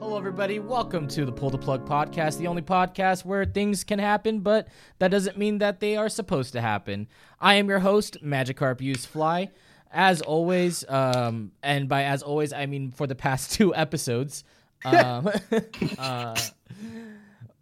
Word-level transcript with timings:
Hello, 0.00 0.16
everybody. 0.16 0.60
Welcome 0.60 1.08
to 1.08 1.24
the 1.24 1.32
Pull 1.32 1.50
the 1.50 1.58
Plug 1.58 1.84
podcast, 1.84 2.38
the 2.38 2.46
only 2.46 2.62
podcast 2.62 3.24
where 3.24 3.44
things 3.44 3.82
can 3.82 3.98
happen, 3.98 4.40
but 4.40 4.68
that 5.00 5.08
doesn't 5.10 5.36
mean 5.36 5.58
that 5.58 5.80
they 5.80 5.96
are 5.96 6.08
supposed 6.08 6.52
to 6.52 6.60
happen. 6.60 7.08
I 7.40 7.54
am 7.54 7.68
your 7.68 7.80
host, 7.80 8.16
Magikarp 8.22 8.80
Use 8.80 9.04
Fly. 9.04 9.50
As 9.90 10.20
always, 10.20 10.88
um, 10.88 11.50
and 11.64 11.88
by 11.88 12.04
as 12.04 12.22
always, 12.22 12.52
I 12.52 12.66
mean 12.66 12.92
for 12.92 13.08
the 13.08 13.16
past 13.16 13.52
two 13.54 13.74
episodes. 13.74 14.44
Um, 14.84 15.28
uh, 15.98 16.40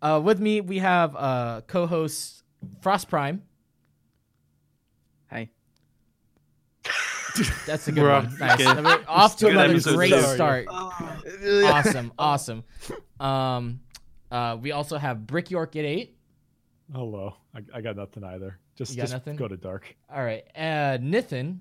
uh, 0.02 0.20
with 0.22 0.38
me, 0.38 0.60
we 0.60 0.78
have 0.80 1.16
uh, 1.16 1.62
co 1.66 1.86
host 1.86 2.44
Frost 2.82 3.08
Prime. 3.08 3.42
That's 7.66 7.88
a 7.88 7.92
good 7.92 8.02
We're 8.02 8.12
one. 8.12 8.26
off- 8.26 8.38
Nice. 8.40 8.56
good. 8.58 8.84
We're 8.84 9.04
off 9.08 9.36
to 9.38 9.44
Good 9.46 9.52
another 9.54 9.70
episode 9.74 9.96
great 9.96 10.12
start. 10.12 10.34
start. 10.34 10.66
awesome, 10.68 12.12
awesome. 12.18 12.64
Um, 13.20 13.80
uh, 14.30 14.56
we 14.60 14.72
also 14.72 14.96
have 14.98 15.26
Brick 15.26 15.50
York 15.50 15.76
at 15.76 15.84
eight. 15.84 16.16
Hello. 16.92 17.34
I, 17.54 17.60
I 17.74 17.80
got 17.80 17.96
nothing 17.96 18.24
either. 18.24 18.58
Just, 18.76 18.92
You 18.92 18.96
got 18.98 19.02
just 19.04 19.12
nothing? 19.14 19.36
go 19.36 19.48
to 19.48 19.56
dark. 19.56 19.94
All 20.12 20.22
right, 20.22 20.44
uh, 20.54 20.98
Nithin, 20.98 21.58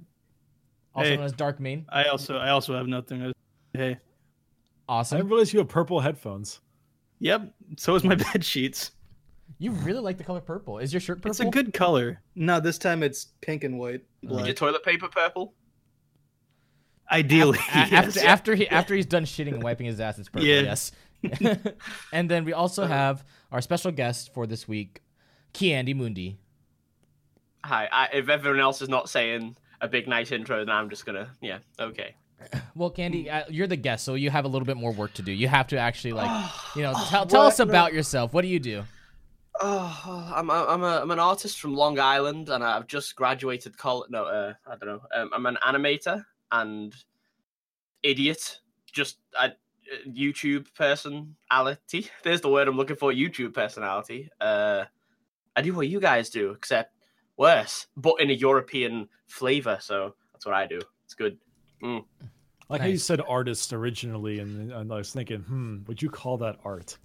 also 0.93 1.09
Hey. 1.09 1.15
known 1.15 1.25
as 1.25 1.31
Dark 1.33 1.59
Main. 1.59 1.85
I 1.89 2.05
also 2.05 2.37
I 2.37 2.49
also 2.49 2.75
have 2.75 2.87
nothing. 2.87 3.31
Hey. 3.73 3.97
awesome. 4.87 5.15
I 5.15 5.19
didn't 5.19 5.27
Awesome. 5.27 5.27
realize 5.29 5.53
you 5.53 5.59
have 5.59 5.69
purple 5.69 5.99
headphones. 5.99 6.59
Yep. 7.19 7.53
So 7.77 7.95
is 7.95 8.03
my 8.03 8.15
bed 8.33 8.43
sheets. 8.43 8.91
You 9.59 9.71
really 9.71 9.99
like 9.99 10.17
the 10.17 10.23
color 10.23 10.41
purple. 10.41 10.79
Is 10.79 10.91
your 10.93 10.99
shirt 10.99 11.17
purple? 11.19 11.31
It's 11.31 11.39
a 11.39 11.45
good 11.45 11.73
color. 11.73 12.21
No, 12.35 12.59
this 12.59 12.77
time 12.77 13.03
it's 13.03 13.27
pink 13.41 13.63
and 13.63 13.79
white. 13.79 14.01
Is 14.23 14.45
your 14.45 14.53
toilet 14.53 14.83
paper 14.83 15.07
purple? 15.07 15.53
Ideally, 17.11 17.59
A- 17.73 17.77
yes. 17.91 18.17
after 18.17 18.27
after 18.27 18.55
he 18.55 18.67
after 18.67 18.95
he's 18.95 19.05
done 19.05 19.25
shitting 19.25 19.53
and 19.53 19.63
wiping 19.63 19.85
his 19.85 19.99
ass, 19.99 20.17
it's 20.17 20.29
purple. 20.29 20.47
Yeah. 20.47 20.61
Yes. 20.61 20.91
and 22.13 22.29
then 22.29 22.45
we 22.45 22.53
also 22.53 22.85
have 22.85 23.23
our 23.51 23.61
special 23.61 23.91
guest 23.91 24.33
for 24.33 24.45
this 24.47 24.67
week, 24.67 25.01
Kiandy 25.53 25.95
Mundi. 25.95 26.37
Hi. 27.63 27.89
I, 27.91 28.09
if 28.13 28.29
everyone 28.29 28.59
else 28.59 28.81
is 28.81 28.89
not 28.89 29.09
saying 29.09 29.55
a 29.81 29.87
big 29.87 30.07
nice 30.07 30.31
intro, 30.31 30.59
then 30.59 30.69
I'm 30.75 30.89
just 30.89 31.05
gonna 31.05 31.29
yeah. 31.41 31.59
Okay. 31.79 32.15
Well, 32.75 32.89
Candy, 32.89 33.29
uh, 33.29 33.43
you're 33.49 33.67
the 33.67 33.77
guest, 33.77 34.03
so 34.03 34.15
you 34.15 34.29
have 34.29 34.43
a 34.43 34.49
little 34.49 34.65
bit 34.65 34.75
more 34.75 34.91
work 34.91 35.13
to 35.13 35.21
do. 35.21 35.31
You 35.31 35.47
have 35.47 35.67
to 35.67 35.77
actually 35.77 36.11
like, 36.11 36.51
you 36.75 36.81
know, 36.81 36.91
Oh, 36.93 37.07
tell, 37.09 37.25
tell 37.25 37.41
us 37.43 37.59
about 37.59 37.93
yourself. 37.93 38.33
What 38.33 38.41
do 38.41 38.49
you 38.49 38.59
do? 38.59 38.83
Oh, 39.61 40.33
I'm 40.35 40.49
a, 40.49 40.65
I'm 40.67 40.83
a 40.83 40.99
I'm 41.01 41.11
an 41.11 41.19
artist 41.19 41.61
from 41.61 41.73
Long 41.75 41.97
Island, 41.97 42.49
and 42.49 42.61
I've 42.61 42.87
just 42.87 43.15
graduated 43.15 43.77
college. 43.77 44.09
No, 44.09 44.25
uh, 44.25 44.53
I 44.67 44.75
don't 44.75 44.87
know. 44.87 45.01
Um, 45.15 45.29
I'm 45.33 45.45
an 45.45 45.57
animator 45.65 46.25
and 46.51 46.95
idiot. 48.03 48.59
Just 48.91 49.17
a 49.39 49.51
YouTube 50.07 50.67
personality. 50.75 52.09
There's 52.23 52.41
the 52.41 52.49
word 52.49 52.67
I'm 52.67 52.77
looking 52.77 52.95
for. 52.95 53.11
YouTube 53.11 53.53
personality. 53.53 54.29
Uh, 54.39 54.85
I 55.55 55.61
do 55.61 55.73
what 55.73 55.87
you 55.87 55.99
guys 55.99 56.29
do, 56.29 56.51
except 56.51 56.93
worse, 57.37 57.87
but 57.97 58.15
in 58.19 58.29
a 58.29 58.33
European 58.33 59.07
flavor. 59.27 59.77
So 59.81 60.15
that's 60.33 60.45
what 60.45 60.55
I 60.55 60.65
do. 60.67 60.79
It's 61.03 61.13
good. 61.13 61.37
Like 62.67 62.81
how 62.81 62.87
you 62.87 62.97
said 62.97 63.21
artist 63.27 63.73
originally, 63.73 64.39
and, 64.39 64.71
and 64.71 64.91
I 64.91 64.95
was 64.97 65.11
thinking, 65.13 65.41
hmm, 65.41 65.79
would 65.87 66.01
you 66.01 66.09
call 66.09 66.37
that 66.37 66.57
art? 66.65 66.97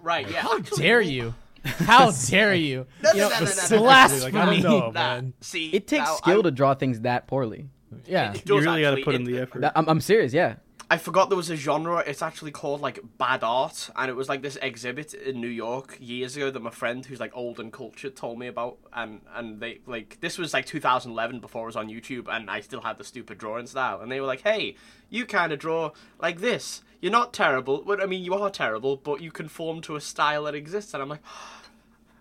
Right? 0.00 0.30
Yeah. 0.30 0.42
How 0.42 0.58
dare 0.60 1.00
you? 1.00 1.34
How 1.64 2.10
dare 2.28 2.54
you? 2.54 2.86
No, 3.02 3.10
You 3.12 3.18
no, 3.22 3.28
know, 3.30 3.38
no, 3.40 3.44
no, 3.46 3.46
no, 3.46 3.68
no. 3.70 3.78
Blasphemy. 3.82 4.22
Like, 4.32 4.34
I 4.34 4.44
don't 4.44 4.62
know, 4.62 4.78
Nah, 4.86 4.90
man. 4.92 5.32
see, 5.40 5.70
It 5.70 5.86
takes 5.88 6.04
now, 6.04 6.14
skill 6.16 6.38
I- 6.40 6.42
to 6.42 6.50
draw 6.52 6.74
things 6.74 7.00
that 7.00 7.26
poorly. 7.26 7.68
Yeah. 8.06 8.32
it 8.32 8.36
you 8.48 8.56
does 8.56 8.64
really 8.64 8.82
got 8.82 8.90
to 8.90 8.96
actually. 8.96 9.04
put 9.04 9.14
in 9.14 9.22
It- 9.22 9.26
the 9.26 9.38
effort. 9.38 9.60
That- 9.60 9.72
I'm, 9.76 9.88
I'm 9.88 10.00
serious, 10.00 10.32
yeah. 10.32 10.56
I 10.90 10.98
forgot 10.98 11.30
there 11.30 11.36
was 11.36 11.48
a 11.48 11.56
genre. 11.56 12.04
It's 12.06 12.20
actually 12.20 12.50
called 12.50 12.82
like 12.82 13.00
bad 13.16 13.42
art, 13.42 13.88
and 13.96 14.10
it 14.10 14.14
was 14.14 14.28
like 14.28 14.42
this 14.42 14.56
exhibit 14.60 15.14
in 15.14 15.40
New 15.40 15.48
York 15.48 15.96
years 15.98 16.36
ago 16.36 16.50
that 16.50 16.60
my 16.60 16.70
friend, 16.70 17.04
who's 17.06 17.18
like 17.20 17.32
old 17.34 17.58
and 17.58 17.72
cultured, 17.72 18.14
told 18.16 18.38
me 18.38 18.48
about. 18.48 18.76
And 18.92 19.22
and 19.34 19.60
they 19.60 19.80
like 19.86 20.18
this 20.20 20.36
was 20.36 20.52
like 20.52 20.66
2011 20.66 21.40
before 21.40 21.62
it 21.62 21.66
was 21.66 21.76
on 21.76 21.88
YouTube, 21.88 22.28
and 22.28 22.50
I 22.50 22.60
still 22.60 22.82
had 22.82 22.98
the 22.98 23.04
stupid 23.04 23.38
drawing 23.38 23.66
style. 23.66 24.02
And 24.02 24.12
they 24.12 24.20
were 24.20 24.26
like, 24.26 24.42
"Hey, 24.42 24.76
you 25.08 25.24
kind 25.24 25.52
of 25.52 25.58
draw 25.58 25.92
like 26.20 26.40
this. 26.40 26.82
You're 27.00 27.10
not 27.12 27.32
terrible. 27.32 27.82
But 27.84 28.02
I 28.02 28.06
mean, 28.06 28.22
you 28.22 28.34
are 28.34 28.50
terrible, 28.50 28.96
but 28.96 29.22
you 29.22 29.32
conform 29.32 29.80
to 29.82 29.96
a 29.96 30.02
style 30.02 30.44
that 30.44 30.54
exists." 30.54 30.92
And 30.92 31.02
I'm 31.02 31.08
like, 31.08 31.22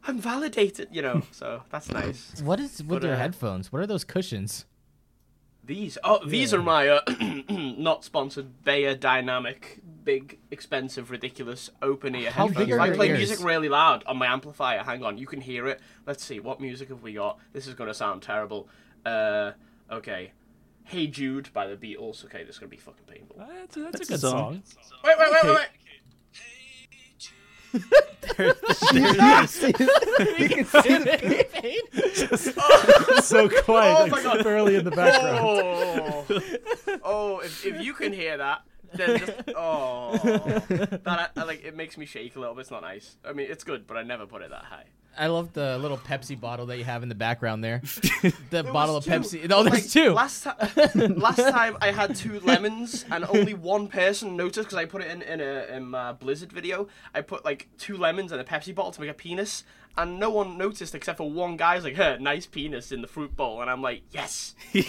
"I'm 0.07 0.19
validated," 0.19 0.87
you 0.91 1.01
know. 1.01 1.21
So 1.31 1.63
that's 1.69 1.91
nice. 1.91 2.41
What 2.41 2.61
is 2.61 2.79
with 2.79 3.01
But, 3.01 3.03
your 3.03 3.13
uh, 3.15 3.17
headphones? 3.17 3.73
What 3.73 3.81
are 3.81 3.87
those 3.87 4.05
cushions? 4.05 4.65
These 5.65 5.97
oh 6.03 6.25
these 6.25 6.53
are 6.53 6.61
my 6.61 6.89
uh, 6.89 7.01
not 7.49 8.03
sponsored 8.03 8.63
Beyerdynamic 8.65 9.79
big 10.03 10.37
expensive 10.51 11.09
ridiculous 11.09 11.69
open 11.81 12.13
ear 12.15 12.31
How 12.31 12.47
headphones. 12.49 12.73
I 12.73 12.89
play 12.89 13.07
ears? 13.07 13.17
music 13.19 13.45
really 13.45 13.69
loud 13.69 14.03
on 14.05 14.17
my 14.17 14.25
amplifier. 14.27 14.79
Hang 14.83 15.03
on, 15.03 15.17
you 15.17 15.25
can 15.25 15.39
hear 15.39 15.67
it. 15.67 15.79
Let's 16.05 16.23
see 16.25 16.41
what 16.41 16.59
music 16.59 16.89
have 16.89 17.01
we 17.01 17.13
got. 17.13 17.39
This 17.53 17.67
is 17.67 17.75
gonna 17.75 17.93
sound 17.93 18.21
terrible. 18.21 18.67
Uh, 19.05 19.51
okay. 19.89 20.33
Hey 20.85 21.07
Jude 21.07 21.49
by 21.53 21.67
the 21.67 21.77
Beatles. 21.77 22.25
Okay, 22.25 22.43
this 22.43 22.55
is 22.55 22.59
gonna 22.59 22.69
be 22.69 22.75
fucking 22.75 23.05
painful. 23.07 23.37
Wait, 23.39 23.47
That's 23.61 23.77
a, 23.77 23.79
that's 23.79 24.01
a 24.01 24.05
good 24.05 24.15
a 24.15 24.17
song. 24.17 24.63
song. 24.65 24.83
wait, 25.05 25.15
wait, 25.17 25.27
wait, 25.31 25.45
wait. 25.55 25.67
There 27.73 28.53
it 28.55 29.43
is. 29.43 29.63
you 30.39 30.49
can 30.49 30.65
see 30.65 30.97
the 30.97 32.53
oh, 32.57 33.19
so 33.21 33.49
quiet, 33.49 33.97
Oh 33.97 34.01
like, 34.03 34.11
my 34.11 34.23
God. 34.23 34.43
barely 34.43 34.75
in 34.75 34.85
the 34.85 34.91
background. 34.91 35.39
Oh, 35.41 36.25
oh! 37.03 37.39
If, 37.39 37.65
if 37.65 37.81
you 37.81 37.93
can 37.93 38.13
hear 38.13 38.37
that, 38.37 38.61
then 38.93 39.19
just 39.19 39.31
oh, 39.55 40.17
that 40.69 41.31
I, 41.35 41.43
like 41.43 41.63
it 41.63 41.75
makes 41.75 41.97
me 41.97 42.05
shake 42.05 42.35
a 42.35 42.39
little 42.39 42.55
bit. 42.55 42.61
It's 42.61 42.71
not 42.71 42.81
nice. 42.81 43.17
I 43.25 43.33
mean, 43.33 43.47
it's 43.49 43.63
good, 43.63 43.87
but 43.87 43.97
I 43.97 44.03
never 44.03 44.25
put 44.25 44.41
it 44.41 44.49
that 44.51 44.65
high. 44.65 44.85
I 45.17 45.27
love 45.27 45.53
the 45.53 45.77
little 45.77 45.97
Pepsi 45.97 46.39
bottle 46.39 46.65
that 46.67 46.77
you 46.77 46.83
have 46.85 47.03
in 47.03 47.09
the 47.09 47.15
background 47.15 47.63
there. 47.63 47.81
The 48.23 48.61
There 48.61 48.63
bottle 48.63 48.95
of. 48.95 49.05
Pepsi. 49.05 49.47
No, 49.49 49.63
there's 49.63 49.73
like, 49.73 49.89
two. 49.89 50.11
Last 50.13 50.43
time, 50.43 51.15
last 51.17 51.37
time 51.39 51.77
I 51.81 51.91
had 51.91 52.15
two 52.15 52.39
lemons, 52.43 53.03
and 53.11 53.25
only 53.25 53.53
one 53.53 53.87
person 53.87 54.35
noticed 54.37 54.67
because 54.69 54.77
I 54.77 54.85
put 54.85 55.01
it 55.01 55.11
in 55.11 55.21
in 55.23 55.41
a 55.41 55.65
in 55.75 55.87
my 55.89 56.13
Blizzard 56.13 56.51
video. 56.51 56.87
I 57.13 57.21
put 57.21 57.43
like 57.43 57.67
two 57.77 57.97
lemons 57.97 58.31
and 58.31 58.39
a 58.39 58.43
Pepsi 58.43 58.73
bottle 58.73 58.91
to 58.93 59.01
make 59.01 59.09
a 59.09 59.13
penis, 59.13 59.63
and 59.97 60.19
no 60.19 60.29
one 60.29 60.57
noticed 60.57 60.93
except 60.95 61.17
for 61.17 61.29
one 61.29 61.57
guy's 61.57 61.83
like, 61.83 61.95
"Hey, 61.95 62.17
nice 62.19 62.45
penis 62.45 62.91
in 62.91 63.01
the 63.01 63.07
fruit 63.07 63.35
bowl," 63.35 63.61
and 63.61 63.69
I'm 63.69 63.81
like, 63.81 64.03
"Yes." 64.11 64.55
we 64.73 64.83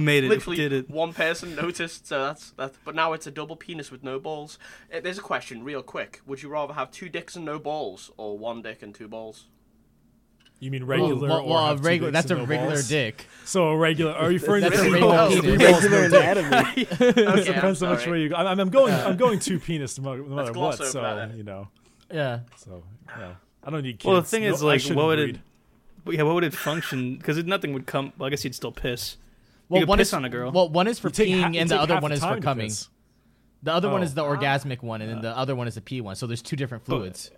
made 0.00 0.24
it. 0.24 0.28
Literally, 0.28 0.56
Did 0.56 0.72
it. 0.72 0.90
one 0.90 1.12
person 1.12 1.54
noticed, 1.56 2.06
so 2.06 2.24
that's 2.24 2.50
that. 2.52 2.74
But 2.84 2.94
now 2.94 3.12
it's 3.12 3.26
a 3.26 3.30
double 3.32 3.56
penis 3.56 3.90
with 3.90 4.02
no 4.02 4.18
balls. 4.20 4.58
Uh, 4.94 5.00
There's 5.00 5.18
a 5.18 5.22
question, 5.22 5.62
real 5.64 5.82
quick: 5.82 6.20
Would 6.26 6.42
you 6.42 6.48
rather 6.48 6.74
have 6.74 6.90
two 6.90 7.08
dicks 7.08 7.36
and 7.36 7.44
no 7.44 7.58
balls, 7.58 8.10
or 8.16 8.38
one 8.38 8.62
dick 8.62 8.82
and 8.82 8.94
two 8.94 9.08
balls? 9.08 9.46
You 10.60 10.72
mean 10.72 10.84
regular 10.84 11.28
well, 11.28 11.40
or 11.40 11.48
well, 11.48 11.70
a 11.70 11.76
regular. 11.76 12.10
That's 12.10 12.30
a 12.30 12.36
regular 12.36 12.70
balls? 12.70 12.88
dick. 12.88 13.26
So 13.44 13.68
a 13.68 13.76
regular. 13.76 14.12
Are 14.12 14.30
you 14.30 14.38
referring 14.40 14.62
That's 14.62 14.76
to 14.76 14.88
a 14.88 14.90
regular 14.90 15.12
balls? 15.16 15.40
penis. 15.40 15.62
Regular 15.62 16.08
no 16.08 16.08
dick. 16.08 16.36
anatomy. 16.36 16.86
Okay, 17.28 17.44
depends 17.54 17.82
on 17.82 17.90
which 17.96 18.06
way 18.06 18.22
you 18.22 18.28
go. 18.30 18.34
I'm, 18.36 18.58
I'm 18.58 18.70
going. 18.70 18.92
I'm 18.92 19.16
going 19.16 19.38
two 19.38 19.60
penis 19.60 19.98
no 19.98 20.10
matter 20.10 20.52
no 20.52 20.60
what. 20.60 20.78
So 20.78 21.32
you 21.36 21.44
know. 21.44 21.68
Yeah. 22.12 22.40
So 22.56 22.82
yeah. 23.06 23.34
I 23.62 23.70
don't 23.70 23.82
need 23.82 23.98
kids. 24.00 24.06
Well, 24.06 24.20
the 24.20 24.26
thing 24.26 24.42
No, 24.42 24.52
is, 24.52 24.62
like, 24.62 24.82
what 24.96 25.06
would 25.06 25.16
breed. 25.18 25.34
it? 25.36 25.40
but 26.04 26.14
Yeah, 26.14 26.22
what 26.22 26.34
would 26.34 26.44
it 26.44 26.54
function? 26.54 27.16
Because 27.16 27.42
nothing 27.44 27.72
would 27.74 27.86
come. 27.86 28.12
Well, 28.18 28.26
I 28.26 28.30
guess 28.30 28.42
you'd 28.44 28.54
still 28.54 28.72
piss. 28.72 29.16
Well, 29.68 29.82
could 29.82 29.88
one 29.88 29.98
piss 29.98 30.08
is 30.08 30.14
on 30.14 30.24
a 30.24 30.28
girl. 30.30 30.50
Well, 30.50 30.68
one 30.68 30.88
is 30.88 30.98
for 30.98 31.08
You 31.08 31.12
take 31.12 31.34
ha- 31.34 31.48
peeing, 31.50 31.60
and 31.60 31.70
the 31.70 31.78
other 31.80 32.00
one 32.00 32.10
the 32.10 32.16
is 32.16 32.24
for 32.24 32.40
coming. 32.40 32.72
The 33.62 33.72
other 33.72 33.90
one 33.90 34.00
Oh. 34.00 34.04
is 34.04 34.14
the 34.14 34.24
oh. 34.24 34.36
orgasmic 34.36 34.82
one, 34.82 35.02
and 35.02 35.10
then 35.10 35.20
the 35.20 35.36
other 35.36 35.54
one 35.54 35.68
is 35.68 35.74
the 35.74 35.80
pee 35.80 36.00
one. 36.00 36.16
So 36.16 36.26
there's 36.26 36.42
two 36.42 36.56
different 36.56 36.84
fluids. 36.84 37.30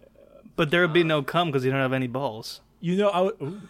But 0.56 0.70
there 0.70 0.82
would 0.82 0.92
be 0.92 1.02
no 1.02 1.22
cum 1.22 1.48
because 1.48 1.64
you 1.64 1.70
don't 1.70 1.80
have 1.80 1.92
any 1.92 2.06
balls. 2.06 2.60
You 2.80 2.96
know, 2.96 3.10
I, 3.10 3.24
w- 3.24 3.36
ooh. 3.42 3.60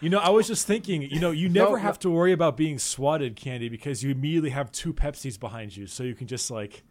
you 0.00 0.10
know, 0.10 0.18
I 0.18 0.30
was 0.30 0.46
just 0.46 0.66
thinking. 0.66 1.02
You 1.02 1.20
know, 1.20 1.30
you 1.30 1.48
never 1.48 1.78
have 1.78 1.98
to 2.00 2.10
worry 2.10 2.32
about 2.32 2.56
being 2.56 2.78
swatted, 2.78 3.36
Candy, 3.36 3.68
because 3.68 4.02
you 4.02 4.10
immediately 4.10 4.50
have 4.50 4.70
two 4.72 4.92
Pepsis 4.92 5.38
behind 5.38 5.76
you, 5.76 5.86
so 5.86 6.02
you 6.02 6.14
can 6.14 6.26
just 6.26 6.50
like, 6.50 6.82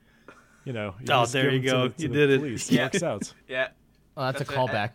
you 0.63 0.73
know. 0.73 0.95
Oh, 1.09 1.25
there 1.25 1.51
you 1.51 1.59
go. 1.61 1.89
The, 1.89 2.03
You 2.03 2.07
did 2.09 2.29
it. 2.31 2.39
police. 2.39 2.71
Yeah. 2.71 2.81
It 2.87 2.93
works 2.93 3.03
out. 3.03 3.33
Yeah. 3.47 3.67
Oh, 4.17 4.23
that's, 4.25 4.39
That's 4.39 4.49
a 4.49 4.53
it. 4.53 4.57
callback. 4.57 4.89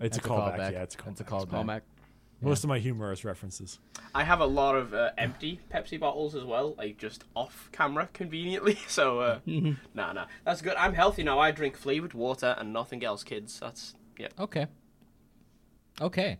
It's 0.00 0.16
That's 0.16 0.18
a 0.18 0.28
callback. 0.28 0.72
Yeah, 0.72 0.82
it's 0.82 0.94
a 0.96 0.98
That's 1.04 1.20
a 1.20 1.24
callback. 1.24 1.46
callback. 1.48 1.50
Callback. 1.66 1.80
Most 2.40 2.62
of 2.64 2.68
my 2.68 2.78
humorous 2.78 3.24
references. 3.24 3.80
I 4.14 4.22
have 4.22 4.40
a 4.40 4.46
lot 4.46 4.76
of 4.76 4.94
uh, 4.94 5.10
empty 5.18 5.60
Pepsi 5.72 5.98
bottles 5.98 6.36
as 6.36 6.44
well, 6.44 6.74
like 6.78 6.96
just 6.96 7.24
off 7.34 7.68
camera 7.72 8.08
conveniently. 8.12 8.78
So, 8.88 9.20
uh, 9.20 9.38
nah, 9.46 10.12
nah, 10.12 10.26
that's 10.44 10.62
good. 10.62 10.74
I'm 10.76 10.94
healthy 10.94 11.22
now. 11.24 11.38
I 11.40 11.50
drink 11.50 11.76
flavored 11.76 12.14
water 12.14 12.54
and 12.58 12.72
nothing 12.72 13.04
else, 13.04 13.24
kids. 13.24 13.58
That's 13.58 13.94
yeah. 14.18 14.28
Okay. 14.38 14.66
Okay. 16.00 16.38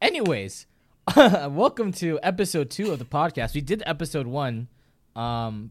Anyways, 0.00 0.66
welcome 1.16 1.92
to 1.92 2.18
episode 2.22 2.70
two 2.70 2.92
of 2.92 2.98
the 2.98 3.04
podcast. 3.04 3.54
We 3.54 3.60
did 3.60 3.82
episode 3.86 4.26
one, 4.26 4.68
um, 5.16 5.70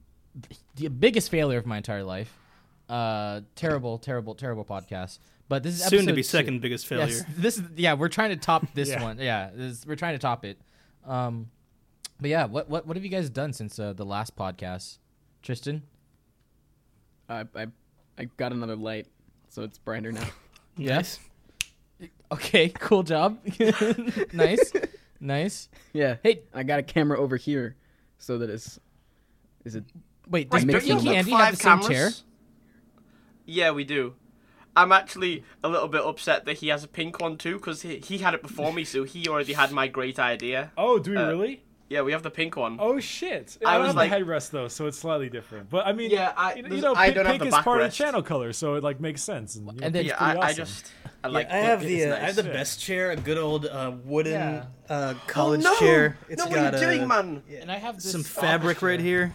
the 0.76 0.88
biggest 0.90 1.30
failure 1.30 1.58
of 1.58 1.66
my 1.66 1.78
entire 1.78 2.04
life. 2.04 2.36
Uh, 2.90 3.42
terrible, 3.56 3.98
terrible, 4.00 4.34
terrible 4.36 4.66
podcast. 4.66 5.20
But 5.50 5.64
this 5.64 5.76
is 5.80 5.86
Soon 5.86 6.06
to 6.08 6.14
be 6.14 6.22
two. 6.22 6.24
second 6.24 6.62
biggest 6.62 6.88
failure. 6.88 7.08
Yes, 7.08 7.24
this 7.38 7.58
is 7.58 7.64
yeah. 7.76 7.94
We're 7.94 8.10
trying 8.10 8.32
to 8.32 8.36
top 8.38 8.66
this 8.74 8.90
Yeah. 8.90 9.04
one. 9.04 9.18
Yeah, 9.20 9.50
this, 9.54 9.86
we're 9.86 9.96
trying 9.96 10.16
to 10.16 10.20
top 10.20 10.44
it. 10.44 10.58
Um, 11.06 11.50
but 12.20 12.30
yeah, 12.30 12.46
what 12.46 12.70
what 12.70 12.86
what 12.86 12.98
have 12.98 13.04
you 13.04 13.10
guys 13.12 13.30
done 13.30 13.54
since 13.54 13.80
uh, 13.80 13.94
the 13.94 14.06
last 14.06 14.36
podcast, 14.36 14.98
Tristan? 15.42 15.84
I, 17.30 17.46
I 17.56 17.68
I 18.18 18.26
got 18.36 18.52
another 18.52 18.76
light, 18.76 19.08
so 19.50 19.62
it's 19.64 19.78
brighter 19.78 20.12
now. 20.12 20.28
Yes. 20.80 21.18
Okay, 22.32 22.70
cool 22.80 23.04
job. 23.04 23.40
nice, 24.34 24.74
nice. 25.20 25.70
Yeah. 25.94 26.18
Hey, 26.24 26.42
I 26.54 26.64
got 26.64 26.80
a 26.80 26.84
camera 26.84 27.20
over 27.20 27.38
here, 27.38 27.76
so 28.18 28.38
that 28.40 28.50
it's. 28.50 28.80
Is 29.66 29.76
it? 29.76 29.84
wait, 30.30 30.50
Wait, 30.50 30.50
does 30.50 30.66
Wait, 30.66 30.74
Mickey 30.74 30.92
and 30.92 31.04
you 31.04 31.12
Candy 31.12 31.32
have 31.32 31.52
the 31.52 31.58
same 31.58 31.80
cameras? 31.80 31.88
chair? 31.88 32.10
Yeah, 33.46 33.72
we 33.72 33.84
do. 33.84 34.14
I'm 34.76 34.92
actually 34.92 35.44
a 35.64 35.70
little 35.70 35.88
bit 35.88 36.02
upset 36.02 36.46
that 36.46 36.58
he 36.58 36.68
has 36.68 36.84
a 36.84 36.88
pink 36.88 37.20
one 37.20 37.38
too, 37.38 37.56
because 37.56 37.82
he, 37.82 37.98
he 37.98 38.20
had 38.20 38.34
it 38.36 38.44
before 38.44 38.72
me, 38.72 38.84
so 38.84 39.04
he 39.06 39.28
already 39.28 39.54
had 39.54 39.72
my 39.72 39.88
great 39.88 40.20
idea. 40.20 40.72
Oh, 40.78 41.00
do 41.00 41.12
we 41.12 41.18
Uh, 41.18 41.30
really? 41.30 41.64
Yeah, 41.90 42.02
we 42.02 42.12
have 42.12 42.22
the 42.24 42.30
pink 42.32 42.58
one. 42.58 42.78
Oh 42.82 43.00
shit! 43.00 43.58
I 43.66 43.70
I, 43.70 43.74
don't 43.74 43.82
was 43.82 43.88
have 43.88 43.96
like- 43.96 44.12
the 44.12 44.18
headrest 44.18 44.50
though, 44.52 44.68
so 44.68 44.88
it's 44.88 44.98
slightly 45.00 45.30
different. 45.30 45.70
But 45.70 45.88
I 45.88 45.94
mean, 45.94 46.12
Yeah, 46.12 46.34
I- 46.36 46.56
you, 46.56 46.64
know- 46.64 46.76
you 46.76 46.82
know, 46.82 46.94
I 46.96 47.06
pink, 47.06 47.16
don't 47.16 47.26
have 47.26 47.32
pink 47.40 47.50
the 47.52 47.58
is 47.58 47.64
part 47.64 47.82
of 47.82 47.90
the 47.90 47.96
channel 47.96 48.22
color, 48.22 48.52
so 48.54 48.76
it 48.76 48.84
like 48.84 49.00
makes 49.00 49.22
sense. 49.22 49.56
And, 49.56 49.68
you 49.68 49.72
know, 49.74 49.86
And 49.86 49.96
then- 49.96 50.06
yeah, 50.06 50.18
pretty 50.18 50.40
I, 50.42 50.48
I 50.48 50.54
just 50.54 50.92
I 51.24 51.28
Yeah, 51.30 51.34
like. 51.34 51.50
I 51.50 51.56
have 51.58 51.82
the 51.82 52.02
It's 52.02 52.12
uh, 52.12 52.16
I 52.16 52.20
have 52.26 52.36
the 52.36 52.44
best 52.44 52.80
chair, 52.82 53.12
a 53.12 53.16
good 53.16 53.38
old 53.38 53.66
uh, 53.66 53.94
wooden 54.04 54.34
Yeah. 54.34 54.66
uh, 54.90 55.14
Oh, 55.36 55.56
no! 55.56 55.76
chair. 55.78 56.18
It's 56.30 56.44
no, 56.44 56.50
got 56.50 56.52
what 56.52 56.60
are 56.60 56.78
you 56.78 56.88
uh, 56.88 56.94
doing, 56.98 57.08
man? 57.08 57.44
And 57.62 57.72
I 57.72 57.78
have 57.78 57.96
this 57.96 58.12
some 58.12 58.22
office 58.22 58.34
fabric 58.34 58.82
right 58.82 59.00
here. 59.00 59.32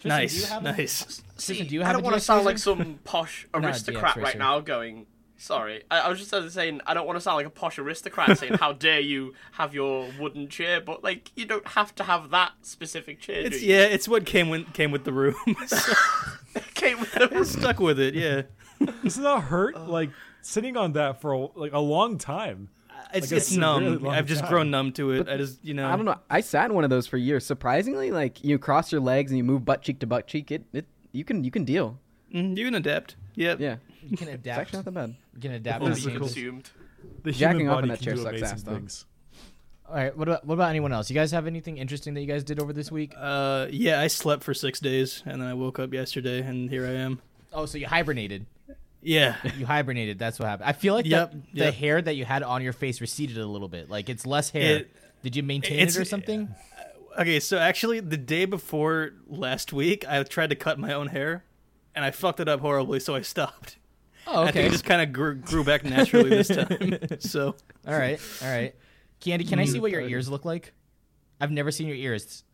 Tristan, 0.00 0.26
do 0.28 0.34
you 0.34 0.40
nice, 0.42 0.50
a- 0.50 0.60
nice. 0.60 1.22
See, 1.38 1.62
do 1.62 1.74
you 1.74 1.80
have 1.80 1.88
I 1.90 1.92
don't 1.94 2.02
want 2.02 2.14
to 2.14 2.20
sound 2.20 2.44
like 2.44 2.58
some 2.58 2.98
posh 3.04 3.46
aristocrat 3.54 4.16
right 4.16 4.36
now. 4.38 4.60
Going, 4.60 5.06
sorry. 5.36 5.82
I, 5.90 6.00
I 6.00 6.08
was 6.08 6.18
just 6.18 6.32
uh, 6.32 6.48
saying 6.48 6.80
I 6.86 6.94
don't 6.94 7.06
want 7.06 7.16
to 7.16 7.20
sound 7.20 7.36
like 7.36 7.46
a 7.46 7.50
posh 7.50 7.78
aristocrat 7.78 8.38
saying, 8.38 8.54
"How 8.54 8.72
dare 8.86 9.00
you 9.00 9.34
have 9.52 9.74
your 9.74 10.08
wooden 10.18 10.48
chair?" 10.48 10.80
But 10.80 11.02
like, 11.04 11.30
you 11.36 11.44
don't 11.46 11.66
have 11.68 11.94
to 11.96 12.04
have 12.04 12.30
that 12.30 12.52
specific 12.62 13.20
chair. 13.20 13.40
It's 13.40 13.62
yeah, 13.62 13.82
it's 13.82 14.08
what 14.08 14.26
came 14.26 14.48
with 14.48 14.72
came 14.72 14.90
with 14.90 15.04
the 15.04 15.12
room. 15.12 15.34
so 15.66 15.92
Came 16.74 17.00
with 17.00 17.12
the 17.12 17.28
I 17.34 17.42
stuck 17.42 17.80
with 17.80 18.00
it. 18.00 18.14
Yeah, 18.14 18.42
Doesn't 19.02 19.22
that 19.22 19.40
hurt? 19.42 19.76
like 19.88 20.10
sitting 20.40 20.76
on 20.76 20.92
that 20.94 21.20
for 21.20 21.32
a, 21.32 21.38
like 21.58 21.72
a 21.72 21.78
long 21.78 22.16
time. 22.16 22.68
it's 23.12 23.30
Like, 23.30 23.38
it's 23.38 23.48
it's 23.50 23.56
a 23.56 23.60
really 23.60 23.90
numb. 23.98 24.08
I've 24.08 24.26
just 24.26 24.40
time. 24.42 24.50
grown 24.50 24.70
numb 24.70 24.92
to 24.92 25.10
it. 25.12 25.28
I 25.28 25.36
just 25.36 25.62
you 25.64 25.74
know. 25.74 25.86
I 25.86 25.96
don't 25.96 26.04
know. 26.06 26.18
I 26.30 26.40
sat 26.40 26.66
in 26.66 26.74
one 26.74 26.84
of 26.84 26.90
those 26.90 27.06
for 27.06 27.18
years. 27.18 27.44
Surprisingly, 27.44 28.10
like 28.10 28.42
you 28.42 28.58
cross 28.58 28.90
your 28.90 29.00
legs 29.02 29.30
and 29.30 29.36
you 29.38 29.44
move 29.44 29.64
butt 29.66 29.82
cheek 29.82 29.98
to 30.00 30.06
butt 30.06 30.26
cheek. 30.26 30.50
It, 30.50 30.64
it 30.72 30.86
you 31.12 31.24
can 31.24 31.44
you 31.44 31.50
can 31.50 31.64
deal. 31.64 31.98
Mm, 32.34 32.56
you 32.56 32.64
can 32.64 32.74
adapt. 32.74 33.16
Yep. 33.34 33.60
Yeah. 33.60 33.76
You 34.10 34.16
can 34.16 34.28
It's 34.28 34.34
adapt. 34.36 34.60
actually 34.60 34.76
not 34.78 34.84
that 34.86 34.94
bad. 34.94 35.16
You 35.34 35.40
can 35.40 35.52
adapt. 35.52 35.84
This 35.84 35.98
is 35.98 36.04
the 36.04 36.10
cool. 36.10 36.18
changes. 36.20 36.34
consumed. 36.34 36.70
The 37.22 37.32
Jacking 37.32 37.60
human 37.60 37.74
off 37.74 37.82
in 37.82 37.88
body 37.88 37.90
that 37.90 37.96
can 37.98 38.04
chair 38.04 38.14
do 38.14 38.20
sucks 38.22 38.30
amazing 38.30 38.48
ass, 38.48 38.62
though. 38.62 38.74
things. 38.74 39.04
All 39.88 39.94
right. 39.94 40.16
What 40.16 40.28
about 40.28 40.44
what 40.46 40.54
about 40.54 40.70
anyone 40.70 40.92
else? 40.92 41.08
You 41.10 41.14
guys 41.14 41.30
have 41.32 41.46
anything 41.46 41.76
interesting 41.78 42.14
that 42.14 42.20
you 42.20 42.26
guys 42.26 42.42
did 42.44 42.60
over 42.60 42.72
this 42.72 42.90
week? 42.90 43.12
Uh, 43.16 43.66
yeah, 43.70 44.00
I 44.00 44.08
slept 44.08 44.42
for 44.42 44.54
six 44.54 44.80
days 44.80 45.22
and 45.26 45.40
then 45.40 45.48
I 45.48 45.54
woke 45.54 45.78
up 45.78 45.92
yesterday 45.92 46.40
and 46.40 46.68
here 46.70 46.84
I 46.86 46.90
am. 46.92 47.20
Oh, 47.52 47.66
so 47.66 47.78
you 47.78 47.86
hibernated. 47.86 48.46
Yeah. 49.02 49.36
You 49.56 49.66
hibernated. 49.66 50.18
That's 50.18 50.40
what 50.40 50.48
happened. 50.48 50.68
I 50.68 50.72
feel 50.72 50.94
like 50.94 51.06
Yep, 51.06 51.30
that, 51.30 51.42
the 51.54 51.64
yep. 51.66 51.74
hair 51.74 52.02
that 52.02 52.14
you 52.16 52.24
had 52.24 52.42
on 52.42 52.62
your 52.62 52.72
face 52.72 53.00
receded 53.00 53.38
a 53.38 53.46
little 53.46 53.68
bit. 53.68 53.88
Like 53.88 54.08
it's 54.08 54.26
less 54.26 54.50
hair. 54.50 54.78
It- 54.78 54.90
Did 55.22 55.36
you 55.36 55.42
maintain 55.44 55.78
it's- 55.78 55.96
it 55.96 56.00
or 56.00 56.04
something? 56.04 56.52
Okay, 57.18 57.40
so 57.40 57.56
actually, 57.56 58.00
the 58.00 58.18
day 58.18 58.44
before 58.44 59.12
last 59.26 59.72
week, 59.72 60.04
I 60.06 60.22
tried 60.24 60.50
to 60.50 60.54
cut 60.56 60.78
my 60.78 60.92
own 60.92 61.06
hair, 61.06 61.44
and 61.94 62.04
I 62.04 62.10
fucked 62.10 62.40
it 62.40 62.48
up 62.48 62.60
horribly, 62.60 63.00
so 63.00 63.14
I 63.14 63.22
stopped. 63.22 63.78
Oh, 64.26 64.42
I 64.42 64.46
think 64.46 64.56
okay. 64.56 64.66
it 64.66 64.70
just 64.72 64.84
kind 64.84 65.00
of 65.02 65.12
grew, 65.12 65.36
grew 65.36 65.62
back 65.64 65.84
naturally 65.84 66.30
this 66.30 66.48
time. 66.48 66.98
So 67.20 67.54
All 67.86 67.94
right. 67.98 68.20
All 68.42 68.48
right. 68.48 68.74
Candy, 69.20 69.44
can 69.44 69.58
I 69.58 69.64
see 69.64 69.80
what 69.80 69.90
your 69.90 70.00
ears 70.02 70.28
look 70.28 70.44
like? 70.44 70.72
I've 71.40 71.50
never 71.50 71.70
seen 71.70 71.86
your 71.86 71.96
ears. 71.96 72.44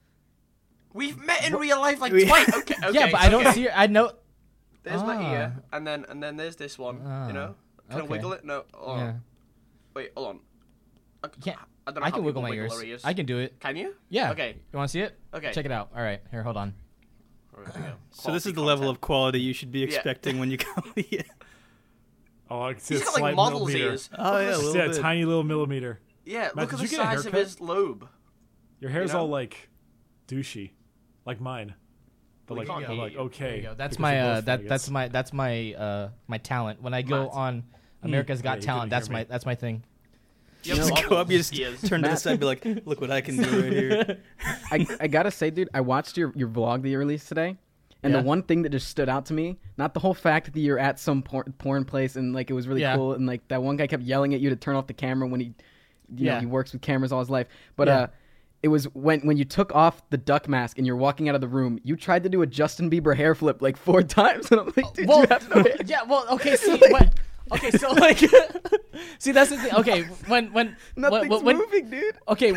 We've 0.93 1.17
met 1.19 1.47
in 1.47 1.55
real 1.57 1.81
life 1.81 2.01
like 2.01 2.13
twice. 2.13 2.55
Okay, 2.55 2.75
okay. 2.85 2.91
yeah, 2.93 3.11
but 3.11 3.21
I 3.21 3.29
don't 3.29 3.43
okay. 3.47 3.53
see. 3.55 3.63
Your, 3.63 3.73
I 3.73 3.87
know. 3.87 4.13
There's 4.83 5.03
my 5.03 5.17
Ah. 5.17 5.33
ear, 5.33 5.63
and 5.73 5.87
then 5.87 6.05
and 6.09 6.23
then 6.23 6.37
there's 6.37 6.57
this 6.57 6.79
one. 6.79 7.01
Ah, 7.07 7.29
you 7.29 7.33
know, 7.33 7.55
can 7.89 8.01
okay. 8.01 8.07
I 8.07 8.11
wiggle 8.11 8.33
it? 8.33 8.45
No. 8.45 8.65
Hold 8.75 8.99
Yeah. 8.99 9.13
Wait, 9.95 10.13
hold 10.17 10.29
on. 10.29 10.41
I, 11.25 11.29
Can't- 11.29 11.59
I 11.87 11.93
don't 11.93 12.01
know 12.01 12.07
I 12.07 12.11
can 12.11 12.25
wiggle 12.25 12.43
my 12.43 12.51
wiggle 12.51 12.65
ears. 12.65 12.83
ears. 12.83 13.01
I 13.05 13.15
can 13.15 13.27
do 13.27 13.39
it. 13.39 13.59
Can 13.61 13.77
you? 13.77 13.95
Yeah. 14.09 14.33
Okay. 14.33 14.57
You 14.73 14.77
want 14.77 14.89
to 14.89 14.93
see 14.93 15.01
it? 15.01 15.19
Okay. 15.33 15.53
Check 15.53 15.65
it 15.65 15.73
out. 15.73 15.91
All 15.97 16.03
right. 16.03 16.21
Here, 16.31 16.43
hold 16.43 16.57
on. 16.57 16.75
There. 17.75 17.95
So 18.11 18.33
this 18.33 18.45
is 18.47 18.53
Quality 18.53 18.53
the 18.53 18.61
level 18.63 18.89
of 18.91 19.01
quality 19.01 19.41
you 19.41 19.53
should 19.53 19.71
be 19.71 19.83
expecting 19.83 20.39
when 20.39 20.51
you 20.51 20.59
come. 20.59 20.93
yeah. 21.11 21.23
Oh, 22.53 22.63
I 22.65 22.73
can 22.75 22.83
see 22.83 22.95
He's 22.97 23.03
a 23.03 23.05
got 23.07 23.13
like 23.15 23.21
slight 23.21 23.35
model's 23.35 23.75
ears. 23.75 24.11
Oh, 24.19 24.23
Look 24.25 24.43
yeah, 24.43 24.45
the 24.45 24.51
a 24.51 24.57
See 24.57 24.65
little 24.67 24.83
a 24.83 24.89
bit. 24.89 25.01
tiny 25.01 25.25
little 25.25 25.43
millimeter. 25.43 26.01
Yeah, 26.27 26.51
Matt, 26.55 26.57
look 26.57 26.73
at 26.75 26.81
you 26.81 26.87
the 26.89 26.97
get 26.97 27.01
a 27.01 27.17
size 27.17 27.27
of 27.27 27.33
his 27.33 27.61
lobe. 27.63 28.07
Your 28.79 28.91
hair's 28.91 29.15
know? 29.15 29.21
all 29.21 29.29
like 29.29 29.71
douchey, 30.29 30.73
like 31.25 31.41
mine. 31.41 31.75
But 32.47 32.59
like, 32.59 32.69
can't 32.69 32.87
but, 32.87 32.97
like 32.97 33.17
okay. 33.17 33.45
There 33.45 33.57
you 33.57 33.63
go. 33.63 33.75
That's 33.75 33.99
my 33.99 34.21
uh, 34.21 34.41
that 34.43 34.69
that's 34.69 34.91
my 34.91 35.09
that's 35.09 35.33
my 35.33 35.73
uh 35.73 36.11
my 36.27 36.37
talent. 36.39 36.83
When 36.83 36.93
I 36.93 37.01
go 37.01 37.23
Matt. 37.25 37.33
on 37.33 37.65
America's 38.03 38.41
Yeah, 38.41 38.43
Got 38.45 38.57
you 38.59 38.63
Talent, 38.65 38.91
that's 38.91 39.09
my 39.09 39.21
me. 39.21 39.27
that's 39.31 39.47
my 39.47 39.55
thing. 39.55 39.83
You 40.65 40.77
have 40.77 40.89
Just 40.89 41.09
go 41.09 41.17
up, 41.17 41.31
you 41.31 41.39
just 41.39 41.55
ears. 41.59 41.81
turn 41.83 42.03
to 42.03 42.09
the 42.11 42.17
side, 42.17 42.33
and 42.33 42.41
be 42.41 42.47
like, 42.47 42.65
"Look 42.85 43.01
what 43.01 43.11
I 43.11 43.21
can 43.21 43.37
do 43.37 43.63
right 43.63 43.73
here." 43.73 44.19
I, 44.71 44.87
I 45.01 45.07
gotta 45.09 45.31
say, 45.31 45.51
dude, 45.51 45.69
I 45.75 45.81
watched 45.81 46.17
your, 46.17 46.33
your 46.37 46.49
vlog 46.49 46.83
that 46.83 46.89
you 46.89 46.99
released 46.99 47.29
today, 47.29 47.57
and 48.03 48.13
Yeah. 48.13 48.21
the 48.21 48.27
one 48.27 48.43
thing 48.43 48.63
that 48.63 48.71
just 48.71 48.89
stood 48.89 49.09
out 49.09 49.27
to 49.27 49.33
me, 49.35 49.59
not 49.77 49.95
the 49.95 50.01
whole 50.01 50.15
fact 50.15 50.53
that 50.53 50.61
you're 50.61 50.79
at 50.79 50.99
some 50.99 51.23
porn, 51.23 51.55
porn 51.59 51.85
place 51.85 52.17
and 52.17 52.33
like 52.35 52.51
it 52.51 52.55
was 52.55 52.67
really 52.69 52.81
Yeah. 52.81 52.97
cool, 52.97 53.13
and 53.15 53.27
like 53.27 53.47
that 53.49 53.63
one 53.63 53.77
guy 53.77 53.87
kept 53.87 54.03
yelling 54.03 54.35
at 54.35 54.41
you 54.41 54.51
to 54.51 54.57
turn 54.57 54.77
off 54.77 54.87
the 54.87 54.95
camera 54.95 55.27
when 55.29 55.41
he, 55.41 55.47
you 55.47 56.27
Yeah. 56.27 56.35
know, 56.35 56.41
he 56.41 56.47
works 56.47 56.73
with 56.73 56.83
cameras 56.83 57.13
all 57.13 57.21
his 57.21 57.31
life, 57.31 57.47
but 57.77 57.89
uh. 57.89 58.07
It 58.65 58.69
was 58.69 58.85
when 58.95 59.23
when 59.23 59.37
you 59.37 59.45
took 59.45 59.75
off 59.75 60.09
the 60.11 60.17
duck 60.17 60.49
mask 60.49 60.79
and 60.79 60.87
you're 60.87 60.95
walking 60.95 61.29
out 61.29 61.35
of 61.35 61.41
the 61.41 61.49
room. 61.49 61.81
You 61.83 61.97
tried 61.97 62.23
to 62.23 62.29
do 62.29 62.43
a 62.43 62.47
Justin 62.47 62.89
Bieber 62.89 63.17
hair 63.17 63.35
flip 63.35 63.61
like 63.61 63.77
four 63.77 64.03
times, 64.21 64.53
and 64.53 64.61
I'm 64.61 64.73
like, 64.77 64.95
dude, 64.95 65.09
well, 65.09 65.23
you 65.23 65.27
have 65.31 65.49
no 65.53 65.63
hair. 65.65 65.75
yeah. 65.85 66.05
Well, 66.05 66.25
okay. 66.31 66.55
See, 66.65 66.79
what? 66.91 67.13
Okay, 67.51 67.73
so 67.73 67.91
like, 67.91 68.19
see, 69.19 69.33
that's 69.33 69.51
the 69.51 69.59
thing. 69.59 69.75
Okay, 69.75 70.03
when 70.29 70.53
when 70.53 70.77
Nothing's 70.95 71.29
when, 71.29 71.45
when, 71.45 71.59
moving, 71.59 71.91
dude. 71.91 72.17
okay, 72.29 72.55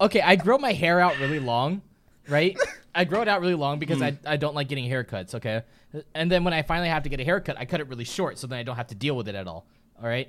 okay, 0.00 0.20
I 0.20 0.36
grow 0.36 0.56
my 0.56 0.72
hair 0.72 1.00
out 1.00 1.18
really 1.18 1.40
long, 1.40 1.82
right? 2.30 2.56
I 2.94 3.04
grow 3.04 3.22
it 3.22 3.28
out 3.28 3.40
really 3.40 3.54
long 3.54 3.78
because 3.78 3.98
mm. 3.98 4.16
I, 4.26 4.32
I 4.32 4.36
don't 4.36 4.54
like 4.54 4.68
getting 4.68 4.90
haircuts, 4.90 5.34
okay? 5.34 5.62
And 6.14 6.30
then 6.30 6.44
when 6.44 6.54
I 6.54 6.62
finally 6.62 6.88
have 6.88 7.02
to 7.04 7.08
get 7.08 7.20
a 7.20 7.24
haircut, 7.24 7.56
I 7.58 7.64
cut 7.64 7.80
it 7.80 7.88
really 7.88 8.04
short 8.04 8.38
so 8.38 8.46
then 8.46 8.58
I 8.58 8.62
don't 8.62 8.76
have 8.76 8.88
to 8.88 8.94
deal 8.94 9.16
with 9.16 9.28
it 9.28 9.34
at 9.34 9.46
all. 9.46 9.66
All 10.00 10.08
right? 10.08 10.28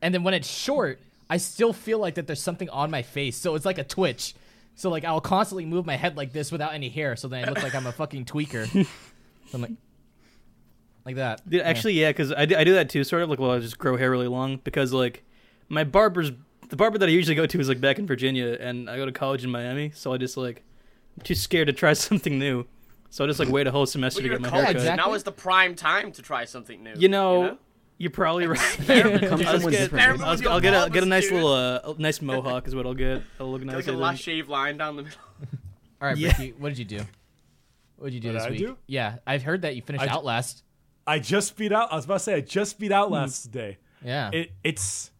And 0.00 0.12
then 0.12 0.22
when 0.22 0.34
it's 0.34 0.48
short, 0.48 1.00
I 1.30 1.36
still 1.36 1.72
feel 1.72 1.98
like 1.98 2.16
that 2.16 2.26
there's 2.26 2.42
something 2.42 2.68
on 2.70 2.90
my 2.90 3.02
face. 3.02 3.36
So 3.36 3.54
it's 3.54 3.64
like 3.64 3.78
a 3.78 3.84
twitch. 3.84 4.34
So 4.74 4.90
like 4.90 5.04
I'll 5.04 5.20
constantly 5.20 5.66
move 5.66 5.86
my 5.86 5.96
head 5.96 6.16
like 6.16 6.32
this 6.32 6.50
without 6.50 6.74
any 6.74 6.88
hair, 6.88 7.14
so 7.16 7.28
then 7.28 7.44
I 7.44 7.48
look 7.48 7.62
like 7.62 7.74
I'm 7.74 7.86
a 7.86 7.92
fucking 7.92 8.24
tweaker. 8.24 8.86
So 9.50 9.56
I'm 9.56 9.62
like 9.62 9.72
like 11.04 11.16
that. 11.16 11.48
Dude, 11.48 11.62
actually, 11.62 11.94
yeah, 11.94 12.10
because 12.10 12.32
I, 12.32 12.46
do- 12.46 12.56
I 12.56 12.64
do 12.64 12.74
that 12.74 12.88
too, 12.88 13.04
sort 13.04 13.22
of. 13.22 13.28
Like, 13.28 13.38
well, 13.38 13.50
I 13.50 13.58
just 13.58 13.78
grow 13.78 13.96
hair 13.96 14.10
really 14.10 14.28
long 14.28 14.60
because, 14.62 14.92
like, 14.92 15.24
my 15.68 15.84
barber's 15.84 16.32
the 16.68 16.76
barber 16.76 16.96
that 16.98 17.08
I 17.08 17.12
usually 17.12 17.34
go 17.34 17.44
to 17.44 17.60
is 17.60 17.68
like 17.68 17.80
back 17.80 17.98
in 17.98 18.06
Virginia, 18.06 18.56
and 18.58 18.88
I 18.88 18.96
go 18.96 19.04
to 19.04 19.12
college 19.12 19.44
in 19.44 19.50
Miami, 19.50 19.90
so 19.94 20.12
I 20.12 20.16
just 20.16 20.36
like 20.36 20.62
I'm 21.16 21.22
too 21.24 21.34
scared 21.34 21.66
to 21.68 21.72
try 21.72 21.92
something 22.08 22.38
new, 22.38 22.66
so 23.10 23.24
I 23.24 23.26
just 23.26 23.38
like 23.38 23.48
wait 23.48 23.66
a 23.66 23.70
whole 23.70 23.86
semester 23.86 24.20
Well, 24.20 24.24
to 24.24 24.28
get 24.30 24.36
in 24.36 24.42
my 24.42 24.48
college. 24.48 24.64
haircut. 24.66 24.80
exactly. 24.82 25.04
Now 25.10 25.14
is 25.14 25.22
the 25.24 25.32
prime 25.32 25.74
time 25.74 26.12
to 26.12 26.22
try 26.22 26.44
something 26.44 26.82
new. 26.82 26.94
You 26.96 27.08
know, 27.08 27.42
know? 27.42 27.58
you're 27.98 28.10
probably 28.10 28.46
right. 28.46 28.58
Experiment, 28.78 29.22
Come 29.28 29.38
dude. 29.38 29.46
someone 29.48 29.70
get- 29.72 29.78
different. 29.80 29.82
Experiment 30.16 30.38
dude. 30.38 30.46
I'll, 30.48 30.52
I'll 30.54 30.60
get 30.60 30.86
a 30.86 30.90
get 30.90 31.02
a 31.02 31.06
nice 31.06 31.24
dude. 31.24 31.34
little 31.34 31.52
uh, 31.52 31.94
nice 31.98 32.20
mohawk 32.22 32.66
is 32.66 32.74
what 32.74 32.86
I'll 32.86 32.94
get. 32.94 33.22
I'll 33.38 33.50
look 33.50 33.60
Get, 33.60 33.66
nice. 33.66 33.76
like 33.76 33.88
a 33.88 33.92
I 33.92 33.94
last 33.94 34.20
shave 34.22 34.48
line 34.48 34.76
down 34.76 34.96
the 34.96 35.02
middle. 35.04 35.18
All 36.00 36.08
right, 36.08 36.16
Yeah. 36.16 36.28
Ricky, 36.28 36.52
what 36.58 36.70
did 36.70 36.78
you 36.78 36.84
do? 36.84 37.00
What 37.96 38.06
did 38.06 38.14
you 38.14 38.20
do 38.20 38.28
What 38.28 38.32
this 38.34 38.42
did 38.44 38.48
I 38.48 38.50
week? 38.52 38.58
do? 38.60 38.78
Yeah, 38.88 39.16
I've 39.26 39.42
heard 39.44 39.62
that 39.62 39.76
you 39.76 39.82
finished 39.82 40.02
I 40.02 40.06
j- 40.08 40.12
Outlast. 40.12 40.64
I 41.06 41.18
just 41.20 41.56
beat 41.56 41.70
out. 41.72 41.92
I 41.92 41.96
was 41.96 42.04
about 42.04 42.14
to 42.14 42.20
say 42.20 42.34
I 42.34 42.40
just 42.40 42.78
beat 42.80 42.90
Outlast 42.92 43.44
today. 43.44 43.78
Yeah. 44.04 44.30
It 44.32 44.50
it's 44.64 45.10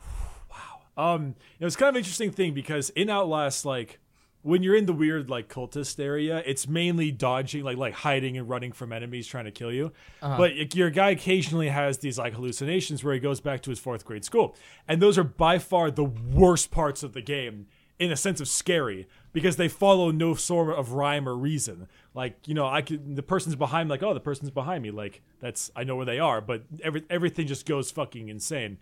wow. 0.50 1.14
Um, 1.14 1.34
it 1.58 1.64
was 1.64 1.76
kind 1.76 1.88
of 1.90 1.94
an 1.96 1.98
interesting 2.00 2.30
thing 2.30 2.54
because 2.54 2.90
in 2.90 3.10
Outlast, 3.10 3.64
like 3.64 3.98
when 4.42 4.62
you're 4.62 4.76
in 4.76 4.86
the 4.86 4.92
weird 4.92 5.28
like 5.28 5.48
cultist 5.48 6.02
area, 6.02 6.42
it's 6.46 6.68
mainly 6.68 7.10
dodging, 7.10 7.64
like 7.64 7.76
like 7.76 7.94
hiding 7.94 8.36
and 8.36 8.48
running 8.48 8.72
from 8.72 8.92
enemies 8.92 9.26
trying 9.26 9.46
to 9.46 9.50
kill 9.50 9.72
you. 9.72 9.92
Uh-huh. 10.22 10.36
But 10.36 10.74
your 10.74 10.90
guy 10.90 11.10
occasionally 11.10 11.68
has 11.68 11.98
these 11.98 12.18
like 12.18 12.34
hallucinations 12.34 13.02
where 13.02 13.14
he 13.14 13.20
goes 13.20 13.40
back 13.40 13.62
to 13.62 13.70
his 13.70 13.78
fourth 13.78 14.04
grade 14.04 14.24
school, 14.24 14.56
and 14.86 15.02
those 15.02 15.18
are 15.18 15.24
by 15.24 15.58
far 15.58 15.90
the 15.90 16.04
worst 16.04 16.70
parts 16.70 17.02
of 17.02 17.12
the 17.12 17.22
game 17.22 17.66
in 17.98 18.12
a 18.12 18.16
sense 18.16 18.40
of 18.40 18.48
scary 18.48 19.08
because 19.32 19.56
they 19.56 19.68
follow 19.68 20.10
no 20.10 20.34
sort 20.34 20.70
of 20.78 20.92
rhyme 20.92 21.28
or 21.28 21.36
reason. 21.36 21.88
Like 22.14 22.46
you 22.46 22.54
know, 22.54 22.66
I 22.66 22.82
could 22.82 23.16
the 23.16 23.22
person's 23.22 23.56
behind, 23.56 23.88
me, 23.88 23.94
like 23.94 24.02
oh, 24.02 24.14
the 24.14 24.20
person's 24.20 24.50
behind 24.50 24.82
me, 24.82 24.90
like 24.90 25.22
that's 25.40 25.70
I 25.74 25.84
know 25.84 25.96
where 25.96 26.06
they 26.06 26.18
are, 26.18 26.40
but 26.40 26.62
every 26.82 27.04
everything 27.10 27.46
just 27.46 27.66
goes 27.66 27.90
fucking 27.90 28.28
insane. 28.28 28.78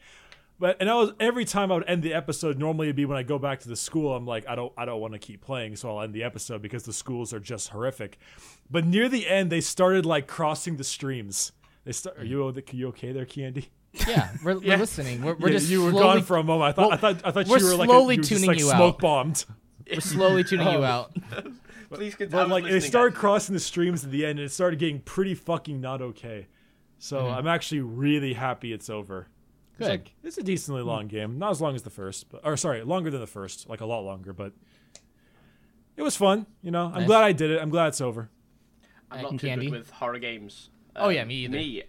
But 0.59 0.79
and 0.81 0.89
I 0.89 0.95
was 0.95 1.13
every 1.21 1.45
time 1.45 1.71
I 1.71 1.75
would 1.75 1.89
end 1.89 2.03
the 2.03 2.15
episode. 2.15 2.59
Normally 2.59 2.87
it'd 2.87 2.97
be 2.97 3.05
when 3.05 3.19
I 3.19 3.23
go 3.23 3.39
back 3.39 3.61
to 3.61 3.69
the 3.69 3.77
school. 3.77 4.15
I'm 4.17 4.27
like, 4.27 4.49
I 4.49 4.55
don't, 4.55 4.73
I 4.79 4.85
don't 4.87 5.01
want 5.01 5.13
to 5.13 5.19
keep 5.19 5.43
playing, 5.43 5.77
so 5.77 5.91
I'll 5.91 6.03
end 6.03 6.15
the 6.15 6.23
episode 6.25 6.63
because 6.63 6.85
the 6.85 6.93
schools 6.95 7.35
are 7.35 7.41
just 7.41 7.69
horrific. 7.69 8.19
But 8.71 8.87
near 8.87 9.09
the 9.09 9.29
end, 9.29 9.51
they 9.53 9.61
started 9.61 10.07
like 10.07 10.27
crossing 10.27 10.77
the 10.77 10.85
streams. 10.85 11.53
They 11.85 11.93
start. 11.93 12.19
Are 12.19 12.25
you, 12.25 12.47
are 12.49 12.55
you 12.73 12.89
okay 12.89 13.13
there, 13.13 13.27
Candy? 13.27 13.69
yeah, 14.09 14.31
we're, 14.43 14.53
Yeah. 14.63 14.75
we're 14.77 14.81
listening. 14.81 15.23
We're, 15.23 15.35
we're 15.35 15.49
Yeah, 15.49 15.59
just 15.59 15.71
you 15.71 15.83
were 15.85 15.91
slowly, 15.91 16.05
gone 16.17 16.23
for 16.23 16.37
a 16.39 16.43
moment. 16.43 16.69
I 16.71 16.73
thought, 16.73 16.85
Well, 16.89 16.93
I 16.93 16.97
thought, 16.97 17.21
I 17.25 17.31
thought 17.33 17.47
you 17.47 17.53
were 17.67 17.75
like 17.77 17.89
slowly 17.89 18.15
a, 18.15 18.17
you 18.17 18.21
were 18.21 18.25
just, 18.25 18.29
tuning 18.31 18.49
like 18.49 18.59
you 18.59 18.71
out. 18.71 18.77
smoke 18.77 18.99
bombed. 19.01 19.45
we're 19.91 20.01
slowly 20.01 20.43
tuning 20.45 20.67
you 20.69 20.79
Oh. 20.79 20.83
out. 20.85 21.17
Please 21.91 22.15
continue. 22.15 22.43
But 22.45 22.49
like 22.49 22.65
they 22.65 22.81
started 22.81 23.15
crossing 23.15 23.53
the 23.53 23.61
streams 23.61 24.05
at 24.05 24.11
the 24.11 24.25
end, 24.27 24.39
and 24.39 24.47
it 24.47 24.51
started 24.53 24.79
getting 24.79 25.01
pretty 25.01 25.35
fucking 25.35 25.81
not 25.81 26.01
okay. 26.03 26.47
So 26.99 27.19
Mm-hmm. 27.21 27.35
I'm 27.39 27.47
actually 27.47 27.83
really 27.83 28.33
happy 28.33 28.73
it's 28.73 28.89
over. 28.91 29.29
It's 29.79 29.87
Good. 29.87 29.91
like 29.91 30.15
it's 30.23 30.39
a 30.39 30.43
decently 30.43 30.81
hmm. 30.81 30.89
long 30.89 31.07
game, 31.07 31.39
not 31.39 31.51
as 31.51 31.61
long 31.61 31.75
as 31.75 31.83
the 31.83 31.91
first, 31.91 32.31
but 32.31 32.41
or 32.45 32.57
sorry, 32.57 32.83
longer 32.83 33.11
than 33.11 33.21
the 33.21 33.27
first, 33.27 33.69
like 33.69 33.83
a 33.83 33.87
lot 33.87 34.01
longer, 34.01 34.33
but 34.33 34.53
it 35.97 36.03
was 36.03 36.17
fun. 36.17 36.47
You 36.63 36.71
know, 36.71 36.87
I'm 36.87 37.01
Nice. 37.01 37.07
glad 37.07 37.25
I 37.25 37.33
did 37.33 37.51
it. 37.51 37.61
I'm 37.61 37.69
glad 37.71 37.89
it's 37.89 38.01
over. 38.01 38.31
I'm 39.11 39.23
not 39.23 39.31
too 39.33 39.47
Candy? 39.47 39.67
good 39.67 39.79
with 39.79 39.91
horror 39.91 40.19
games. 40.19 40.71
Oh, 40.97 41.11
yeah, 41.11 41.25
me 41.25 41.47
um, 41.47 41.55
either. 41.55 41.59
Me, 41.59 41.83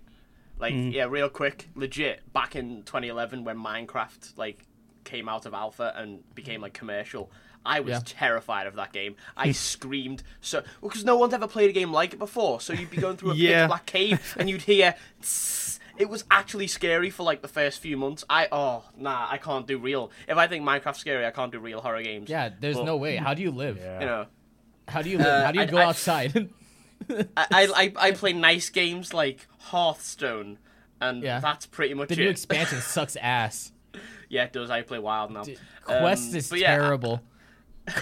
like 0.59 0.73
hmm. 0.73 0.89
yeah, 0.89 1.05
real 1.05 1.29
quick, 1.29 1.69
legit. 1.75 2.21
Back 2.33 2.55
in 2.57 2.83
2011, 2.83 3.43
when 3.45 3.57
Minecraft 3.57 4.37
like 4.37 4.65
came 5.05 5.29
out 5.29 5.45
of 5.45 5.53
alpha 5.53 5.93
and 5.95 6.19
became 6.35 6.59
like 6.61 6.73
commercial, 6.73 7.31
I 7.65 7.79
was 7.79 7.91
Yeah. 7.91 8.01
terrified 8.05 8.67
of 8.67 8.75
that 8.75 8.91
game. 8.91 9.15
I 9.37 9.47
hmm. 9.47 9.51
screamed 9.53 10.23
so 10.41 10.61
because 10.81 11.05
no 11.05 11.15
one's 11.17 11.33
ever 11.33 11.47
played 11.47 11.69
a 11.69 11.73
game 11.73 11.91
like 11.93 12.11
it 12.13 12.19
before. 12.19 12.59
So 12.59 12.73
you'd 12.73 12.89
be 12.89 12.97
going 12.97 13.15
through 13.15 13.31
a 13.31 13.35
Yeah. 13.35 13.63
pitch 13.63 13.69
black 13.69 13.85
cave 13.85 14.35
and 14.37 14.49
you'd 14.49 14.63
hear. 14.63 14.95
"Tss." 15.21 15.66
It 15.97 16.09
was 16.09 16.23
actually 16.31 16.67
scary 16.67 17.09
for 17.09 17.23
like 17.23 17.41
the 17.41 17.47
first 17.47 17.79
few 17.79 17.97
months. 17.97 18.23
I 18.29 18.47
oh 18.51 18.83
nah, 18.97 19.27
I 19.29 19.37
can't 19.37 19.65
do 19.67 19.77
real. 19.77 20.11
If 20.27 20.37
I 20.37 20.47
think 20.47 20.63
Minecraft's 20.65 20.99
scary, 20.99 21.25
I 21.25 21.31
can't 21.31 21.51
do 21.51 21.59
real 21.59 21.81
horror 21.81 22.01
games. 22.03 22.29
Yeah, 22.29 22.49
there's 22.59 22.77
But, 22.77 22.85
no 22.85 22.97
way. 22.97 23.15
How 23.17 23.33
do 23.33 23.41
you 23.41 23.51
live? 23.51 23.77
Yeah. 23.77 23.99
You 23.99 24.05
know, 24.05 24.25
How 24.87 25.01
do 25.01 25.09
you 25.09 25.17
live? 25.17 25.27
Uh, 25.27 25.45
How 25.45 25.51
do 25.51 25.57
you 25.59 25.63
I- 25.63 25.67
go 25.67 25.77
I- 25.77 25.85
outside? 25.85 26.49
I, 27.09 27.25
I 27.37 27.43
I 27.75 27.93
I 28.07 28.11
play 28.11 28.33
nice 28.33 28.69
games 28.69 29.13
like 29.13 29.47
Hearthstone, 29.59 30.57
and 31.01 31.21
Yeah. 31.23 31.39
that's 31.39 31.65
pretty 31.65 31.93
much 31.93 32.09
the 32.09 32.13
it. 32.13 32.17
The 32.17 32.23
new 32.23 32.29
expansion 32.29 32.79
sucks 32.81 33.15
ass. 33.17 33.71
yeah, 34.29 34.43
it 34.45 34.53
does. 34.53 34.69
I 34.69 34.81
play 34.81 34.99
Wild 34.99 35.31
now. 35.31 35.43
Quest 35.83 36.31
Um, 36.31 36.37
is 36.37 36.51
yeah, 36.51 36.75
terrible. 36.75 37.21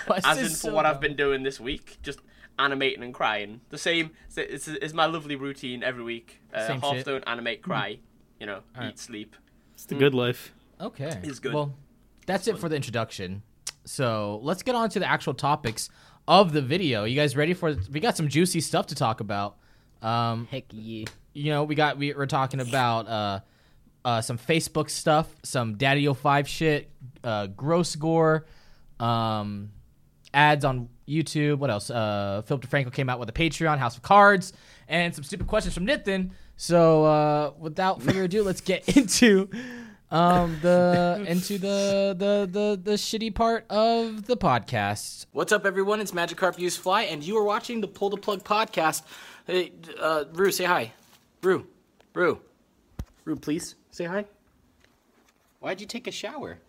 Quest 0.06 0.26
As 0.26 0.38
is 0.40 0.44
in 0.44 0.50
for 0.52 0.56
so 0.70 0.74
what 0.74 0.86
I've 0.86 1.00
been 1.00 1.16
doing 1.16 1.44
this 1.44 1.60
week, 1.60 1.98
just 2.02 2.20
animating 2.58 3.04
and 3.04 3.14
crying. 3.14 3.62
The 3.70 3.78
same. 3.78 4.12
It's, 4.28 4.38
it's, 4.38 4.68
it's 4.68 4.94
my 4.94 5.06
lovely 5.06 5.36
routine 5.36 5.84
every 5.84 6.04
week. 6.04 6.42
Uh, 6.54 6.68
Same 6.68 6.76
shit. 6.78 6.84
Hearthstone, 6.84 7.24
animate, 7.28 7.62
cry. 7.62 8.00
You 8.40 8.46
know, 8.46 8.60
Alright. 8.76 8.94
eat, 8.94 9.00
sleep. 9.00 9.36
It's 9.74 9.86
the 9.86 9.96
good 9.96 10.14
life. 10.14 10.54
Okay. 10.80 11.20
Is 11.24 11.40
good. 11.40 11.54
Well, 11.54 11.74
that's 12.26 12.48
it 12.48 12.58
for 12.58 12.70
the 12.70 12.76
introduction. 12.76 13.44
So 13.86 14.40
let's 14.42 14.64
get 14.64 14.76
on 14.76 14.90
to 14.90 15.00
the 15.00 15.10
actual 15.10 15.34
topics 15.34 15.90
of 16.28 16.54
the 16.54 16.62
video. 16.62 17.04
You 17.04 17.16
guys 17.16 17.36
ready 17.36 17.54
for? 17.54 17.76
We 17.92 18.00
got 18.00 18.18
some 18.18 18.28
juicy 18.28 18.62
stuff 18.62 18.88
to 18.88 18.96
talk 18.96 19.20
about. 19.20 19.58
Um, 20.02 20.48
Heck 20.52 20.66
yeah. 20.72 21.06
you 21.34 21.52
know, 21.52 21.64
we 21.64 21.76
got 21.76 21.98
we, 21.98 22.14
we're 22.14 22.26
talking 22.26 22.60
about 22.60 23.08
uh, 23.08 23.40
uh, 24.04 24.22
some 24.22 24.38
Facebook 24.38 24.90
stuff, 24.90 25.28
some 25.44 25.76
Daddy 25.76 26.08
O 26.08 26.14
Five 26.14 26.48
shit, 26.48 26.90
uh, 27.24 27.48
Gross 27.48 27.96
Gore, 27.96 28.46
um, 29.00 29.72
ads 30.34 30.66
on 30.66 30.90
YouTube. 31.08 31.58
What 31.58 31.70
else? 31.70 31.90
Uh, 31.90 32.42
Philip 32.46 32.66
DeFranco 32.66 32.92
came 32.92 33.10
out 33.10 33.20
with 33.20 33.30
a 33.30 33.34
Patreon, 33.34 33.78
House 33.78 33.96
of 33.96 34.04
Cards, 34.04 34.54
and 34.88 35.14
some 35.14 35.24
stupid 35.24 35.48
questions 35.48 35.74
from 35.74 35.86
Nathan. 35.86 36.32
So 36.58 37.06
uh, 37.06 37.54
without 37.60 38.02
further 38.02 38.24
ado, 38.24 38.44
let's 38.44 38.62
get 38.62 38.88
into 38.98 39.50
um, 40.12 40.58
the 40.62 41.26
into 41.28 41.58
the, 41.58 42.16
the 42.18 42.50
the 42.52 42.80
the 42.82 42.94
shitty 42.94 43.34
part 43.34 43.66
of 43.70 44.26
the 44.26 44.38
podcast. 44.38 45.26
What's 45.32 45.52
up, 45.52 45.66
everyone? 45.66 46.00
It's 46.00 46.12
Magikarp 46.12 46.58
Use 46.58 46.78
Fly, 46.78 47.04
and 47.04 47.24
you 47.24 47.38
are 47.38 47.44
watching 47.44 47.82
the 47.82 47.88
Pull 47.88 48.10
the 48.10 48.18
Plug 48.18 48.44
podcast. 48.44 49.04
Hey, 49.46 49.74
uh, 50.00 50.26
Rue, 50.34 50.52
say 50.52 50.64
hi. 50.64 50.94
Rue, 51.42 51.68
Rue, 52.14 52.40
Rue, 53.26 53.36
please 53.36 53.76
say 53.92 54.06
hi. 54.06 54.26
Why'd 55.60 55.82
you 55.82 55.88
take 55.88 56.08
a 56.08 56.12
shower? 56.12 56.60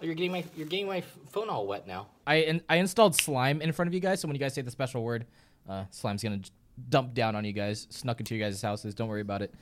Oh, 0.00 0.04
you're 0.04 0.14
getting 0.14 0.32
my 0.32 0.44
you're 0.56 0.66
getting 0.66 0.86
my 0.86 1.02
phone 1.30 1.48
all 1.48 1.66
wet 1.66 1.86
now. 1.86 2.06
I 2.28 2.34
in, 2.36 2.62
I 2.68 2.76
installed 2.76 3.14
slime 3.16 3.60
in 3.60 3.72
front 3.72 3.88
of 3.88 3.94
you 3.94 4.00
guys, 4.00 4.20
so 4.20 4.28
when 4.28 4.34
you 4.36 4.40
guys 4.40 4.54
say 4.54 4.62
the 4.62 4.70
special 4.70 5.02
word, 5.02 5.26
uh, 5.68 5.84
slime's 5.90 6.22
gonna 6.22 6.40
dump 6.88 7.14
down 7.14 7.34
on 7.34 7.44
you 7.44 7.52
guys, 7.52 7.86
snuck 7.90 8.20
into 8.20 8.34
you 8.36 8.42
guys' 8.42 8.62
houses. 8.62 8.94
Don't 8.94 9.08
worry 9.08 9.20
about 9.22 9.42
it. 9.42 9.52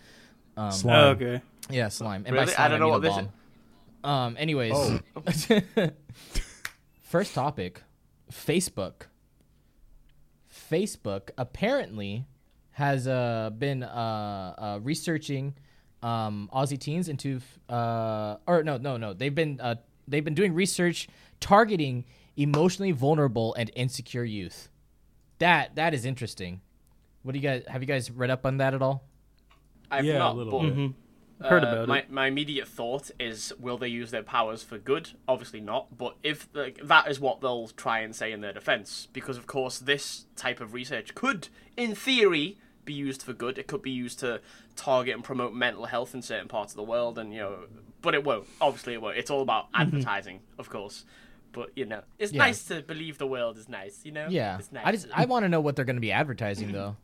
Um, 0.57 0.71
Slime. 0.73 0.97
Oh, 1.05 1.09
okay. 1.11 1.43
Yeah, 1.71 1.89
slime. 1.89 2.25
And 2.27 2.35
Really? 2.35 2.53
by 2.55 2.65
I 2.65 2.69
don't 2.69 2.81
know 2.81 2.87
mean 2.87 2.93
what 2.95 2.99
a 2.99 3.23
this 3.23 3.29
bomb. 4.03 4.27
Um. 4.29 4.37
Anyways, 4.39 4.73
Oh. 4.75 5.01
first 7.03 7.35
topic, 7.35 7.83
Facebook. 8.33 9.03
Facebook 10.71 11.31
apparently 11.39 12.25
has 12.73 13.07
uh, 13.07 13.51
been 13.57 13.83
uh, 13.83 14.55
uh, 14.59 14.79
researching 14.83 15.55
um, 16.03 16.49
Aussie 16.53 16.79
teens 16.79 17.09
into 17.09 17.41
uh, 17.69 18.37
or 18.47 18.63
no 18.63 18.77
no 18.77 18.97
no 18.97 19.13
they've 19.13 19.35
been 19.35 19.61
uh, 19.61 19.77
they've 20.09 20.25
been 20.25 20.35
doing 20.35 20.55
research 20.55 21.09
targeting 21.41 22.05
emotionally 22.37 22.93
vulnerable 22.93 23.55
and 23.55 23.71
insecure 23.75 24.25
youth. 24.25 24.69
That 25.39 25.75
that 25.77 25.95
is 25.95 26.05
interesting. 26.05 26.61
What 27.23 27.33
do 27.33 27.39
you 27.39 27.43
guys 27.43 27.65
have 27.69 27.83
you 27.83 27.87
guys 27.87 28.11
read 28.11 28.31
up 28.31 28.47
on 28.47 28.59
that 28.59 28.75
at 28.75 28.83
all? 28.83 29.05
I've 29.91 30.05
Yeah, 30.05 30.17
a 30.17 30.19
not, 30.19 30.37
little 30.37 30.53
but, 30.53 30.67
bit. 30.67 30.77
Mm-hmm. 30.77 31.47
Heard 31.47 31.65
uh, 31.65 31.67
about 31.67 31.89
my, 31.89 31.99
it. 31.99 32.11
My 32.11 32.27
immediate 32.29 32.67
thought 32.67 33.11
is, 33.21 33.53
will 33.59 33.77
they 33.77 33.89
use 33.89 34.11
their 34.11 34.23
powers 34.23 34.63
for 34.63 34.79
good? 34.79 35.11
Obviously 35.29 35.61
not. 35.61 35.99
But 35.99 36.17
if 36.23 36.49
like, 36.55 36.81
that 36.83 37.09
is 37.09 37.21
what 37.21 37.41
they'll 37.41 37.69
try 37.69 38.01
and 38.01 38.17
say 38.17 38.33
in 38.33 38.41
their 38.41 38.55
defense, 38.55 39.09
because 39.13 39.37
of 39.37 39.47
course 39.47 39.79
this 39.79 40.25
type 40.35 40.61
of 40.61 40.73
research 40.73 41.15
could, 41.15 41.49
in 41.77 41.95
theory, 41.95 42.59
be 42.87 42.95
used 42.95 43.23
for 43.23 43.35
good. 43.35 43.59
It 43.59 43.67
could 43.67 43.83
be 43.83 43.91
used 43.91 44.19
to 44.21 44.41
target 44.77 45.15
and 45.15 45.23
promote 45.23 45.53
mental 45.53 45.87
health 45.87 46.15
in 46.15 46.23
certain 46.23 46.49
parts 46.49 46.73
of 46.73 46.77
the 46.77 46.85
world, 46.85 47.19
and 47.19 47.35
you 47.35 47.41
know, 47.41 47.57
but 48.01 48.15
it 48.15 48.25
won't. 48.25 48.47
Obviously, 48.61 48.95
it 48.95 49.03
won't. 49.03 49.19
It's 49.19 49.31
all 49.31 49.43
about 49.43 49.67
advertising, 49.75 50.41
of 50.59 50.71
course. 50.71 51.05
But 51.57 51.71
you 51.75 51.87
know, 51.87 52.03
it's 52.19 52.33
Yeah. 52.33 52.39
nice 52.47 52.63
to 52.65 52.83
believe 52.83 53.17
the 53.19 53.27
world 53.27 53.57
is 53.57 53.67
nice. 53.69 54.03
You 54.05 54.13
know, 54.13 54.27
Yeah, 54.29 54.59
it's 54.59 54.71
nice. 54.71 54.85
I 54.87 54.93
just 54.93 55.07
I 55.13 55.25
want 55.25 55.45
to 55.45 55.49
know 55.49 55.61
what 55.61 55.75
they're 55.75 55.87
going 55.87 55.97
to 55.97 56.09
be 56.11 56.13
advertising 56.13 56.71
though. 56.71 56.91
Mm-hmm. 56.91 57.01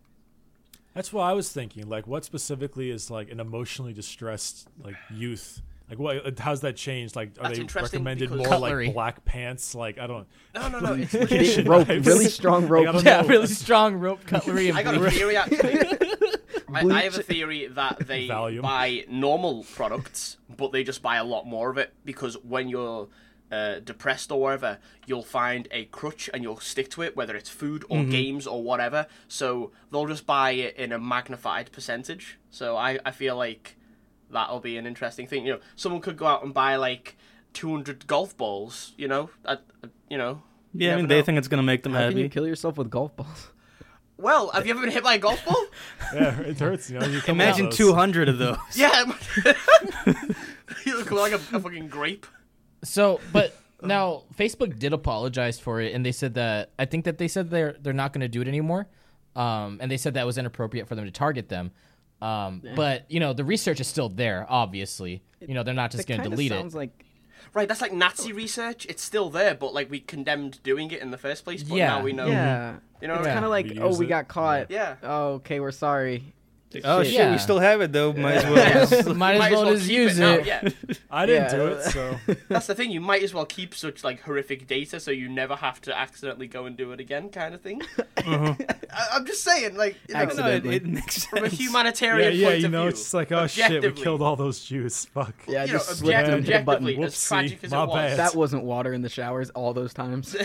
That's 0.94 1.10
what 1.12 1.22
I 1.22 1.32
was 1.32 1.50
thinking. 1.50 1.88
Like, 1.88 2.06
what 2.06 2.22
specifically 2.24 2.90
is 2.90 3.10
like 3.10 3.30
an 3.30 3.40
emotionally 3.40 3.94
distressed 3.94 4.68
like 4.84 4.96
youth? 5.10 5.62
Like, 5.88 5.98
what? 5.98 6.26
Uh, 6.26 6.30
how's 6.38 6.60
that 6.60 6.76
changed? 6.76 7.16
Like, 7.16 7.30
are 7.40 7.44
That's 7.52 7.58
they 7.74 7.80
recommended 7.80 8.30
more 8.30 8.46
Cutlery. 8.46 8.86
like 8.86 8.94
black 8.94 9.24
pants? 9.24 9.74
Like, 9.74 9.98
I 9.98 10.06
don't. 10.06 10.26
no, 10.54 10.68
no, 10.68 10.78
no. 10.80 10.92
It's 11.10 11.12
Kitchen 11.12 11.66
rope, 11.66 11.88
really 11.88 12.26
strong 12.26 12.68
rope. 12.68 12.94
Like, 12.94 13.04
Yeah, 13.04 13.22
know. 13.22 13.28
really 13.28 13.46
strong 13.46 13.94
rope 13.94 14.26
cutlery. 14.26 14.70
I 14.70 14.82
got 14.82 14.94
a 14.96 15.10
theory 15.10 15.36
actually. 15.36 15.78
I, 16.74 16.80
I 16.86 17.02
have 17.02 17.18
a 17.18 17.22
theory 17.22 17.66
that 17.68 18.06
they 18.06 18.28
Valium. 18.28 18.62
buy 18.62 19.04
normal 19.08 19.64
products, 19.74 20.36
but 20.56 20.72
they 20.72 20.84
just 20.84 21.02
buy 21.02 21.16
a 21.16 21.24
lot 21.24 21.46
more 21.46 21.70
of 21.70 21.76
it 21.78 21.92
because 22.04 22.34
when 22.44 22.68
you're 22.68 23.08
uh, 23.52 23.78
depressed 23.80 24.32
or 24.32 24.40
whatever, 24.40 24.78
you'll 25.06 25.22
find 25.22 25.68
a 25.70 25.84
crutch 25.84 26.30
and 26.32 26.42
you'll 26.42 26.58
stick 26.58 26.90
to 26.90 27.02
it, 27.02 27.14
whether 27.16 27.36
it's 27.36 27.50
food 27.50 27.84
or 27.90 28.02
games 28.02 28.46
or 28.46 28.62
whatever. 28.62 29.06
So 29.28 29.70
they'll 29.90 30.06
just 30.06 30.26
buy 30.26 30.52
it 30.52 30.76
in 30.76 30.90
a 30.90 30.98
magnified 30.98 31.70
percentage. 31.70 32.38
So 32.50 32.76
I, 32.76 32.98
I 33.04 33.10
feel 33.10 33.36
like 33.36 33.76
that'll 34.30 34.60
be 34.60 34.78
an 34.78 34.86
interesting 34.86 35.26
thing. 35.26 35.44
You 35.46 35.52
know, 35.54 35.60
someone 35.76 36.00
could 36.00 36.16
go 36.16 36.26
out 36.26 36.42
and 36.42 36.54
buy 36.54 36.76
like 36.76 37.16
200 37.52 38.06
golf 38.06 38.34
balls. 38.36 38.92
You 38.96 39.08
know, 39.08 39.28
I, 39.44 39.58
you 40.08 40.16
know. 40.16 40.42
you 40.72 40.86
Yeah, 40.86 40.88
I 40.88 40.90
never 40.92 41.02
mean, 41.02 41.08
they 41.08 41.18
know. 41.18 41.24
think 41.24 41.38
it's 41.38 41.48
gonna 41.48 41.62
make 41.62 41.82
them 41.82 41.92
How 41.92 42.08
can 42.08 42.16
you 42.16 42.24
happy. 42.24 42.32
kill 42.32 42.46
yourself 42.46 42.78
with 42.78 42.88
golf 42.88 43.14
balls? 43.14 43.50
Well, 44.16 44.50
have 44.50 44.66
you 44.66 44.72
ever 44.72 44.80
been 44.80 44.90
hit 44.92 45.02
by 45.02 45.14
a 45.14 45.18
golf 45.18 45.44
ball? 45.44 45.62
Yeah, 46.14 46.38
it 46.40 46.58
hurts. 46.58 46.88
You 46.90 46.98
know. 47.00 47.06
You 47.06 47.20
Imagine 47.26 47.70
200 47.70 48.28
of 48.28 48.38
those. 48.38 48.56
Yeah. 48.76 49.10
you 50.86 50.96
look 50.96 51.10
like 51.10 51.32
a, 51.32 51.36
a 51.36 51.60
fucking 51.60 51.88
grape. 51.88 52.26
So, 52.84 53.20
but 53.32 53.56
now 53.82 54.22
Facebook 54.36 54.78
did 54.78 54.92
apologize 54.92 55.58
for 55.58 55.80
it, 55.80 55.94
and 55.94 56.04
they 56.04 56.12
said 56.12 56.34
that 56.34 56.70
I 56.78 56.84
think 56.84 57.04
that 57.04 57.18
they 57.18 57.28
said 57.28 57.50
they're 57.50 57.76
they're 57.80 57.92
not 57.92 58.12
going 58.12 58.22
to 58.22 58.28
do 58.28 58.40
it 58.42 58.48
anymore, 58.48 58.86
um, 59.36 59.78
and 59.80 59.90
they 59.90 59.96
said 59.96 60.14
that 60.14 60.26
was 60.26 60.38
inappropriate 60.38 60.88
for 60.88 60.94
them 60.94 61.04
to 61.04 61.10
target 61.10 61.48
them. 61.48 61.70
Um, 62.20 62.62
But 62.76 63.04
you 63.10 63.18
know, 63.20 63.32
the 63.32 63.44
research 63.44 63.80
is 63.80 63.88
still 63.88 64.08
there. 64.08 64.46
Obviously, 64.48 65.22
you 65.40 65.54
know, 65.54 65.62
they're 65.64 65.74
not 65.74 65.90
just 65.90 66.06
going 66.06 66.22
to 66.22 66.28
delete 66.28 66.50
sounds 66.52 66.74
it. 66.74 66.78
like 66.78 67.04
Right, 67.54 67.66
that's 67.68 67.80
like 67.80 67.92
Nazi 67.92 68.32
research. 68.32 68.86
It's 68.86 69.02
still 69.02 69.28
there, 69.28 69.54
but 69.56 69.74
like 69.74 69.90
we 69.90 69.98
condemned 69.98 70.62
doing 70.62 70.90
it 70.92 71.02
in 71.02 71.10
the 71.10 71.18
first 71.18 71.44
place. 71.44 71.62
But 71.64 71.76
Yeah. 71.76 71.88
now 71.88 72.02
we 72.02 72.12
know. 72.12 72.26
yeah. 72.28 72.76
You 73.00 73.08
know. 73.08 73.14
It's 73.16 73.26
Yeah. 73.26 73.32
kind 73.34 73.44
of 73.44 73.50
like, 73.50 73.66
We 73.66 73.78
oh, 73.80 73.96
we 73.98 74.06
it. 74.06 74.08
got 74.08 74.28
caught. 74.28 74.70
Yeah. 74.70 74.94
Oh, 75.02 75.32
okay, 75.34 75.58
we're 75.58 75.72
sorry. 75.72 76.22
Oh 76.84 77.02
Shit. 77.02 77.12
shit, 77.12 77.20
Yeah. 77.20 77.32
we 77.32 77.38
still 77.38 77.58
have 77.58 77.80
it 77.80 77.92
though. 77.92 78.12
Might 78.12 78.36
as 78.44 79.04
well. 79.04 79.14
Might 79.14 79.40
as 79.40 79.52
well 79.52 79.74
just 79.74 79.88
use 79.90 80.18
now, 80.18 80.34
it. 80.34 80.46
Yeah, 80.46 80.68
I 81.10 81.26
didn't 81.26 81.50
Yeah. 81.52 81.56
do 81.56 81.66
it, 81.68 81.82
so 81.84 82.16
that's 82.48 82.66
the 82.66 82.74
thing. 82.74 82.90
You 82.90 83.00
might 83.00 83.22
as 83.22 83.32
well 83.34 83.44
keep 83.46 83.74
such 83.74 84.02
like 84.04 84.20
horrific 84.22 84.66
data, 84.66 85.00
so 85.00 85.10
you 85.10 85.28
never 85.28 85.56
have 85.56 85.80
to 85.82 85.96
accidentally 85.98 86.46
go 86.46 86.66
and 86.66 86.76
do 86.76 86.92
it 86.92 87.00
again, 87.00 87.28
kind 87.30 87.54
of 87.54 87.60
thing. 87.60 87.82
Mm-hmm. 88.16 88.62
I, 88.92 89.06
I'm 89.14 89.26
just 89.26 89.42
saying, 89.44 89.76
like, 89.76 89.96
you 90.08 90.14
know, 90.14 90.24
no, 90.24 90.46
it, 90.48 90.66
it 90.66 90.86
makes 90.86 91.24
from 91.26 91.44
a 91.44 91.48
sense. 91.50 91.60
yeah, 91.60 91.66
humanitarian 91.66 92.34
yeah. 92.36 92.46
point 92.48 92.60
You 92.60 92.66
of 92.66 92.72
know, 92.72 92.80
view. 92.82 92.88
it's 92.90 93.00
just 93.00 93.14
like, 93.14 93.32
oh 93.32 93.46
shit, 93.46 93.82
we 93.82 93.92
killed 93.92 94.22
all 94.22 94.36
those 94.36 94.64
Jews. 94.64 95.06
Fuck. 95.06 95.34
Yeah, 95.48 95.64
You 95.64 95.72
just 95.72 95.88
slipped 95.98 96.18
object- 96.18 96.36
and 96.38 96.46
hit 96.46 96.64
button. 96.64 96.84
objectively, 96.84 97.06
as 97.06 97.14
Whoopsie, 97.14 97.28
tragic 97.28 97.64
as 97.64 97.70
my 97.70 97.82
it 97.82 97.86
was, 97.88 97.94
bad. 97.96 98.18
That 98.18 98.34
wasn't 98.34 98.64
water 98.64 98.92
in 98.92 99.02
the 99.02 99.08
showers 99.08 99.50
all 99.50 99.72
those 99.74 99.92
times. 99.94 100.36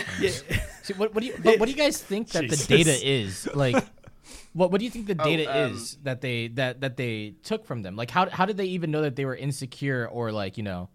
See, 0.82 0.94
what, 0.94 1.14
what 1.14 1.20
do 1.20 1.26
you 1.26 1.34
but 1.42 1.58
what 1.58 1.66
do 1.66 1.72
you 1.72 1.76
guys 1.78 2.00
think 2.00 2.28
that 2.30 2.42
Jesus. 2.44 2.66
the 2.66 2.76
data 2.78 2.98
is 3.06 3.48
like? 3.54 3.76
What 4.58 4.72
what 4.72 4.80
do 4.80 4.84
you 4.84 4.90
think 4.90 5.06
the 5.06 5.16
Oh, 5.16 5.24
data 5.24 5.46
um, 5.48 5.70
is 5.70 5.98
that 6.02 6.20
they 6.20 6.48
that 6.48 6.80
that 6.80 6.96
they 6.96 7.34
took 7.44 7.64
from 7.64 7.82
them? 7.82 7.94
Like 7.94 8.10
how 8.10 8.28
how 8.28 8.44
did 8.44 8.56
they 8.56 8.64
even 8.76 8.90
know 8.90 9.02
that 9.02 9.14
they 9.14 9.24
were 9.24 9.36
insecure 9.36 10.08
or 10.08 10.32
like 10.32 10.56
you 10.56 10.64
know, 10.64 10.88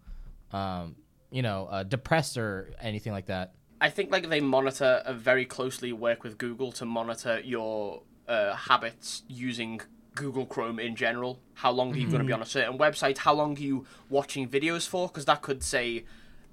um, 0.52 0.96
you 1.30 1.40
know, 1.40 1.66
uh, 1.70 1.82
depressed 1.82 2.36
or 2.36 2.74
anything 2.78 3.14
like 3.14 3.26
that? 3.26 3.54
I 3.80 3.88
think 3.88 4.12
like 4.12 4.28
they 4.28 4.40
monitor 4.40 5.02
uh, 5.06 5.14
very 5.14 5.46
closely 5.46 5.94
work 5.94 6.24
with 6.24 6.36
Google 6.36 6.72
to 6.72 6.84
monitor 6.84 7.40
your 7.40 8.02
uh, 8.28 8.54
habits 8.54 9.22
using 9.28 9.80
Google 10.14 10.44
Chrome 10.44 10.78
in 10.78 10.94
general. 10.94 11.40
How 11.54 11.70
long 11.70 11.94
are 11.94 11.96
you 11.96 12.06
going 12.06 12.18
to 12.18 12.26
be 12.26 12.34
on 12.34 12.42
a 12.42 12.46
certain 12.46 12.76
website? 12.76 13.16
How 13.16 13.32
long 13.32 13.56
are 13.56 13.60
you 13.60 13.86
watching 14.10 14.46
videos 14.46 14.86
for? 14.86 15.08
Because 15.08 15.24
that 15.24 15.40
could 15.40 15.62
say 15.62 16.04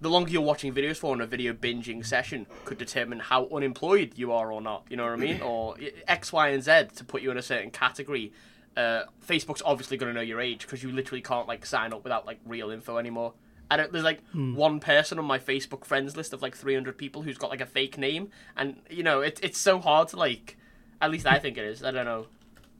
the 0.02 0.10
longer 0.10 0.32
you're 0.32 0.42
watching 0.42 0.74
videos 0.74 0.98
for 0.98 1.14
in 1.14 1.22
a 1.22 1.28
video 1.28 1.54
binging 1.54 2.04
session 2.06 2.48
could 2.66 2.80
determine 2.80 3.20
how 3.20 3.48
unemployed 3.54 4.14
you 4.16 4.32
are 4.32 4.52
or 4.52 4.60
not. 4.60 4.84
You 4.90 4.98
know 4.98 5.04
what 5.04 5.14
I 5.14 5.18
mean? 5.18 5.40
Or 5.52 5.76
X, 6.08 6.34
Y, 6.34 6.50
and 6.50 6.64
Z 6.64 6.88
to 6.96 7.04
put 7.04 7.22
you 7.22 7.32
in 7.32 7.38
a 7.38 7.42
certain 7.42 7.70
category. 7.70 8.34
Uh, 8.76 9.04
Facebook's 9.26 9.62
obviously 9.64 9.98
going 9.98 10.12
to 10.12 10.14
know 10.14 10.24
your 10.24 10.42
age 10.42 10.62
because 10.62 10.82
you 10.82 10.92
literally 10.92 11.22
can't 11.22 11.48
like 11.48 11.66
sign 11.66 11.94
up 11.94 12.04
without 12.04 12.26
like 12.26 12.40
real 12.46 12.72
info 12.72 12.98
anymore. 12.98 13.34
I 13.70 13.78
don't, 13.78 13.92
there's 13.92 14.04
like 14.04 14.20
one 14.34 14.80
person 14.82 15.18
on 15.18 15.24
my 15.26 15.40
Facebook 15.40 15.86
friends 15.86 16.18
list 16.18 16.34
of 16.34 16.42
like 16.42 16.56
300 16.58 16.98
people 16.98 17.22
who's 17.22 17.38
got 17.38 17.50
like 17.52 17.62
a 17.62 17.66
fake 17.66 17.98
name, 17.98 18.30
and 18.58 18.82
you 18.90 19.04
know 19.04 19.22
it, 19.22 19.40
it's 19.44 19.60
so 19.60 19.80
hard 19.80 20.10
to 20.10 20.18
like. 20.18 20.58
At 21.00 21.10
least 21.10 21.26
I 21.26 21.40
think 21.40 21.58
it 21.58 21.64
is. 21.64 21.84
I 21.84 21.92
don't 21.92 22.06
know. 22.06 22.28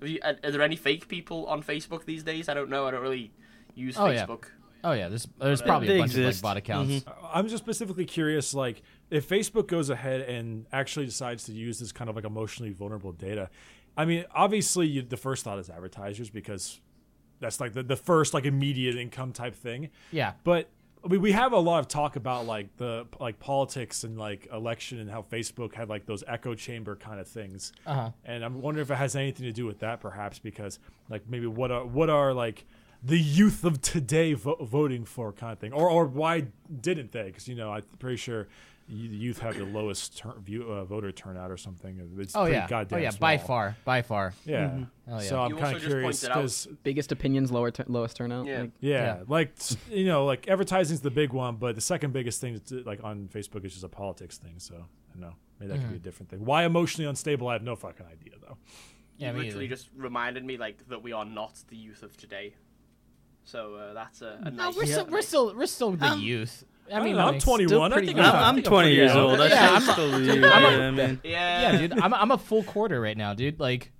Have 0.02 0.10
you, 0.10 0.20
are, 0.24 0.36
are 0.44 0.52
there 0.52 0.62
any 0.62 0.76
fake 0.76 1.08
people 1.08 1.46
on 1.48 1.64
Facebook 1.64 2.06
these 2.06 2.24
days? 2.24 2.50
I 2.50 2.54
don't 2.54 2.70
know. 2.70 2.88
I 2.88 2.92
don't 2.92 3.02
really 3.02 3.32
use 3.74 3.96
Oh, 3.98 4.08
yeah. 4.08 4.26
Facebook. 4.84 4.90
Oh 4.90 4.92
yeah, 4.94 5.10
there's 5.10 5.28
there's 5.40 5.62
probably 5.62 5.88
They 5.88 5.96
a 5.96 6.00
bunch 6.00 6.12
exist. 6.12 6.40
of 6.40 6.44
like 6.44 6.50
bot 6.52 6.58
accounts. 6.58 7.06
I'm 7.34 7.48
just 7.48 7.64
specifically 7.64 8.06
curious, 8.06 8.54
like 8.54 8.82
if 9.10 9.28
Facebook 9.28 9.68
goes 9.68 9.90
ahead 9.90 10.22
and 10.22 10.66
actually 10.72 11.06
decides 11.06 11.44
to 11.46 11.54
use 11.54 11.80
this 11.80 11.92
kind 11.92 12.10
of 12.10 12.16
like 12.16 12.26
emotionally 12.26 12.72
vulnerable 12.72 13.12
data. 13.12 13.50
I 13.98 14.06
mean, 14.06 14.26
obviously, 14.34 14.88
you, 14.88 15.02
the 15.02 15.18
first 15.18 15.44
thought 15.44 15.60
is 15.60 15.70
advertisers 15.70 16.30
because 16.30 16.80
that's 17.40 17.60
like 17.60 17.74
the, 17.74 17.84
the 17.84 17.96
first 17.98 18.34
like 18.34 18.46
immediate 18.46 18.96
income 18.96 19.34
type 19.34 19.56
thing. 19.56 19.90
Yeah. 20.12 20.34
But 20.44 20.70
I 21.04 21.08
mean, 21.08 21.22
we 21.22 21.32
have 21.32 21.52
a 21.52 21.60
lot 21.60 21.80
of 21.80 21.88
talk 21.88 22.16
about 22.16 22.46
like 22.46 22.78
the 22.78 23.08
like 23.20 23.40
politics 23.40 24.04
and 24.04 24.18
like 24.18 24.48
election 24.54 25.00
and 25.00 25.10
how 25.10 25.24
Facebook 25.24 25.74
had 25.74 25.90
like 25.90 26.06
those 26.06 26.24
echo 26.28 26.54
chamber 26.56 26.96
kind 26.96 27.20
of 27.20 27.28
things. 27.28 27.74
Uh-huh. 27.86 28.12
And 28.24 28.46
I'm 28.46 28.62
wondering 28.62 28.84
if 28.84 28.92
it 28.92 28.96
has 28.96 29.16
anything 29.16 29.46
to 29.46 29.52
do 29.52 29.66
with 29.66 29.80
that, 29.80 30.00
perhaps, 30.00 30.40
because 30.40 30.80
like 31.10 31.28
maybe 31.28 31.48
what 31.48 31.72
are 31.72 31.86
what 31.86 32.10
are 32.10 32.34
like 32.34 32.66
the 33.04 33.20
youth 33.20 33.64
of 33.64 33.82
today 33.82 34.34
vo- 34.34 34.64
voting 34.64 35.06
for 35.06 35.32
kind 35.32 35.54
of 35.54 35.60
thing, 35.60 35.74
or 35.74 35.90
or 35.90 36.06
why 36.06 36.48
didn't 36.82 37.12
they? 37.12 37.24
Because 37.24 37.48
you 37.48 37.56
know 37.56 37.72
I'm 37.74 37.84
pretty 38.00 38.18
sure 38.18 38.48
the 38.90 38.96
youth 38.96 39.40
have 39.40 39.58
the 39.58 39.64
lowest 39.64 40.18
tur- 40.18 40.36
view, 40.44 40.64
uh, 40.64 40.84
voter 40.84 41.12
turnout 41.14 41.50
or 41.50 41.56
something. 41.56 42.12
It's 42.20 42.36
Oh 42.36 42.42
pretty 42.42 42.56
yeah. 42.58 42.68
goddamn 42.68 43.00
Oh 43.00 43.02
yeah. 43.02 43.12
By 43.18 43.38
far. 43.38 43.78
By 43.86 44.02
far. 44.02 44.34
Yeah. 44.46 44.80
Oh, 45.08 45.14
yeah. 45.14 45.20
So 45.20 45.42
I'm 45.42 45.56
kind 45.58 45.78
of 45.78 45.82
curious 45.82 46.22
because 46.28 46.68
Biggest 46.84 47.12
opinions, 47.14 47.52
lower 47.52 47.72
tur 47.72 47.86
lowest 47.88 48.18
turnout. 48.18 48.48
Yeah. 48.48 48.62
Like, 48.62 48.72
yeah, 48.82 48.92
Yeah. 49.18 49.24
like 49.28 49.54
you 49.90 50.06
know, 50.06 50.26
like 50.26 50.50
advertising's 50.50 51.00
the 51.02 51.12
big 51.12 51.32
one, 51.32 51.56
but 51.56 51.76
the 51.76 51.82
second 51.82 52.12
biggest 52.12 52.42
thing 52.42 52.60
to, 52.68 52.84
like 52.84 53.02
on 53.04 53.30
Facebook 53.34 53.64
is 53.66 53.72
just 53.72 53.86
a 53.86 53.90
politics 53.90 54.38
thing. 54.38 54.56
So 54.58 54.76
I 54.76 55.14
don't 55.14 55.22
know, 55.22 55.36
maybe 55.60 55.72
that 55.72 55.80
could 55.80 55.90
be 55.90 55.96
a 55.96 55.98
Mm-hmm. 55.98 56.04
different 56.04 56.30
thing. 56.30 56.44
Why 56.46 56.66
emotionally 56.66 57.08
unstable? 57.10 57.48
I 57.48 57.54
have 57.54 57.64
no 57.64 57.76
fucking 57.78 58.06
idea 58.06 58.34
though. 58.42 58.58
Yeah, 59.18 59.32
you 59.32 59.38
literally 59.38 59.66
either. 59.66 59.76
just 59.76 59.90
reminded 59.96 60.44
me 60.44 60.58
like 60.58 60.86
that 60.90 61.02
we 61.02 61.14
are 61.14 61.26
not 61.26 61.54
the 61.70 61.78
youth 61.78 62.04
of 62.04 62.18
today. 62.18 62.56
So 63.44 63.76
uh, 63.76 63.94
that's 63.94 64.22
a, 64.22 64.40
a 64.44 64.52
No, 64.52 64.66
nice. 64.66 64.76
we're 64.76 64.86
still 64.86 65.06
we're 65.08 65.22
still 65.22 65.56
we're 65.56 65.66
still 65.66 65.92
the 65.92 66.16
youth. 66.18 66.64
I 66.94 67.02
mean, 67.02 67.18
I'm 67.18 67.40
21. 67.40 67.94
I 67.94 68.00
think 68.06 68.18
I'm, 68.20 68.26
I'm, 68.26 68.36
I 68.36 68.48
I'm 68.50 68.62
20 68.64 68.92
years 68.92 69.14
young. 69.14 69.30
old. 69.40 69.40
Yeah, 69.40 69.72
I'm- 69.72 69.82
still 69.82 70.12
dude, 70.18 70.42
yeah, 70.42 70.50
I'm 70.52 70.64
a- 70.66 70.88
I 70.88 70.92
mean, 70.92 71.20
Yeah. 71.24 71.72
Yeah, 71.72 71.78
dude, 71.78 72.00
I'm 72.00 72.14
I'm 72.14 72.32
a 72.32 72.38
full 72.38 72.64
quarter 72.64 73.00
right 73.00 73.16
now, 73.18 73.34
dude. 73.34 73.60
Like, 73.60 73.92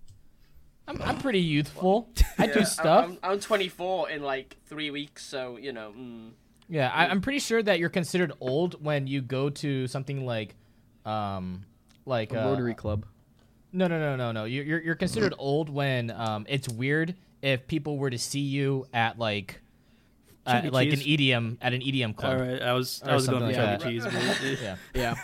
I'm 0.88 1.02
I'm 1.02 1.18
pretty 1.20 1.40
youthful. 1.40 2.10
I 2.38 2.46
Yeah, 2.48 2.54
do 2.54 2.66
stuff. 2.66 3.06
I'm, 3.06 3.18
I'm 3.24 3.40
24 3.40 4.10
in 4.10 4.22
like 4.24 4.58
three 4.66 4.92
weeks, 4.92 5.24
so 5.26 5.58
you 5.58 5.72
know. 5.72 5.94
Mm, 5.98 6.32
Yeah, 6.70 6.90
I, 6.94 7.08
I'm 7.08 7.22
pretty 7.22 7.40
sure 7.40 7.64
that 7.64 7.80
you're 7.80 7.90
considered 7.90 8.34
old 8.42 8.84
when 8.84 9.08
you 9.08 9.22
go 9.22 9.50
to 9.50 9.88
something 9.88 10.26
like, 10.26 10.56
um, 11.06 11.64
like 12.06 12.34
a 12.34 12.42
uh, 12.46 12.50
Rotary 12.50 12.74
Club. 12.76 13.06
No, 13.74 13.88
no, 13.88 14.00
no, 14.00 14.16
no, 14.18 14.32
no. 14.34 14.44
You're 14.44 14.66
you're, 14.66 14.82
you're 14.82 14.96
considered 14.96 15.34
old 15.38 15.70
when 15.70 16.12
um, 16.12 16.46
it's 16.50 16.68
weird 16.68 17.16
if 17.42 17.68
people 17.68 17.98
were 17.98 18.10
to 18.10 18.18
see 18.18 18.40
you 18.40 18.86
at 18.94 19.18
like, 19.20 19.62
like 20.46 20.90
an 20.90 21.00
EDM 21.00 21.58
at 21.62 21.74
an 21.74 21.82
EDM 21.82 22.16
club. 22.16 22.40
all 22.40 22.46
right, 22.46 22.62
I 22.62 22.74
was 22.74 23.02
I 23.06 23.14
was 23.14 23.28
going 23.28 23.42
for 23.54 23.62
like 23.62 23.80
Chuck 23.80 23.86
E. 23.92 24.00
Cheese. 24.00 24.60
Yeah. 24.62 24.76
Yeah. 24.94 25.16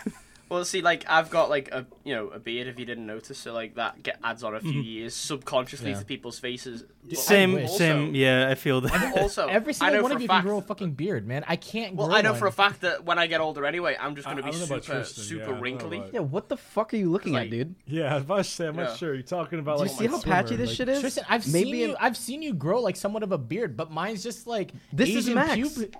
Well, 0.48 0.64
see, 0.64 0.80
like 0.82 1.04
I've 1.08 1.28
got 1.30 1.50
like 1.50 1.70
a 1.72 1.86
you 2.04 2.14
know 2.14 2.28
a 2.28 2.38
beard 2.38 2.68
if 2.68 2.78
you 2.78 2.84
didn't 2.86 3.06
notice, 3.06 3.38
so 3.38 3.52
like 3.52 3.74
that 3.74 4.02
get 4.02 4.18
adds 4.24 4.42
on 4.42 4.54
a 4.54 4.60
few 4.60 4.80
mm. 4.82 4.84
years 4.84 5.14
subconsciously 5.14 5.90
Yeah. 5.90 5.98
to 5.98 6.04
people's 6.04 6.38
faces. 6.38 6.84
But 7.04 7.18
Same, 7.18 7.58
also- 7.58 7.76
same. 7.78 8.14
Yeah, 8.14 8.48
I 8.50 8.54
feel 8.54 8.80
that. 8.82 9.16
Also, 9.18 9.46
Every 9.46 9.70
I 9.70 9.74
single 9.74 9.96
know 9.96 10.02
one 10.02 10.12
of 10.12 10.20
you 10.20 10.26
fact, 10.26 10.42
can 10.42 10.48
grow 10.48 10.58
a 10.58 10.62
fucking 10.62 10.92
beard, 10.92 11.26
man. 11.26 11.44
I 11.48 11.56
can't. 11.56 11.94
Well, 11.96 12.08
grow 12.08 12.16
I 12.16 12.22
know 12.22 12.30
one. 12.32 12.38
for 12.40 12.46
a 12.46 12.52
fact 12.52 12.80
that 12.82 13.04
when 13.04 13.18
I 13.18 13.26
get 13.26 13.40
older 13.40 13.64
anyway, 13.66 13.96
I'm 14.00 14.14
just 14.14 14.26
going 14.26 14.38
to 14.38 14.42
I- 14.42 14.50
be 14.50 14.56
I 14.56 14.58
don't 14.58 14.60
know 14.68 14.74
about 14.74 14.84
super 14.84 14.96
Tristan, 14.98 15.24
super 15.24 15.54
I 15.54 15.58
wrinkly. 15.58 15.98
about- 15.98 16.14
Yeah, 16.14 16.20
what 16.20 16.48
the 16.48 16.56
fuck 16.56 16.92
are 16.94 16.96
you 16.96 17.10
looking 17.10 17.32
Like- 17.34 17.46
at, 17.46 17.50
dude? 17.50 17.74
Yeah, 17.86 18.12
I 18.12 18.14
was 18.14 18.24
about 18.24 18.36
to 18.38 18.44
say, 18.44 18.66
I'm 18.66 18.76
Yeah. 18.76 18.84
not 18.84 18.96
sure. 18.98 19.14
You're 19.14 19.22
talking 19.22 19.58
about 19.58 19.78
Do 19.78 19.84
you 19.84 19.88
see 19.90 20.08
my 20.08 20.16
how 20.16 20.22
patchy 20.22 20.56
this 20.56 20.68
like- 20.70 20.76
shit 20.76 20.88
is? 20.88 21.00
Tristan, 21.00 21.24
I've 21.28 21.50
Maybe 21.52 21.70
seen 21.72 21.76
you. 21.90 21.96
I've 22.00 22.16
seen 22.16 22.42
you 22.42 22.54
grow 22.54 22.80
like 22.80 22.96
somewhat 22.96 23.22
of 23.22 23.32
a 23.32 23.38
beard, 23.38 23.76
but 23.76 23.90
mine's 23.90 24.22
just 24.22 24.46
like 24.46 24.72
This 24.92 25.10
is 25.14 25.28
Max. 25.28 25.56
pube- 25.56 25.94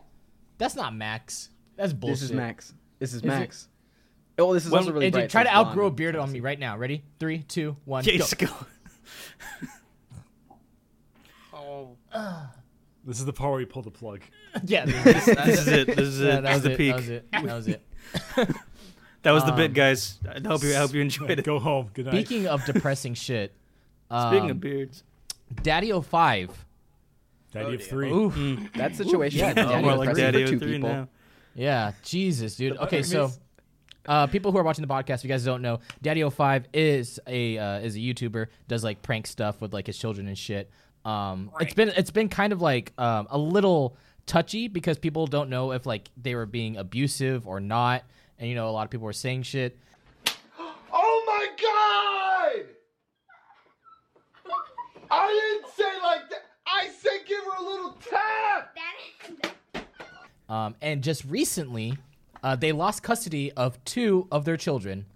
That's 0.59 0.75
not 0.77 0.95
Max. 0.95 1.51
That's 1.77 1.93
bullshit. 1.93 2.15
This 2.21 2.23
is 2.23 2.33
Max. 2.33 2.75
This 2.99 3.13
is 3.15 3.23
it- 3.23 3.27
Max. 3.27 3.69
Oh, 4.39 4.55
this 4.55 4.65
is 4.65 4.71
Well, 4.71 4.81
also 4.83 4.93
really 4.93 5.09
AJ, 5.09 5.13
bright. 5.13 5.31
try 5.31 5.43
so 5.43 5.49
to 5.51 5.55
outgrow 5.57 5.87
a 5.87 5.91
beard 5.91 6.15
on 6.17 6.31
me 6.31 6.41
right 6.41 6.59
now. 6.59 6.77
Ready? 6.79 7.03
Three, 7.19 7.39
two, 7.41 7.77
one. 7.85 8.05
Yeah, 8.05 8.19
go. 8.39 8.47
go. 8.47 8.53
Oh, 11.53 11.97
This 13.05 13.19
is 13.19 13.25
the 13.25 13.33
part 13.33 13.51
where 13.53 13.61
you 13.61 13.67
pull 13.67 13.83
the 13.83 13.91
plug. 13.91 14.21
yeah, 14.65 14.85
this, 14.85 15.25
This 15.27 15.59
is 15.61 15.69
it. 15.69 15.87
This 15.89 15.99
is 16.01 16.21
yeah, 16.21 16.39
it. 16.39 16.43
that 16.43 16.55
was 16.55 16.63
the 16.63 16.73
it. 16.73 16.77
peak. 16.79 16.97
That 17.33 17.43
was 17.43 17.67
it. 17.69 17.83
That 18.37 18.47
was 18.47 18.49
it. 18.49 18.57
That 19.23 19.33
was 19.33 19.45
the 19.45 19.51
bit, 19.53 19.71
Um, 19.71 19.75
guys. 19.75 20.21
I 20.25 20.47
hope 20.47 20.63
you 20.63 20.71
I 20.73 20.77
hope 20.77 20.95
you 20.95 21.01
enjoyed 21.01 21.31
it. 21.31 21.45
Go 21.45 21.59
home. 21.59 21.91
Good 21.93 22.07
night. 22.07 22.25
Speaking 22.25 22.47
of 22.47 22.65
depressing 22.65 23.15
shit, 23.15 23.53
Speaking 24.07 24.45
um, 24.45 24.51
of 24.53 24.61
beards, 24.61 25.03
Daddy 25.63 25.91
O 25.93 26.01
Five. 26.01 26.65
Daddy 27.53 27.65
Oh, 27.67 27.73
of 27.73 27.79
dear. 27.81 27.89
three. 27.89 28.11
Ooh, 28.13 28.69
That 28.77 28.95
situation. 28.95 29.41
yeah, 29.41 29.55
Daddy 29.55 29.75
oh, 29.75 29.83
more 29.83 29.97
like 29.97 30.15
Daddy 30.15 30.47
for 30.47 30.57
03 30.59 30.73
people. 30.75 30.89
now. 30.89 31.09
yeah, 31.57 31.93
Jesus, 32.05 32.55
dude. 32.55 32.75
The- 32.77 32.85
Okay, 32.85 33.03
so 33.03 33.27
mean, 33.27 33.37
uh, 34.09 34.27
people 34.27 34.51
who 34.51 34.59
are 34.59 34.63
watching 34.63 34.85
the 34.85 34.93
podcast, 34.93 35.17
if 35.17 35.25
you 35.25 35.29
guys 35.29 35.45
don't 35.45 35.61
know, 35.61 35.81
Daddy 36.01 36.25
O 36.25 36.31
Five 36.31 36.67
is 36.73 37.21
a 37.27 37.59
uh, 37.59 37.81
is 37.81 37.95
a 37.95 37.99
YouTuber, 37.99 38.47
does 38.67 38.83
like 38.83 39.03
prank 39.03 39.27
stuff 39.27 39.61
with 39.61 39.75
like 39.75 39.87
his 39.87 39.99
children 39.99 40.27
and 40.27 40.37
shit. 40.37 40.71
Um, 41.05 41.51
it's 41.61 41.75
been 41.75 41.91
it's 41.91 42.11
been 42.11 42.31
kind 42.31 42.53
of 42.55 42.63
like 42.63 42.93
um, 42.99 43.29
a 43.31 43.39
little 43.39 43.97
touchy 44.27 44.67
because 44.67 44.99
people 44.99 45.27
don't 45.27 45.51
know 45.51 45.73
if 45.73 45.85
like 45.85 46.09
they 46.17 46.35
were 46.35 46.47
being 46.47 46.79
abusive 46.79 47.47
or 47.47 47.61
not, 47.61 48.03
and 48.39 48.49
you 48.49 48.55
know 48.55 48.69
a 48.69 48.73
lot 48.73 48.85
of 48.85 48.91
people 48.91 49.05
were 49.05 49.13
saying 49.13 49.43
shit. 49.43 49.79
Oh 50.91 51.23
my 51.27 51.47
god! 52.57 52.65
I 55.11 55.59
didn't 55.61 55.75
say 55.75 56.03
like 56.03 56.31
that. 56.31 56.45
I 56.67 56.89
said 56.89 57.27
give 57.27 57.45
her 57.45 57.63
a 57.63 57.63
little 57.63 57.99
tap. 58.09 58.75
Um, 60.49 60.75
and 60.81 61.05
just 61.05 61.27
recently, 61.27 61.99
uh, 62.43 62.57
they 62.57 62.73
lost 62.73 63.03
custody 63.03 63.53
of 63.53 63.83
two 63.85 64.27
of 64.31 64.45
their 64.45 64.57
children. 64.57 65.07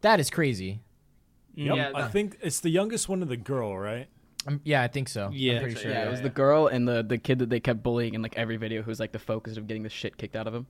That 0.00 0.20
is 0.20 0.30
crazy. 0.30 0.80
Yep. 1.54 1.76
Yeah, 1.76 1.90
I 1.94 2.08
think 2.08 2.38
it's 2.40 2.60
the 2.60 2.70
youngest 2.70 3.08
one 3.08 3.22
of 3.22 3.28
the 3.28 3.36
girl, 3.36 3.76
right? 3.76 4.06
Um, 4.46 4.60
yeah, 4.64 4.82
I 4.82 4.88
think 4.88 5.08
so. 5.08 5.30
Yeah. 5.32 5.54
I'm 5.54 5.62
pretty 5.62 5.80
sure. 5.80 5.90
Yeah, 5.90 6.06
it 6.06 6.10
was 6.10 6.20
yeah. 6.20 6.24
the 6.24 6.30
girl 6.30 6.68
and 6.68 6.86
the, 6.86 7.02
the 7.02 7.18
kid 7.18 7.40
that 7.40 7.50
they 7.50 7.58
kept 7.60 7.82
bullying 7.82 8.14
in 8.14 8.22
like 8.22 8.36
every 8.36 8.56
video 8.56 8.82
who's 8.82 9.00
like 9.00 9.12
the 9.12 9.18
focus 9.18 9.56
of 9.56 9.66
getting 9.66 9.82
the 9.82 9.88
shit 9.88 10.16
kicked 10.16 10.36
out 10.36 10.46
of 10.46 10.54
him. 10.54 10.66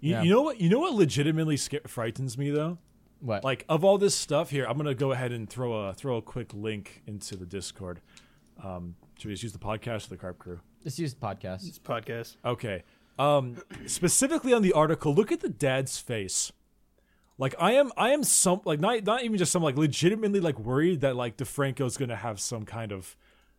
You, 0.00 0.12
Yeah. 0.12 0.22
you 0.22 0.30
know 0.30 0.42
what? 0.42 0.60
You 0.60 0.68
know 0.70 0.78
what 0.78 0.94
legitimately 0.94 1.56
sca- 1.56 1.88
frightens 1.88 2.38
me 2.38 2.50
though. 2.50 2.78
What? 3.20 3.42
Like 3.42 3.64
of 3.68 3.84
all 3.84 3.98
this 3.98 4.14
stuff 4.14 4.50
here, 4.50 4.64
I'm 4.64 4.76
gonna 4.76 4.94
go 4.94 5.10
ahead 5.10 5.32
and 5.32 5.50
throw 5.50 5.72
a 5.88 5.92
throw 5.94 6.18
a 6.18 6.22
quick 6.22 6.54
link 6.54 7.02
into 7.06 7.36
the 7.36 7.46
Discord. 7.46 8.00
Um, 8.62 8.94
should 9.18 9.28
we 9.28 9.34
just 9.34 9.42
use 9.42 9.52
the 9.52 9.58
podcast 9.58 10.06
or 10.06 10.10
the 10.10 10.16
Carp 10.16 10.38
Crew? 10.38 10.60
Let's 10.84 10.98
use 10.98 11.14
the 11.14 11.20
podcast. 11.20 11.62
This 11.62 11.78
podcast. 11.78 12.36
Okay. 12.44 12.84
Um, 13.18 13.56
specifically 13.86 14.52
on 14.52 14.62
the 14.62 14.72
article, 14.72 15.14
look 15.14 15.32
at 15.32 15.40
the 15.40 15.48
dad's 15.48 15.98
face. 15.98 16.52
Like 17.36 17.54
I 17.58 17.72
am, 17.72 17.92
I 17.96 18.10
am 18.10 18.24
some 18.24 18.60
like 18.64 18.80
not 18.80 19.04
not 19.04 19.22
even 19.22 19.38
just 19.38 19.52
some 19.52 19.62
like 19.62 19.76
legitimately 19.76 20.40
like 20.40 20.58
worried 20.58 21.00
that 21.02 21.16
like 21.16 21.36
DeFranco's 21.36 21.96
gonna 21.96 22.16
have 22.16 22.40
some 22.40 22.64
kind 22.64 22.90
of 22.92 23.16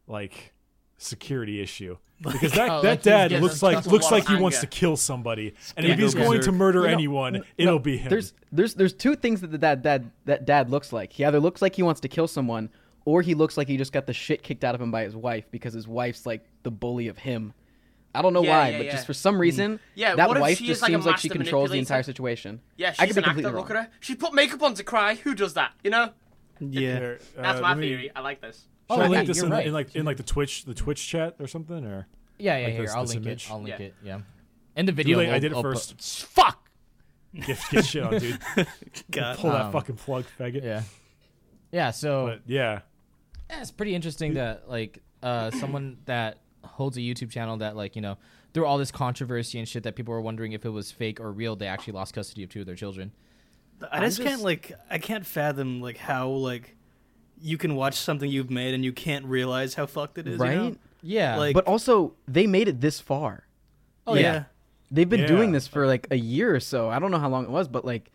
like 0.08 0.54
security 0.98 1.62
issue 1.62 1.98
because 2.22 2.52
that 2.54 2.70
Oh, 2.70 2.82
that 2.82 3.02
dad 3.02 3.32
looks 3.32 3.64
like 3.64 3.86
looks 3.86 4.12
like 4.12 4.28
he 4.28 4.36
wants 4.36 4.60
to 4.60 4.68
kill 4.68 4.98
somebody, 4.98 5.54
and 5.78 5.86
if 5.86 5.98
he's 5.98 6.14
going 6.14 6.42
to 6.42 6.52
murder 6.52 6.82
You 6.82 6.88
know, 6.88 6.94
anyone, 6.94 7.34
no, 7.34 7.44
it'll 7.58 7.80
be 7.80 7.98
him. 7.98 8.10
There's 8.10 8.34
there's 8.52 8.74
there's 8.74 8.94
two 8.94 9.16
things 9.16 9.40
that 9.42 9.52
the 9.52 9.58
dad 9.58 9.82
dad 9.82 10.12
that 10.26 10.46
dad 10.46 10.70
looks 10.70 10.92
like. 10.92 11.14
He 11.14 11.24
either 11.24 11.40
looks 11.40 11.62
like 11.62 11.76
he 11.76 11.84
wants 11.84 12.02
to 12.02 12.10
kill 12.10 12.28
someone, 12.28 12.70
or 13.06 13.22
he 13.22 13.34
looks 13.34 13.56
like 13.56 13.70
he 13.70 13.78
just 13.78 13.94
got 13.94 14.06
the 14.06 14.14
shit 14.14 14.44
kicked 14.44 14.66
out 14.66 14.76
of 14.76 14.82
him 14.82 14.92
by 14.92 15.04
his 15.04 15.16
wife 15.16 15.46
because 15.52 15.74
his 15.74 15.88
wife's 15.88 16.26
like 16.26 16.44
the 16.64 16.72
bully 16.72 17.08
of 17.08 17.18
him. 17.18 17.54
I 18.16 18.22
don't 18.24 18.34
know 18.34 18.44
Yeah, 18.44 18.58
why, 18.58 18.70
yeah, 18.70 18.78
but 18.78 18.86
yeah. 18.88 18.92
just 18.94 19.06
for 19.06 19.14
some 19.14 19.40
reason, 19.40 19.80
Yeah, 19.96 20.16
that 20.16 20.30
wife 20.30 20.60
just 20.60 20.82
like, 20.82 20.90
seems 20.92 21.06
like 21.06 21.18
she 21.20 21.30
controls 21.30 21.70
the 21.70 21.78
entire 21.78 22.02
situation. 22.04 22.60
yeah, 22.78 22.90
I 22.98 23.06
she's 23.06 23.14
could 23.14 23.16
be 23.16 23.20
an 23.20 23.26
actor. 23.26 23.34
completely 23.44 23.60
Look 23.62 23.70
at 23.70 23.76
her. 23.76 23.90
She 24.00 24.16
put 24.16 24.34
makeup 24.34 24.62
on 24.64 24.74
to 24.76 24.84
cry. 24.84 25.16
Who 25.16 25.36
does 25.36 25.54
that? 25.54 25.74
You 25.84 25.92
know. 25.92 26.10
Yeah. 26.60 26.80
Here, 27.00 27.20
That's 27.36 27.60
uh, 27.60 27.62
my 27.62 27.70
let 27.70 27.78
me- 27.78 27.88
theory. 27.90 28.12
I 28.16 28.22
like 28.22 28.42
this. 28.42 28.66
Oh, 28.90 29.00
I 29.00 29.04
yeah, 29.04 29.10
link 29.10 29.28
this 29.28 29.42
in, 29.44 29.50
right. 29.52 29.68
in 29.68 29.74
like 29.74 29.96
in 29.96 30.06
like 30.06 30.18
the 30.18 30.24
Twitch 30.24 30.66
the 30.66 30.74
Twitch 30.74 31.08
chat 31.08 31.36
or 31.40 31.46
something 31.48 31.86
or 31.86 32.08
Yeah, 32.40 32.58
yeah. 32.58 32.64
Like 32.66 32.74
here, 32.74 32.82
this- 32.82 32.94
I'll 32.96 33.02
this 33.04 33.14
link 33.14 33.26
image? 33.28 33.46
it. 33.46 33.52
I'll 33.52 33.58
link 33.62 33.80
Yeah. 33.80 33.86
it. 33.86 33.96
Yeah. 34.04 34.20
In 34.76 34.86
the 34.88 34.92
video, 34.92 35.20
I 35.20 35.24
we'll- 35.28 35.40
did 35.40 35.52
it 35.52 35.56
I'll 35.56 35.62
put- 35.64 35.74
first. 35.76 36.02
Fuck. 36.26 36.70
get 37.36 37.60
get 37.70 37.86
shit 37.86 38.02
on, 38.04 38.18
dude. 38.18 38.40
God. 39.12 39.38
Pull 39.38 39.52
that 39.52 39.66
Um, 39.66 39.72
fucking 39.72 39.98
plug, 39.98 40.26
faggot. 40.40 40.64
Yeah. 40.64 40.82
Yeah. 41.72 41.92
So 41.92 42.40
yeah, 42.48 42.80
Yeah, 43.52 43.62
it's 43.62 43.70
pretty 43.72 43.94
interesting 43.94 44.34
that 44.34 44.68
like 44.68 44.98
uh, 45.22 45.52
someone 45.52 45.98
that 46.06 46.40
holds 46.64 46.98
a 46.98 47.02
YouTube 47.02 47.30
channel 47.30 47.58
that 47.58 47.76
like 47.76 47.96
you 47.96 48.02
know 48.02 48.18
through 48.54 48.66
all 48.66 48.78
this 48.78 48.92
controversy 48.92 49.60
and 49.60 49.68
shit 49.68 49.84
that 49.84 49.96
people 49.96 50.14
were 50.14 50.22
wondering 50.22 50.54
if 50.54 50.66
it 50.66 50.70
was 50.70 50.92
fake 50.92 51.20
or 51.20 51.32
real, 51.32 51.56
they 51.56 51.68
actually 51.68 51.94
lost 51.94 52.14
custody 52.14 52.44
of 52.44 52.50
two 52.50 52.62
of 52.62 52.66
their 52.66 52.76
children. 52.76 53.12
I 53.92 53.98
I'm 53.98 54.04
just, 54.04 54.22
can't 54.22 54.42
like 54.42 54.74
I 54.90 54.98
can't 54.98 55.26
fathom 55.26 55.82
like 55.82 55.98
how 55.98 56.30
like 56.30 56.76
you 57.42 57.58
can 57.58 57.76
watch 57.76 57.96
something 57.96 58.30
you've 58.30 58.50
made 58.50 58.74
and 58.74 58.84
you 58.84 58.92
can't 58.92 59.26
realize 59.26 59.74
how 59.76 59.86
fucked 59.86 60.18
it 60.18 60.28
is. 60.28 60.38
you 60.38 60.44
right? 60.44 60.58
know? 60.58 60.76
Yeah, 61.02 61.38
Like- 61.38 61.54
But 61.54 61.66
also, 61.66 62.14
they 62.28 62.46
made 62.46 62.68
it 62.68 62.82
this 62.82 63.00
far. 63.00 63.46
oh 64.06 64.16
yeah. 64.16 64.22
yeah. 64.22 64.44
They've 64.92 65.08
been 65.08 65.28
doing 65.28 65.52
this 65.52 65.68
for 65.68 65.86
like 65.86 66.08
a 66.10 66.18
year 66.18 66.54
or 66.54 66.60
so. 66.60 66.90
I 66.90 66.98
don't 66.98 67.12
know 67.12 67.20
how 67.20 67.30
long 67.30 67.44
it 67.44 67.52
was, 67.52 67.68
but 67.68 67.86
like 67.86 68.12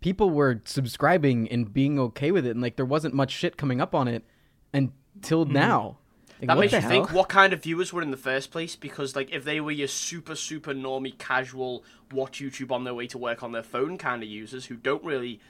people 0.00 0.30
were 0.30 0.62
subscribing 0.64 1.48
and 1.50 1.70
being 1.70 1.98
okay 1.98 2.30
with 2.30 2.46
it, 2.46 2.52
and 2.52 2.62
like 2.62 2.76
there 2.76 2.86
wasn't 2.86 3.12
much 3.12 3.30
shit 3.30 3.58
coming 3.58 3.78
up 3.78 3.94
on 3.94 4.08
it 4.08 4.24
until 4.72 5.44
hmm. 5.44 5.52
now. 5.52 5.98
Like, 6.40 6.48
That 6.48 6.58
makes 6.58 6.72
you 6.72 6.80
hell? 6.80 6.90
think 6.90 7.12
what 7.12 7.28
kind 7.28 7.52
of 7.52 7.62
viewers 7.62 7.92
were 7.92 8.02
in 8.02 8.10
the 8.10 8.16
first 8.16 8.50
place 8.50 8.76
because 8.76 9.16
like 9.16 9.32
if 9.32 9.44
they 9.44 9.60
were 9.60 9.72
your 9.72 9.88
super 9.88 10.36
super 10.36 10.72
normie 10.72 11.18
casual 11.18 11.82
watch 12.12 12.40
YouTube 12.40 12.70
on 12.70 12.84
their 12.84 12.94
way 12.94 13.06
to 13.08 13.18
work 13.18 13.42
on 13.42 13.52
their 13.52 13.62
phone 13.62 13.98
kind 13.98 14.22
of 14.22 14.28
users 14.28 14.66
who 14.66 14.76
don't 14.76 15.02
really 15.02 15.40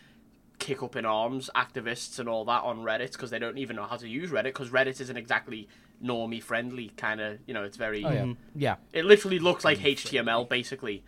kick 0.58 0.82
up 0.82 0.96
in 0.96 1.04
arms 1.04 1.50
activists 1.54 2.18
and 2.18 2.28
all 2.28 2.44
that 2.46 2.62
on 2.64 2.78
Reddit 2.78 3.12
because 3.12 3.30
they 3.30 3.38
don't 3.38 3.58
even 3.58 3.76
know 3.76 3.84
how 3.84 3.96
to 3.96 4.08
use 4.08 4.30
Reddit 4.30 4.44
because 4.44 4.70
Reddit 4.70 5.00
isn't 5.00 5.16
exactly 5.16 5.68
normie 6.02 6.42
friendly 6.42 6.88
kind 6.96 7.20
of 7.20 7.38
you 7.46 7.52
know 7.54 7.64
it's 7.64 7.76
very 7.76 8.04
Oh 8.04 8.10
yeah, 8.10 8.22
mm-hmm. 8.22 8.58
yeah. 8.58 8.76
it 8.92 9.04
literally 9.04 9.38
looks 9.38 9.64
like 9.64 9.78
HTML 9.78 10.48
basically, 10.48 11.04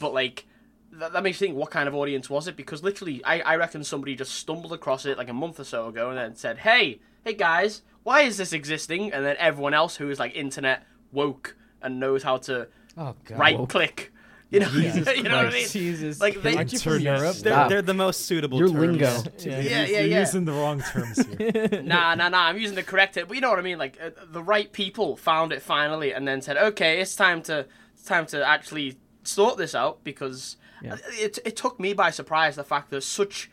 but 0.00 0.12
like 0.12 0.46
that, 0.92 1.12
that 1.12 1.22
makes 1.22 1.40
you 1.40 1.46
think 1.46 1.56
what 1.56 1.70
kind 1.70 1.88
of 1.88 1.94
audience 1.94 2.28
was 2.28 2.48
it? 2.48 2.56
Because 2.56 2.82
literally, 2.82 3.24
I, 3.24 3.40
I 3.40 3.56
reckon 3.56 3.82
somebody 3.82 4.14
just 4.14 4.34
stumbled 4.34 4.72
across 4.74 5.06
it 5.06 5.16
like 5.16 5.28
a 5.30 5.34
month 5.34 5.58
or 5.58 5.64
so 5.64 5.88
ago 5.88 6.10
and 6.10 6.18
then 6.18 6.34
said, 6.34 6.58
"Hey, 6.58 7.00
hey 7.24 7.32
guys, 7.32 7.80
why 8.02 8.22
is 8.22 8.36
this 8.36 8.52
existing?" 8.52 9.12
And 9.12 9.24
then 9.24 9.36
everyone 9.38 9.74
else 9.74 9.96
who 9.96 10.10
is 10.10 10.18
like 10.18 10.34
internet 10.36 10.84
woke 11.12 11.56
and 11.80 11.98
knows 12.00 12.22
how 12.22 12.38
to 12.38 12.68
Oh 12.96 13.14
right 13.30 13.58
click, 13.68 14.12
you 14.50 14.60
know, 14.60 14.68
you 14.72 15.22
know 15.22 15.36
what 15.36 15.46
I 15.46 15.50
mean? 15.50 15.66
Jesus. 15.68 16.20
Like 16.20 16.42
they, 16.42 16.56
Aren't 16.56 16.72
you 16.74 16.78
from 16.78 17.00
Europe? 17.00 17.36
They're, 17.36 17.68
they're 17.70 17.82
the 17.82 17.94
most 17.94 18.26
suitable. 18.26 18.58
Your 18.58 18.68
terms 18.68 18.80
lingo. 18.80 19.22
to 19.22 19.30
Yeah. 19.50 19.60
yeah, 19.60 19.70
yeah, 19.70 19.86
You're 20.00 20.06
yeah. 20.08 20.20
using 20.20 20.44
the 20.44 20.52
wrong 20.52 20.82
terms 20.82 21.24
here. 21.26 21.82
nah, 21.82 22.14
nah, 22.14 22.28
nah. 22.28 22.48
I'm 22.48 22.58
using 22.58 22.76
the 22.76 22.82
correct 22.82 23.16
it, 23.16 23.28
but 23.28 23.34
you 23.34 23.40
know 23.40 23.48
what 23.48 23.58
I 23.58 23.62
mean. 23.62 23.78
Like 23.78 23.98
uh, 24.02 24.10
the 24.30 24.42
right 24.42 24.70
people 24.70 25.16
found 25.16 25.52
it 25.52 25.62
finally, 25.62 26.12
and 26.12 26.28
then 26.28 26.42
said, 26.42 26.58
"Okay, 26.58 27.00
it's 27.00 27.16
time 27.16 27.42
to 27.44 27.66
it's 27.94 28.04
time 28.04 28.26
to 28.26 28.46
actually 28.46 28.98
sort 29.24 29.56
this 29.56 29.74
out." 29.74 30.04
Because 30.04 30.58
Yeah. 30.82 30.96
it 31.12 31.38
it 31.46 31.56
took 31.56 31.80
me 31.80 31.94
by 31.94 32.10
surprise 32.10 32.56
the 32.56 32.64
fact 32.64 32.90
that 32.90 33.02
such 33.02 33.50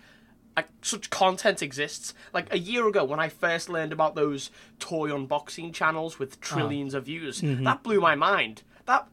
like, 0.60 0.68
such 0.82 1.10
content 1.10 1.62
exists. 1.62 2.14
Like 2.34 2.52
a 2.54 2.58
year 2.60 2.88
ago, 2.88 3.04
when 3.04 3.20
I 3.20 3.30
first 3.30 3.70
learned 3.70 3.92
about 3.94 4.16
those 4.16 4.52
toy 4.80 5.10
unboxing 5.10 5.74
channels 5.74 6.20
with 6.20 6.40
trillions 6.42 6.94
of 6.94 7.06
views, 7.06 7.42
that 7.44 7.84
blew 7.84 8.00
my 8.00 8.16
mind. 8.16 8.64
That 8.86 9.08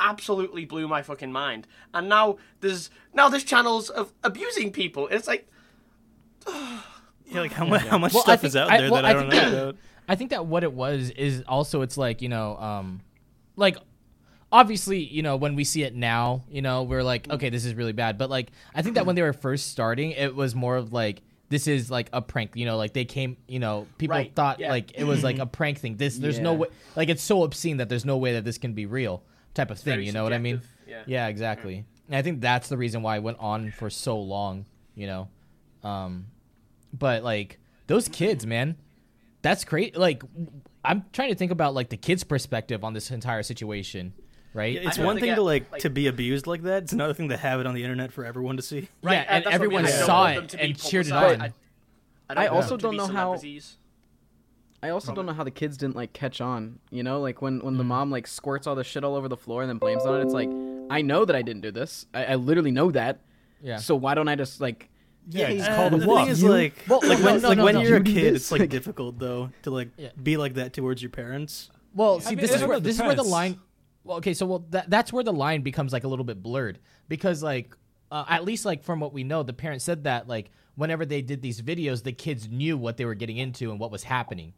absolutely 0.00 0.64
blew 0.64 0.86
my 0.88 1.02
fucking 1.02 1.32
mind. 1.32 1.66
And 1.92 2.08
now 2.08 2.36
there's 2.60 2.90
now 3.12 3.28
there's 3.28 3.44
channels 3.44 3.90
of 3.90 4.12
abusing 4.22 4.70
people. 4.72 5.08
It's 5.08 5.26
like 5.26 5.48
Yeah, 6.46 7.40
like 7.40 7.52
how 7.52 7.66
much 7.66 7.82
how 7.82 7.98
much 7.98 8.14
Well, 8.14 8.22
I 8.22 8.24
stuff 8.24 8.40
think- 8.40 8.48
is 8.48 8.56
out 8.56 8.70
I- 8.70 8.80
there 8.80 8.90
well, 8.90 9.02
that 9.02 9.04
I 9.04 9.10
I 9.10 9.12
don't 9.12 9.30
think 9.30 9.42
know 9.42 9.62
about. 9.70 9.76
I 10.08 10.14
think 10.14 10.30
that 10.30 10.46
what 10.46 10.64
it 10.64 10.72
was 10.72 11.10
is 11.10 11.42
also 11.46 11.82
it's 11.82 11.98
like 11.98 12.22
you 12.22 12.28
know, 12.30 12.56
um, 12.56 13.02
like 13.56 13.76
obviously 14.50 14.98
you 15.00 15.22
know 15.22 15.36
when 15.36 15.54
we 15.54 15.64
see 15.64 15.82
it 15.82 15.94
now, 15.94 16.44
you 16.50 16.62
know 16.62 16.82
we're 16.82 17.02
like 17.02 17.28
okay 17.30 17.50
this 17.50 17.64
is 17.64 17.74
really 17.74 17.92
bad, 17.92 18.18
but 18.18 18.30
like 18.30 18.50
I 18.74 18.82
think 18.82 18.94
that 18.96 19.06
when 19.06 19.16
they 19.16 19.22
were 19.22 19.32
first 19.32 19.68
starting, 19.68 20.12
it 20.12 20.34
was 20.34 20.54
more 20.54 20.76
of 20.76 20.92
like 20.92 21.22
this 21.50 21.66
is 21.66 21.90
like 21.90 22.10
a 22.12 22.20
prank, 22.20 22.50
you 22.56 22.66
know, 22.66 22.76
like 22.76 22.92
they 22.92 23.06
came, 23.06 23.36
you 23.46 23.58
know, 23.58 23.86
people 23.96 24.16
Right, 24.16 24.34
thought 24.34 24.60
yeah. 24.60 24.68
like 24.70 24.92
it 24.94 25.04
was 25.04 25.24
like 25.24 25.38
a 25.38 25.46
prank 25.46 25.78
thing. 25.78 25.96
This 25.96 26.18
there's 26.18 26.38
no 26.38 26.52
way, 26.54 26.68
like 26.94 27.08
it's 27.08 27.22
so 27.22 27.42
obscene 27.42 27.78
that 27.78 27.88
there's 27.88 28.04
no 28.04 28.18
way 28.18 28.34
that 28.34 28.44
this 28.44 28.58
can 28.58 28.74
be 28.74 28.84
real 28.86 29.22
type 29.54 29.70
of 29.70 29.78
thing. 29.78 30.02
You 30.02 30.12
know 30.12 30.24
what 30.24 30.32
I 30.32 30.38
mean? 30.38 30.60
yeah. 30.86 31.02
Yeah, 31.06 31.26
exactly. 31.28 31.84
And 32.06 32.16
I 32.16 32.22
think 32.22 32.40
that's 32.40 32.68
the 32.68 32.76
reason 32.76 33.02
why 33.02 33.16
it 33.16 33.22
went 33.22 33.38
on 33.40 33.70
for 33.70 33.88
so 33.90 34.18
long, 34.18 34.66
you 34.94 35.06
know. 35.06 35.28
Um 35.82 36.26
but 36.92 37.22
like 37.22 37.58
those 37.86 38.08
kids, 38.08 38.46
man, 38.46 38.76
that's 39.40 39.64
great. 39.64 39.96
Like 39.96 40.22
I'm 40.84 41.04
trying 41.12 41.30
to 41.30 41.34
think 41.34 41.50
about 41.52 41.72
like 41.74 41.88
the 41.88 41.96
kids' 41.96 42.24
perspective 42.24 42.84
on 42.84 42.92
this 42.92 43.10
entire 43.10 43.42
situation, 43.42 44.12
right? 44.54 44.74
Yeah, 44.74 44.86
it's 44.88 44.96
don't 44.96 45.06
one 45.06 45.18
thing 45.20 45.30
it- 45.30 45.36
to 45.36 45.42
like, 45.42 45.70
like- 45.72 45.80
to 45.82 45.90
be 45.90 46.06
abused 46.06 46.46
like 46.46 46.62
that. 46.62 46.84
It's 46.84 46.92
another 46.92 47.14
thing 47.14 47.28
to 47.30 47.36
have 47.36 47.60
it 47.60 47.66
on 47.66 47.74
the 47.74 47.82
internet 47.82 48.12
for 48.12 48.24
everyone 48.24 48.56
to 48.56 48.62
see. 48.62 48.88
Right, 49.02 49.14
yeah, 49.14 49.24
and 49.28 49.44
that's 49.44 49.46
what 49.46 49.46
I 49.46 49.50
mean. 49.50 49.54
everyone 49.54 49.86
saw 50.06 50.26
it 50.28 50.54
and 50.54 50.78
cheered 50.78 51.06
it 51.06 51.12
on. 51.12 51.40
I, 51.40 51.44
I, 51.44 51.50
I 52.30 52.34
don't 52.34 52.54
want 52.54 52.64
also 52.64 52.76
don't 52.76 52.96
know 52.96 53.06
how- 53.06 53.36
I 54.80 54.90
also 54.90 55.12
don't 55.12 55.26
know 55.26 55.32
how 55.32 55.42
the 55.42 55.50
kids 55.50 55.76
didn't 55.76 55.96
like 55.96 56.12
catch 56.12 56.40
on. 56.40 56.78
You 56.90 57.02
know, 57.02 57.20
like 57.20 57.42
when 57.42 57.58
when 57.60 57.76
the 57.78 57.82
Mm. 57.84 57.88
mom 57.88 58.10
like 58.12 58.26
squirts 58.28 58.66
all 58.66 58.76
the 58.76 58.84
shit 58.84 59.02
all 59.02 59.16
over 59.16 59.26
the 59.28 59.36
floor 59.36 59.62
and 59.62 59.68
then 59.68 59.78
blames 59.78 60.04
on 60.04 60.20
it. 60.20 60.22
It's 60.22 60.32
like 60.32 60.48
I 60.88 61.02
know 61.02 61.24
that 61.24 61.34
I 61.34 61.42
didn't 61.42 61.62
do 61.62 61.72
this. 61.72 62.06
I, 62.14 62.26
I 62.26 62.34
literally 62.36 62.70
know 62.70 62.90
that. 62.92 63.18
yeah. 63.60 63.78
So 63.78 63.96
why 63.96 64.14
don't 64.14 64.28
I 64.28 64.36
just 64.36 64.60
like? 64.60 64.88
Yeah, 65.30 65.52
just 65.52 65.68
Uh, 65.68 65.76
call 65.76 65.90
the 65.90 65.96
the 65.98 66.04
bluff. 66.06 66.28
is 66.28 66.42
like, 66.44 66.84
Well, 66.88 67.00
like 67.02 67.18
when, 67.22 67.42
no, 67.42 67.48
like 67.48 67.58
no, 67.58 67.64
when 67.64 67.74
no. 67.74 67.80
you're 67.82 67.96
a 67.98 68.02
kid, 68.04 68.34
it's 68.36 68.50
like 68.52 68.60
Like- 68.60 68.70
difficult 68.70 69.18
though 69.18 69.50
to 69.64 69.70
like 69.72 69.88
Yeah. 69.96 70.10
be 70.22 70.36
like 70.36 70.54
that 70.54 70.72
towards 70.72 71.02
your 71.02 71.10
parents. 71.10 71.70
Well, 71.92 72.20
see, 72.20 72.30
mean, 72.36 72.38
this 72.40 72.54
is 72.54 72.60
where 72.60 72.68
really 72.70 72.82
this 72.82 72.96
is 72.96 73.02
where 73.02 73.16
the 73.16 73.24
line. 73.24 73.58
Well, 74.08 74.16
okay, 74.18 74.32
so 74.32 74.46
well 74.46 74.64
that 74.70 74.88
that's 74.88 75.12
where 75.12 75.22
the 75.22 75.34
line 75.34 75.60
becomes 75.60 75.92
like 75.92 76.04
a 76.04 76.08
little 76.08 76.24
bit 76.24 76.42
blurred 76.42 76.78
because 77.08 77.42
like 77.42 77.76
uh, 78.10 78.24
at 78.26 78.42
least 78.44 78.64
like 78.64 78.82
from 78.82 79.00
what 79.00 79.12
we 79.12 79.22
know, 79.22 79.42
the 79.42 79.52
parents 79.52 79.84
said 79.84 80.04
that 80.04 80.26
like 80.26 80.50
whenever 80.76 81.04
they 81.04 81.20
did 81.20 81.42
these 81.42 81.60
videos, 81.60 82.02
the 82.02 82.12
kids 82.12 82.48
knew 82.48 82.78
what 82.78 82.96
they 82.96 83.04
were 83.04 83.14
getting 83.14 83.36
into 83.36 83.70
and 83.70 83.78
what 83.78 83.90
was 83.90 84.02
happening. 84.02 84.54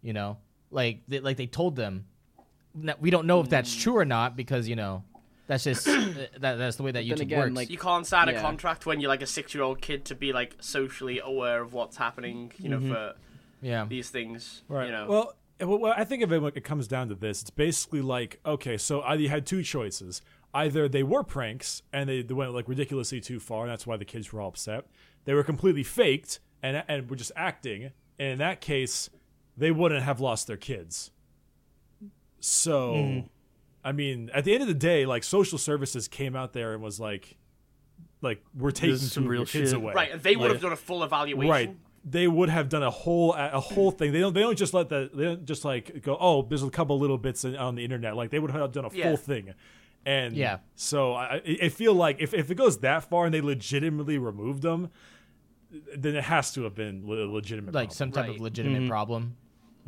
You 0.00 0.14
know, 0.14 0.38
like 0.70 1.02
they, 1.06 1.20
like 1.20 1.36
they 1.36 1.46
told 1.46 1.76
them. 1.76 2.06
Now, 2.74 2.94
we 2.98 3.10
don't 3.10 3.26
know 3.26 3.40
if 3.40 3.50
that's 3.50 3.74
true 3.74 3.96
or 3.96 4.06
not 4.06 4.36
because 4.36 4.68
you 4.68 4.76
know 4.76 5.04
that's 5.48 5.64
just 5.64 5.86
uh, 5.86 5.92
that, 6.38 6.56
that's 6.56 6.76
the 6.76 6.82
way 6.82 6.92
that 6.92 7.04
YouTube 7.04 7.20
again, 7.20 7.38
works. 7.40 7.56
like- 7.56 7.70
You 7.70 7.76
can't 7.78 8.06
sign 8.06 8.30
a 8.30 8.32
Yeah. 8.32 8.40
contract 8.40 8.86
when 8.86 9.00
you're 9.00 9.08
like 9.10 9.22
a 9.22 9.26
six-year-old 9.26 9.82
kid 9.82 10.06
to 10.06 10.14
be 10.14 10.32
like 10.32 10.56
socially 10.60 11.20
aware 11.22 11.60
of 11.60 11.74
what's 11.74 11.98
happening. 11.98 12.52
You 12.58 12.70
know, 12.70 12.80
for 12.80 13.14
yeah, 13.60 13.84
these 13.86 14.08
things. 14.08 14.62
Right. 14.66 14.86
You 14.86 14.92
know. 14.92 15.06
Well, 15.08 15.34
well, 15.60 15.78
well, 15.78 15.94
I 15.96 16.04
think 16.04 16.22
of 16.22 16.32
it 16.32 16.40
when 16.40 16.52
it 16.54 16.64
comes 16.64 16.86
down 16.88 17.08
to 17.08 17.14
this. 17.14 17.42
It's 17.42 17.50
basically 17.50 18.00
like, 18.02 18.40
okay, 18.46 18.76
so 18.76 19.02
either 19.02 19.22
you 19.22 19.28
had 19.28 19.46
two 19.46 19.62
choices. 19.62 20.22
Either 20.54 20.88
they 20.88 21.02
were 21.02 21.22
pranks 21.22 21.82
and 21.92 22.08
they, 22.08 22.22
they 22.22 22.32
went 22.34 22.54
like 22.54 22.68
ridiculously 22.68 23.20
too 23.20 23.38
far, 23.40 23.62
and 23.64 23.70
that's 23.70 23.86
why 23.86 23.96
the 23.96 24.04
kids 24.04 24.32
were 24.32 24.40
all 24.40 24.48
upset. 24.48 24.86
They 25.24 25.34
were 25.34 25.42
completely 25.42 25.82
faked 25.82 26.40
and 26.62 26.82
and 26.88 27.08
were 27.10 27.16
just 27.16 27.32
acting. 27.36 27.90
And 28.18 28.32
in 28.32 28.38
that 28.38 28.60
case, 28.60 29.10
they 29.56 29.70
wouldn't 29.70 30.02
have 30.02 30.20
lost 30.20 30.46
their 30.46 30.56
kids. 30.56 31.10
So, 32.40 32.94
mm. 32.94 33.28
I 33.84 33.92
mean, 33.92 34.30
at 34.32 34.44
the 34.44 34.52
end 34.54 34.62
of 34.62 34.68
the 34.68 34.74
day, 34.74 35.06
like 35.06 35.24
social 35.24 35.58
services 35.58 36.08
came 36.08 36.36
out 36.36 36.52
there 36.52 36.72
and 36.72 36.82
was 36.82 36.98
like, 37.00 37.36
like 38.22 38.42
we're 38.56 38.70
taking 38.70 38.96
some 38.96 39.26
real 39.26 39.44
kids 39.44 39.70
shit. 39.70 39.76
away. 39.76 39.92
right, 39.94 40.12
and 40.12 40.22
they 40.22 40.34
would 40.36 40.44
Like- 40.44 40.52
have 40.52 40.62
done 40.62 40.72
a 40.72 40.76
full 40.76 41.02
evaluation. 41.04 41.50
Right. 41.50 41.76
They 42.10 42.28
would 42.28 42.48
have 42.48 42.68
done 42.68 42.82
a 42.82 42.90
whole 42.90 43.34
a 43.34 43.60
whole 43.60 43.90
thing. 43.90 44.12
They 44.12 44.20
don't. 44.20 44.32
They 44.32 44.40
don't 44.40 44.56
just 44.56 44.72
let 44.72 44.88
the. 44.88 45.10
They 45.12 45.24
don't 45.24 45.44
just 45.44 45.64
like 45.64 46.02
go. 46.02 46.16
Oh, 46.18 46.42
there's 46.42 46.62
a 46.62 46.70
couple 46.70 46.98
little 46.98 47.18
bits 47.18 47.44
on 47.44 47.74
the 47.74 47.84
internet. 47.84 48.16
Like 48.16 48.30
they 48.30 48.38
would 48.38 48.50
have 48.50 48.72
done 48.72 48.84
a 48.84 48.90
Yeah. 48.92 49.08
full 49.08 49.16
thing. 49.16 49.54
And 50.06 50.34
Yeah. 50.36 50.58
So 50.76 51.12
I, 51.14 51.42
I 51.46 51.58
I 51.64 51.68
feel 51.68 51.92
like 51.94 52.16
if, 52.20 52.32
if 52.32 52.50
it 52.50 52.54
goes 52.54 52.78
that 52.78 53.04
far 53.10 53.24
and 53.26 53.34
they 53.34 53.40
legitimately 53.40 54.16
removed 54.18 54.62
them, 54.62 54.90
then 55.96 56.14
it 56.16 56.24
has 56.24 56.52
to 56.52 56.62
have 56.62 56.74
been 56.74 57.04
a 57.04 57.10
legitimate. 57.30 57.74
like 57.74 57.88
problem. 57.88 57.96
some 57.96 58.12
type 58.12 58.26
Right. 58.28 58.36
of 58.36 58.40
legitimate 58.40 58.78
mm-hmm. 58.80 58.88
problem. 58.88 59.36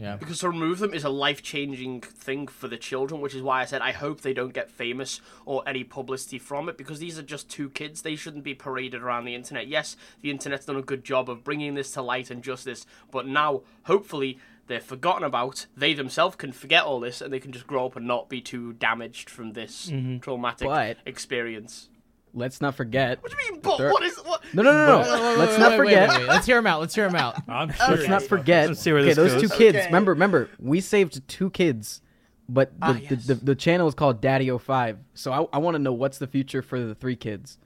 Yeah. 0.01 0.17
Because 0.17 0.39
to 0.41 0.49
remove 0.49 0.79
them 0.79 0.95
is 0.95 1.05
a 1.05 1.11
life 1.11 1.43
changing 1.43 2.01
thing 2.01 2.47
for 2.47 2.69
the 2.69 2.77
children, 2.79 3.21
which 3.21 3.35
is 3.35 3.43
why 3.43 3.61
I 3.61 3.65
said 3.67 3.83
I 3.83 3.93
hope 3.93 4.23
they 4.23 4.33
don't 4.33 4.55
get 4.55 4.71
famous 4.71 5.21
or 5.45 5.63
any 5.67 5.85
publicity 5.85 6.39
from 6.39 6.69
it 6.69 6.79
because 6.79 6.99
these 6.99 7.19
are 7.19 7.23
just 7.23 7.51
two 7.51 7.69
kids. 7.71 8.03
They 8.03 8.17
shouldn't 8.17 8.45
be 8.45 8.55
paraded 8.55 9.03
around 9.03 9.27
the 9.27 9.35
internet. 9.35 9.69
Yes, 9.69 9.97
the 10.23 10.31
internet's 10.31 10.67
done 10.67 10.77
a 10.77 10.83
good 10.83 11.05
job 11.05 11.29
of 11.29 11.45
bringing 11.45 11.75
this 11.75 11.93
to 11.93 12.03
light 12.03 12.31
and 12.31 12.43
justice, 12.43 12.87
but 13.11 13.27
now, 13.27 13.63
hopefully, 13.85 14.39
they're 14.67 14.81
forgotten 14.81 15.25
about. 15.25 15.67
They 15.77 15.95
themselves 15.95 16.37
can 16.37 16.53
forget 16.53 16.85
all 16.85 17.01
this 17.01 17.21
and 17.21 17.33
they 17.33 17.41
can 17.41 17.53
just 17.53 17.67
grow 17.67 17.87
up 17.87 17.97
and 17.97 18.07
not 18.07 18.29
be 18.29 18.41
too 18.41 18.73
damaged 18.75 19.29
from 19.29 19.53
this 19.53 19.91
mm-hmm. 19.91 20.19
traumatic 20.19 20.69
But- 20.69 20.99
experience. 21.05 21.89
Let's 22.33 22.61
not 22.61 22.75
forget. 22.77 23.23
What 23.23 23.33
do 23.33 23.37
you 23.45 23.53
mean, 23.53 23.61
but 23.61 23.79
There- 23.79 23.91
what 23.91 24.03
is. 24.05 24.17
What? 24.19 24.43
No, 24.55 24.63
no, 24.63 24.73
no, 24.73 25.03
no. 25.03 25.37
Let's 25.39 25.59
not 25.59 25.71
Wait, 25.73 25.79
wait, 25.81 25.85
forget. 25.87 26.09
wait, 26.11 26.19
wait. 26.21 26.29
Let's 26.29 26.47
hear 26.47 26.59
him 26.59 26.67
out. 26.67 26.81
Let's 26.81 26.95
hear 26.95 27.07
him 27.07 27.17
out. 27.17 27.37
I'm 27.49 27.69
Let's 27.89 28.09
not 28.09 28.23
forget. 28.23 28.69
Let's 28.69 28.81
see 28.81 28.93
where 28.93 29.01
okay, 29.01 29.09
this 29.11 29.17
those 29.17 29.33
goes. 29.33 29.43
two 29.43 29.49
kids. 29.57 29.77
Okay. 29.79 29.87
Remember, 29.87 30.13
remember, 30.13 30.49
we 30.59 30.81
saved 30.81 31.27
two 31.29 31.51
kids, 31.51 32.03
but 32.49 32.71
the, 32.79 32.87
Ah, 32.87 32.93
the, 32.93 33.01
yes. 33.01 33.27
the, 33.27 33.35
the 33.35 33.55
channel 33.55 33.89
is 33.89 33.95
called 33.95 34.21
Daddy 34.21 34.51
O 34.51 34.59
Five. 34.59 34.99
So 35.15 35.33
I, 35.33 35.47
I 35.53 35.59
want 35.59 35.75
to 35.75 35.79
know 35.79 35.93
what's 35.93 36.19
the 36.19 36.27
future 36.27 36.63
for 36.63 36.79
the 36.79 36.95
three 36.95 37.17
kids. 37.17 37.59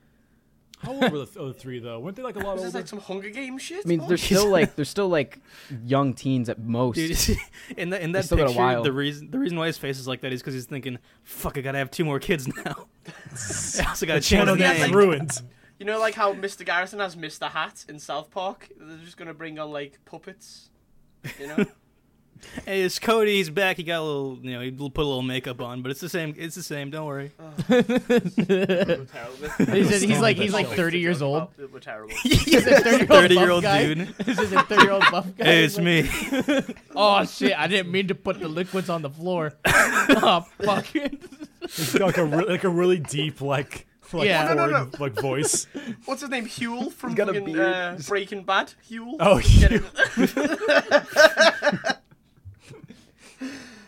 How 0.79 0.91
old 0.91 1.01
were 1.11 1.17
the 1.19 1.23
other 1.23 1.29
oh, 1.39 1.51
three 1.53 1.79
though? 1.79 1.99
Weren't 1.99 2.15
they 2.17 2.23
like 2.23 2.35
a 2.35 2.39
lot 2.39 2.55
This 2.57 2.65
is 2.65 2.67
older? 2.67 2.77
like 2.79 2.87
some 2.87 2.99
Hunger 2.99 3.29
Games 3.29 3.61
shit? 3.61 3.85
I 3.85 3.87
mean, 3.87 4.01
Oh, 4.01 4.07
they're 4.07 4.17
still 4.17 4.47
like 4.49 4.75
they're 4.75 4.85
still 4.85 5.07
like 5.07 5.39
young 5.83 6.13
teens 6.13 6.49
at 6.49 6.59
most. 6.59 6.95
Dude, 6.95 7.37
in 7.77 7.89
that 7.91 8.01
in 8.01 8.11
that 8.11 8.25
still 8.25 8.37
got 8.37 8.43
a 8.43 8.47
picture, 8.47 8.59
while. 8.61 8.83
the 8.83 8.91
reason 8.91 9.31
the 9.31 9.39
reason 9.39 9.57
why 9.57 9.67
his 9.67 9.77
face 9.77 9.97
is 9.99 10.07
like 10.07 10.21
that 10.21 10.33
is 10.33 10.41
because 10.41 10.53
he's 10.53 10.65
thinking, 10.65 10.99
"Fuck, 11.23 11.57
I 11.57 11.61
gotta 11.61 11.77
have 11.77 11.91
two 11.91 12.05
more 12.05 12.19
kids 12.19 12.47
now." 12.47 12.87
I 13.07 13.85
also 13.89 14.05
gotta 14.05 14.19
change 14.21 14.25
Channel 14.41 14.55
the 14.55 14.61
Yeah, 14.61 14.67
name's 14.69 14.81
like- 14.81 14.89
name. 14.91 14.97
ruined. 14.99 15.41
You 15.79 15.85
know, 15.85 15.99
like 15.99 16.13
how 16.13 16.33
Mr. 16.33 16.65
Garrison 16.65 16.99
has 16.99 17.15
Mr. 17.17 17.49
Hat 17.49 17.83
in 17.89 17.99
South 17.99 18.31
Park? 18.31 18.69
They're 18.79 18.97
just 18.99 19.17
going 19.17 19.27
to 19.27 19.33
bring 19.33 19.59
on, 19.59 19.71
like, 19.71 19.99
puppets. 20.05 20.69
You 21.37 21.47
know. 21.47 21.65
Hey, 22.65 22.81
it's 22.83 22.99
Cody. 22.99 23.35
He's 23.37 23.49
back. 23.49 23.77
He 23.77 23.83
got 23.83 24.01
a 24.01 24.03
little, 24.03 24.39
you 24.41 24.51
know, 24.53 24.61
he 24.61 24.71
put 24.71 24.97
a 24.97 25.03
little 25.03 25.21
makeup 25.21 25.61
on, 25.61 25.81
but 25.81 25.91
it's 25.91 26.01
the 26.01 26.09
same. 26.09 26.33
It's 26.37 26.55
the 26.55 26.63
same. 26.63 26.89
Don't 26.91 27.05
worry. 27.05 27.31
He's, 27.67 27.85
just- 29.89 30.05
he's 30.05 30.19
like 30.19 30.35
he's 30.37 30.53
like 30.53 30.67
30 30.67 30.99
years 30.99 31.21
old. 31.21 31.47
Terrible. 31.81 32.13
He's 32.23 32.65
a 32.67 32.79
30 32.81 32.97
year 32.97 33.07
30 33.07 33.09
old 33.09 33.31
year 33.31 33.51
old 33.51 33.63
dude. 33.63 34.07
This 34.19 34.39
is 34.39 34.51
a 34.53 34.61
30 34.63 34.81
year 34.83 34.91
old 34.91 35.03
buff 35.11 35.27
guy. 35.37 35.45
Hey, 35.45 35.63
it's 35.65 35.77
me. 35.77 36.09
Oh 36.97 37.25
shit! 37.25 37.57
I 37.59 37.67
didn't 37.67 37.91
mean 37.91 38.07
to 38.07 38.15
put 38.15 38.39
the 38.39 38.47
liquids 38.47 38.89
on 38.89 39.01
the 39.01 39.09
floor. 39.09 39.51
oh 39.65 40.45
fuck! 40.63 40.85
It's 41.61 41.93
got 41.93 42.05
like 42.05 42.17
a 42.17 42.23
re- 42.23 42.45
like 42.45 42.63
a 42.63 42.69
really 42.69 42.99
deep 42.99 43.41
like 43.41 43.85
like 44.13 44.27
Yeah. 44.27 44.53
No, 44.53 44.53
no, 44.53 44.67
foreign, 44.69 44.91
no. 44.91 44.97
like 44.99 45.13
voice. 45.19 45.67
What's 46.05 46.21
his 46.21 46.29
name? 46.29 46.45
Huell 46.45 46.91
from 46.93 47.15
got 47.15 47.27
a 47.29 47.33
fucking, 47.33 47.45
beard. 47.53 47.59
uh, 47.59 47.97
Breaking 48.07 48.43
Bad. 48.43 48.73
Huell. 48.89 49.17
Oh, 49.19 49.41
Get 49.59 49.71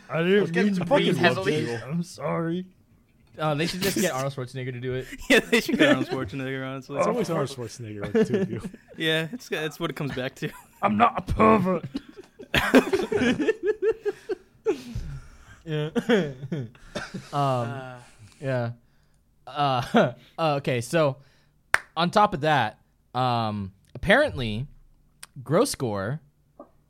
Huell. 0.10 0.16
it? 0.16 0.18
I 0.18 0.24
didn't 0.24 0.52
getting 0.52 0.76
to 0.76 0.86
breathe 0.86 1.18
heavily. 1.18 1.76
I'm 1.76 2.04
sorry. 2.04 2.66
Oh, 3.40 3.54
they 3.54 3.68
should 3.68 3.82
just 3.82 3.98
get 3.98 4.12
Arnold 4.14 4.34
Schwarzenegger 4.34 4.72
to 4.74 4.80
do 4.80 4.96
it. 4.96 5.06
yeah, 5.30 5.40
they 5.40 5.62
should 5.62 5.78
get 5.78 5.90
Arnold 5.90 6.08
Schwarzenegger, 6.08 6.68
honestly. 6.68 6.98
It's 6.98 7.08
always 7.08 7.30
Arnold 7.30 7.50
Schwarzenegger, 7.50 8.02
like 8.02 8.14
the 8.14 8.26
two 8.26 8.40
of 8.40 8.52
you. 8.52 8.62
Yeah, 8.98 9.28
it's 9.32 9.52
it's 9.52 9.80
what 9.80 9.92
it 9.92 9.96
comes 9.96 10.16
back 10.16 10.34
to. 10.36 10.50
I'm 10.82 10.98
not 10.98 11.30
a 11.30 11.34
pervert. 11.34 11.86
Yeah. 15.64 15.90
um. 17.34 17.82
Yeah. 18.40 18.72
Uh. 19.46 20.14
okay. 20.40 20.82
So, 20.82 21.18
on 21.96 22.10
top 22.10 22.34
of 22.34 22.42
that, 22.42 22.80
um, 23.14 23.74
apparently, 23.94 24.66
Gross 25.44 25.76
Gore 25.76 26.22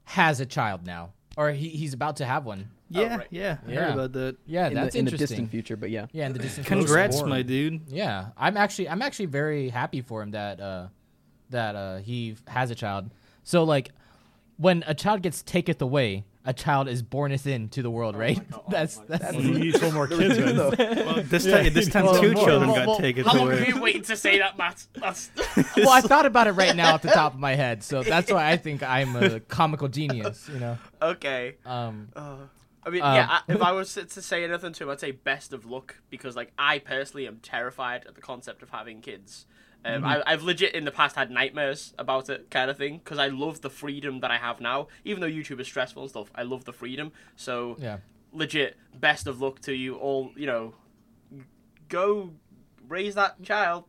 has 0.06 0.40
a 0.40 0.46
child 0.46 0.86
now, 0.86 1.14
or 1.36 1.52
he, 1.52 1.70
he's 1.70 1.94
about 1.94 2.18
to 2.18 2.26
have 2.26 2.46
one. 2.46 2.70
Yeah, 2.90 3.18
right. 3.18 3.28
yeah, 3.32 3.58
I 3.68 3.72
Yeah. 3.72 3.80
heard 3.82 3.94
about 3.94 4.14
that. 4.14 4.38
Yeah, 4.46 4.68
in, 4.68 4.74
that's 4.74 4.94
the, 4.94 5.00
in 5.00 5.06
the 5.06 5.12
interesting. 5.12 5.28
distant 5.28 5.52
future, 5.52 5.76
but 5.76 5.90
yeah. 5.90 6.08
Yeah, 6.14 6.28
in 6.28 6.34
the 6.34 6.40
distant 6.40 6.68
future. 6.68 6.82
Congrats, 6.86 7.22
my 7.24 7.42
dude. 7.42 7.82
Yeah, 7.90 8.28
I'm 8.38 8.56
actually 8.58 8.90
I'm 8.90 9.02
actually 9.02 9.26
very 9.28 9.70
happy 9.70 10.02
for 10.02 10.22
him 10.22 10.32
that 10.32 10.60
uh 10.60 10.88
that 11.50 11.76
uh 11.76 11.98
he 11.98 12.36
has 12.48 12.72
a 12.72 12.76
child. 12.76 13.10
So 13.44 13.64
like 13.64 13.90
when 14.58 14.84
a 14.88 14.94
child 14.94 15.22
gets 15.22 15.44
taketh 15.44 15.82
away, 15.82 16.24
a 16.46 16.54
child 16.54 16.88
is 16.88 17.04
borneth 17.04 17.46
into 17.46 17.82
the 17.84 17.92
world, 17.92 18.16
right? 18.16 18.40
that's 18.70 18.96
that's 19.10 19.34
Well, 19.34 19.42
he 19.42 19.52
needs 19.52 19.82
one 19.82 19.94
more 19.94 20.08
kid, 20.20 20.40
man. 20.40 20.56
Well, 20.58 21.24
this 21.24 21.44
time, 21.46 21.74
this 21.74 21.90
time, 21.90 22.06
Well, 22.06 22.22
two 22.22 22.34
children 22.36 22.68
well, 22.70 22.76
got 22.78 22.88
well, 22.88 22.98
taken 23.00 23.26
How 23.26 23.36
long 23.38 23.50
have 23.52 23.60
away. 23.60 23.68
you 23.68 23.82
waiting 23.82 24.04
to 24.04 24.16
say 24.16 24.40
that, 24.40 24.58
Matt? 24.58 24.88
That's 24.94 25.30
well, 25.76 25.90
I 25.90 26.00
thought 26.02 26.26
about 26.26 26.48
it 26.48 26.54
right 26.54 26.74
now 26.76 26.94
off 26.96 27.02
the 27.02 27.10
top 27.10 27.34
of 27.34 27.40
my 27.40 27.56
head, 27.56 27.84
so 27.84 28.02
that's 28.02 28.32
why 28.32 28.50
I 28.50 28.56
think 28.56 28.82
I'm 28.82 29.16
a 29.18 29.42
comical 29.42 29.90
genius. 29.90 30.50
You 30.52 30.60
know. 30.60 30.78
okay. 31.02 31.56
Um. 31.66 32.08
I 32.88 32.90
mean, 32.90 33.02
Um, 33.04 33.16
yeah. 33.16 33.28
I, 33.30 33.52
if 33.52 33.62
I 33.62 33.72
was 33.80 33.94
to, 33.96 34.06
to 34.06 34.22
say 34.22 34.44
anything 34.46 34.72
to 34.74 34.84
him, 34.86 34.90
I'd 34.90 35.00
say 35.00 35.12
best 35.12 35.52
of 35.54 35.66
luck 35.66 35.98
because, 36.10 36.36
like, 36.36 36.54
I 36.58 36.80
personally 36.80 37.28
am 37.28 37.38
terrified 37.44 38.06
at 38.08 38.16
the 38.16 38.22
concept 38.22 38.64
of 38.64 38.70
having 38.70 39.02
kids. 39.02 39.46
Um, 39.86 40.04
I, 40.04 40.24
I've 40.26 40.42
legit 40.44 40.74
in 40.74 40.86
the 40.86 40.92
past 40.92 41.16
had 41.16 41.30
nightmares 41.30 41.94
about 41.98 42.30
it, 42.30 42.50
kind 42.50 42.70
of 42.72 42.78
thing, 42.78 42.98
because 42.98 43.20
I 43.20 43.28
love 43.28 43.62
the 43.62 43.70
freedom 43.70 44.22
that 44.22 44.32
I 44.32 44.38
have 44.38 44.60
now. 44.60 44.88
Even 45.06 45.22
though 45.22 45.28
YouTube 45.28 45.60
is 45.60 45.68
stressful 45.68 46.02
and 46.02 46.10
stuff, 46.10 46.32
I 46.34 46.44
love 46.44 46.66
the 46.66 46.74
freedom. 46.74 47.12
So, 47.36 47.76
Yeah. 47.80 47.98
legit, 48.34 48.76
best 48.96 49.28
of 49.28 49.40
luck 49.42 49.60
to 49.62 49.74
you 49.74 49.96
all. 49.96 50.32
You 50.36 50.46
know, 50.48 50.74
go 51.90 52.32
raise 52.88 53.16
that 53.16 53.42
child. 53.44 53.86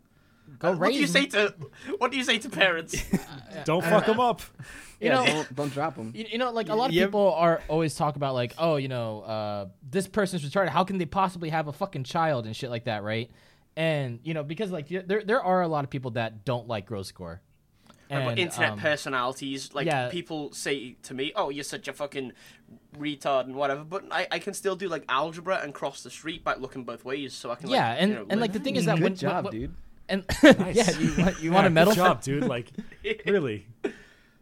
Go 0.58 0.76
What 0.76 0.92
do 0.92 0.98
you 0.98 1.06
say 1.06 1.26
to 1.26 1.54
What 1.98 2.10
do 2.10 2.16
you 2.16 2.24
say 2.24 2.38
to 2.38 2.48
parents? 2.48 2.94
Don't 3.64 3.84
fuck 3.84 4.06
them 4.06 4.20
up. 4.20 4.42
You 5.00 5.08
yeah, 5.10 5.14
know- 5.14 5.26
don't, 5.26 5.54
don't 5.54 5.72
drop 5.72 5.94
them. 5.94 6.12
You, 6.14 6.24
you 6.28 6.38
know, 6.38 6.50
like 6.50 6.68
a 6.70 6.74
lot 6.74 6.86
of 6.90 6.92
Yep. 6.94 7.08
people 7.08 7.32
are 7.34 7.62
always 7.68 7.94
talk 7.94 8.16
about 8.16 8.34
like, 8.34 8.54
oh, 8.58 8.74
you 8.76 8.88
know, 8.88 9.20
uh, 9.20 9.68
this 9.88 10.08
person's 10.08 10.42
retarded. 10.44 10.70
How 10.70 10.82
can 10.82 10.98
they 10.98 11.04
possibly 11.06 11.50
have 11.50 11.68
a 11.68 11.72
fucking 11.72 12.02
child 12.02 12.46
and 12.46 12.56
shit 12.56 12.68
like 12.68 12.84
that, 12.84 13.04
right? 13.04 13.30
And 13.76 14.18
you 14.24 14.34
know, 14.34 14.42
because 14.42 14.72
like 14.72 14.88
there 14.88 15.22
there 15.24 15.40
are 15.40 15.62
a 15.62 15.68
lot 15.68 15.84
of 15.84 15.90
people 15.90 16.10
that 16.12 16.44
don't 16.44 16.66
like 16.66 16.86
Gross 16.86 17.12
Gore. 17.12 17.40
But 18.08 18.16
And, 18.22 18.38
internet 18.38 18.72
um, 18.72 18.78
personalities, 18.80 19.72
like 19.74 19.86
yeah. 19.86 20.08
people 20.08 20.50
say 20.52 20.96
to 21.02 21.14
me, 21.14 21.30
"Oh, 21.36 21.50
you're 21.50 21.62
such 21.62 21.86
a 21.88 21.92
fucking 21.92 22.32
retard 22.98 23.44
and 23.44 23.54
whatever," 23.54 23.84
but 23.84 24.04
I, 24.10 24.26
I 24.32 24.38
can 24.38 24.54
still 24.54 24.76
do 24.76 24.88
like 24.88 25.04
algebra 25.10 25.60
and 25.62 25.72
cross 25.74 26.02
the 26.02 26.10
street 26.10 26.42
by 26.42 26.54
looking 26.54 26.84
both 26.84 27.04
ways, 27.04 27.34
so 27.34 27.50
I 27.50 27.56
can. 27.56 27.68
Yeah, 27.68 27.90
like, 27.90 27.98
and 28.02 28.10
you 28.10 28.16
know, 28.16 28.26
and 28.30 28.40
like 28.40 28.52
the 28.54 28.60
thing 28.60 28.76
is 28.76 28.86
that 28.86 28.96
Good 28.96 29.04
when 29.04 29.14
job, 29.14 29.44
when- 29.44 29.52
dude. 29.52 29.74
And 30.08 30.24
yeah, 30.42 30.90
you 30.98 31.14
want 31.22 31.42
you 31.42 31.52
want 31.52 31.66
a 31.66 31.70
medal? 31.70 31.92
Good 31.92 31.98
job, 31.98 32.22
dude. 32.22 32.44
Like, 32.44 32.70
really. 33.26 33.66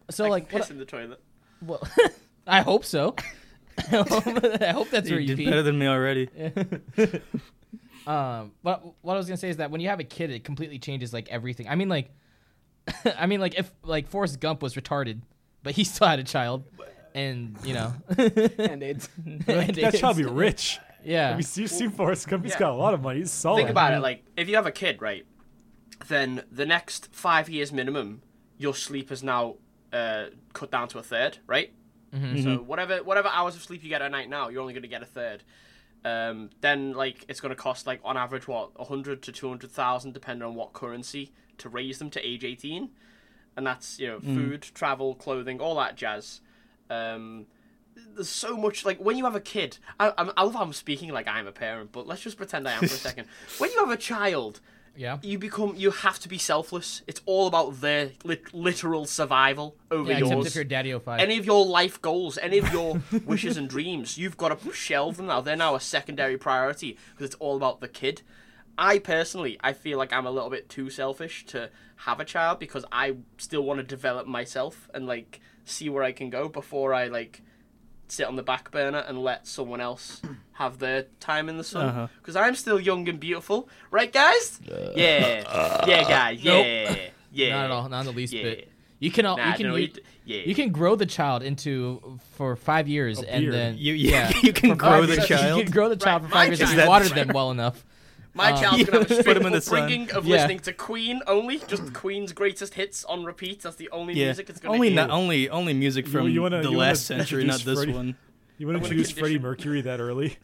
So 0.09 0.23
like 0.23 0.31
like, 0.31 0.49
piss 0.49 0.59
what, 0.61 0.71
in 0.71 0.77
the 0.77 0.85
toilet. 0.85 1.19
well, 1.61 1.85
I 2.45 2.61
hope 2.61 2.85
so. 2.85 3.15
I 3.77 4.71
hope, 4.71 4.89
that's 4.89 5.09
where 5.09 5.19
You 5.19 5.29
you 5.29 5.35
did 5.35 5.45
better 5.45 5.61
than 5.63 5.77
me 5.77 5.85
already. 5.87 6.29
Um, 8.07 8.53
but 8.63 8.83
what 9.01 9.15
I 9.15 9.17
was 9.17 9.27
gonna 9.27 9.37
say 9.37 9.49
is 9.49 9.57
that 9.57 9.69
when 9.69 9.81
you 9.81 9.89
have 9.89 9.99
a 9.99 10.03
kid, 10.05 10.31
it 10.31 10.43
completely 10.45 10.79
changes 10.79 11.11
like 11.13 11.27
everything. 11.29 11.67
I 11.67 11.75
mean, 11.75 11.89
like, 11.89 12.09
I 13.17 13.25
mean, 13.25 13.41
like 13.41 13.55
if 13.59 13.69
like 13.83 14.07
Forrest 14.07 14.39
Gump 14.39 14.61
was 14.61 14.75
retarded, 14.75 15.21
but 15.61 15.73
he 15.75 15.83
still 15.83 16.07
had 16.07 16.19
a 16.19 16.23
child, 16.23 16.63
and 17.13 17.57
you 17.65 17.73
know, 17.73 17.93
And 18.17 18.81
it's 18.81 19.09
and 19.25 19.41
That 19.41 19.95
child 19.99 20.17
be 20.17 20.23
rich. 20.23 20.79
Yeah, 21.03 21.29
Have 21.29 21.37
you 21.37 21.43
seen, 21.43 21.61
you've 21.63 21.71
seen 21.71 21.89
Forrest 21.91 22.27
Gump? 22.27 22.43
He's 22.43 22.53
Yeah. 22.53 22.59
got 22.59 22.71
a 22.71 22.75
lot 22.75 22.93
of 22.93 23.01
money. 23.01 23.19
He's 23.19 23.31
solid. 23.31 23.57
Think 23.59 23.69
about 23.69 23.93
it. 23.93 23.99
Like, 23.99 24.23
if 24.35 24.49
you 24.49 24.55
have 24.55 24.65
a 24.65 24.71
kid, 24.71 25.01
right, 25.01 25.25
then 26.07 26.43
the 26.51 26.65
next 26.65 27.09
five 27.13 27.49
years 27.49 27.71
minimum, 27.71 28.21
your 28.57 28.75
sleep 28.75 29.11
is 29.11 29.23
now 29.23 29.55
uh, 29.93 30.25
cut 30.53 30.71
down 30.71 30.87
to 30.89 30.99
a 30.99 31.03
third, 31.03 31.39
right? 31.47 31.73
So 32.43 32.57
whatever 32.63 33.03
whatever 33.03 33.27
hours 33.27 33.55
of 33.55 33.61
sleep 33.63 33.83
you 33.83 33.89
get 33.89 34.01
at 34.01 34.11
night 34.11 34.29
now, 34.29 34.49
you're 34.49 34.61
only 34.61 34.73
going 34.73 34.83
to 34.83 34.87
get 34.89 35.01
a 35.01 35.05
third. 35.05 35.43
Um, 36.05 36.51
then 36.61 36.93
like 36.93 37.25
it's 37.27 37.41
going 37.41 37.49
to 37.49 37.55
cost 37.55 37.85
like 37.85 37.99
on 38.03 38.15
average 38.17 38.47
what 38.47 38.71
a 38.77 38.85
hundred 38.85 39.21
to 39.23 39.31
two 39.31 39.49
hundred 39.49 39.71
thousand, 39.71 40.13
depending 40.13 40.47
on 40.47 40.55
what 40.55 40.71
currency, 40.73 41.33
to 41.57 41.69
raise 41.69 41.99
them 41.99 42.09
to 42.11 42.25
age 42.25 42.45
eighteen, 42.45 42.91
and 43.57 43.67
that's 43.67 43.99
you 43.99 44.07
know 44.07 44.19
food, 44.19 44.61
travel, 44.73 45.15
clothing, 45.15 45.59
all 45.59 45.75
that 45.75 45.95
jazz. 45.95 46.41
Um, 46.89 47.47
there's 48.15 48.29
so 48.29 48.55
much 48.55 48.85
like 48.85 48.99
when 48.99 49.17
you 49.17 49.25
have 49.25 49.35
a 49.35 49.41
kid. 49.41 49.77
I, 49.99 50.13
I'm, 50.17 50.31
I 50.37 50.43
love 50.43 50.53
how 50.53 50.61
I'm 50.61 50.73
speaking 50.73 51.11
like 51.11 51.27
I'm 51.27 51.47
a 51.47 51.51
parent, 51.51 51.91
but 51.91 52.07
let's 52.07 52.21
just 52.21 52.37
pretend 52.37 52.67
I 52.67 52.73
am 52.73 52.79
for 52.79 52.85
a 52.85 52.89
second. 53.09 53.27
When 53.57 53.71
you 53.71 53.79
have 53.79 53.91
a 53.91 53.97
child, 53.97 54.61
yeah, 54.97 55.19
you 55.21 55.37
become 55.37 55.75
you 55.75 55.91
have 55.91 56.19
to 56.19 56.27
be 56.27 56.37
selfless. 56.37 57.01
It's 57.07 57.21
all 57.25 57.47
about 57.47 57.81
their 57.81 58.11
lit- 58.23 58.53
literal 58.53 59.05
survival 59.05 59.75
over 59.91 60.11
yeah. 60.11 60.17
Except 60.17 60.31
yours. 60.33 60.47
if 60.47 60.55
you're 60.55 60.63
Daddy 60.63 60.93
O 60.93 60.99
Five. 60.99 61.19
any 61.19 61.37
of 61.37 61.45
your 61.45 61.65
life 61.65 62.01
goals, 62.01 62.37
any 62.39 62.57
of 62.57 62.71
your 62.73 63.01
wishes 63.25 63.57
and 63.57 63.69
dreams, 63.69 64.17
you've 64.17 64.37
got 64.37 64.59
to 64.59 64.73
shelve 64.73 65.17
them 65.17 65.27
now. 65.27 65.41
They're 65.41 65.55
now 65.55 65.75
a 65.75 65.79
secondary 65.79 66.37
priority 66.37 66.97
because 67.11 67.27
it's 67.27 67.35
all 67.35 67.55
about 67.55 67.79
the 67.79 67.87
kid. 67.87 68.21
I 68.77 68.99
personally, 68.99 69.57
I 69.61 69.73
feel 69.73 69.97
like 69.97 70.13
I'm 70.13 70.25
a 70.25 70.31
little 70.31 70.49
bit 70.51 70.69
too 70.69 70.89
selfish 70.89 71.45
to 71.47 71.69
have 72.01 72.19
a 72.19 72.25
child 72.25 72.59
because 72.59 72.85
I 72.91 73.15
still 73.37 73.63
want 73.63 73.79
to 73.79 73.83
develop 73.83 74.27
myself 74.27 74.89
and 74.93 75.07
like 75.07 75.39
see 75.65 75.89
where 75.89 76.03
I 76.03 76.11
can 76.11 76.29
go 76.29 76.47
before 76.47 76.93
I 76.93 77.07
like 77.07 77.41
sit 78.07 78.25
on 78.27 78.35
the 78.35 78.43
back 78.43 78.71
burner 78.71 78.99
and 78.99 79.21
let 79.21 79.47
someone 79.47 79.81
else 79.81 80.21
have 80.53 80.79
their 80.79 81.03
time 81.19 81.49
in 81.49 81.57
the 81.57 81.63
sun. 81.63 81.85
Uh-huh. 81.85 82.07
Because 82.19 82.35
I'm 82.35 82.55
still 82.55 82.79
young 82.79 83.07
and 83.09 83.19
beautiful, 83.19 83.69
right, 83.91 84.11
guys? 84.11 84.59
yeah, 84.95 85.83
yeah, 85.85 86.03
guys, 86.07 86.43
yeah, 86.43 86.95
yeah. 87.31 87.49
not 87.55 87.65
at 87.65 87.71
all, 87.71 87.89
not 87.89 87.99
in 88.01 88.05
the 88.07 88.11
least 88.13 88.33
Yeah. 88.33 88.43
bit. 88.43 88.71
You 88.99 89.11
can 89.11 89.27
all 89.27 89.37
Nah, 89.37 89.49
you 89.49 89.53
can 89.57 89.67
no, 89.67 89.75
you, 89.75 89.85
you 89.85 90.01
yeah. 90.25 90.41
you 90.43 90.55
can 90.55 90.71
grow 90.71 90.95
the 90.95 91.05
child 91.05 91.43
into 91.43 92.19
for 92.35 92.55
five 92.55 92.87
years 92.87 93.21
and 93.21 93.53
then 93.53 93.75
You, 93.77 93.93
yeah, 94.11 94.31
you 94.41 94.51
can 94.51 94.75
grow 94.75 95.05
the 95.05 95.17
child. 95.17 95.59
You 95.59 95.63
can 95.65 95.71
grow 95.71 95.87
the 95.89 95.95
child 95.95 96.23
Right, 96.23 96.29
for 96.29 96.33
five 96.33 96.39
my 96.39 96.45
years 96.45 96.61
if 96.61 96.73
you 96.73 96.79
Is 96.81 96.87
water 96.87 97.07
them 97.09 97.29
well 97.31 97.51
enough. 97.51 97.85
My 98.37 98.51
Um, 98.51 98.61
child's 98.61 98.83
gonna 98.85 98.99
have 98.99 99.11
a 99.11 99.15
Put 99.15 99.21
straight 99.23 99.41
the 99.51 99.61
sun. 99.61 99.79
upbringing 99.81 100.11
of 100.11 100.25
Yeah. 100.27 100.35
listening 100.35 100.59
to 100.59 100.73
Queen 100.73 101.21
only, 101.27 101.57
just 101.67 101.91
Queen's 101.93 102.31
greatest 102.33 102.75
hits 102.75 103.03
on 103.05 103.25
repeat. 103.25 103.61
That's 103.63 103.75
the 103.77 103.89
only 103.91 104.13
yeah, 104.13 104.25
music 104.25 104.49
it's 104.49 104.59
gonna 104.59 104.75
only 104.75 104.89
hear. 104.89 104.95
not 104.95 105.09
only 105.09 105.49
only 105.49 105.73
music 105.73 106.07
from 106.07 106.29
you 106.29 106.41
wanna- 106.43 106.57
the 106.57 106.69
you 106.69 106.77
wanna 106.77 106.89
last 106.89 107.05
century, 107.07 107.43
not 107.43 107.55
introduce 107.55 107.65
this 107.65 107.77
Freddie- 107.79 107.93
one. 107.93 108.15
You 108.59 108.67
want 108.67 108.77
to 108.77 108.81
wanna 108.83 108.93
introduce 108.93 109.11
Freddie 109.11 109.39
Mercury 109.39 109.81
that 109.81 109.99
early? 109.99 110.37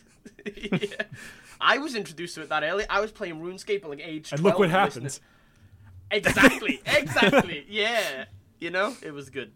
yeah. 0.56 0.78
I 1.62 1.78
was 1.78 1.96
introduced 1.96 2.36
to 2.36 2.42
it 2.42 2.50
that 2.50 2.64
early. 2.64 2.86
I 2.90 3.00
was 3.00 3.12
playing 3.12 3.36
RuneScape 3.42 3.84
at 3.84 3.90
like 3.90 4.02
age 4.04 4.30
12. 4.30 4.40
And 4.40 4.44
look 4.44 4.60
what 4.60 4.70
happens. 4.70 5.22
Exactly, 6.12 6.82
exactly. 6.86 7.66
yeah, 7.70 8.26
you 8.60 8.70
know, 8.72 8.96
it 9.02 9.14
was 9.14 9.30
good. 9.30 9.52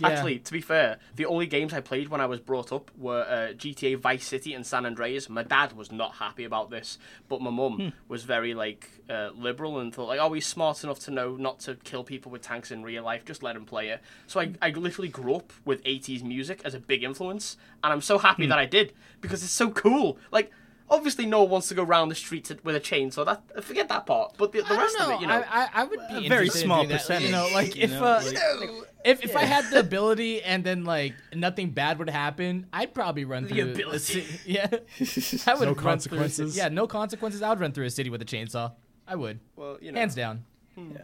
Yeah. 0.00 0.08
Actually, 0.08 0.40
to 0.40 0.52
be 0.52 0.60
fair, 0.60 0.98
the 1.14 1.26
only 1.26 1.46
games 1.46 1.72
I 1.72 1.80
played 1.80 2.08
when 2.08 2.20
I 2.20 2.26
was 2.26 2.40
brought 2.40 2.72
up 2.72 2.90
were 2.98 3.22
uh, 3.22 3.52
GTA 3.54 3.96
Vice 3.98 4.26
City 4.26 4.52
and 4.52 4.66
San 4.66 4.84
Andreas. 4.86 5.28
My 5.28 5.44
dad 5.44 5.72
was 5.74 5.92
not 5.92 6.14
happy 6.16 6.42
about 6.42 6.68
this, 6.70 6.98
but 7.28 7.40
my 7.40 7.50
mum 7.50 7.92
was 8.08 8.24
very 8.24 8.54
like 8.54 8.90
uh, 9.08 9.30
liberal 9.36 9.78
and 9.78 9.94
thought 9.94 10.08
like, 10.08 10.18
"Oh, 10.20 10.32
he's 10.32 10.46
smart 10.46 10.82
enough 10.82 10.98
to 11.00 11.12
know 11.12 11.36
not 11.36 11.60
to 11.60 11.76
kill 11.76 12.02
people 12.02 12.32
with 12.32 12.42
tanks 12.42 12.72
in 12.72 12.82
real 12.82 13.04
life. 13.04 13.24
Just 13.24 13.44
let 13.44 13.54
him 13.54 13.64
play 13.66 13.90
it." 13.90 14.00
So 14.26 14.40
I, 14.40 14.52
I 14.60 14.70
literally 14.70 15.08
grew 15.10 15.36
up 15.36 15.52
with 15.64 15.80
80s 15.84 16.24
music 16.24 16.62
as 16.64 16.74
a 16.74 16.80
big 16.80 17.04
influence, 17.04 17.56
and 17.84 17.92
I'm 17.92 18.00
so 18.00 18.18
happy 18.18 18.46
that 18.46 18.58
I 18.58 18.66
did 18.66 18.92
because 19.20 19.42
it's 19.44 19.52
so 19.52 19.70
cool. 19.70 20.18
Like. 20.32 20.50
Obviously, 20.90 21.24
no 21.24 21.40
one 21.40 21.50
wants 21.50 21.68
to 21.68 21.74
go 21.74 21.82
around 21.82 22.10
the 22.10 22.14
streets 22.14 22.52
with 22.62 22.76
a 22.76 22.80
chainsaw. 22.80 23.24
That 23.24 23.64
forget 23.64 23.88
that 23.88 24.04
part. 24.04 24.34
but 24.36 24.52
the, 24.52 24.60
the 24.60 24.74
rest 24.76 24.94
know. 24.98 25.06
of 25.06 25.10
it, 25.12 25.20
you 25.22 25.26
know, 25.26 25.42
I, 25.50 25.62
I, 25.62 25.68
I 25.76 25.84
would 25.84 25.98
be 26.10 26.26
A 26.26 26.28
very 26.28 26.50
small 26.50 26.80
doing 26.80 26.90
that. 26.90 26.98
percentage, 27.00 27.26
You 27.28 27.32
know, 27.32 27.48
like 27.54 27.74
you 27.74 27.84
if 27.84 27.90
know, 27.92 28.04
uh, 28.04 28.22
like- 28.22 28.34
No, 28.34 28.84
if 29.04 29.22
if 29.24 29.36
I 29.36 29.44
had 29.44 29.70
the 29.70 29.80
ability 29.80 30.42
and 30.42 30.64
then 30.64 30.84
like 30.84 31.14
nothing 31.34 31.70
bad 31.70 31.98
would 31.98 32.10
happen, 32.10 32.66
I'd 32.72 32.94
probably 32.94 33.24
run 33.24 33.44
The 33.44 33.48
through. 33.50 33.68
a 33.68 33.72
ability. 33.72 34.22
ci- 34.22 34.40
yeah, 34.46 34.66
I 35.46 35.54
would 35.54 35.66
No 35.66 35.74
run 35.74 35.74
through 35.74 35.74
consequences? 35.74 36.56
yeah, 36.56 36.68
no 36.68 36.86
consequences. 36.86 37.42
I 37.42 37.50
would 37.50 37.60
run 37.60 37.72
through 37.72 37.86
a 37.86 37.90
city 37.90 38.10
with 38.10 38.22
a 38.22 38.24
chainsaw. 38.24 38.72
I 39.06 39.16
would, 39.16 39.40
Well, 39.56 39.76
you 39.82 39.92
know. 39.92 39.98
hands 40.00 40.14
down. 40.14 40.44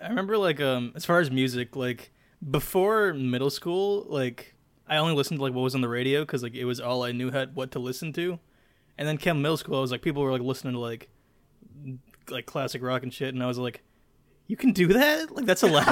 I 0.03 0.09
remember 0.09 0.37
like 0.39 0.61
um 0.61 0.93
as 0.97 1.05
far 1.05 1.21
as 1.21 1.31
music, 1.31 1.77
like 1.77 2.11
before 2.51 3.13
middle 3.15 3.51
school, 3.51 4.07
like 4.09 4.55
I 4.89 4.97
only 4.97 5.15
listened 5.15 5.39
to 5.39 5.43
like 5.45 5.53
what 5.53 5.63
was 5.63 5.75
on 5.75 5.81
the 5.81 5.89
radio 5.89 6.23
because 6.23 6.43
like 6.43 6.55
it 6.55 6.65
was 6.65 6.81
all 6.81 7.05
I 7.05 7.13
knew 7.13 7.31
had 7.31 7.55
what 7.55 7.71
to 7.73 7.79
listen 7.79 8.13
to. 8.15 8.39
And 8.99 9.07
then 9.07 9.17
came 9.19 9.41
middle 9.41 9.57
school, 9.57 9.79
I 9.79 9.81
was 9.81 9.91
like 9.93 10.03
people 10.03 10.23
were 10.23 10.33
like 10.33 10.43
listening 10.43 10.73
to 10.75 10.81
like 10.81 11.09
like 12.31 12.47
classic 12.47 12.83
rock 12.83 13.03
and 13.03 13.13
shit, 13.13 13.33
and 13.35 13.43
I 13.43 13.47
was 13.47 13.59
like, 13.59 13.83
you 14.51 14.57
can 14.57 14.73
do 14.73 14.89
that? 14.89 15.31
Like 15.35 15.47
that's 15.47 15.63
allowed? 15.69 15.87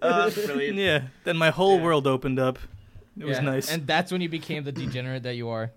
Uh, 0.00 0.30
brilliant. 0.46 0.76
yeah. 0.78 1.02
Then 1.24 1.36
my 1.36 1.50
whole 1.50 1.80
world 1.80 2.06
opened 2.06 2.38
up. 2.38 2.58
It 3.18 3.24
was 3.26 3.40
nice. 3.40 3.70
and 3.70 3.86
that's 3.86 4.10
when 4.10 4.20
you 4.22 4.28
became 4.28 4.64
the 4.64 4.72
degenerate 4.72 5.24
that 5.24 5.34
you 5.34 5.48
are. 5.50 5.70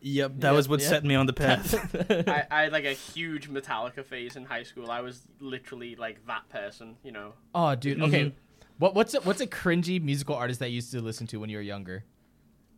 yep, 0.00 0.32
that 0.36 0.48
Yep, 0.50 0.56
was 0.56 0.68
what 0.68 0.80
yep. 0.80 0.88
set 0.90 1.04
me 1.04 1.14
on 1.14 1.26
the 1.26 1.32
path. 1.32 1.74
I, 2.28 2.46
I 2.50 2.62
had 2.64 2.72
like 2.72 2.84
a 2.84 2.92
huge 2.92 3.48
Metallica 3.48 4.04
phase 4.04 4.36
in 4.36 4.44
high 4.44 4.64
school. 4.64 4.90
I 4.90 5.00
was 5.00 5.22
literally 5.40 5.96
like 5.96 6.26
that 6.26 6.46
person, 6.50 6.96
you 7.02 7.12
know. 7.12 7.32
Oh, 7.54 7.74
dude. 7.74 8.02
Okay, 8.02 8.34
what 8.78 8.94
what's 8.94 9.14
a, 9.14 9.20
what's 9.22 9.40
a 9.40 9.46
cringy 9.46 10.02
musical 10.02 10.34
artist 10.34 10.60
that 10.60 10.68
you 10.70 10.76
used 10.76 10.90
to 10.92 11.00
listen 11.00 11.26
to 11.28 11.38
when 11.38 11.48
you 11.48 11.56
were 11.56 11.62
younger? 11.62 12.04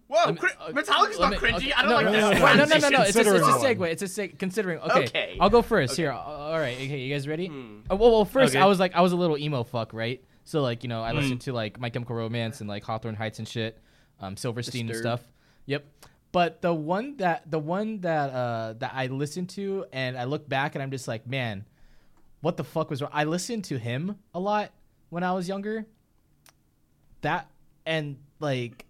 Whoa, 0.09 0.31
me- 0.33 0.39
cri- 0.39 0.51
uh, 0.61 0.71
Metallica's 0.71 1.19
not 1.19 1.31
me- 1.33 1.37
cringy. 1.37 1.57
okay, 1.57 1.73
I 1.73 1.83
don't 1.83 1.91
no, 1.91 1.97
like 1.97 2.05
no, 2.07 2.13
this. 2.13 2.21
no, 2.23 2.31
no, 2.31 2.55
no, 2.55 2.65
no, 2.65 2.79
no, 2.79 2.89
no. 2.99 3.03
It's 3.03 3.17
a, 3.17 3.21
it's 3.21 3.29
a 3.49 3.51
segue. 3.53 3.87
It's 3.91 4.03
a 4.03 4.05
seg- 4.07 4.39
considering. 4.39 4.79
Okay, 4.79 5.05
Okay. 5.05 5.37
I'll 5.41 5.51
go 5.51 5.63
first. 5.63 5.95
Okay. 5.95 6.03
Here. 6.03 6.13
Uh, 6.13 6.17
All 6.19 6.59
right. 6.59 6.77
Okay, 6.77 6.99
you 7.01 7.13
guys 7.13 7.27
ready? 7.27 7.49
Uh, 7.49 7.97
well, 7.97 8.13
well, 8.13 8.25
first 8.25 8.55
Okay. 8.55 8.63
I 8.63 8.67
was 8.67 8.79
like, 8.79 8.95
I 8.95 9.01
was 9.01 9.13
a 9.13 9.17
little 9.17 9.37
emo 9.37 9.65
fuck, 9.65 9.93
right? 9.93 10.23
So 10.45 10.63
like, 10.63 10.85
you 10.85 10.89
know, 10.89 11.03
I 11.03 11.11
Hmm. 11.11 11.17
listened 11.19 11.41
to 11.43 11.53
like 11.53 11.81
My 11.81 11.91
Chemical 11.91 12.15
Romance 12.15 12.61
and 12.61 12.69
like 12.69 12.85
Hawthorne 12.85 13.17
Heights 13.17 13.41
and 13.41 13.49
shit, 13.49 13.81
um, 14.21 14.37
Silverstein 14.37 14.89
and 14.89 14.97
stuff. 14.97 15.23
Yep. 15.67 15.85
But 16.31 16.63
the 16.63 16.73
one 16.73 17.17
that 17.17 17.51
the 17.51 17.59
one 17.59 18.01
that 18.03 18.31
uh 18.31 18.75
that 18.75 18.93
I 18.95 19.07
listened 19.07 19.49
to 19.51 19.87
and 19.93 20.17
I 20.17 20.25
look 20.25 20.49
back 20.49 20.75
and 20.77 20.83
I'm 20.83 20.91
just 20.93 21.09
like, 21.09 21.27
man, 21.27 21.65
what 22.43 22.57
the 22.57 22.63
fuck 22.65 22.91
was 22.91 23.03
wrong? 23.03 23.11
I 23.13 23.25
listened 23.25 23.65
to 23.65 23.79
him 23.79 24.17
a 24.35 24.39
lot 24.39 24.71
when 25.09 25.25
I 25.25 25.33
was 25.33 25.49
younger. 25.49 25.87
That 27.23 27.51
and 27.85 28.19
like, 28.39 28.85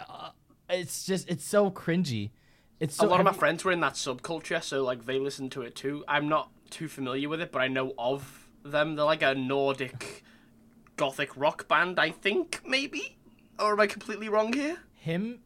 uh, 0.00 0.30
it's 0.70 1.04
just 1.04 1.28
it's 1.30 1.44
so 1.44 1.70
cringy. 1.70 2.30
It's 2.78 2.96
so 2.96 3.06
a 3.06 3.08
lot 3.08 3.20
of 3.20 3.24
my 3.24 3.32
you- 3.32 3.36
friends 3.38 3.64
were 3.64 3.72
in 3.72 3.80
that 3.80 3.94
subculture, 3.94 4.62
so 4.62 4.82
like 4.82 5.04
they 5.06 5.18
listened 5.18 5.52
to 5.52 5.62
it 5.62 5.74
too. 5.74 6.04
I'm 6.08 6.28
not 6.28 6.50
too 6.70 6.88
familiar 6.88 7.28
with 7.28 7.40
it, 7.40 7.52
but 7.52 7.60
I 7.62 7.68
know 7.68 7.92
of 7.98 8.48
them. 8.64 8.94
They're 8.96 9.04
like 9.04 9.22
a 9.22 9.34
Nordic 9.34 10.24
gothic 10.96 11.36
rock 11.36 11.68
band, 11.68 11.98
I 11.98 12.10
think, 12.10 12.60
maybe. 12.66 13.16
Or 13.58 13.72
am 13.72 13.80
I 13.80 13.86
completely 13.86 14.28
wrong 14.28 14.52
here? 14.52 14.78
him 14.94 15.40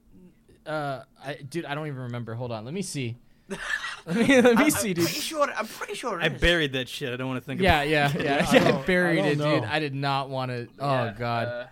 uh 0.67 1.03
I, 1.25 1.35
dude 1.35 1.65
i 1.65 1.77
don't 1.77 1.87
even 1.87 2.01
remember 2.01 2.35
hold 2.35 2.51
on 2.51 2.65
let 2.65 2.75
me 2.75 2.83
see 2.83 3.17
let 3.49 4.17
me, 4.17 4.41
let 4.41 4.57
me 4.57 4.65
I'm 4.65 4.71
see 4.71 4.93
dude 4.95 5.05
pretty 5.05 5.21
sure. 5.21 5.49
I'm 5.55 5.67
pretty 5.69 5.95
sure. 5.95 6.21
I 6.21 6.27
It 6.27 6.33
is. 6.33 6.41
buried 6.41 6.73
that 6.73 6.89
shit. 6.89 7.13
I 7.13 7.17
don't 7.17 7.29
want 7.29 7.41
to 7.41 7.45
think 7.47 7.61
yeah 7.61 7.83
about 7.83 7.89
yeah 7.89 8.13
yeah, 8.19 8.47
I 8.51 8.55
yeah, 8.55 8.61
I 8.67 8.71
don't- 8.73 8.87
buried 8.95 9.21
I 9.25 9.27
it 9.29 9.39
don't 9.39 9.61
dude 9.61 9.69
i 9.71 9.79
did 9.79 9.95
not 9.95 10.29
want 10.31 10.51
to 10.51 10.67
oh 10.81 10.93
Yeah, 11.05 11.15
god 11.17 11.47
uh, 11.49 11.67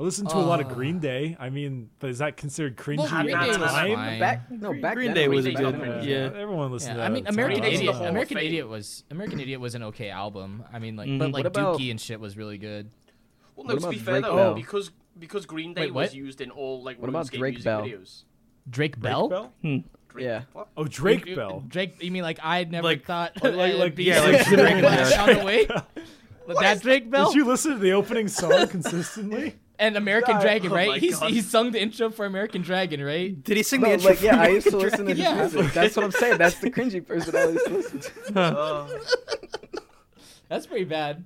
I 0.00 0.02
listened 0.02 0.30
to 0.30 0.36
a 0.36 0.38
lot 0.38 0.60
of 0.60 0.70
Oh. 0.70 0.74
Green 0.74 0.98
Day. 0.98 1.36
I 1.38 1.50
mean, 1.50 1.90
but 1.98 2.08
is 2.08 2.18
that 2.18 2.38
considered 2.38 2.76
cringy 2.78 2.96
well, 2.98 3.22
Green 3.22 3.36
at 3.36 3.44
Day 3.44 3.52
the 3.52 3.58
was 3.58 3.70
time? 3.70 4.18
Back 4.18 4.50
no 4.50 4.72
back 4.72 4.94
Green 4.94 5.08
then 5.08 5.14
Day 5.14 5.28
was 5.28 5.44
a 5.44 5.52
good 5.52 5.78
was 5.78 6.06
yeah. 6.06 6.30
everyone 6.34 6.72
listened 6.72 6.96
yeah, 6.96 7.02
to 7.04 7.06
I 7.06 7.08
mean 7.10 7.26
American 7.26 7.60
time. 7.60 7.70
Green 7.70 7.78
Day's 7.78 7.80
the 7.80 7.90
Idiot. 7.92 8.08
American 8.08 8.36
Fame. 8.38 8.46
Idiot 8.46 8.68
was 8.68 9.04
American 9.10 9.40
Idiot 9.40 9.60
was 9.60 9.74
an 9.74 9.82
okay 9.84 10.08
album. 10.08 10.64
I 10.72 10.78
mean, 10.78 10.96
like, 10.96 11.08
Mhm. 11.08 11.18
but 11.18 11.32
like 11.32 11.44
about- 11.44 11.78
Dookie 11.78 11.90
and 11.90 12.00
shit 12.00 12.18
was 12.18 12.36
really 12.38 12.56
good. 12.56 12.90
well, 13.56 13.66
no. 13.66 13.74
What 13.74 13.82
To 13.82 13.90
be 13.90 13.98
fair 13.98 14.22
though, 14.22 14.36
Bell? 14.36 14.54
because 14.54 14.90
because 15.18 15.44
Green 15.44 15.74
Day 15.74 15.82
Wait, 15.82 15.92
was 15.92 16.14
used 16.14 16.40
in 16.40 16.50
all 16.50 16.82
like 16.82 16.98
What 16.98 17.10
about 17.10 17.26
Drake 17.30 17.52
music 17.56 17.64
Bell? 17.64 17.82
videos. 17.82 18.22
Drake 18.70 18.92
Drake 18.98 19.00
Bell. 19.02 19.28
Bell? 19.28 19.52
Drake, 19.62 19.84
Yeah. 20.18 20.42
What? 20.54 20.68
Oh, 20.78 20.84
Drake 20.84 21.26
You- 21.26 21.36
Bell. 21.36 21.62
Drake. 21.68 22.02
You 22.02 22.10
mean 22.10 22.22
like 22.22 22.38
I 22.42 22.64
never 22.64 22.84
Like- 22.84 23.04
thought 23.04 23.32
like- 23.42 23.74
like- 23.74 23.94
be 23.94 24.04
yeah, 24.04 24.20
like 24.22 24.46
Drake 24.46 24.60
and 24.60 24.80
Flash 24.80 25.10
Josh. 25.10 25.18
on 25.28 25.34
the 25.40 25.44
way. 25.44 25.68
That 26.60 26.82
Drake 26.82 27.08
Bell 27.10 27.26
Did 27.30 27.36
you 27.36 27.44
listen 27.44 27.72
to 27.74 27.78
the 27.78 27.92
opening 27.92 28.26
song 28.26 28.66
consistently? 28.66 29.54
and 29.80 29.96
American 29.96 30.38
Dragon, 30.40 30.70
Oh 30.72 30.74
right? 30.76 30.88
my 30.90 30.98
He's 30.98 31.18
God. 31.18 31.30
he 31.30 31.40
sung 31.40 31.72
the 31.72 31.80
intro 31.82 32.10
for 32.10 32.24
American 32.26 32.62
Dragon, 32.62 33.02
right? 33.02 33.42
Did 33.42 33.56
he 33.56 33.62
sing 33.64 33.80
No, 33.80 33.88
the 33.88 33.94
intro? 33.94 34.10
like 34.10 34.22
yeah, 34.22 34.36
for 34.36 34.40
I 34.42 34.48
used 34.48 34.68
to 34.68 34.76
American 34.76 35.06
listen 35.06 35.06
to 35.06 35.10
his 35.14 35.18
Yeah. 35.18 35.34
music. 35.58 35.72
That's 35.72 35.96
what 35.96 36.04
I'm 36.04 36.12
saying. 36.12 36.38
That's 36.38 36.58
the 36.60 36.70
cringy 36.70 37.04
person 37.04 37.34
I 37.34 37.44
used 37.48 37.66
to 37.66 37.72
listen 37.72 38.00
to. 38.00 38.10
Uh, 38.40 38.88
That's 40.48 40.66
pretty 40.66 40.84
bad. 40.84 41.24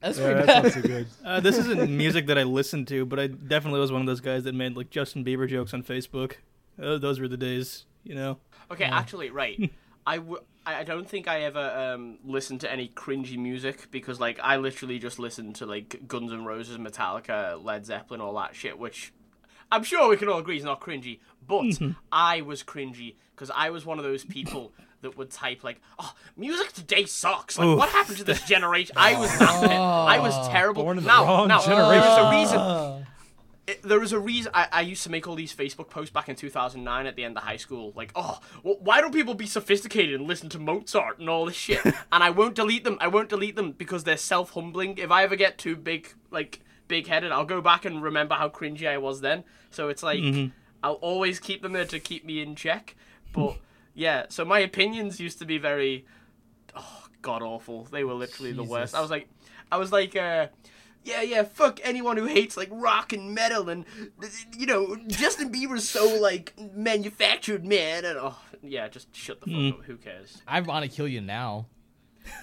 That's 0.00 0.18
yeah, 0.18 0.24
pretty 0.32 0.46
that's 0.46 0.46
bad. 0.46 0.64
not 0.64 0.72
too 0.72 0.88
good. 0.88 1.06
Uh, 1.24 1.40
this 1.40 1.58
isn't 1.58 1.90
music 1.94 2.26
that 2.26 2.38
I 2.38 2.42
listened 2.44 2.88
to, 2.88 3.04
but 3.04 3.18
I 3.20 3.26
definitely 3.26 3.80
was 3.80 3.92
one 3.92 4.00
of 4.00 4.06
those 4.06 4.20
guys 4.20 4.44
that 4.44 4.54
made 4.54 4.76
like 4.76 4.90
Justin 4.90 5.24
Bieber 5.24 5.48
jokes 5.48 5.74
on 5.74 5.82
Facebook. 5.82 6.34
Uh, 6.80 6.96
those 6.98 7.20
were 7.20 7.28
the 7.28 7.36
days, 7.36 7.84
you 8.04 8.14
know. 8.14 8.38
Okay, 8.70 8.84
actually, 8.84 9.30
right. 9.30 9.70
I 10.06 10.16
w- 10.16 10.40
I 10.66 10.84
don't 10.84 11.08
think 11.08 11.26
I 11.26 11.42
ever 11.42 11.94
um, 11.94 12.18
listened 12.24 12.60
to 12.62 12.70
any 12.70 12.88
cringy 12.88 13.38
music 13.38 13.90
because, 13.90 14.20
like, 14.20 14.38
I 14.42 14.56
literally 14.56 14.98
just 14.98 15.18
listened 15.18 15.56
to 15.56 15.66
like 15.66 16.06
Guns 16.06 16.32
N' 16.32 16.44
Roses, 16.44 16.76
Metallica, 16.78 17.62
Led 17.62 17.86
Zeppelin, 17.86 18.20
all 18.20 18.34
that 18.34 18.54
shit. 18.54 18.78
Which 18.78 19.12
I'm 19.72 19.82
sure 19.82 20.08
we 20.08 20.16
can 20.16 20.28
all 20.28 20.38
agree 20.38 20.56
is 20.58 20.64
not 20.64 20.80
cringy. 20.80 21.18
But 21.46 21.78
I 22.12 22.42
was 22.42 22.62
cringy 22.62 23.14
because 23.34 23.50
I 23.54 23.70
was 23.70 23.84
one 23.86 23.98
of 23.98 24.04
those 24.04 24.24
people 24.24 24.72
that 25.00 25.16
would 25.16 25.30
type 25.30 25.64
like, 25.64 25.80
"Oh, 25.98 26.12
music 26.36 26.72
today 26.72 27.06
sucks. 27.06 27.58
Like, 27.58 27.66
Oof. 27.66 27.78
what 27.78 27.88
happened 27.88 28.18
to 28.18 28.24
this 28.24 28.42
generation?" 28.46 28.94
I 28.98 29.18
was 29.18 29.30
that. 29.38 29.60
pit. 29.62 29.70
I 29.70 30.18
was 30.18 30.48
terrible. 30.48 30.82
Born 30.84 30.98
in 30.98 31.04
the 31.04 31.08
now, 31.08 31.24
wrong 31.24 31.48
now, 31.48 31.60
generation. 31.62 31.90
there's 31.90 32.18
a 32.18 32.30
reason 32.30 33.06
it, 33.70 33.82
there 33.82 34.00
was 34.00 34.12
a 34.12 34.18
reason 34.18 34.50
I, 34.54 34.68
I 34.72 34.80
used 34.82 35.02
to 35.04 35.10
make 35.10 35.26
all 35.26 35.34
these 35.34 35.54
Facebook 35.54 35.90
posts 35.90 36.12
back 36.12 36.28
in 36.28 36.36
2009 36.36 37.06
at 37.06 37.16
the 37.16 37.24
end 37.24 37.36
of 37.36 37.44
high 37.44 37.56
school. 37.56 37.92
Like, 37.94 38.12
oh, 38.14 38.40
well, 38.62 38.76
why 38.80 39.00
don't 39.00 39.12
people 39.12 39.34
be 39.34 39.46
sophisticated 39.46 40.18
and 40.18 40.28
listen 40.28 40.48
to 40.50 40.58
Mozart 40.58 41.18
and 41.18 41.28
all 41.28 41.46
this 41.46 41.56
shit? 41.56 41.84
and 41.84 41.94
I 42.10 42.30
won't 42.30 42.54
delete 42.54 42.84
them. 42.84 42.98
I 43.00 43.08
won't 43.08 43.28
delete 43.28 43.56
them 43.56 43.72
because 43.72 44.04
they're 44.04 44.16
self 44.16 44.50
humbling. 44.50 44.98
If 44.98 45.10
I 45.10 45.22
ever 45.22 45.36
get 45.36 45.58
too 45.58 45.76
big, 45.76 46.12
like, 46.30 46.60
big 46.88 47.06
headed, 47.06 47.32
I'll 47.32 47.44
go 47.44 47.60
back 47.60 47.84
and 47.84 48.02
remember 48.02 48.34
how 48.34 48.48
cringy 48.48 48.88
I 48.88 48.98
was 48.98 49.20
then. 49.20 49.44
So 49.70 49.88
it's 49.88 50.02
like, 50.02 50.50
I'll 50.82 50.94
always 50.94 51.38
keep 51.38 51.62
them 51.62 51.72
there 51.72 51.86
to 51.86 52.00
keep 52.00 52.24
me 52.24 52.42
in 52.42 52.56
check. 52.56 52.96
But 53.32 53.56
yeah, 53.94 54.26
so 54.28 54.44
my 54.44 54.58
opinions 54.60 55.20
used 55.20 55.38
to 55.38 55.44
be 55.44 55.58
very 55.58 56.06
oh, 56.74 57.06
god 57.22 57.42
awful. 57.42 57.84
They 57.84 58.04
were 58.04 58.14
literally 58.14 58.52
the 58.52 58.64
worst. 58.64 58.94
I 58.94 59.00
was 59.00 59.10
like, 59.10 59.28
I 59.70 59.76
was 59.76 59.92
like, 59.92 60.16
uh, 60.16 60.48
yeah, 61.04 61.22
yeah, 61.22 61.42
fuck 61.44 61.80
anyone 61.82 62.16
who 62.16 62.26
hates 62.26 62.56
like 62.56 62.68
rock 62.70 63.12
and 63.12 63.34
metal 63.34 63.68
and 63.68 63.84
you 64.56 64.66
know 64.66 64.96
Justin 65.06 65.50
Bieber's 65.50 65.88
so 65.88 66.18
like 66.20 66.54
manufactured, 66.74 67.64
man. 67.64 68.04
And 68.04 68.18
oh, 68.18 68.36
yeah, 68.62 68.88
just 68.88 69.14
shut 69.14 69.40
the 69.40 69.70
fuck 69.70 69.80
up. 69.80 69.84
Who 69.86 69.96
cares? 69.96 70.42
I 70.46 70.60
want 70.60 70.84
to 70.84 70.90
kill 70.90 71.08
you 71.08 71.20
now. 71.20 71.66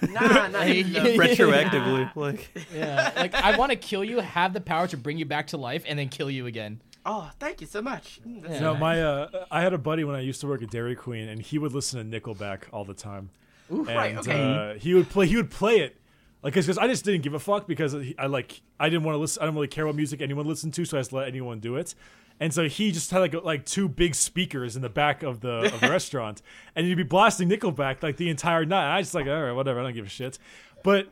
Nah, 0.02 0.48
nah. 0.48 0.60
Hey, 0.62 0.82
no. 0.82 1.00
Retroactively, 1.00 2.10
like 2.16 2.50
Yeah, 2.74 3.12
like 3.16 3.34
I 3.34 3.56
want 3.56 3.70
to 3.70 3.76
kill 3.76 4.04
you, 4.04 4.20
have 4.20 4.52
the 4.52 4.60
power 4.60 4.86
to 4.88 4.96
bring 4.96 5.18
you 5.18 5.24
back 5.24 5.48
to 5.48 5.56
life, 5.56 5.84
and 5.86 5.98
then 5.98 6.08
kill 6.08 6.30
you 6.30 6.46
again. 6.46 6.82
Oh, 7.06 7.30
thank 7.38 7.60
you 7.60 7.66
so 7.66 7.80
much. 7.80 8.20
Mm, 8.26 8.42
that's 8.42 8.54
Yeah. 8.54 8.60
No, 8.60 8.74
my 8.74 9.00
uh, 9.00 9.46
I 9.50 9.62
had 9.62 9.72
a 9.72 9.78
buddy 9.78 10.04
when 10.04 10.16
I 10.16 10.20
used 10.20 10.40
to 10.40 10.46
work 10.46 10.62
at 10.62 10.70
Dairy 10.70 10.96
Queen, 10.96 11.28
and 11.28 11.40
he 11.40 11.58
would 11.58 11.72
listen 11.72 12.10
to 12.10 12.20
Nickelback 12.20 12.64
all 12.72 12.84
the 12.84 12.94
time. 12.94 13.30
and 13.70 13.86
right, 13.86 14.16
okay. 14.16 14.72
uh, 14.74 14.78
he 14.78 14.94
would 14.94 15.08
play. 15.08 15.26
He 15.26 15.36
would 15.36 15.50
play 15.50 15.78
it, 15.78 15.96
like 16.42 16.54
because 16.54 16.78
I 16.78 16.86
just 16.86 17.04
didn't 17.04 17.22
give 17.22 17.34
a 17.34 17.38
fuck 17.38 17.66
because 17.66 17.94
I 18.18 18.26
like 18.26 18.60
I 18.78 18.88
didn't 18.88 19.04
want 19.04 19.14
to 19.14 19.18
listen. 19.18 19.42
I 19.42 19.46
don't 19.46 19.54
really 19.54 19.68
care 19.68 19.86
what 19.86 19.96
music 19.96 20.20
anyone 20.20 20.46
listened 20.46 20.74
to, 20.74 20.84
so 20.84 20.96
I 20.96 21.00
just 21.00 21.12
let 21.12 21.26
anyone 21.28 21.60
do 21.60 21.76
it. 21.76 21.94
And 22.40 22.54
so 22.54 22.68
he 22.68 22.92
just 22.92 23.10
had 23.10 23.18
like 23.18 23.34
like 23.34 23.64
two 23.64 23.88
big 23.88 24.14
speakers 24.14 24.76
in 24.76 24.82
the 24.82 24.88
back 24.88 25.22
of 25.22 25.40
the, 25.40 25.72
of 25.74 25.80
the 25.80 25.88
restaurant, 25.90 26.42
and 26.76 26.86
he'd 26.86 26.94
be 26.94 27.02
blasting 27.02 27.48
Nickelback 27.48 28.02
like 28.02 28.16
the 28.16 28.30
entire 28.30 28.64
night. 28.64 28.96
I 28.96 29.02
just 29.02 29.14
like 29.14 29.26
all 29.26 29.42
right, 29.42 29.52
whatever, 29.52 29.80
I 29.80 29.82
don't 29.82 29.94
give 29.94 30.06
a 30.06 30.10
shit. 30.10 30.38
But 30.84 31.08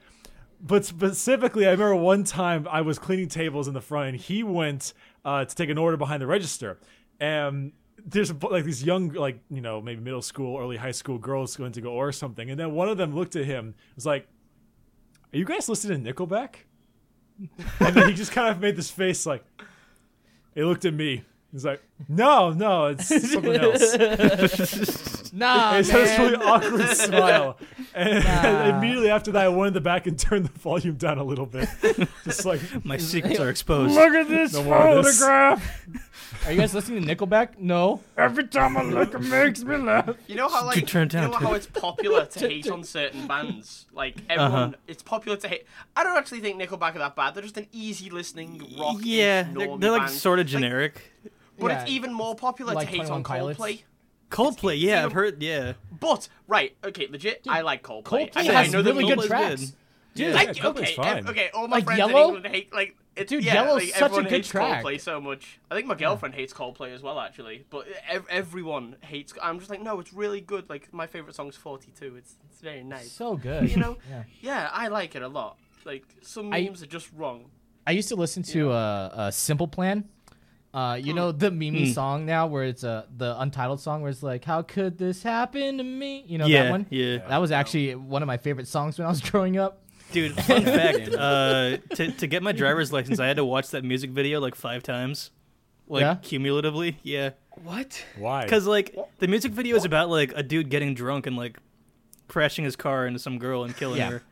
but 0.61 0.85
specifically, 0.85 1.67
I 1.67 1.73
remember 1.73 1.97
one 1.97 2.25
time 2.25 2.67
I 2.71 2.81
was 2.83 2.99
cleaning 2.99 3.29
tables 3.29 3.69
in 3.69 3.75
the 3.75 3.81
front, 3.81 4.09
and 4.11 4.17
he 4.17 4.43
went 4.43 4.95
uh, 5.25 5.45
to 5.45 5.55
take 5.55 5.69
an 5.69 5.79
order 5.79 5.97
behind 5.97 6.23
the 6.23 6.27
register, 6.27 6.79
and 7.19 7.73
there's 8.05 8.33
like 8.33 8.65
these 8.65 8.85
young, 8.85 9.09
like 9.11 9.41
you 9.51 9.61
know, 9.61 9.81
maybe 9.81 10.01
middle 10.01 10.23
school, 10.23 10.59
early 10.59 10.77
high 10.77 10.93
school 10.93 11.19
girls 11.19 11.57
going 11.57 11.73
to 11.73 11.81
go 11.81 11.93
or 11.93 12.13
something, 12.13 12.51
and 12.51 12.59
then 12.59 12.73
one 12.73 12.89
of 12.89 12.97
them 12.97 13.15
looked 13.15 13.37
at 13.37 13.45
him, 13.45 13.75
was 13.97 14.07
like, 14.07 14.29
"Are 15.33 15.37
you 15.39 15.45
guys 15.45 15.69
listening 15.69 16.05
to 16.05 16.13
Nickelback?" 16.13 16.55
and 17.81 17.95
then 17.95 18.09
he 18.09 18.15
just 18.15 18.33
kind 18.33 18.49
of 18.51 18.61
made 18.61 18.77
this 18.77 18.91
face, 18.91 19.27
like, 19.27 19.45
he 20.55 20.63
looked 20.65 20.85
at 20.87 20.95
me. 20.95 21.25
He's 21.53 21.65
like, 21.65 21.83
"No, 22.09 22.51
no, 22.51 22.87
it's 22.87 23.07
something 23.33 23.55
else." 23.57 25.03
Nah, 25.33 25.77
It's 25.77 25.91
this 25.91 26.19
really 26.19 26.37
awkward 26.37 26.89
smile. 26.97 27.59
And 27.95 28.25
Nah. 28.25 28.79
immediately 28.79 29.11
after 29.11 29.33
that, 29.33 29.45
I 29.45 29.49
went 29.49 29.69
in 29.69 29.75
the 29.75 29.81
back 29.83 30.07
and 30.07 30.19
turned 30.19 30.47
the 30.47 30.59
volume 30.59 30.95
down 30.95 31.19
a 31.19 31.25
little 31.25 31.45
bit. 31.45 31.69
Just 32.25 32.47
like, 32.47 32.61
my 32.87 32.97
secrets 32.97 33.39
are 33.39 33.51
exposed. 33.51 33.95
Look 33.95 34.15
at 34.15 34.29
this 34.29 34.55
no 34.55 34.63
photograph. 34.65 35.87
Are 36.47 36.53
you 36.53 36.59
guys 36.59 36.73
listening 36.75 37.05
to 37.05 37.17
Nickelback? 37.17 37.59
No. 37.59 38.01
Every 38.17 38.47
time 38.47 38.77
I 38.77 38.83
look, 38.83 39.13
it 39.15 39.21
makes 39.21 39.65
me 39.65 39.77
laugh. 39.77 40.11
You 40.29 40.37
know 40.37 40.49
how 40.49 40.65
like 40.65 40.87
turn 40.87 41.09
it 41.09 41.15
you 41.15 41.21
know 41.21 41.31
down, 41.33 41.41
how 41.43 41.47
turn 41.49 41.57
it's 41.57 41.67
popular 41.67 42.25
to 42.25 42.39
hate 42.49 42.71
on 42.71 42.85
certain 42.85 43.27
bands. 43.27 43.87
Like 43.93 44.19
everyone, 44.31 44.53
Uh-huh. 44.53 44.73
it's 44.87 45.03
popular 45.03 45.37
to 45.39 45.49
hate. 45.49 45.65
I 45.97 46.05
don't 46.05 46.17
actually 46.17 46.41
think 46.41 46.61
Nickelback 46.61 46.95
are 46.95 46.99
that 47.01 47.17
bad. 47.17 47.35
They're 47.35 47.43
just 47.43 47.57
an 47.57 47.67
easy 47.73 48.11
listening 48.11 48.63
rock. 48.79 48.99
Yeah, 49.01 49.43
they're, 49.53 49.77
they're 49.77 49.91
like 49.91 50.09
sort 50.09 50.39
of 50.39 50.47
generic. 50.47 51.13
but 51.59 51.73
it's 51.73 51.91
Yeah. 51.91 51.97
even 51.97 52.13
more 52.13 52.37
popular 52.37 52.75
Like 52.75 52.87
to 52.87 52.91
hate 52.93 53.07
21 53.07 53.17
on 53.17 53.25
Pilots? 53.25 53.59
Coldplay. 53.59 53.83
Coldplay, 54.31 54.81
yeah, 54.81 55.05
I've 55.05 55.13
heard. 55.13 55.43
Yeah, 55.43 55.73
But 55.99 56.29
right, 56.47 56.77
okay, 56.85 57.09
legit. 57.11 57.43
I 57.49 57.63
like 57.63 57.83
Coldplay. 57.83 58.31
Coldplay 58.33 58.37
I, 58.37 58.43
has 58.45 58.69
I 58.69 58.71
know 58.71 58.83
that 58.83 58.93
really 58.93 59.05
we- 59.05 59.11
good 59.11 59.19
Coldplay's 59.19 59.27
tracks. 59.29 59.61
good. 59.65 59.73
Dude, 60.15 60.35
I, 60.37 60.43
yeah, 60.45 60.53
Coldplay's 60.53 60.79
okay, 60.79 60.95
fine. 60.95 61.29
okay. 61.29 61.51
All 61.53 61.67
my 61.69 61.77
Like 61.79 61.85
friends 61.87 61.99
Yellow? 61.99 62.29
in 62.29 62.35
England 62.37 62.47
hate 62.55 62.73
like 62.73 62.97
it, 63.17 63.29
Dude, 63.29 63.45
yeah, 63.45 63.55
Yellow's 63.55 63.83
like, 63.85 63.95
such 63.95 64.13
a 64.13 64.23
good 64.23 64.31
hates 64.31 64.49
track. 64.49 64.85
Coldplay 64.85 65.01
so 65.01 65.21
much. 65.21 65.59
I 65.71 65.75
think 65.75 65.87
my 65.87 65.95
girlfriend 65.95 66.35
hates 66.35 66.53
Coldplay 66.53 66.95
as 66.95 67.03
well, 67.03 67.19
actually. 67.19 67.65
But 67.71 67.87
ev- 68.09 68.27
everyone 68.29 68.97
hates. 69.01 69.33
I'm 69.43 69.59
just 69.59 69.71
like, 69.71 69.81
no, 69.83 69.99
it's 70.01 70.13
really 70.13 70.41
good. 70.41 70.69
Like 70.69 70.93
my 70.93 71.07
favorite 71.07 71.35
song's 71.35 71.57
42. 71.57 72.17
It's 72.17 72.37
it's 72.51 72.61
very 72.61 72.85
nice. 72.85 73.11
So 73.13 73.37
good. 73.37 73.71
you 73.71 73.77
know, 73.79 73.97
Yeah. 74.11 74.23
yeah. 74.41 74.71
I 74.73 74.89
like 74.89 75.15
it 75.17 75.23
a 75.23 75.29
lot. 75.29 75.59
Like 75.85 76.05
some 76.23 76.53
I- 76.53 76.63
memes 76.63 76.83
are 76.83 76.87
just 76.87 77.11
wrong. 77.17 77.47
I 77.87 77.93
used 77.93 78.09
to 78.09 78.17
listen 78.17 78.43
to 78.45 78.71
uh, 78.73 79.11
a 79.29 79.33
Simple 79.33 79.69
Plan. 79.69 80.09
Uh, 80.75 80.95
you 80.97 81.15
know 81.15 81.33
the 81.33 81.51
Mimi 81.51 81.91
song 81.91 82.27
now, 82.27 82.47
where 82.49 82.65
it's 82.65 82.85
uh, 82.85 83.07
the 83.17 83.41
untitled 83.41 83.81
song, 83.81 84.03
where 84.03 84.11
it's 84.11 84.23
like, 84.23 84.45
"How 84.45 84.61
could 84.61 84.99
this 84.99 85.23
happen 85.23 85.79
to 85.79 85.85
me?" 85.85 86.23
You 86.27 86.37
know 86.37 86.45
yeah, 86.47 86.65
that 86.65 86.71
one. 86.71 86.87
yeah. 86.91 87.19
That 87.29 87.39
was 87.39 87.51
actually 87.51 87.95
one 87.95 88.23
of 88.23 88.27
my 88.27 88.37
favorite 88.37 88.69
songs 88.69 88.99
when 88.99 89.07
I 89.07 89.09
was 89.09 89.21
growing 89.31 89.57
up. 89.57 89.81
Dude, 90.13 90.33
fun 90.35 90.65
fact: 90.65 91.09
uh, 91.15 91.77
to 91.97 92.11
to 92.13 92.27
get 92.27 92.43
my 92.43 92.53
driver's 92.53 92.93
license, 92.93 93.19
I 93.21 93.27
had 93.27 93.37
to 93.37 93.45
watch 93.45 93.71
that 93.71 93.85
music 93.85 94.11
video 94.11 94.41
like 94.41 94.55
five 94.55 94.83
times, 94.83 95.31
like 95.89 96.03
Yeah? 96.03 96.15
cumulatively. 96.23 96.99
Yeah, 97.03 97.31
What? 97.63 98.05
Why? 98.19 98.45
because 98.45 98.67
like 98.67 98.97
the 99.19 99.29
music 99.29 99.53
video 99.53 99.77
is 99.77 99.85
about 99.85 100.09
like 100.09 100.33
a 100.37 100.43
dude 100.43 100.71
getting 100.71 100.95
drunk 100.95 101.27
and 101.27 101.37
like 101.37 101.59
crashing 102.29 102.65
his 102.65 102.77
car 102.77 103.07
into 103.07 103.19
some 103.19 103.39
girl 103.39 103.65
and 103.65 103.77
killing 103.77 103.99
Yeah. 103.99 104.11
her. 104.11 104.23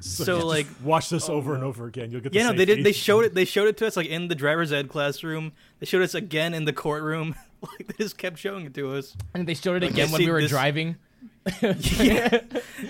So 0.00 0.46
like 0.46 0.66
watch 0.82 1.08
this 1.08 1.28
over 1.30 1.54
and 1.54 1.64
over 1.64 1.86
again. 1.86 2.10
You'll 2.10 2.20
get. 2.20 2.32
The 2.32 2.38
Yeah, 2.38 2.44
no, 2.44 2.50
same 2.50 2.58
they 2.58 2.64
did. 2.66 2.78
They 2.78 2.82
feeling. 2.84 2.94
showed 2.94 3.24
it. 3.24 3.34
They 3.34 3.44
showed 3.46 3.68
it 3.68 3.76
to 3.78 3.86
us 3.86 3.96
like 3.96 4.06
in 4.06 4.28
the 4.28 4.34
driver's 4.34 4.70
ed 4.72 4.88
classroom. 4.90 5.52
They 5.78 5.86
showed 5.86 6.02
us 6.02 6.14
again 6.14 6.52
in 6.52 6.64
the 6.66 6.74
courtroom. 6.74 7.34
like 7.62 7.86
they 7.86 8.04
just 8.04 8.18
kept 8.18 8.38
showing 8.38 8.66
it 8.66 8.74
to 8.74 8.92
us. 8.94 9.16
And 9.34 9.46
they 9.48 9.54
showed 9.54 9.82
it 9.82 9.86
Like, 9.86 9.92
again 9.92 10.10
when 10.10 10.18
see 10.20 10.26
we 10.26 10.32
were 10.32 10.42
this- 10.42 10.50
driving. 10.50 10.96
yeah. 12.00 12.40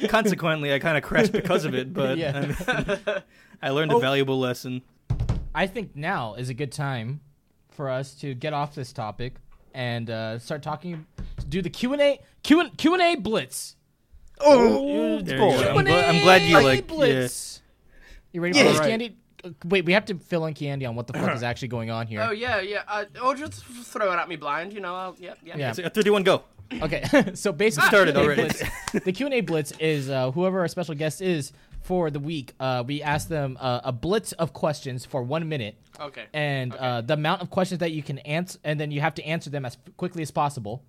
Consequently, 0.09 0.73
I 0.73 0.79
kind 0.79 0.97
of 0.97 1.03
crashed 1.05 1.33
because 1.33 1.65
of 1.65 1.75
it, 1.75 1.93
but 1.95 2.19
Yeah. 2.19 2.37
I, 2.67 2.85
mean, 2.85 3.23
I 3.63 3.71
learned 3.71 3.93
a 3.93 3.99
valuable 3.99 4.39
lesson. 4.39 4.83
I 5.55 5.67
think 5.67 5.97
now 5.97 6.35
is 6.35 6.49
a 6.51 6.55
good 6.55 6.73
time 6.73 7.21
for 7.71 7.91
us 7.91 8.15
to 8.17 8.35
get 8.35 8.53
off 8.53 8.75
this 8.75 8.93
topic 8.93 9.35
and 9.75 10.09
uh, 10.11 10.39
start 10.39 10.63
talking. 10.63 11.07
Do 11.49 11.63
the 11.63 11.71
Q 11.71 11.93
and 11.93 12.03
A 12.03 12.21
Q 12.43 12.61
and 12.61 12.77
Q 12.77 12.95
and 12.95 13.03
A 13.03 13.15
blitz. 13.17 13.77
There 14.41 14.55
you 14.67 15.23
go. 15.23 15.51
I'm, 15.51 15.85
gla- 15.85 16.07
I'm 16.07 16.23
glad 16.23 16.43
you 16.43 16.49
Q&A 16.49 16.63
like. 16.63 16.81
Yeah. 16.91 16.95
blitz. 16.97 17.63
You 18.33 18.41
ready 18.41 18.53
for 18.53 18.59
Yeah. 18.59 18.65
this, 18.65 18.75
Alright. 18.77 18.91
Candy? 18.91 19.17
Uh, 19.43 19.51
Wait, 19.65 19.85
we 19.85 19.93
have 19.93 20.05
to 20.07 20.15
fill 20.17 20.47
in 20.47 20.55
Candy 20.55 20.85
on 20.87 20.95
what 20.97 21.07
the 21.07 21.13
fuck 21.15 21.35
is 21.35 21.43
actually 21.51 21.69
going 21.69 21.91
on 21.91 22.07
here. 22.07 22.21
Oh 22.23 22.31
yeah, 22.33 22.61
yeah. 22.61 22.83
Uh, 22.87 23.05
or 23.25 23.35
just 23.35 23.65
throw 23.65 24.13
it 24.13 24.17
at 24.17 24.29
me 24.29 24.37
blind. 24.37 24.73
You 24.73 24.81
know. 24.81 24.95
I'll, 24.95 25.17
yeah, 25.19 25.35
yeah. 25.45 25.57
Yeah. 25.57 25.73
So, 25.73 25.89
three, 25.89 26.03
two, 26.05 26.13
one, 26.13 26.23
go. 26.23 26.43
Okay, 26.73 27.03
so 27.35 27.53
basically, 27.53 27.89
Started 27.89 28.17
already. 28.17 28.43
Blitz, 28.43 28.63
the 29.05 29.13
Q 29.13 29.27
and 29.27 29.35
A 29.35 29.41
blitz 29.41 29.73
is 29.79 30.11
uh, 30.11 30.31
whoever 30.31 30.61
our 30.61 30.69
special 30.69 30.95
guest 30.95 31.21
is 31.23 31.53
for 31.83 32.11
the 32.11 32.21
week. 32.21 32.53
Uh, 32.61 32.85
we 32.87 33.03
ask 33.03 33.29
them 33.29 33.57
uh, 33.61 33.81
a 33.85 33.93
blitz 33.93 34.33
of 34.33 34.53
questions 34.53 35.05
for 35.07 35.23
one 35.23 35.49
minute, 35.49 35.77
Okay. 36.01 36.25
and 36.35 36.75
uh, 36.75 37.01
the 37.01 37.15
amount 37.15 37.41
of 37.43 37.51
questions 37.51 37.79
that 37.81 37.93
you 37.93 38.03
can 38.03 38.19
answer, 38.21 38.59
and 38.65 38.79
then 38.79 38.91
you 38.91 39.01
have 39.01 39.15
to 39.15 39.25
answer 39.25 39.49
them 39.51 39.65
as 39.65 39.77
quickly 39.97 40.23
as 40.23 40.31
possible. 40.31 40.83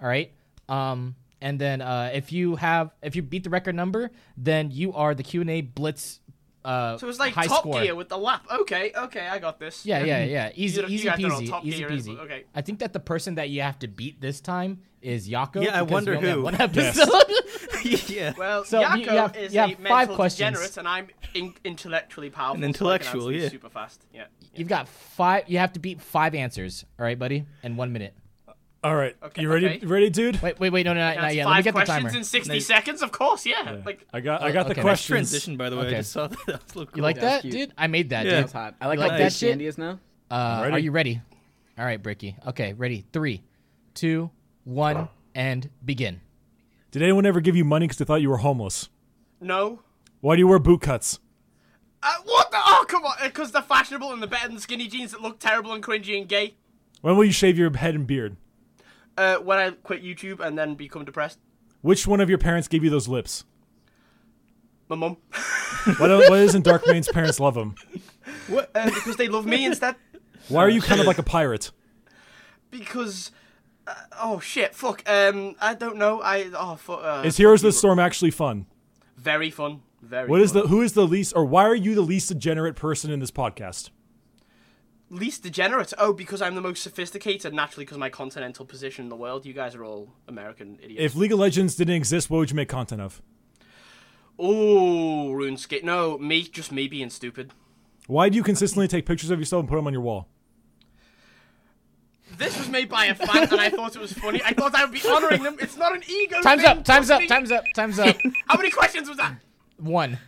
All 0.00 0.08
right. 0.08 0.32
Um, 0.68 1.14
and 1.40 1.58
then 1.60 1.80
uh, 1.80 2.10
if 2.14 2.32
you 2.32 2.56
have, 2.56 2.90
if 3.02 3.14
you 3.16 3.22
beat 3.22 3.44
the 3.44 3.50
record 3.50 3.74
number, 3.74 4.10
then 4.36 4.70
you 4.70 4.92
are 4.94 5.14
the 5.14 5.22
Q 5.22 5.40
and 5.42 5.50
A 5.50 5.60
blitz. 5.60 6.20
Uh, 6.64 6.96
So 6.98 7.08
it's 7.08 7.18
like 7.18 7.34
high 7.34 7.46
Top 7.46 7.60
score. 7.60 7.80
Gear 7.82 7.94
with 7.94 8.08
the 8.08 8.18
lap. 8.18 8.46
Okay, 8.60 8.92
okay, 8.96 9.26
I 9.26 9.38
got 9.38 9.58
this. 9.58 9.84
Yeah, 9.84 10.04
yeah, 10.04 10.24
yeah. 10.36 10.50
Easy, 10.54 10.80
You- 10.80 10.86
you 10.88 10.94
easy 10.94 11.04
guys 11.08 11.18
peasy, 11.18 11.48
Top 11.48 11.64
easy 11.64 11.78
Gear 11.78 11.90
peasy. 11.90 12.16
but 12.16 12.24
okay. 12.24 12.44
I 12.54 12.62
think 12.62 12.78
that 12.80 12.92
the 12.92 13.00
person 13.00 13.34
that 13.36 13.50
you 13.50 13.62
have 13.62 13.78
to 13.80 13.88
beat 13.88 14.20
this 14.20 14.40
time 14.40 14.82
is 15.00 15.28
Yako. 15.28 15.64
Yeah, 15.64 15.78
I 15.78 15.82
wonder 15.82 16.12
we 16.12 16.16
only 16.18 16.28
have 16.28 16.36
who. 16.38 16.42
One 16.44 16.54
Yes. 16.74 16.98
episode. 16.98 18.10
yeah. 18.14 18.32
Well, 18.38 18.64
So 18.64 18.80
Yako 18.82 18.96
you 18.98 19.08
have- 19.08 19.36
is 19.36 19.52
you 19.54 19.60
have 19.60 19.70
a 19.70 19.74
five 19.74 19.82
mental 20.08 20.16
questions. 20.16 20.50
degenerate, 20.50 20.76
and 20.76 20.86
I'm 20.88 21.08
in- 21.34 21.54
intellectually 21.64 22.30
powerful. 22.30 22.56
An 22.56 22.60
so 22.60 22.64
I 22.64 22.66
can 22.66 22.68
intellectual, 22.74 23.22
answer 23.22 23.32
these 23.32 23.42
yeah. 23.42 23.48
Super 23.48 23.68
fast. 23.70 24.06
Yeah. 24.14 24.24
You've 24.54 24.68
got 24.68 24.86
five. 24.88 25.48
You 25.48 25.58
have 25.58 25.72
to 25.72 25.80
beat 25.80 26.00
five 26.00 26.34
answers. 26.36 26.84
All 26.98 27.04
right, 27.04 27.18
buddy, 27.18 27.44
in 27.64 27.76
one 27.76 27.92
minute. 27.92 28.14
All 28.84 28.96
right, 28.96 29.14
Okay, 29.22 29.42
you 29.42 29.48
ready? 29.48 29.66
okay. 29.68 29.86
Ready, 29.86 30.10
dude? 30.10 30.42
Wait, 30.42 30.58
wait, 30.58 30.70
wait. 30.70 30.84
No, 30.84 30.92
no, 30.92 30.98
not, 31.00 31.14
That's 31.14 31.22
not 31.22 31.34
yet. 31.36 31.46
Let 31.46 31.50
me 31.50 31.56
five 31.58 31.64
get 31.64 31.74
the 31.74 31.84
questions 31.84 32.14
in 32.16 32.24
60 32.24 32.52
Nice. 32.54 32.66
seconds, 32.66 33.00
of 33.02 33.12
course. 33.12 33.46
Yeah. 33.46 33.80
Like 33.86 34.04
I 34.12 34.18
got. 34.20 34.42
I 34.42 34.50
got 34.50 34.66
okay. 34.66 34.70
the 34.70 34.74
Nice 34.74 34.82
questions. 34.82 35.08
Transition, 35.30 35.56
by 35.56 35.70
the 35.70 35.76
way. 35.76 35.86
Okay. 35.86 35.94
I 35.94 35.98
just 36.00 36.10
saw 36.12 36.26
that. 36.26 36.38
that 36.46 36.64
was 36.64 36.74
a 36.74 36.78
little 36.78 36.86
cool. 36.86 36.96
You 36.96 37.02
like 37.02 37.16
Yeah, 37.16 37.22
that, 37.22 37.40
cute. 37.42 37.52
dude? 37.52 37.72
I 37.78 37.86
made 37.86 38.10
that, 38.10 38.24
Yeah. 38.26 38.30
dude. 38.32 38.42
That's 38.44 38.52
hot. 38.52 38.74
I 38.80 38.88
like, 38.88 38.96
You 38.98 39.00
like 39.04 39.12
that 39.12 39.18
big 39.18 39.32
shit? 39.32 39.50
Candy 39.50 39.66
is 39.66 39.78
now. 39.78 40.00
Uh, 40.30 40.60
Ready? 40.64 40.74
are 40.74 40.78
you 40.80 40.90
ready? 40.90 41.20
All 41.78 41.84
right, 41.84 42.02
Bricky. 42.02 42.36
Okay, 42.48 42.72
ready. 42.72 43.04
Three, 43.12 43.42
two, 43.94 44.30
one, 44.64 45.08
and 45.34 45.70
begin. 45.84 46.20
Did 46.90 47.02
anyone 47.02 47.24
ever 47.24 47.40
give 47.40 47.54
you 47.54 47.64
money 47.64 47.84
because 47.86 47.98
they 47.98 48.04
thought 48.04 48.20
you 48.20 48.30
were 48.30 48.38
homeless? 48.38 48.88
no. 49.40 49.80
Why 50.20 50.36
do 50.36 50.40
you 50.40 50.46
wear 50.48 50.58
boot 50.60 50.82
cuts? 50.82 51.18
Uh, 52.02 52.12
what 52.24 52.50
the? 52.52 52.56
Oh, 52.64 52.84
come 52.88 53.04
on. 53.04 53.14
Because 53.22 53.50
they're 53.52 53.60
fashionable 53.62 54.12
and 54.12 54.20
they're 54.22 54.28
better 54.28 54.48
than 54.48 54.58
skinny 54.60 54.86
jeans 54.88 55.10
that 55.12 55.20
look 55.20 55.38
terrible 55.40 55.72
and 55.72 55.82
cringy 55.82 56.16
and 56.18 56.28
gay. 56.28 56.54
When 57.00 57.16
will 57.16 57.24
you 57.24 57.32
shave 57.32 57.58
your 57.58 57.76
head 57.76 57.94
and 57.96 58.06
beard? 58.06 58.36
Uh, 59.16 59.36
when 59.36 59.58
I 59.58 59.70
quit 59.70 60.02
YouTube 60.02 60.40
and 60.40 60.58
then 60.58 60.74
become 60.74 61.04
depressed. 61.04 61.38
Which 61.82 62.06
one 62.06 62.20
of 62.20 62.28
your 62.28 62.38
parents 62.38 62.68
gave 62.68 62.82
you 62.84 62.90
those 62.90 63.08
lips? 63.08 63.44
My 64.88 64.96
mum. 64.96 65.16
Why, 65.98 66.06
don't, 66.08 66.30
why 66.30 66.44
doesn't 66.44 66.64
Darkmane's 66.64 67.08
parents 67.08 67.40
love 67.40 67.56
him? 67.56 67.74
Uh, 68.50 68.84
because 68.86 69.16
they 69.16 69.28
love 69.28 69.46
me 69.46 69.64
instead. 69.64 69.96
Why 70.48 70.64
are 70.64 70.68
you 70.68 70.80
kind 70.80 71.00
of 71.00 71.06
like 71.06 71.18
a 71.18 71.22
pirate? 71.22 71.70
Because. 72.70 73.32
Uh, 73.86 73.94
oh 74.20 74.38
shit! 74.38 74.74
Fuck. 74.76 75.02
Um, 75.08 75.56
I 75.60 75.74
don't 75.74 75.96
know. 75.96 76.22
I 76.22 76.50
oh 76.54 76.76
fuck. 76.76 77.00
Uh, 77.02 77.22
Is 77.24 77.36
Heroes 77.36 77.64
of 77.64 77.68
the 77.68 77.72
Storm 77.72 77.98
actually 77.98 78.30
fun? 78.30 78.66
very 79.16 79.50
fun. 79.50 79.82
Very. 80.02 80.28
What 80.28 80.40
is 80.40 80.52
fun. 80.52 80.62
the 80.62 80.68
who 80.68 80.82
is 80.82 80.92
the 80.92 81.06
least 81.06 81.32
or 81.34 81.44
why 81.44 81.64
are 81.64 81.74
you 81.74 81.94
the 81.94 82.02
least 82.02 82.28
degenerate 82.28 82.76
person 82.76 83.10
in 83.10 83.18
this 83.20 83.30
podcast? 83.30 83.90
Least 85.12 85.42
degenerate? 85.42 85.92
Oh, 85.98 86.12
because 86.12 86.42
I'm 86.42 86.54
the 86.54 86.60
most 86.60 86.82
sophisticated 86.82 87.54
naturally 87.54 87.84
because 87.84 87.98
my 87.98 88.08
continental 88.08 88.64
position 88.64 89.04
in 89.04 89.08
the 89.08 89.16
world. 89.16 89.46
You 89.46 89.52
guys 89.52 89.74
are 89.74 89.84
all 89.84 90.10
American 90.26 90.78
idiots. 90.82 91.02
If 91.02 91.14
League 91.14 91.32
of 91.32 91.38
Legends 91.38 91.76
didn't 91.76 91.94
exist, 91.94 92.30
what 92.30 92.38
would 92.38 92.50
you 92.50 92.56
make 92.56 92.68
content 92.68 93.00
of? 93.00 93.22
oh, 94.38 95.30
RuneScape. 95.32 95.84
No, 95.84 96.18
me. 96.18 96.42
Just 96.42 96.72
me 96.72 96.88
being 96.88 97.10
stupid. 97.10 97.52
Why 98.06 98.28
do 98.28 98.36
you 98.36 98.42
consistently 98.42 98.88
take 98.88 99.06
pictures 99.06 99.30
of 99.30 99.38
yourself 99.38 99.60
and 99.60 99.68
put 99.68 99.76
them 99.76 99.86
on 99.86 99.92
your 99.92 100.02
wall? 100.02 100.26
This 102.38 102.58
was 102.58 102.68
made 102.68 102.88
by 102.88 103.06
a 103.06 103.14
fan, 103.14 103.48
and 103.50 103.60
I 103.60 103.68
thought 103.68 103.94
it 103.94 104.00
was 104.00 104.12
funny. 104.12 104.40
I 104.44 104.54
thought 104.54 104.74
I 104.74 104.84
would 104.84 104.92
be 104.92 105.06
honoring 105.06 105.42
them. 105.42 105.56
It's 105.60 105.76
not 105.76 105.94
an 105.94 106.02
ego. 106.08 106.40
Time's 106.40 106.62
thing, 106.62 106.70
up. 106.70 106.84
Time's 106.84 107.08
trust 107.08 107.10
up. 107.10 107.20
me. 107.20 107.26
Time's 107.28 107.52
up. 107.52 107.64
Time's 107.76 107.98
up. 107.98 108.16
How 108.48 108.56
many 108.56 108.70
questions 108.70 109.08
was 109.08 109.18
that? 109.18 109.36
One. 109.76 110.18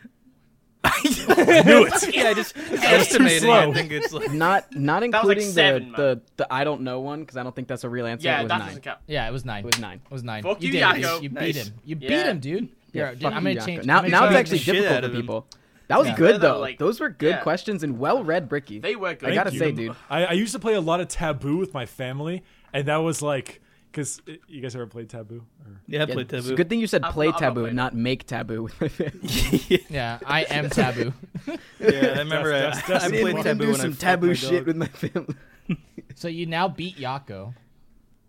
Knew 0.85 1.87
it. 1.87 2.14
Yeah, 2.14 2.32
just 2.35 2.57
estimating. 2.57 3.41
slow. 3.41 3.70
I 3.70 3.72
think 3.72 3.91
it's 3.93 4.12
like. 4.12 4.30
Not 4.32 4.74
not 4.74 5.03
was 5.03 5.11
like 5.12 5.14
including 5.22 5.51
seven, 5.51 5.93
the, 5.93 5.97
the 5.97 6.20
the 6.37 6.53
I 6.53 6.64
don't 6.64 6.82
know 6.82 7.01
one 7.01 7.20
because 7.20 7.37
I 7.37 7.43
don't 7.43 7.55
think 7.55 7.68
that's 7.68 7.85
a 7.85 7.89
real 7.89 8.07
answer. 8.07 8.26
Yeah, 8.26 8.41
it 8.41 8.43
was 8.45 8.49
that 8.51 8.59
nine. 8.59 8.66
doesn't 8.68 8.82
count. 8.82 8.99
Yeah, 9.07 9.28
it 9.28 9.32
was 9.32 9.45
nine. 9.45 9.61
It 9.64 9.66
was 9.66 9.78
nine. 9.78 10.01
It 10.05 10.11
was 10.12 10.22
nine. 10.24 10.43
Fuck 10.43 10.62
you 10.62 10.66
you, 10.68 10.72
did. 10.72 10.82
Yako. 10.82 10.99
You, 11.16 11.22
you 11.22 11.28
beat 11.30 11.35
Nice. 11.57 11.66
him. 11.68 11.74
You 11.85 11.97
beat 11.97 12.11
him, 12.11 12.39
dude. 12.41 12.68
Here, 12.93 13.14
dude, 13.14 13.24
I'm 13.24 13.32
gonna 13.45 13.51
Yako. 13.57 13.66
change. 13.66 13.85
Now 13.87 14.01
I'm 14.03 14.11
now 14.11 14.26
it's 14.26 14.37
actually 14.37 14.59
difficult 14.59 14.93
out 14.93 15.05
for 15.05 15.09
people. 15.11 15.47
That 15.89 15.99
was 15.99 16.09
Yeah. 16.09 16.16
good 16.16 16.41
Though, 16.41 16.55
though. 16.55 16.61
like- 16.61 16.78
Those 16.78 16.99
were 17.01 17.11
good 17.11 17.28
yeah. 17.37 17.43
questions 17.43 17.82
and 17.82 17.99
well 17.99 18.24
read, 18.24 18.49
Bricky. 18.49 18.78
They 18.78 18.97
were 18.97 19.14
good. 19.14 19.28
I 19.30 19.35
gotta 19.35 19.51
Thank 19.51 19.61
say, 19.61 19.72
dude. 19.72 19.97
I, 20.09 20.24
I 20.26 20.32
used 20.32 20.53
to 20.55 20.59
play 20.59 20.74
a 20.74 20.80
lot 20.80 21.01
of 21.01 21.09
Taboo 21.09 21.57
with 21.59 21.74
my 21.74 21.85
family, 21.87 22.43
and 22.72 22.87
that 22.89 22.97
was 22.99 23.20
like, 23.20 23.61
because 23.95 24.21
you 24.49 24.61
guys 24.61 24.75
ever 24.75 24.87
played 24.89 25.09
Taboo? 25.09 25.45
Or? 25.65 25.81
Yeah, 25.87 26.03
I 26.03 26.07
Yeah, 26.07 26.15
played 26.15 26.33
it's 26.33 26.43
taboo. 26.45 26.55
a 26.55 26.57
good 26.57 26.69
thing 26.69 26.81
you 26.81 26.89
said 26.89 27.05
I'm 27.05 27.13
play 27.13 27.27
not- 27.27 27.37
I'm 27.37 27.41
not 27.41 27.49
taboo 27.49 27.55
playing 27.61 27.69
and 27.69 27.77
not 27.77 27.95
make 27.95 28.27
taboo 28.27 28.63
with 28.65 28.81
my 28.81 28.89
family. 28.89 29.85
Yeah, 29.89 30.19
I 30.27 30.43
am 30.43 30.69
taboo. 30.71 31.13
Yeah, 31.79 31.89
I 32.17 32.19
remember 32.19 32.51
That's- 32.51 32.79
I, 32.79 32.81
that's- 32.81 33.05
I 33.05 33.09
that's 33.09 33.21
played 33.23 33.35
fun. 33.37 33.45
taboo 33.45 33.65
do 33.67 33.71
when 33.73 33.81
I 33.81 33.83
some 33.83 33.91
fucked 33.93 34.01
taboo 34.01 34.27
my 34.29 34.33
shit 34.35 34.51
dog. 34.51 34.67
with 34.67 34.77
my 34.77 34.87
family. 34.89 35.35
so 36.17 36.29
you 36.29 36.47
now 36.47 36.67
beat 36.69 36.97
Yako. 36.97 37.55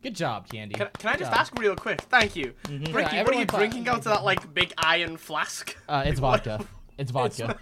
Good 0.04 0.16
job, 0.16 0.48
Candy. 0.50 0.76
Can, 0.76 0.88
can 1.00 1.10
I 1.10 1.18
just 1.18 1.32
job. 1.32 1.40
ask 1.40 1.60
real 1.60 1.76
quick? 1.76 2.00
Thank 2.02 2.36
you. 2.36 2.54
Ricky, 2.70 2.92
Yeah, 2.92 2.92
what 2.94 2.96
are 3.06 3.16
everyone 3.16 3.40
you 3.40 3.46
thought- 3.48 3.58
drinking 3.58 3.88
out 3.88 3.98
of 4.00 4.04
that 4.06 4.24
like 4.24 4.54
big 4.54 4.72
iron 4.78 5.18
flask? 5.18 5.76
Uh, 5.90 6.04
it's 6.06 6.20
vodka. 6.26 6.64
It's 7.00 7.10
vodka. 7.12 7.58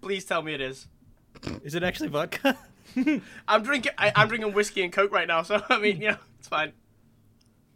Please 0.00 0.24
tell 0.24 0.40
me 0.42 0.54
it 0.54 0.60
is. 0.60 0.86
Is 1.64 1.74
it 1.74 1.82
actually 1.82 2.10
vodka? 2.10 2.56
I'm 3.48 3.62
drinking. 3.62 3.92
I, 3.98 4.12
I'm 4.14 4.28
drinking 4.28 4.52
whiskey 4.52 4.82
and 4.84 4.92
coke 4.92 5.10
right 5.12 5.26
now, 5.26 5.42
so 5.42 5.60
I 5.68 5.78
mean, 5.78 6.00
you 6.00 6.08
know, 6.10 6.16
it's 6.38 6.48
fine. 6.48 6.72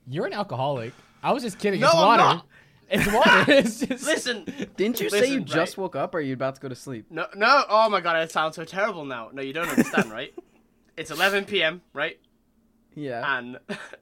You're 0.06 0.26
an 0.26 0.32
alcoholic. 0.32 0.92
I 1.22 1.32
was 1.32 1.42
just 1.42 1.58
kidding. 1.58 1.80
No, 1.80 1.86
it's 1.88 1.94
I'm 1.96 2.06
water. 2.06 2.22
not. 2.22 2.46
It's 2.88 3.12
water. 3.12 3.44
It's 3.52 3.80
just 3.80 4.04
Listen, 4.06 4.44
Didn't 4.76 5.00
you 5.00 5.10
say 5.10 5.20
Listen, 5.22 5.34
you 5.34 5.40
just 5.40 5.76
right. 5.76 5.82
woke 5.82 5.96
up 5.96 6.14
or 6.14 6.18
are 6.18 6.20
you 6.20 6.34
about 6.34 6.54
to 6.54 6.60
go 6.60 6.68
to 6.68 6.76
sleep? 6.76 7.06
no, 7.10 7.26
no. 7.34 7.64
Oh 7.68 7.88
my 7.88 8.00
god, 8.00 8.22
it 8.22 8.30
sounds 8.30 8.54
so 8.54 8.64
terrible 8.64 9.04
now. 9.04 9.30
No, 9.32 9.42
you 9.42 9.52
don't 9.52 9.68
understand, 9.68 10.12
right? 10.12 10.32
it's 10.96 11.10
11 11.10 11.46
p.m. 11.46 11.82
right, 11.92 12.18
Yeah. 12.94 13.38
and 13.38 13.58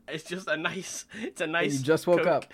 it's 0.06 0.24
just 0.24 0.48
a 0.48 0.56
nice. 0.58 1.06
It's 1.22 1.40
a 1.40 1.46
nice. 1.46 1.78
you 1.78 1.82
just 1.82 2.06
woke 2.06 2.18
Coke. 2.24 2.26
up. 2.26 2.44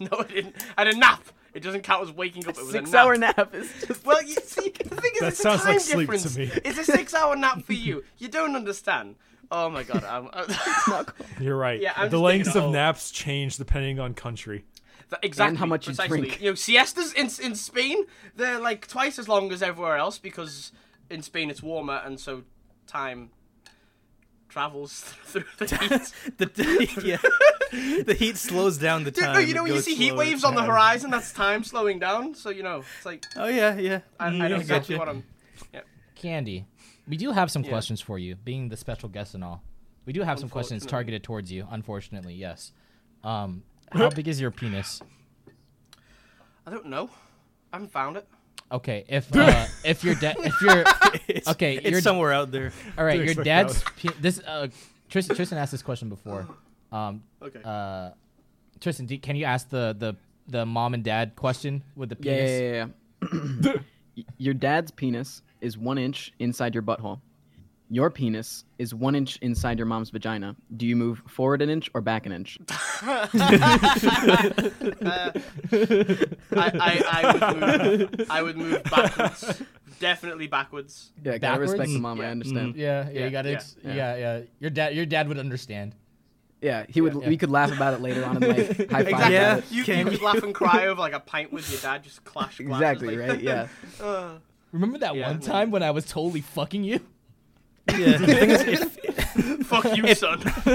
No, 0.00 0.08
I 0.18 0.24
didn't. 0.24 0.56
I 0.76 0.84
had 0.84 0.94
a 0.94 0.96
nap. 0.98 1.24
It 1.54 1.62
doesn't 1.62 1.82
count 1.82 2.02
as 2.06 2.12
waking 2.12 2.46
up. 2.46 2.56
It 2.58 2.60
was 2.62 2.70
Six 2.70 2.90
a 2.90 2.92
nap. 2.92 3.04
hour 3.06 3.16
nap 3.16 3.54
is 3.54 3.72
just. 3.86 4.04
Well, 4.04 4.22
you 4.22 4.34
see, 4.34 4.68
the 4.68 4.94
thing 4.94 5.10
is, 5.14 5.20
That 5.20 5.28
it's 5.28 5.40
a 5.40 5.42
sounds 5.42 5.62
time 5.62 5.72
like 5.72 5.80
sleep 5.80 6.10
to 6.10 6.16
difference. 6.18 6.36
me. 6.36 6.50
It's 6.66 6.78
a 6.78 6.84
six-hour 6.84 7.34
nap 7.36 7.62
for 7.64 7.72
you. 7.72 8.04
You 8.18 8.28
don't 8.28 8.54
understand. 8.54 9.16
Oh 9.50 9.70
my 9.70 9.82
god. 9.82 10.04
I'm, 10.04 10.28
You're 11.40 11.56
right. 11.56 11.80
Yeah, 11.80 11.92
I'm 11.96 12.10
the 12.10 12.18
lengths 12.20 12.54
of 12.54 12.70
naps 12.70 13.10
change 13.10 13.56
depending 13.56 13.98
on 13.98 14.14
country. 14.14 14.64
Th- 15.10 15.18
exactly. 15.22 15.56
how 15.56 15.64
much 15.66 15.86
you 15.86 15.94
precisely. 15.94 16.20
drink. 16.20 16.40
You 16.42 16.50
know, 16.50 16.54
siestas 16.54 17.12
in 17.14 17.30
in 17.44 17.54
Spain, 17.54 18.04
they're 18.36 18.60
like 18.60 18.86
twice 18.88 19.18
as 19.18 19.26
long 19.28 19.50
as 19.52 19.62
everywhere 19.62 19.96
else 19.96 20.18
because 20.18 20.72
in 21.08 21.22
Spain 21.22 21.48
it's 21.50 21.62
warmer 21.62 22.02
and 22.04 22.20
so 22.20 22.42
time 22.86 23.30
travels 24.48 25.00
through 25.24 25.44
the 25.58 25.66
heat. 25.66 26.12
The, 26.38 26.46
the- 26.46 27.02
yeah, 27.04 28.02
the 28.02 28.14
heat 28.14 28.36
slows 28.36 28.76
down 28.78 29.04
the 29.04 29.10
time. 29.10 29.32
no, 29.34 29.38
you 29.40 29.54
know 29.54 29.62
when 29.62 29.72
you 29.74 29.80
see 29.80 29.94
heat 29.94 30.08
slower. 30.08 30.18
waves 30.18 30.44
on 30.44 30.54
the 30.54 30.62
horizon, 30.62 31.10
that's 31.10 31.32
time 31.32 31.64
slowing 31.64 31.98
down. 31.98 32.34
So 32.34 32.50
you 32.50 32.62
know, 32.62 32.82
it's 32.96 33.06
like 33.06 33.24
Oh 33.36 33.46
yeah, 33.48 33.76
yeah. 33.78 34.00
I, 34.20 34.28
Mm, 34.28 34.42
I 34.42 34.48
know 34.48 34.56
I 34.56 34.60
exactly 34.60 34.98
what 34.98 35.08
I'm. 35.08 35.22
Candy, 36.14 36.66
we 37.08 37.16
do 37.16 37.32
have 37.32 37.50
some 37.50 37.62
Yeah. 37.62 37.70
questions 37.70 38.00
for 38.00 38.18
you, 38.18 38.36
being 38.36 38.68
the 38.68 38.76
special 38.76 39.08
guest 39.08 39.34
and 39.34 39.42
all. 39.42 39.62
We 40.06 40.12
do 40.12 40.22
have 40.22 40.38
some 40.38 40.48
questions 40.48 40.86
targeted 40.86 41.22
towards 41.22 41.50
you. 41.52 41.66
Unfortunately, 41.70 42.34
yes. 42.34 42.72
Um, 43.24 43.62
how 43.92 44.10
big 44.10 44.28
is 44.28 44.40
your 44.40 44.50
penis? 44.50 45.00
I 46.66 46.70
don't 46.70 46.86
know. 46.86 47.10
I 47.72 47.76
haven't 47.76 47.92
found 47.92 48.16
it. 48.16 48.26
Okay, 48.70 49.04
if 49.08 49.34
uh, 49.36 49.66
if 49.84 50.04
your 50.04 50.14
dad, 50.14 50.36
if 50.40 50.54
you're 50.60 50.84
It's, 51.28 51.48
Okay, 51.48 51.76
it's 51.76 51.88
you're- 51.90 52.00
somewhere 52.02 52.32
out 52.32 52.50
there. 52.50 52.72
all 52.98 53.04
right, 53.04 53.22
your 53.24 53.34
dad's 53.42 53.82
that 53.82 53.96
pe- 53.96 54.20
this. 54.20 54.40
Uh, 54.46 54.68
Tristan, 55.08 55.36
Tristan 55.36 55.56
asked 55.58 55.72
this 55.72 55.82
question 55.82 56.08
before. 56.10 56.46
Um, 56.92 57.22
Okay. 57.42 57.60
uh, 57.64 58.10
Tristan, 58.80 59.06
do, 59.06 59.18
can 59.18 59.36
you 59.36 59.44
ask 59.46 59.70
the 59.70 59.96
the 59.98 60.16
the 60.46 60.66
mom 60.66 60.92
and 60.94 61.02
dad 61.02 61.34
question 61.36 61.82
with 61.96 62.10
the 62.10 62.16
penis? 62.16 62.50
yeah, 62.60 62.86
yeah. 63.22 63.32
yeah. 63.62 63.72
Y- 64.18 64.24
your 64.36 64.52
dad's 64.54 64.90
penis 64.90 65.42
is 65.60 65.76
one 65.78 65.98
inch 65.98 66.32
inside 66.38 66.74
your 66.74 66.82
butthole. 66.82 67.20
Your 67.90 68.10
penis 68.10 68.64
is 68.78 68.94
one 68.94 69.14
inch 69.14 69.38
inside 69.40 69.78
your 69.78 69.86
mom's 69.86 70.10
vagina. 70.10 70.54
Do 70.76 70.86
you 70.86 70.94
move 70.94 71.22
forward 71.26 71.62
an 71.62 71.70
inch 71.70 71.88
or 71.94 72.02
back 72.02 72.26
an 72.26 72.32
inch? 72.32 72.58
Uh, 75.00 75.30
I, 76.52 77.02
I, 77.02 77.02
I 77.10 77.52
would 77.52 77.98
move. 77.98 78.26
I 78.30 78.42
would 78.42 78.56
move 78.56 78.82
backwards. 78.84 79.62
Definitely 80.00 80.46
backwards. 80.46 81.10
Yeah, 81.24 81.38
gotta 81.38 81.60
respect 81.60 81.90
the 81.90 81.98
mm. 81.98 82.02
mom. 82.02 82.20
I 82.20 82.24
Yeah. 82.24 82.30
understand. 82.30 82.76
Yeah, 82.76 83.04
yeah, 83.04 83.10
Yeah, 83.18 83.24
you 83.24 83.30
got 83.30 83.42
to 83.42 83.50
yeah, 83.50 83.60
yeah, 83.84 83.94
yeah. 83.94 84.16
yeah, 84.16 84.40
Your 84.60 84.70
dad, 84.70 84.94
your 84.94 85.06
dad 85.06 85.28
would 85.28 85.38
understand. 85.38 85.94
Yeah, 86.60 86.86
he 86.88 87.00
would. 87.00 87.14
Yeah. 87.14 87.28
We 87.28 87.36
could 87.36 87.50
laugh 87.50 87.72
about 87.72 87.94
it 87.94 88.00
later 88.00 88.24
on 88.24 88.42
and 88.42 88.48
like 88.48 88.90
high 88.90 89.04
five. 89.04 89.08
Exactly. 89.08 89.34
Yeah. 89.34 89.56
You, 89.70 89.78
you 89.78 89.84
Can 89.84 90.08
could 90.08 90.22
laugh 90.22 90.42
and 90.42 90.54
cry 90.54 90.86
over 90.86 91.00
like 91.00 91.12
a 91.12 91.20
pint 91.20 91.52
with 91.52 91.70
your 91.70 91.80
dad. 91.80 92.02
Just 92.02 92.24
clash. 92.24 92.58
glasses, 92.58 92.80
Exactly 92.80 93.16
like- 93.16 93.28
right. 93.28 93.40
Yeah. 93.40 93.68
Uh, 94.00 94.38
Remember 94.72 94.98
that 94.98 95.14
Yeah, 95.14 95.28
one 95.28 95.40
no. 95.40 95.46
time 95.46 95.70
when 95.70 95.82
I 95.82 95.90
was 95.90 96.04
totally 96.06 96.40
fucking 96.40 96.84
you? 96.84 97.00
Yeah. 97.90 98.18
The 98.18 98.26
thing 98.26 98.50
is, 98.50 98.62
if, 98.62 99.66
fuck 99.66 99.96
you, 99.96 100.14
son. 100.14 100.42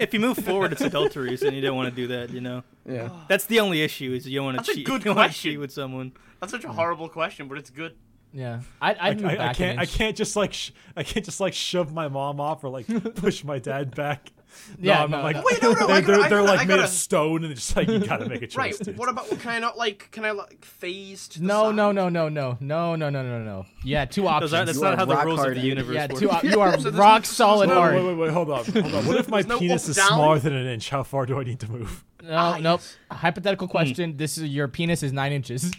if 0.00 0.12
you 0.12 0.18
move 0.20 0.36
forward, 0.38 0.72
it's 0.72 0.80
adultery, 0.80 1.36
so 1.36 1.48
you 1.48 1.60
don't 1.60 1.76
want 1.76 1.88
to 1.90 1.94
do 1.94 2.08
that. 2.08 2.30
You 2.30 2.40
know, 2.40 2.64
Yeah. 2.84 3.10
that's 3.28 3.46
the 3.46 3.60
only 3.60 3.82
issue 3.82 4.12
is 4.14 4.26
you 4.26 4.38
don't 4.38 4.46
want 4.46 4.56
That's 4.56 4.68
to 4.68 4.72
a 4.72 4.76
cheat. 4.76 4.86
good 4.86 5.00
you 5.02 5.04
don't 5.06 5.16
wanna 5.16 5.28
question. 5.28 5.50
cheat 5.52 5.60
with 5.60 5.70
someone. 5.72 6.12
That's 6.40 6.52
such 6.52 6.64
a 6.64 6.72
horrible 6.72 7.08
question, 7.08 7.46
but 7.48 7.56
it's 7.58 7.70
good. 7.70 7.94
Yeah, 8.32 8.60
I, 8.80 8.90
I'd 8.90 8.98
I, 9.00 9.14
move 9.14 9.24
I, 9.26 9.36
back 9.36 9.50
I 9.50 9.54
can't. 9.54 9.78
I 9.78 9.82
inch. 9.82 9.94
can't 9.94 10.16
just 10.16 10.36
like. 10.36 10.52
Sh- 10.52 10.70
I 10.96 11.02
can't 11.02 11.24
just 11.24 11.40
like 11.40 11.52
shove 11.52 11.92
my 11.92 12.06
mom 12.08 12.40
off 12.40 12.62
or 12.64 12.68
like 12.68 12.86
push 13.16 13.42
my 13.44 13.58
dad 13.58 13.94
back. 13.94 14.30
Yeah, 14.78 14.94
no, 14.98 15.02
I'm 15.04 15.10
no, 15.10 15.22
like 15.22 15.36
no. 15.36 15.42
Wait, 15.44 15.62
no, 15.62 15.72
no, 15.72 15.86
they're, 15.86 16.00
gotta- 16.02 16.06
they're, 16.06 16.14
I 16.20 16.28
they're 16.28 16.38
gotta- 16.38 16.42
like 16.42 16.58
made 16.60 16.68
gotta- 16.68 16.84
of 16.84 16.88
stone, 16.90 17.44
and 17.44 17.52
it's 17.52 17.62
just 17.66 17.76
like 17.76 17.88
you 17.88 17.98
gotta 17.98 18.28
make 18.28 18.42
a 18.42 18.46
choice. 18.48 18.56
Right. 18.56 18.78
dude. 18.78 18.96
What 18.98 19.08
about? 19.08 19.28
Can 19.30 19.50
I 19.50 19.58
not 19.58 19.76
like? 19.78 20.08
Can 20.10 20.24
I 20.24 20.30
like 20.32 20.64
phase 20.64 21.28
to 21.28 21.42
No, 21.42 21.64
side? 21.68 21.76
no, 21.76 21.92
no, 21.92 22.08
no, 22.08 22.28
no, 22.28 22.56
no, 22.60 22.96
no, 22.96 23.10
no, 23.10 23.22
no, 23.22 23.42
no. 23.42 23.66
Yeah, 23.84 24.04
two 24.04 24.26
options. 24.28 24.50
Those 24.52 24.60
are, 24.60 24.64
that's 24.64 24.78
You 24.78 24.84
not 24.84 24.98
how 24.98 25.04
the 25.04 25.16
rules 25.24 25.44
of 25.44 25.54
the 25.54 25.60
universe 25.60 25.94
yeah, 25.94 26.06
work. 26.10 26.18
two. 26.20 26.30
Op- 26.30 26.44
you 26.44 26.60
are 26.60 26.78
So 26.78 26.90
rock 26.90 27.22
no- 27.22 27.24
solid 27.24 27.68
Wait, 27.68 27.74
hard. 27.76 27.94
wait, 27.96 28.04
wait, 28.04 28.14
wait, 28.16 28.30
hold 28.32 28.50
on, 28.50 28.64
hold 28.64 28.94
on. 28.94 29.06
What 29.06 29.16
if 29.16 29.28
my 29.36 29.42
penis 29.42 29.88
is 29.88 29.96
down? 29.96 30.08
smaller 30.08 30.38
than 30.38 30.52
an 30.54 30.66
inch? 30.66 30.90
How 30.90 31.02
far 31.02 31.26
do 31.26 31.38
I 31.40 31.44
need 31.44 31.60
to 31.60 31.70
move? 31.70 32.04
No, 32.22 32.30
Ah, 32.36 32.58
nope. 32.60 32.80
yes. 32.80 32.96
Hypothetical 33.18 33.66
question. 33.68 34.16
This 34.16 34.36
is 34.38 34.44
your 34.50 34.68
penis 34.68 35.02
is 35.02 35.12
nine 35.12 35.32
inches. 35.32 35.70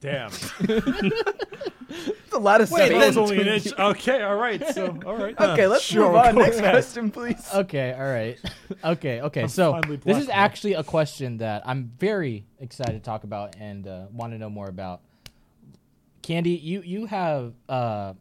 Damn. 0.00 0.30
It's 2.32 2.38
a 2.38 2.42
lot 2.42 2.62
of 2.62 2.70
Wait, 2.70 2.86
space. 2.86 2.98
that 2.98 3.06
was 3.08 3.16
only 3.18 3.40
an 3.42 3.48
inch. 3.48 3.72
Okay, 3.78 4.22
all 4.22 4.36
right. 4.36 4.66
So, 4.72 4.98
all 5.04 5.16
right. 5.18 5.38
Okay, 5.38 5.66
let's 5.66 5.84
Sure, 5.84 6.06
move 6.06 6.16
on. 6.16 6.34
Next 6.36 6.56
ahead. 6.58 6.70
question, 6.72 7.10
please. 7.10 7.46
Okay, 7.54 7.92
all 7.92 8.04
right. 8.10 8.38
Okay, 8.82 9.20
okay. 9.20 9.46
So 9.48 9.78
this 10.04 10.16
is 10.16 10.26
black 10.26 10.36
actually 10.38 10.72
a 10.72 10.82
question 10.82 11.36
that 11.38 11.62
I'm 11.66 11.92
very 11.98 12.46
excited 12.58 12.92
to 12.94 13.00
talk 13.00 13.24
about 13.24 13.56
and 13.60 13.86
uh, 13.86 14.06
want 14.12 14.32
to 14.32 14.38
know 14.38 14.48
more 14.48 14.66
about. 14.68 15.02
Candy, 16.22 16.52
you 16.52 16.80
you 16.82 17.04
have 17.06 17.52
uh, 17.68 18.14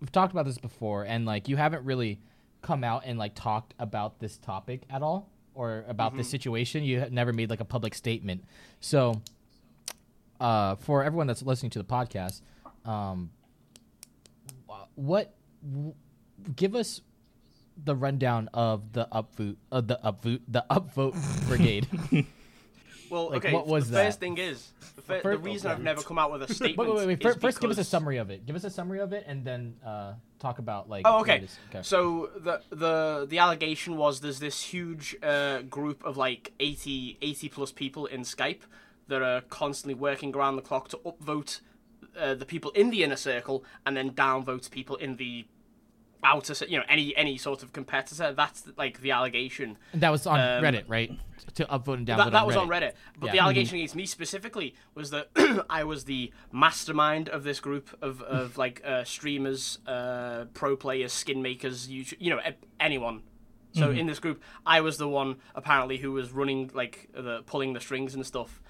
we've 0.00 0.12
talked 0.12 0.32
about 0.32 0.44
this 0.46 0.58
before, 0.58 1.04
and 1.04 1.26
like 1.26 1.48
you 1.48 1.56
haven't 1.56 1.84
really 1.84 2.20
come 2.62 2.84
out 2.84 3.02
and 3.04 3.18
like 3.18 3.34
talked 3.34 3.74
about 3.80 4.20
this 4.20 4.36
topic 4.38 4.82
at 4.90 5.02
all 5.02 5.28
or 5.54 5.84
about 5.88 6.16
this 6.16 6.28
situation. 6.30 6.84
You 6.84 7.00
have 7.00 7.10
never 7.12 7.32
made 7.32 7.50
like 7.50 7.60
a 7.60 7.64
public 7.64 7.94
statement. 7.94 8.44
So, 8.80 9.20
uh, 10.38 10.76
for 10.76 11.02
everyone 11.02 11.26
that's 11.26 11.42
listening 11.42 11.70
to 11.70 11.78
the 11.78 11.84
podcast, 11.84 12.42
um, 12.84 13.30
wh- 13.39 13.39
what 14.94 15.34
w- 15.66 15.94
give 16.56 16.74
us 16.74 17.00
the 17.82 17.94
rundown 17.96 18.48
of 18.52 18.92
the 18.92 19.08
upvote 19.12 19.56
of 19.72 19.86
the 19.88 19.98
upvote 20.04 20.40
the 20.48 20.64
upvote 20.70 21.46
brigade. 21.48 21.86
Well, 23.10 23.30
Like, 23.30 23.44
okay. 23.44 23.52
what 23.52 23.66
was 23.66 23.88
the 23.88 23.94
that? 23.96 24.04
first 24.06 24.20
thing 24.20 24.38
is 24.38 24.70
the, 24.94 25.02
fir- 25.02 25.16
the 25.16 25.20
First- 25.22 25.42
reason 25.42 25.70
I've 25.72 25.82
never 25.82 26.00
come 26.02 26.16
out 26.18 26.30
with 26.30 26.42
a 26.48 26.54
statement. 26.54 26.78
wait, 26.78 26.88
wait, 26.88 26.96
wait. 26.98 27.06
wait. 27.08 27.18
is 27.18 27.22
First, 27.24 27.40
first 27.40 27.60
give 27.60 27.70
us 27.70 27.78
a 27.78 27.82
summary 27.84 28.18
of 28.18 28.30
it. 28.30 28.46
Give 28.46 28.54
us 28.54 28.62
a 28.62 28.70
summary 28.70 29.00
of 29.00 29.12
it, 29.12 29.24
and 29.26 29.44
then 29.44 29.74
uh, 29.84 30.12
talk 30.38 30.60
about 30.60 30.88
like. 30.88 31.02
Oh, 31.04 31.20
okay. 31.22 31.38
it 31.38 31.44
is. 31.44 31.58
okay. 31.70 31.80
So 31.82 32.30
the 32.38 32.60
the 32.70 33.26
the 33.28 33.38
allegation 33.38 33.96
was 33.96 34.20
there's 34.20 34.38
this 34.38 34.62
huge 34.62 35.16
uh, 35.24 35.62
group 35.62 36.04
of 36.04 36.16
like 36.16 36.52
80, 36.60 37.18
80 37.20 37.48
plus 37.48 37.72
people 37.72 38.06
in 38.06 38.20
Skype 38.20 38.60
that 39.08 39.22
are 39.22 39.40
constantly 39.40 39.94
working 39.94 40.36
around 40.36 40.54
the 40.54 40.62
clock 40.62 40.86
to 40.90 40.96
upvote 40.98 41.60
uh, 42.18 42.34
the 42.34 42.46
people 42.46 42.70
in 42.72 42.90
the 42.90 43.02
inner 43.04 43.16
circle 43.16 43.64
and 43.86 43.96
then 43.96 44.10
downvote 44.12 44.70
people 44.70 44.96
in 44.96 45.16
the 45.16 45.46
outer, 46.22 46.54
you 46.66 46.76
know, 46.78 46.84
any 46.88 47.16
any 47.16 47.38
sort 47.38 47.62
of 47.62 47.72
competitor. 47.72 48.32
That's 48.32 48.64
like 48.76 49.00
the 49.00 49.10
allegation. 49.10 49.78
And 49.92 50.02
that 50.02 50.10
was 50.10 50.26
on 50.26 50.38
um, 50.38 50.62
Reddit, 50.62 50.84
right? 50.86 51.10
To 51.54 51.64
upvote 51.64 51.94
and 51.94 52.06
downvote. 52.06 52.16
That, 52.16 52.32
that 52.32 52.40
on 52.42 52.46
was 52.46 52.56
Reddit. 52.56 52.60
on 52.60 52.68
Reddit. 52.68 52.92
But 53.18 53.26
Yeah. 53.26 53.32
the 53.32 53.38
allegation 53.40 53.76
against 53.76 53.96
me 53.96 54.06
specifically 54.06 54.74
was 54.94 55.10
that 55.10 55.30
I 55.70 55.84
was 55.84 56.04
the 56.04 56.32
mastermind 56.52 57.28
of 57.28 57.42
this 57.42 57.58
group 57.60 57.96
of, 58.02 58.20
of 58.22 58.58
like 58.58 58.82
uh, 58.84 59.04
streamers, 59.04 59.78
uh, 59.86 60.44
pro 60.52 60.76
players, 60.76 61.12
skin 61.12 61.40
makers, 61.42 61.88
YouTube, 61.88 62.16
you 62.18 62.30
know, 62.30 62.40
anyone. 62.78 63.22
So 63.72 63.90
in 63.92 64.06
this 64.08 64.18
group, 64.18 64.42
I 64.66 64.80
was 64.80 64.98
the 64.98 65.06
one 65.08 65.36
apparently 65.54 65.98
who 65.98 66.10
was 66.10 66.32
running 66.32 66.72
like 66.74 67.08
the 67.14 67.42
pulling 67.46 67.72
the 67.72 67.80
strings 67.80 68.14
and 68.16 68.26
stuff. 68.26 68.60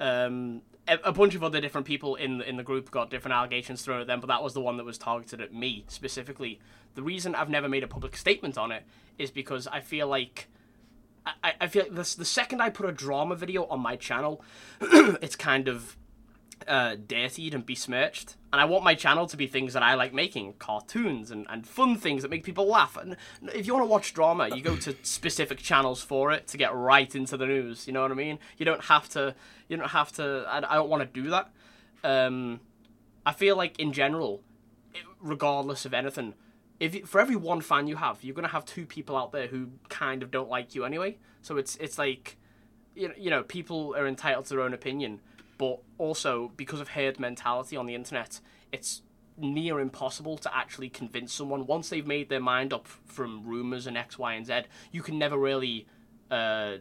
Um, 0.00 0.62
a, 0.88 1.12
bunch 1.12 1.34
of 1.34 1.44
other 1.44 1.60
different 1.60 1.86
people 1.86 2.14
in 2.14 2.40
in 2.42 2.56
the 2.56 2.62
group 2.62 2.90
got 2.90 3.10
different 3.10 3.34
allegations 3.34 3.82
thrown 3.82 4.00
at 4.00 4.06
them, 4.06 4.20
but 4.20 4.28
that 4.28 4.42
was 4.42 4.54
the 4.54 4.60
one 4.60 4.76
that 4.78 4.84
was 4.84 4.98
targeted 4.98 5.40
at 5.40 5.52
me 5.52 5.84
specifically. 5.88 6.58
The 6.94 7.02
reason 7.02 7.34
I've 7.34 7.50
never 7.50 7.68
made 7.68 7.84
a 7.84 7.88
public 7.88 8.16
statement 8.16 8.56
on 8.56 8.72
it 8.72 8.84
is 9.18 9.30
because 9.30 9.66
I 9.66 9.80
feel 9.80 10.08
like 10.08 10.48
I, 11.44 11.54
I 11.60 11.66
feel 11.66 11.82
like 11.82 11.94
this, 11.94 12.14
the 12.14 12.24
second 12.24 12.62
I 12.62 12.70
put 12.70 12.88
a 12.88 12.92
drama 12.92 13.36
video 13.36 13.66
on 13.66 13.80
my 13.80 13.96
channel, 13.96 14.42
it's 14.80 15.36
kind 15.36 15.68
of 15.68 15.96
uh, 16.68 16.96
dirtied 16.96 17.54
and 17.54 17.64
besmirched. 17.64 18.36
And 18.52 18.60
I 18.60 18.64
want 18.64 18.84
my 18.84 18.94
channel 18.94 19.26
to 19.26 19.36
be 19.36 19.46
things 19.46 19.72
that 19.72 19.82
I 19.82 19.94
like 19.94 20.14
making 20.14 20.54
cartoons 20.58 21.30
and, 21.30 21.46
and 21.50 21.66
fun 21.66 21.96
things 21.96 22.22
that 22.22 22.30
make 22.30 22.44
people 22.44 22.66
laugh. 22.66 22.96
And 22.96 23.16
if 23.54 23.66
you 23.66 23.74
want 23.74 23.84
to 23.84 23.90
watch 23.90 24.14
drama, 24.14 24.54
you 24.54 24.62
go 24.62 24.76
to 24.76 24.94
specific 25.02 25.58
channels 25.58 26.02
for 26.02 26.32
it 26.32 26.46
to 26.48 26.56
get 26.56 26.74
right 26.74 27.14
into 27.14 27.36
the 27.36 27.46
news. 27.46 27.86
You 27.86 27.92
know 27.92 28.02
what 28.02 28.10
I 28.10 28.14
mean? 28.14 28.38
You 28.56 28.64
don't 28.64 28.84
have 28.84 29.08
to, 29.10 29.34
you 29.68 29.76
don't 29.76 29.90
have 29.90 30.12
to, 30.12 30.44
I, 30.48 30.58
I 30.58 30.74
don't 30.76 30.88
want 30.88 31.02
to 31.02 31.22
do 31.22 31.30
that. 31.30 31.50
Um, 32.04 32.60
I 33.26 33.32
feel 33.32 33.56
like 33.56 33.78
in 33.78 33.92
general, 33.92 34.42
regardless 35.20 35.84
of 35.84 35.92
anything, 35.92 36.34
if 36.80 36.94
you, 36.94 37.04
for 37.06 37.20
every 37.20 37.36
one 37.36 37.60
fan 37.60 37.86
you 37.86 37.96
have, 37.96 38.22
you're 38.22 38.34
gonna 38.34 38.48
have 38.48 38.64
two 38.64 38.86
people 38.86 39.16
out 39.16 39.32
there 39.32 39.48
who 39.48 39.70
kind 39.88 40.22
of 40.22 40.30
don't 40.30 40.48
like 40.48 40.74
you 40.74 40.84
anyway. 40.84 41.18
So 41.42 41.56
it's 41.56 41.76
it's 41.76 41.98
like, 41.98 42.36
you 42.94 43.08
know, 43.08 43.14
you 43.18 43.30
know, 43.30 43.42
people 43.42 43.94
are 43.96 44.06
entitled 44.06 44.46
to 44.46 44.54
their 44.54 44.62
own 44.62 44.74
opinion, 44.74 45.20
but 45.58 45.80
also 45.98 46.52
because 46.56 46.80
of 46.80 46.90
herd 46.90 47.18
mentality 47.20 47.76
on 47.76 47.86
the 47.86 47.94
internet, 47.94 48.40
it's 48.72 49.02
near 49.36 49.78
impossible 49.80 50.36
to 50.38 50.56
actually 50.56 50.88
convince 50.88 51.32
someone 51.32 51.66
once 51.66 51.88
they've 51.90 52.06
made 52.06 52.28
their 52.28 52.40
mind 52.40 52.72
up 52.72 52.86
from 53.06 53.44
rumors 53.44 53.86
and 53.86 53.96
X, 53.96 54.18
Y, 54.18 54.32
and 54.34 54.46
Z. 54.46 54.62
You 54.92 55.02
can 55.02 55.18
never 55.18 55.36
really 55.36 55.86
uh, 56.30 56.78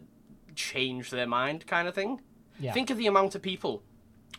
change 0.55 1.09
their 1.09 1.27
mind, 1.27 1.67
kind 1.67 1.87
of 1.87 1.93
thing. 1.95 2.21
Yeah. 2.59 2.73
Think 2.73 2.89
of 2.89 2.97
the 2.97 3.07
amount 3.07 3.35
of 3.35 3.41
people 3.41 3.83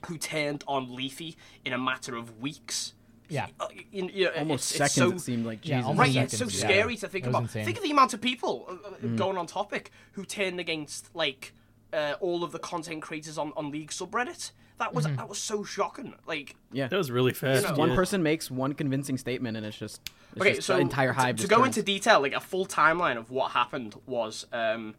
who 0.06 0.18
turned 0.18 0.64
on 0.66 0.94
Leafy 0.94 1.36
in 1.64 1.72
a 1.72 1.78
matter 1.78 2.16
of 2.16 2.40
weeks 2.40 2.94
Yeah. 3.28 3.46
uh, 3.60 3.66
you, 3.92 4.08
you 4.12 4.24
know, 4.26 4.30
Almost 4.38 4.72
it's, 4.72 4.80
it's 4.80 4.94
seconds 4.94 5.12
so, 5.12 5.16
it 5.16 5.20
seemed 5.20 5.46
like 5.46 5.66
Yeah, 5.66 5.76
Jesus. 5.78 5.88
almost 5.88 6.00
Right, 6.06 6.12
yeah, 6.14 6.22
it's 6.22 6.32
so 6.32 6.38
seconds, 6.48 6.62
yeah. 6.62 6.68
scary 6.68 6.96
to 6.96 7.08
think 7.08 7.26
about. 7.26 7.42
insane. 7.42 7.64
Think 7.64 7.76
of 7.78 7.82
the 7.84 7.90
amount 7.90 8.14
of 8.14 8.20
people 8.20 8.66
uh, 8.68 8.72
uh, 8.88 8.90
Mm. 9.02 9.16
going 9.16 9.36
on 9.36 9.46
topic 9.46 9.90
who 10.12 10.24
turned 10.24 10.58
against 10.60 11.10
like 11.14 11.52
uh, 11.92 12.14
all 12.20 12.44
of 12.44 12.52
the 12.52 12.58
content 12.58 13.02
creators 13.02 13.38
on, 13.38 13.52
on 13.56 13.70
League 13.70 13.90
subreddit. 13.90 14.52
That 14.78 14.94
was 14.94 15.06
that 15.06 15.28
was 15.28 15.38
so 15.38 15.64
shocking. 15.64 16.14
Like, 16.26 16.54
Yeah. 16.72 16.86
That 16.86 16.96
was 16.96 17.10
really 17.10 17.32
fast. 17.32 17.68
know, 17.68 17.74
one 17.74 17.88
yeah. 17.90 17.94
person 17.96 18.22
makes 18.22 18.48
one 18.50 18.74
convincing 18.74 19.18
statement 19.18 19.56
and 19.56 19.66
it's 19.66 19.76
just 19.76 20.00
it's 20.32 20.40
okay, 20.40 20.54
just 20.54 20.66
so 20.68 20.74
the 20.74 20.80
entire 20.80 21.08
to- 21.12 21.18
hive 21.18 21.36
to, 21.36 21.42
just 21.42 21.50
go 21.50 21.56
turns. 21.64 21.76
into 21.76 21.82
detail, 21.82 22.20
like 22.20 22.32
a 22.32 22.38
full 22.40 22.64
timeline 22.64 23.16
of 23.16 23.30
what 23.32 23.50
happened 23.52 23.96
was, 24.06 24.46
um, 24.52 24.94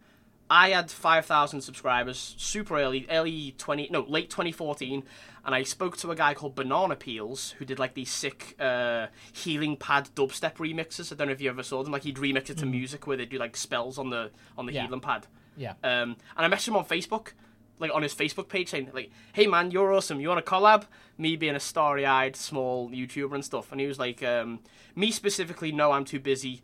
I 0.49 0.71
had 0.71 0.89
five 0.91 1.25
thousand 1.27 1.61
subscribers 1.61 2.35
super 2.37 2.77
early, 2.77 3.05
early 3.09 3.53
twenty, 3.57 3.87
no, 3.89 4.01
late 4.01 4.29
twenty 4.29 4.51
fourteen, 4.51 5.03
and 5.45 5.53
I 5.55 5.63
spoke 5.63 5.95
to 5.97 6.09
a 6.11 6.15
guy 6.15 6.33
called 6.33 6.55
Banana 6.55 6.95
Peels 6.97 7.51
who 7.59 7.63
did 7.65 7.77
like 7.79 7.93
these 7.93 8.09
sick 8.11 8.55
uh, 8.59 9.07
healing 9.31 9.77
pad 9.77 10.09
dubstep 10.15 10.55
remixes. 10.55 11.13
I 11.13 11.15
don't 11.15 11.27
know 11.27 11.33
if 11.33 11.39
you 11.39 11.49
ever 11.51 11.63
saw 11.63 11.83
them. 11.83 11.93
Like 11.93 12.03
he'd 12.03 12.17
remix 12.17 12.49
it 12.49 12.57
to 12.57 12.65
music 12.65 13.07
where 13.07 13.15
they 13.15 13.25
do 13.27 13.37
like 13.37 13.55
spells 13.55 13.97
on 13.99 14.09
the 14.09 14.31
on 14.57 14.65
the 14.65 14.73
Yeah. 14.73 14.85
healing 14.87 14.99
pad. 15.01 15.27
Yeah. 15.59 15.73
Um, 15.83 16.15
and 16.37 16.45
I 16.45 16.47
messaged 16.47 16.69
him 16.69 16.77
on 16.77 16.85
Facebook, 16.85 17.33
like 17.79 17.91
on 17.93 18.01
his 18.01 18.15
Facebook 18.15 18.47
page, 18.47 18.69
saying 18.69 18.89
like, 18.93 19.11
"Hey 19.33 19.45
man, 19.45 19.71
you're 19.71 19.93
awesome. 19.93 20.21
You 20.21 20.29
want 20.29 20.39
a 20.39 20.43
collab?" 20.43 20.85
Me 21.17 21.35
being 21.35 21.55
a 21.55 21.59
starry-eyed 21.59 22.37
small 22.37 22.89
YouTuber 22.89 23.35
and 23.35 23.43
stuff, 23.43 23.73
and 23.73 23.81
he 23.81 23.85
was 23.85 23.99
like, 23.99 24.23
um, 24.23 24.61
"Me 24.95 25.11
specifically, 25.11 25.73
no, 25.73 25.91
I'm 25.91 26.05
too 26.05 26.19
busy, 26.19 26.61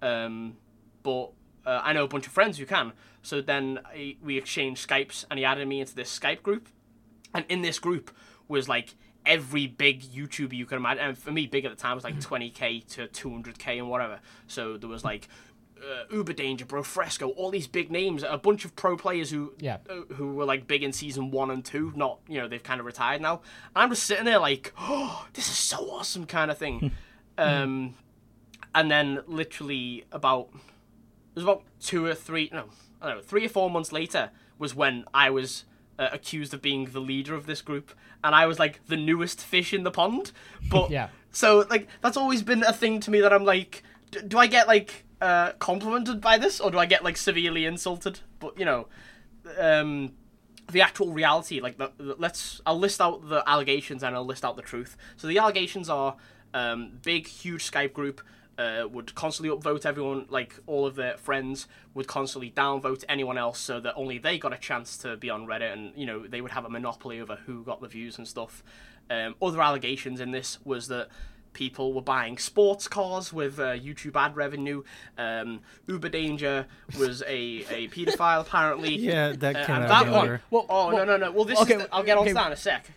um, 0.00 0.56
but 1.02 1.30
uh, 1.66 1.82
I 1.84 1.92
know 1.92 2.04
a 2.04 2.08
bunch 2.08 2.26
of 2.26 2.32
friends 2.32 2.56
who 2.56 2.64
can." 2.64 2.94
So 3.20 3.42
then 3.42 3.80
I, 3.84 4.16
we 4.22 4.38
exchanged 4.38 4.88
Skypes, 4.88 5.26
and 5.30 5.38
he 5.38 5.44
added 5.44 5.68
me 5.68 5.80
into 5.80 5.94
this 5.94 6.18
Skype 6.18 6.42
group, 6.42 6.70
and 7.34 7.44
in 7.50 7.60
this 7.60 7.78
group 7.78 8.10
was 8.48 8.66
like 8.66 8.94
every 9.26 9.66
big 9.66 10.02
YouTuber 10.02 10.54
you 10.54 10.64
can 10.64 10.78
imagine. 10.78 11.04
And 11.04 11.18
for 11.18 11.30
me, 11.30 11.46
big 11.46 11.66
at 11.66 11.70
the 11.70 11.76
time 11.76 11.96
was 11.96 12.04
like 12.04 12.18
20k 12.20 12.86
to 12.94 13.06
200k 13.08 13.76
and 13.78 13.90
whatever. 13.90 14.20
So 14.46 14.78
there 14.78 14.88
was 14.88 15.04
like 15.04 15.28
uh, 15.82 16.14
Uber 16.14 16.32
Danger, 16.32 16.64
Bro 16.64 16.82
Fresco, 16.84 17.28
all 17.30 17.50
these 17.50 17.66
big 17.66 17.90
names, 17.90 18.22
a 18.28 18.38
bunch 18.38 18.64
of 18.64 18.74
pro 18.76 18.96
players 18.96 19.30
who 19.30 19.52
Yeah. 19.58 19.78
uh, 19.88 20.14
who 20.14 20.34
were 20.34 20.44
like 20.44 20.66
big 20.66 20.82
in 20.82 20.92
season 20.92 21.30
one 21.30 21.50
and 21.50 21.64
two. 21.64 21.92
Not 21.96 22.18
you 22.28 22.38
know 22.40 22.48
they've 22.48 22.62
kind 22.62 22.80
of 22.80 22.86
retired 22.86 23.20
now. 23.20 23.34
And 23.74 23.82
I'm 23.82 23.90
just 23.90 24.04
sitting 24.04 24.24
there 24.24 24.38
like, 24.38 24.72
oh, 24.78 25.26
this 25.34 25.48
is 25.48 25.56
so 25.56 25.78
awesome 25.90 26.26
kind 26.26 26.50
of 26.50 26.58
thing. 26.58 26.92
um, 27.38 27.94
and 28.74 28.90
then 28.90 29.20
literally 29.26 30.04
about 30.12 30.48
it 30.52 31.34
was 31.36 31.44
about 31.44 31.62
two 31.80 32.04
or 32.04 32.14
three 32.14 32.50
no 32.52 32.64
I 33.00 33.06
don't 33.08 33.16
know 33.18 33.22
three 33.22 33.46
or 33.46 33.48
four 33.48 33.70
months 33.70 33.92
later 33.92 34.30
was 34.58 34.74
when 34.74 35.04
I 35.14 35.30
was 35.30 35.64
uh, 35.98 36.08
accused 36.12 36.52
of 36.52 36.60
being 36.62 36.86
the 36.86 37.00
leader 37.00 37.34
of 37.34 37.46
this 37.46 37.62
group 37.62 37.92
and 38.22 38.34
I 38.34 38.46
was 38.46 38.58
like 38.58 38.84
the 38.86 38.96
newest 38.96 39.40
fish 39.40 39.72
in 39.72 39.84
the 39.84 39.90
pond 39.90 40.32
but 40.68 40.90
Yeah. 40.98 41.08
so 41.30 41.64
like 41.70 41.86
that's 42.02 42.16
always 42.16 42.42
been 42.42 42.62
a 42.64 42.72
thing 42.72 43.00
to 43.00 43.10
me 43.10 43.20
that 43.20 43.32
I'm 43.32 43.44
like 43.44 43.82
d- 44.10 44.20
do 44.26 44.36
I 44.38 44.46
get 44.48 44.66
like 44.68 45.04
uh 45.20 45.52
complimented 45.58 46.20
by 46.20 46.38
this 46.38 46.60
or 46.60 46.70
do 46.70 46.78
I 46.78 46.86
get 46.86 47.02
like 47.04 47.16
severely 47.16 47.64
insulted? 47.66 48.20
But 48.38 48.58
you 48.58 48.64
know 48.64 48.86
um 49.58 50.12
the 50.70 50.82
actual 50.82 51.12
reality 51.12 51.60
like 51.60 51.78
the, 51.78 51.90
the- 51.96 52.16
let's 52.18 52.60
i'll 52.66 52.78
list 52.78 53.00
out 53.00 53.26
the 53.30 53.42
allegations 53.48 54.02
and 54.02 54.14
i'll 54.14 54.24
list 54.26 54.44
out 54.44 54.56
the 54.56 54.62
truth. 54.62 54.96
So 55.16 55.26
the 55.26 55.38
allegations 55.38 55.88
are 55.88 56.16
um, 56.54 56.92
big 57.02 57.26
huge 57.26 57.70
skype 57.70 57.92
group 57.92 58.22
uh, 58.56 58.86
would 58.90 59.14
constantly 59.14 59.54
upvote 59.54 59.86
everyone 59.86 60.26
like 60.30 60.56
all 60.66 60.86
of 60.86 60.96
their 60.96 61.16
friends 61.16 61.68
would 61.94 62.06
constantly 62.06 62.50
downvote 62.50 63.04
anyone 63.08 63.38
else 63.38 63.58
so 63.60 63.78
that 63.80 63.94
only 63.96 64.18
they 64.18 64.38
got 64.38 64.52
a 64.52 64.56
chance 64.58 64.96
to 64.98 65.16
be 65.16 65.30
on 65.30 65.46
reddit 65.46 65.72
and 65.72 65.92
you 65.94 66.06
know 66.06 66.26
they 66.26 66.40
would 66.40 66.50
have 66.52 66.64
a 66.64 66.68
monopoly 66.70 67.20
over 67.20 67.36
who 67.46 67.62
got 67.62 67.80
the 67.80 67.88
views 67.88 68.18
and 68.18 68.26
stuff. 68.26 68.62
Um, 69.10 69.36
other 69.40 69.60
allegations 69.62 70.20
in 70.20 70.32
this 70.32 70.58
was 70.64 70.88
that 70.88 71.08
people 71.52 71.92
were 71.92 72.02
buying 72.02 72.38
sports 72.38 72.86
cars 72.88 73.32
with 73.32 73.58
uh, 73.58 73.72
YouTube 73.72 74.14
ad 74.16 74.36
revenue. 74.36 74.82
Um, 75.16 75.60
Uber 75.86 76.08
Danger 76.08 76.66
was 76.98 77.22
a, 77.22 77.64
a 77.70 77.88
paedophile, 77.88 78.42
apparently. 78.42 78.96
Yeah, 79.08 79.32
that 79.32 79.56
Uh, 79.56 79.66
came 79.66 79.76
and 79.76 79.84
out 79.86 80.06
that 80.06 80.12
one. 80.12 80.40
Well, 80.50 80.66
oh 80.68 80.88
well, 80.88 80.96
no 80.98 81.04
no 81.04 81.16
no! 81.16 81.30
Well, 81.32 81.44
this 81.44 81.60
okay, 81.62 81.74
is 81.76 81.82
the, 81.82 81.94
I'll 81.94 82.02
get 82.02 82.16
on 82.16 82.22
okay. 82.22 82.30
to 82.30 82.34
that 82.34 82.46
in 82.48 82.52
a 82.52 82.56
sec. 82.56 82.90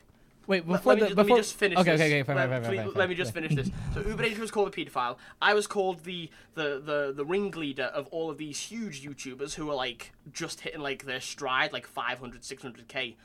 Wait, 0.48 0.68
before 0.68 0.94
let 0.94 0.96
me, 0.96 1.02
the 1.04 1.10
ju- 1.10 1.16
before 1.16 1.24
let 1.30 1.36
me 1.36 1.40
just 1.42 1.56
finish 1.56 1.78
okay, 1.78 1.92
this. 1.92 2.02
okay, 2.02 2.20
okay, 2.20 2.24
fine, 2.24 2.36
let, 2.36 2.50
fine, 2.50 2.64
fine, 2.64 2.76
fine, 2.76 2.86
fine, 2.88 2.94
let 2.96 3.10
me 3.10 3.16
just 3.16 3.34
finish 3.34 3.56
this. 3.56 3.70
So 3.94 4.02
Uber 4.02 4.24
Danger 4.24 4.42
was 4.42 4.52
called 4.52 4.68
a 4.68 4.72
paedophile. 4.72 5.18
I 5.42 5.54
was 5.54 5.68
called 5.68 6.04
the, 6.04 6.30
the, 6.56 6.82
the, 6.84 7.14
the 7.16 7.24
ringleader 7.24 7.84
of 7.86 8.08
all 8.08 8.30
of 8.30 8.38
these 8.38 8.60
huge 8.60 9.06
YouTubers 9.06 9.54
who 9.54 9.68
were 9.68 9.76
like 9.76 10.12
just 10.34 10.62
hitting 10.62 10.82
like 10.82 11.06
their 11.06 11.22
stride, 11.22 11.72
like 11.72 11.88
500, 11.88 12.42
600k. 12.42 13.16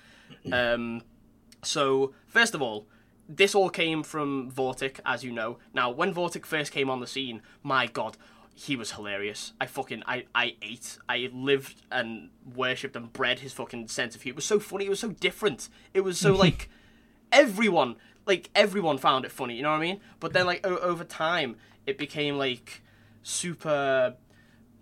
Um, 0.52 1.02
so 1.62 2.12
first 2.28 2.54
of 2.54 2.62
all, 2.62 2.86
this 3.28 3.54
all 3.54 3.70
came 3.70 4.02
from 4.02 4.50
Vortic, 4.50 5.00
as 5.04 5.24
you 5.24 5.32
know. 5.32 5.58
Now, 5.74 5.90
when 5.90 6.14
Vortic 6.14 6.46
first 6.46 6.72
came 6.72 6.88
on 6.88 7.00
the 7.00 7.06
scene, 7.06 7.42
my 7.62 7.86
god, 7.86 8.16
he 8.54 8.76
was 8.76 8.92
hilarious. 8.92 9.52
I 9.60 9.66
fucking 9.66 10.02
I, 10.06 10.24
I 10.34 10.56
ate, 10.62 10.98
I 11.08 11.28
lived 11.32 11.82
and 11.90 12.30
worshipped 12.54 12.96
and 12.96 13.12
bred 13.12 13.40
his 13.40 13.52
fucking 13.52 13.88
sense 13.88 14.14
of 14.14 14.22
humor. 14.22 14.34
It 14.34 14.36
was 14.36 14.44
so 14.46 14.58
funny. 14.58 14.86
It 14.86 14.90
was 14.90 15.00
so 15.00 15.10
different. 15.10 15.68
It 15.92 16.00
was 16.02 16.18
so 16.18 16.32
like 16.46 16.68
everyone, 17.32 17.96
like 18.24 18.48
everyone 18.54 18.98
found 18.98 19.24
it 19.24 19.32
funny. 19.32 19.56
You 19.56 19.62
know 19.62 19.70
what 19.70 19.78
I 19.78 19.80
mean? 19.82 20.00
But 20.20 20.32
then 20.32 20.46
like 20.46 20.66
o- 20.66 20.78
over 20.78 21.04
time, 21.04 21.56
it 21.86 21.98
became 21.98 22.38
like 22.38 22.82
super 23.22 24.14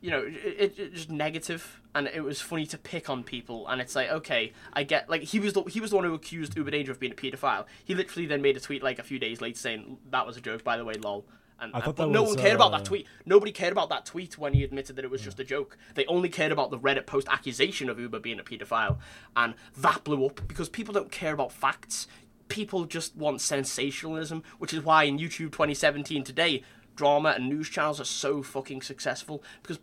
you 0.05 0.11
know, 0.11 0.23
it, 0.23 0.79
it, 0.79 0.93
just 0.93 1.09
negative, 1.11 1.81
and 1.95 2.09
it 2.09 2.23
was 2.23 2.39
funny 2.39 2.67
to 2.67 2.77
pick 2.77 3.09
on 3.09 3.25
people. 3.25 3.67
And 3.67 3.81
it's 3.81 3.97
like, 3.97 4.11
okay, 4.11 4.53
I 4.75 4.83
get 4.83 5.09
like 5.09 5.23
he 5.23 5.41
was 5.41 5.55
the 5.55 5.63
he 5.63 5.81
was 5.81 5.91
the 5.91 5.97
one 5.97 6.05
who 6.05 6.13
accused 6.13 6.55
Uber 6.59 6.73
Danger 6.73 6.93
of 6.93 7.01
being 7.01 7.13
a 7.13 7.15
paedophile. 7.15 7.65
He 7.87 7.95
literally 7.95 8.27
then 8.27 8.43
made 8.43 8.55
a 8.55 8.61
tweet 8.61 8.83
like 8.83 8.99
a 8.99 9.03
few 9.03 9.19
days 9.19 9.41
later 9.41 9.59
saying 9.59 9.97
that 10.11 10.27
was 10.27 10.37
a 10.37 10.43
joke, 10.43 10.63
by 10.63 10.77
the 10.77 10.85
way, 10.85 10.93
lol. 10.93 11.25
And, 11.59 11.75
I 11.75 11.79
and- 11.79 11.95
but 11.95 12.11
no 12.11 12.21
was, 12.21 12.35
one 12.35 12.45
cared 12.45 12.55
about 12.55 12.75
uh, 12.75 12.77
that 12.77 12.85
tweet. 12.85 13.07
Nobody 13.25 13.51
cared 13.51 13.73
about 13.73 13.89
that 13.89 14.05
tweet 14.05 14.37
when 14.37 14.53
he 14.53 14.63
admitted 14.63 14.97
that 14.97 15.07
it 15.07 15.11
was 15.11 15.23
just 15.23 15.41
a 15.41 15.45
joke. 15.45 15.79
They 15.95 16.05
only 16.05 16.29
cared 16.29 16.53
about 16.53 16.71
the 16.71 16.79
Reddit 16.79 17.07
post 17.07 17.27
accusation 17.31 17.89
of 17.89 17.99
Uber 17.99 18.19
being 18.19 18.39
a 18.39 18.45
paedophile, 18.45 18.99
and 19.35 19.55
that 19.79 20.05
blew 20.05 20.27
up 20.27 20.43
because 20.47 20.69
people 20.69 20.93
don't 20.93 21.11
care 21.11 21.33
about 21.33 21.51
facts. 21.51 22.09
People 22.49 22.85
just 22.85 23.17
want 23.17 23.41
sensationalism, 23.41 24.43
which 24.59 24.75
is 24.75 24.85
why 24.85 25.05
in 25.05 25.19
YouTube 25.19 25.53
2017 25.53 26.25
today, 26.25 26.63
drama 26.95 27.31
and 27.37 27.49
news 27.49 27.69
channels 27.69 28.01
are 28.01 28.05
so 28.05 28.43
fucking 28.43 28.83
successful 28.83 29.43
because 29.63 29.79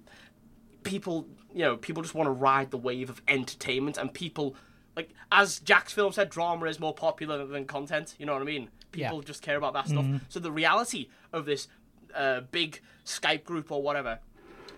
people 0.83 1.27
you 1.53 1.61
know 1.61 1.77
people 1.77 2.01
just 2.01 2.15
want 2.15 2.27
to 2.27 2.31
ride 2.31 2.71
the 2.71 2.77
wave 2.77 3.09
of 3.09 3.21
entertainment 3.27 3.97
and 3.97 4.13
people 4.13 4.55
like 4.95 5.09
as 5.31 5.59
jack's 5.59 5.93
film 5.93 6.11
said 6.11 6.29
drama 6.29 6.65
is 6.65 6.79
more 6.79 6.93
popular 6.93 7.45
than 7.45 7.65
content 7.65 8.15
you 8.17 8.25
know 8.25 8.33
what 8.33 8.41
i 8.41 8.45
mean? 8.45 8.69
People 8.91 9.17
Yeah. 9.19 9.23
just 9.23 9.41
care 9.41 9.55
about 9.55 9.71
that 9.73 9.87
stuff. 9.87 10.05
So 10.27 10.41
the 10.41 10.51
reality 10.51 11.07
of 11.31 11.45
this 11.45 11.69
uh, 12.13 12.41
big 12.51 12.81
skype 13.05 13.45
group 13.45 13.71
or 13.71 13.81
whatever 13.81 14.19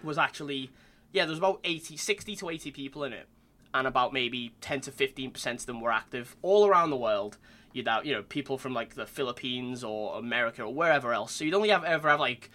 was 0.03 0.19
actually 0.19 0.69
yeah 1.11 1.25
there's 1.25 1.39
about 1.39 1.59
80 1.63 1.97
60 1.97 2.36
to 2.36 2.49
80 2.49 2.69
people 2.71 3.03
in 3.05 3.13
it 3.13 3.27
and 3.73 3.88
about 3.88 4.13
maybe 4.13 4.53
10 4.61 4.81
to 4.81 4.91
15 4.91 5.31
percent 5.31 5.61
of 5.61 5.65
them 5.65 5.81
were 5.81 5.91
active 5.91 6.36
all 6.43 6.67
around 6.67 6.91
the 6.91 6.95
world 6.97 7.38
you'd 7.74 7.88
have 7.88 8.05
you 8.05 8.13
know 8.13 8.24
people 8.24 8.57
from 8.57 8.74
like 8.74 8.95
the 8.95 9.05
philippines 9.05 9.84
or 9.84 10.17
america 10.17 10.63
or 10.63 10.74
wherever 10.74 11.13
else 11.13 11.34
so 11.34 11.43
you'd 11.43 11.53
only 11.53 11.69
have 11.69 11.84
ever 11.84 12.09
have 12.09 12.19
like 12.19 12.49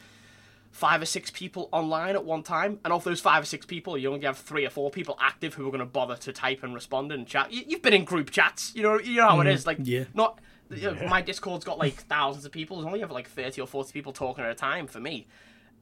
five 0.71 1.03
or 1.03 1.07
six 1.07 1.31
people 1.31 1.69
online 1.73 2.15
at 2.15 2.25
one 2.25 2.43
time, 2.43 2.79
and 2.85 2.93
of 2.93 3.03
those 3.05 3.21
five 3.21 3.43
or 3.43 3.47
six 3.47 3.67
people, 3.67 3.97
you 3.99 4.13
only 4.13 4.25
have 4.25 4.39
three 4.39 4.65
or 4.65 4.71
four 4.71 4.91
people 4.91 5.17
active 5.21 5.55
who 5.55 5.67
are 5.67 5.71
going 5.71 5.81
to 5.81 5.87
bother 5.87 6.17
to 6.17 6.33
type 6.33 6.63
and 6.63 6.75
respond 6.75 7.11
and 7.11 7.27
chat. 7.27 7.53
You, 7.53 7.65
you've 7.67 7.83
been 7.83 7.95
in 7.95 8.05
group 8.05 8.31
chats, 8.31 8.73
you 8.75 8.83
know, 8.83 8.99
you 9.01 9.17
know 9.17 9.29
how 9.29 9.41
it 9.41 9.47
is. 9.49 9.67
Like, 9.67 9.79
yeah. 9.83 10.05
not 10.15 10.39
you 10.71 10.93
know, 10.93 11.09
my 11.09 11.23
Discord's 11.23 11.65
got 11.65 11.79
like 11.79 11.95
thousands 11.95 12.45
of 12.45 12.53
people. 12.53 12.77
There's 12.77 12.87
only 12.87 13.03
ever 13.03 13.13
like 13.13 13.29
thirty 13.29 13.61
or 13.61 13.67
forty 13.67 13.93
people 13.93 14.13
talking 14.13 14.45
at 14.45 14.51
a 14.51 14.55
time 14.55 14.87
for 14.87 15.01
me. 15.01 15.27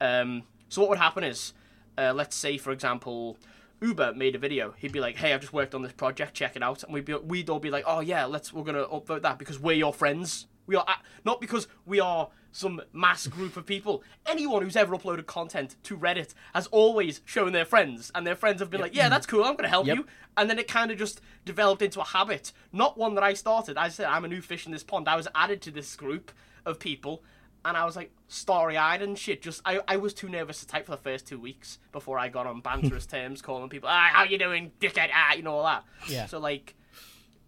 Um, 0.00 0.44
so 0.68 0.80
what 0.80 0.90
would 0.90 0.98
happen 0.98 1.24
is, 1.24 1.52
uh, 1.98 2.12
let's 2.14 2.36
say 2.36 2.56
for 2.56 2.72
example, 2.72 3.36
Uber 3.80 4.14
made 4.14 4.34
a 4.34 4.38
video. 4.38 4.74
He'd 4.78 4.92
be 4.92 5.00
like, 5.00 5.16
"Hey, 5.16 5.32
I've 5.34 5.40
just 5.40 5.52
worked 5.52 5.74
on 5.74 5.82
this 5.82 5.92
project. 5.92 6.34
Check 6.34 6.56
it 6.56 6.62
out." 6.62 6.82
And 6.82 6.92
we'd 6.92 7.04
be, 7.04 7.14
we'd 7.14 7.50
all 7.50 7.60
be 7.60 7.70
like, 7.70 7.84
"Oh 7.86 8.00
yeah, 8.00 8.24
let's 8.24 8.52
we're 8.52 8.64
gonna 8.64 8.86
upvote 8.86 9.22
that 9.22 9.38
because 9.38 9.58
we're 9.58 9.76
your 9.76 9.92
friends. 9.92 10.46
We 10.66 10.74
are 10.76 10.84
a- 10.88 11.02
not 11.24 11.40
because 11.40 11.68
we 11.84 12.00
are 12.00 12.28
some 12.52 12.80
mass 12.92 13.26
group 13.26 13.56
of 13.58 13.66
people. 13.66 14.02
Anyone 14.24 14.62
who's 14.62 14.76
ever 14.76 14.96
uploaded 14.96 15.26
content 15.26 15.76
to 15.82 15.96
Reddit 15.96 16.32
has 16.54 16.66
always 16.68 17.20
shown 17.26 17.52
their 17.52 17.66
friends, 17.66 18.10
and 18.14 18.26
their 18.26 18.34
friends 18.34 18.60
have 18.60 18.70
been 18.70 18.80
like, 18.80 18.94
"Yeah, 18.94 19.08
that's 19.10 19.26
cool. 19.26 19.44
I'm 19.44 19.56
gonna 19.56 19.68
help 19.68 19.86
Yep. 19.86 19.96
you." 19.98 20.06
And 20.38 20.48
then 20.48 20.58
it 20.58 20.66
kind 20.68 20.90
of 20.90 20.98
just 20.98 21.20
developed 21.44 21.82
into 21.82 22.00
a 22.00 22.04
habit, 22.04 22.52
not 22.72 22.96
one 22.96 23.14
that 23.14 23.22
I 23.24 23.34
started. 23.34 23.76
I 23.76 23.88
said, 23.90 24.06
"I'm 24.06 24.24
a 24.24 24.28
new 24.28 24.40
fish 24.40 24.64
in 24.66 24.72
this 24.72 24.82
pond." 24.82 25.08
I 25.08 25.16
was 25.16 25.28
added 25.34 25.60
to 25.62 25.70
this 25.70 25.94
group 25.96 26.32
of 26.64 26.78
people, 26.80 27.22
and 27.66 27.76
I 27.76 27.84
was 27.84 27.96
like 27.96 28.10
starry 28.28 28.76
eyed 28.76 29.02
and 29.02 29.18
shit. 29.18 29.42
Just 29.42 29.60
I, 29.64 29.80
I 29.86 29.96
was 29.98 30.14
too 30.14 30.28
nervous 30.28 30.60
to 30.60 30.66
type 30.66 30.86
for 30.86 30.92
the 30.92 30.96
first 30.96 31.26
two 31.26 31.38
weeks 31.38 31.78
before 31.92 32.18
I 32.18 32.28
got 32.28 32.46
on 32.46 32.62
banterous 32.62 33.06
terms, 33.16 33.42
calling 33.42 33.68
people, 33.68 33.88
"Ah, 33.90 34.08
how 34.12 34.24
you 34.24 34.38
doing, 34.38 34.72
dickhead?" 34.80 35.10
Ah, 35.12 35.34
you 35.34 35.42
know 35.42 35.54
all 35.58 35.64
that. 35.64 35.84
Yeah. 36.08 36.26
So 36.26 36.38
like, 36.38 36.74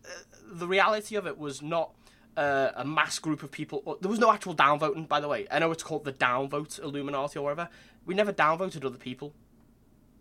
uh, 0.05 0.09
the 0.53 0.67
reality 0.67 1.17
of 1.17 1.27
it 1.27 1.39
was 1.39 1.63
not. 1.63 1.93
Uh, 2.37 2.71
a 2.77 2.85
mass 2.85 3.19
group 3.19 3.43
of 3.43 3.51
people. 3.51 3.83
uh, 3.85 3.95
There 4.01 4.09
was 4.09 4.21
no 4.21 4.31
actual 4.31 4.55
downvoting, 4.55 5.09
by 5.09 5.19
the 5.19 5.27
way. 5.27 5.49
I 5.51 5.59
know 5.59 5.73
it's 5.73 5.83
called 5.83 6.05
the 6.05 6.13
downvote 6.13 6.79
Illuminati 6.81 7.37
or 7.37 7.43
whatever. 7.43 7.69
We 8.07 8.15
never 8.15 8.33
downvoted 8.33 8.85
other 8.85 8.97
people. 8.97 9.35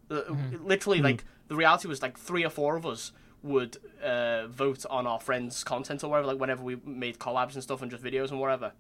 Uh, 0.10 0.22
Literally, 0.64 1.00
like 1.00 1.26
the 1.48 1.56
reality 1.56 1.88
was 1.88 2.02
like 2.02 2.18
three 2.18 2.44
or 2.44 2.50
four 2.50 2.76
of 2.76 2.88
us 2.88 3.12
would 3.44 3.78
uh, 4.04 4.48
vote 4.48 4.84
on 4.90 5.06
our 5.06 5.20
friends' 5.20 5.64
content 5.64 6.04
or 6.04 6.10
whatever. 6.10 6.30
Like 6.30 6.40
whenever 6.40 6.64
we 6.64 6.78
made 6.86 7.20
collabs 7.20 7.54
and 7.54 7.62
stuff 7.62 7.84
and 7.84 7.92
just 7.92 8.02
videos 8.04 8.32
and 8.32 8.40
whatever. 8.40 8.72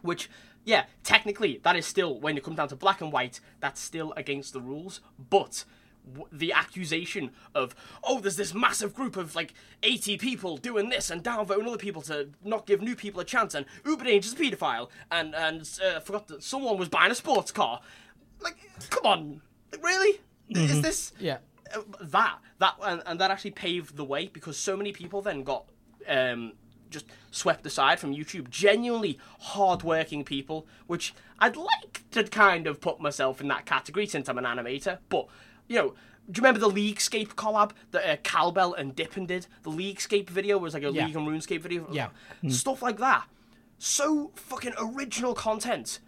which 0.00 0.30
yeah 0.64 0.84
technically 1.02 1.58
that 1.62 1.76
is 1.76 1.86
still 1.86 2.18
when 2.20 2.36
it 2.36 2.44
comes 2.44 2.56
down 2.56 2.68
to 2.68 2.76
black 2.76 3.00
and 3.00 3.12
white 3.12 3.40
that's 3.60 3.80
still 3.80 4.12
against 4.16 4.52
the 4.52 4.60
rules 4.60 5.00
but 5.30 5.64
w- 6.06 6.26
the 6.32 6.52
accusation 6.52 7.30
of 7.54 7.74
oh 8.04 8.20
there's 8.20 8.36
this 8.36 8.52
massive 8.54 8.94
group 8.94 9.16
of 9.16 9.34
like 9.34 9.54
80 9.82 10.18
people 10.18 10.56
doing 10.58 10.88
this 10.90 11.10
and 11.10 11.24
downvoting 11.24 11.66
other 11.66 11.78
people 11.78 12.02
to 12.02 12.28
not 12.44 12.66
give 12.66 12.82
new 12.82 12.94
people 12.96 13.20
a 13.20 13.24
chance 13.24 13.54
and 13.54 13.64
Uber 13.86 14.06
is 14.06 14.32
a 14.32 14.36
paedophile 14.36 14.88
and 15.10 15.34
and 15.34 15.68
uh, 15.84 16.00
forgot 16.00 16.28
that 16.28 16.42
someone 16.42 16.76
was 16.78 16.88
buying 16.88 17.10
a 17.10 17.14
sports 17.14 17.50
car. 17.52 17.80
Like 18.40 18.56
come 18.90 19.06
on 19.06 19.40
Like, 19.72 19.82
really? 19.84 20.20
Is 20.50 20.82
this 20.82 21.12
Yeah. 21.18 21.38
uh, 21.74 21.82
that 22.02 22.38
that 22.58 22.74
and, 22.82 23.02
and 23.06 23.20
that 23.20 23.30
actually 23.30 23.52
paved 23.52 23.96
the 23.96 24.04
way 24.04 24.26
because 24.28 24.56
so 24.58 24.76
many 24.76 24.92
people 24.92 25.22
then 25.22 25.42
got 25.42 25.64
um, 26.08 26.52
just 26.90 27.06
swept 27.30 27.64
aside 27.66 27.98
from 28.00 28.14
YouTube. 28.14 28.50
Genuinely 28.50 29.18
hardworking 29.40 30.24
people, 30.24 30.66
which 30.86 31.14
I'd 31.38 31.56
like 31.56 32.02
to 32.10 32.24
kind 32.24 32.66
of 32.66 32.80
put 32.80 33.00
myself 33.00 33.40
in 33.40 33.48
that 33.48 33.66
category 33.66 34.06
since 34.06 34.28
I'm 34.28 34.38
an 34.38 34.44
animator. 34.44 34.98
But 35.08 35.26
you 35.68 35.76
know, 35.76 35.88
do 36.30 36.38
you 36.40 36.42
remember 36.46 36.60
the 36.60 36.70
Leaguescape 36.70 37.28
collab 37.34 37.72
that 37.92 38.08
uh, 38.08 38.16
Calbell 38.18 38.76
and 38.78 38.94
Dippin 38.94 39.26
did? 39.26 39.46
The 39.62 39.70
Leaguescape 39.70 40.28
video 40.30 40.58
was 40.58 40.74
like 40.74 40.82
a 40.82 40.90
Yeah. 40.92 41.06
League 41.06 41.16
and 41.16 41.26
RuneScape 41.26 41.60
video. 41.60 41.86
Yeah. 41.90 42.08
stuff 42.48 42.82
like 42.82 42.98
that. 42.98 43.24
So 43.78 44.30
fucking 44.34 44.74
original 44.78 45.34
content 45.34 46.00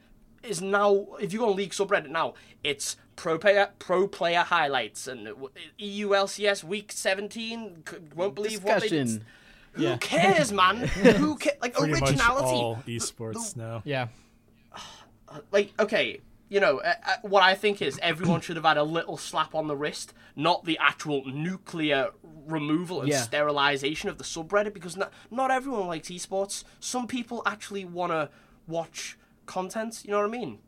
is 0.42 0.60
now 0.60 1.06
if 1.20 1.32
you 1.32 1.38
go 1.38 1.50
on 1.50 1.56
League 1.56 1.70
subreddit 1.70 2.10
now, 2.10 2.34
it's 2.62 2.96
pro 3.16 3.38
player 3.38 3.70
pro 3.78 4.06
player 4.08 4.40
highlights 4.40 5.06
and 5.06 5.28
E 5.78 5.86
EU 5.86 6.10
LCS 6.10 6.64
week 6.64 6.92
seventeen. 6.92 7.82
Won't 8.14 8.34
believe 8.34 8.62
what 8.64 8.82
they 8.82 8.88
did. 8.88 9.24
Discussion. 9.74 9.92
Who 9.92 9.98
cares, 9.98 10.52
man? 10.52 10.76
Who 10.76 11.36
ca- 11.40 11.50
like 11.60 11.74
Pretty 11.74 11.92
much 11.92 12.02
originality? 12.10 12.46
all 12.46 12.76
esports 12.86 13.56
now. 13.56 13.82
Yeah. 13.84 14.08
like 15.50 15.72
okay 15.80 16.20
you 16.50 16.60
know 16.60 16.78
uh, 16.80 16.92
uh, 17.06 17.16
what 17.22 17.42
i 17.42 17.54
think 17.54 17.80
is 17.80 17.98
everyone 18.02 18.40
should 18.42 18.56
have 18.56 18.66
had 18.66 18.76
a 18.76 18.82
little 18.82 19.16
slap 19.16 19.54
on 19.54 19.66
the 19.66 19.74
wrist 19.74 20.12
not 20.36 20.64
the 20.66 20.76
actual 20.78 21.24
nuclear 21.24 22.08
removal 22.46 23.00
and 23.00 23.08
Yeah. 23.08 23.22
sterilization 23.22 24.10
of 24.10 24.18
the 24.18 24.24
subreddit 24.24 24.74
because 24.74 24.94
not, 24.96 25.10
not 25.30 25.50
everyone 25.50 25.86
likes 25.86 26.08
esports 26.08 26.64
some 26.80 27.06
people 27.06 27.42
actually 27.46 27.86
want 27.86 28.12
to 28.12 28.28
watch 28.66 29.16
content 29.46 30.02
you 30.04 30.10
know 30.10 30.18
what 30.18 30.26
i 30.26 30.30
mean 30.30 30.58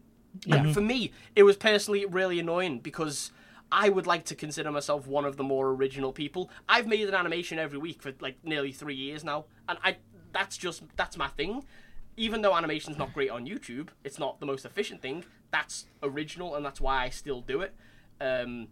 yeah. 0.46 0.72
for 0.72 0.80
me 0.80 1.12
it 1.36 1.42
was 1.42 1.58
personally 1.58 2.06
really 2.06 2.40
annoying 2.40 2.78
because 2.78 3.30
I 3.72 3.88
would 3.88 4.06
like 4.06 4.24
to 4.26 4.34
consider 4.34 4.70
myself 4.70 5.06
one 5.06 5.24
of 5.24 5.36
the 5.36 5.42
more 5.42 5.70
original 5.70 6.12
people. 6.12 6.50
I've 6.68 6.86
made 6.86 7.08
an 7.08 7.14
animation 7.14 7.58
every 7.58 7.78
week 7.78 8.02
for 8.02 8.12
like 8.20 8.36
nearly 8.44 8.72
three 8.72 8.94
years 8.94 9.24
now, 9.24 9.46
and 9.68 9.78
I 9.82 9.96
that's 10.32 10.56
just 10.56 10.82
that's 10.96 11.16
my 11.16 11.28
thing. 11.28 11.64
Even 12.16 12.42
though 12.42 12.54
animation's 12.54 12.96
not 12.96 13.12
great 13.12 13.30
on 13.30 13.46
YouTube, 13.46 13.88
it's 14.04 14.18
not 14.18 14.38
the 14.38 14.46
most 14.46 14.64
efficient 14.64 15.02
thing. 15.02 15.24
That's 15.50 15.86
original, 16.02 16.54
and 16.54 16.64
that's 16.64 16.80
why 16.80 17.02
I 17.04 17.08
still 17.08 17.40
do 17.40 17.60
it. 17.60 17.74
Um, 18.20 18.68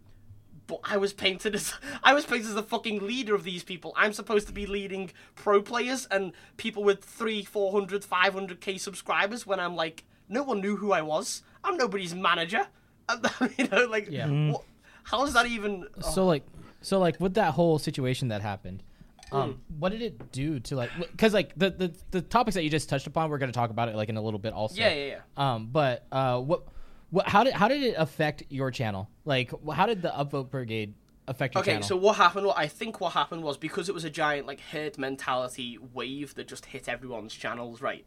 but 0.68 0.78
I 0.84 0.96
was 0.96 1.12
painted 1.12 1.54
as 1.56 1.74
I 2.04 2.14
was 2.14 2.24
painted 2.24 2.46
as 2.48 2.54
the 2.54 2.62
fucking 2.62 3.00
leader 3.04 3.34
of 3.34 3.42
these 3.42 3.64
people. 3.64 3.92
I'm 3.96 4.12
supposed 4.12 4.46
to 4.46 4.52
be 4.52 4.66
leading 4.66 5.10
pro 5.34 5.60
players 5.62 6.06
and 6.10 6.32
people 6.56 6.84
with 6.84 7.02
three, 7.02 7.42
400, 7.44 8.02
500k 8.02 8.78
subscribers 8.78 9.44
when 9.46 9.58
I'm 9.58 9.74
like, 9.74 10.04
no 10.28 10.44
one 10.44 10.60
knew 10.60 10.76
who 10.76 10.92
I 10.92 11.02
was. 11.02 11.42
I'm 11.64 11.76
nobody's 11.76 12.14
manager. 12.14 12.66
You 13.58 13.68
know, 13.68 13.86
like, 13.90 14.08
Yeah. 14.10 14.28
what, 14.52 14.62
how 15.04 15.24
is 15.24 15.34
that 15.34 15.46
even? 15.46 15.86
oh, 16.02 16.10
So 16.10 16.26
like, 16.26 16.44
so 16.80 16.98
like 16.98 17.20
with 17.20 17.34
that 17.34 17.54
whole 17.54 17.78
situation 17.78 18.28
that 18.28 18.42
happened, 18.42 18.82
um, 19.30 19.52
Hmm. 19.52 19.78
what 19.80 19.92
did 19.92 20.02
it 20.02 20.30
do 20.32 20.60
to 20.60 20.76
like? 20.76 20.90
Because 20.98 21.32
like 21.32 21.52
the, 21.56 21.70
the 21.70 21.94
the 22.10 22.20
topics 22.22 22.54
that 22.54 22.64
you 22.64 22.70
just 22.70 22.88
touched 22.88 23.06
upon, 23.06 23.30
we're 23.30 23.38
gonna 23.38 23.52
talk 23.52 23.70
about 23.70 23.88
it 23.88 23.96
like 23.96 24.08
in 24.08 24.16
a 24.16 24.22
little 24.22 24.38
bit 24.40 24.52
also. 24.52 24.76
yeah, 24.76 24.92
yeah, 24.92 25.06
yeah. 25.06 25.20
Um, 25.54 25.68
but 25.72 26.06
uh, 26.12 26.38
what, 26.40 26.64
what, 27.10 27.28
how 27.28 27.42
did 27.44 27.54
how 27.54 27.68
did 27.68 27.82
it 27.82 27.94
affect 27.96 28.42
your 28.50 28.70
channel? 28.70 29.08
Like, 29.24 29.50
how 29.72 29.86
did 29.86 30.02
the 30.02 30.10
upvote 30.10 30.50
brigade 30.50 30.94
affect 31.28 31.54
your 31.54 31.60
Okay, 31.62 31.70
channel? 31.72 31.78
Okay, 31.80 31.88
so 31.88 31.96
what 31.96 32.16
happened? 32.16 32.46
What 32.46 32.58
I 32.58 32.66
think 32.66 33.00
what 33.00 33.12
happened 33.14 33.42
was 33.42 33.56
because 33.56 33.88
it 33.88 33.94
was 33.94 34.04
a 34.04 34.10
giant 34.10 34.46
like 34.46 34.60
herd 34.60 34.98
mentality 34.98 35.78
wave 35.94 36.34
that 36.34 36.46
just 36.48 36.66
hit 36.66 36.88
everyone's 36.88 37.32
channels, 37.34 37.80
right? 37.80 38.04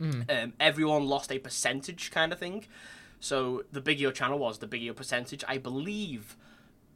Um, 0.00 0.52
everyone 0.60 1.06
lost 1.06 1.32
a 1.32 1.40
percentage 1.40 2.12
kind 2.12 2.32
of 2.32 2.38
thing. 2.38 2.66
So 3.20 3.64
the 3.72 3.80
bigger 3.80 4.00
your 4.02 4.12
channel 4.12 4.38
was, 4.38 4.58
the 4.58 4.66
bigger 4.66 4.84
your 4.84 4.94
percentage. 4.94 5.42
I 5.48 5.58
believe 5.58 6.36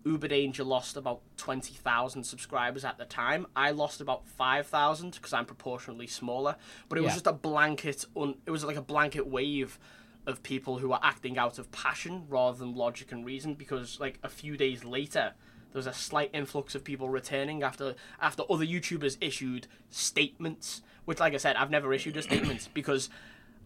Uber 0.05 0.29
Danger 0.29 0.64
lost 0.64 0.97
about 0.97 1.20
twenty 1.37 1.75
thousand 1.75 2.25
subscribers 2.25 2.85
at 2.85 2.99
the 2.99 3.05
time. 3.05 3.47
I 3.55 3.70
lost 3.70 4.01
about 4.01 4.27
five 4.27 4.66
thousand 4.66 5.12
because 5.12 5.33
I'm 5.33 5.47
proportionally 5.47 6.07
smaller. 6.07 6.57
But 6.89 6.99
it 6.99 7.03
was 7.03 7.11
Yeah. 7.11 7.14
just 7.14 7.27
a 7.27 7.33
blanket. 7.33 8.05
Un- 8.16 8.37
it 8.47 8.51
was 8.51 8.64
like 8.64 8.77
a 8.77 8.83
blanket 8.83 9.27
wave 9.27 9.79
of 10.27 10.43
people 10.45 10.79
who 10.79 10.89
were 10.91 11.01
acting 11.03 11.37
out 11.39 11.59
of 11.59 11.70
passion 11.73 12.27
rather 12.29 12.57
than 12.59 12.75
logic 12.77 13.11
and 13.12 13.25
reason. 13.27 13.55
Because 13.55 13.99
like 14.01 14.18
a 14.23 14.29
few 14.29 14.57
days 14.57 14.85
later, 14.85 15.35
there 15.73 15.79
was 15.79 15.87
a 15.87 15.93
slight 15.93 16.31
influx 16.33 16.75
of 16.75 16.85
people 16.85 17.09
returning 17.09 17.62
after 17.62 17.95
after 18.20 18.43
other 18.51 18.64
YouTubers 18.66 19.16
issued 19.20 19.66
statements. 19.91 20.83
Which, 21.05 21.18
like 21.18 21.35
I 21.35 21.39
said, 21.39 21.57
I've 21.57 21.70
never 21.70 21.93
issued 21.93 22.16
a 22.16 22.23
statement 22.23 22.68
because 22.75 23.09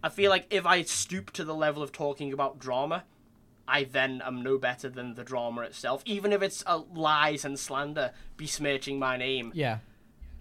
I 0.03 0.09
feel 0.09 0.29
like 0.29 0.47
if 0.49 0.65
I 0.65 0.83
stoop 0.83 1.31
to 1.33 1.43
the 1.43 1.55
level 1.55 1.81
of 1.83 1.91
talking 1.91 2.31
about 2.33 2.59
drama, 2.59 3.03
I 3.67 3.83
then 3.83 4.21
am 4.23 4.43
no 4.43 4.57
better 4.57 4.89
than 4.89 5.15
the 5.15 5.23
drama 5.23 5.61
itself, 5.63 6.01
even 6.05 6.31
if 6.31 6.41
it's 6.41 6.63
uh, 6.65 6.81
lies 6.93 7.43
and 7.43 7.57
slander 7.59 8.11
besmirching 8.37 8.99
my 8.99 9.17
name. 9.17 9.51
yeah, 9.55 9.79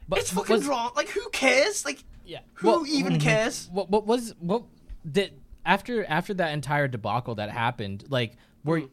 but 0.09 0.21
It's 0.21 0.31
fucking 0.33 0.57
was- 0.57 0.65
drama. 0.65 0.91
Like, 0.95 1.09
who 1.09 1.29
cares? 1.31 1.85
Like, 1.85 2.05
Yeah, 2.25 2.41
who 2.55 2.67
Well, 2.69 2.87
even 2.87 3.19
cares? 3.19 3.69
What 3.73 3.89
what 3.91 4.07
was 4.07 4.35
what 4.41 4.65
did 5.11 5.33
after 5.65 6.05
after 6.07 6.35
that 6.35 6.53
entire 6.53 6.89
debacle 6.89 7.35
that 7.37 7.51
happened? 7.51 8.05
Like, 8.09 8.37
were 8.65 8.81
Hmm. 8.81 8.87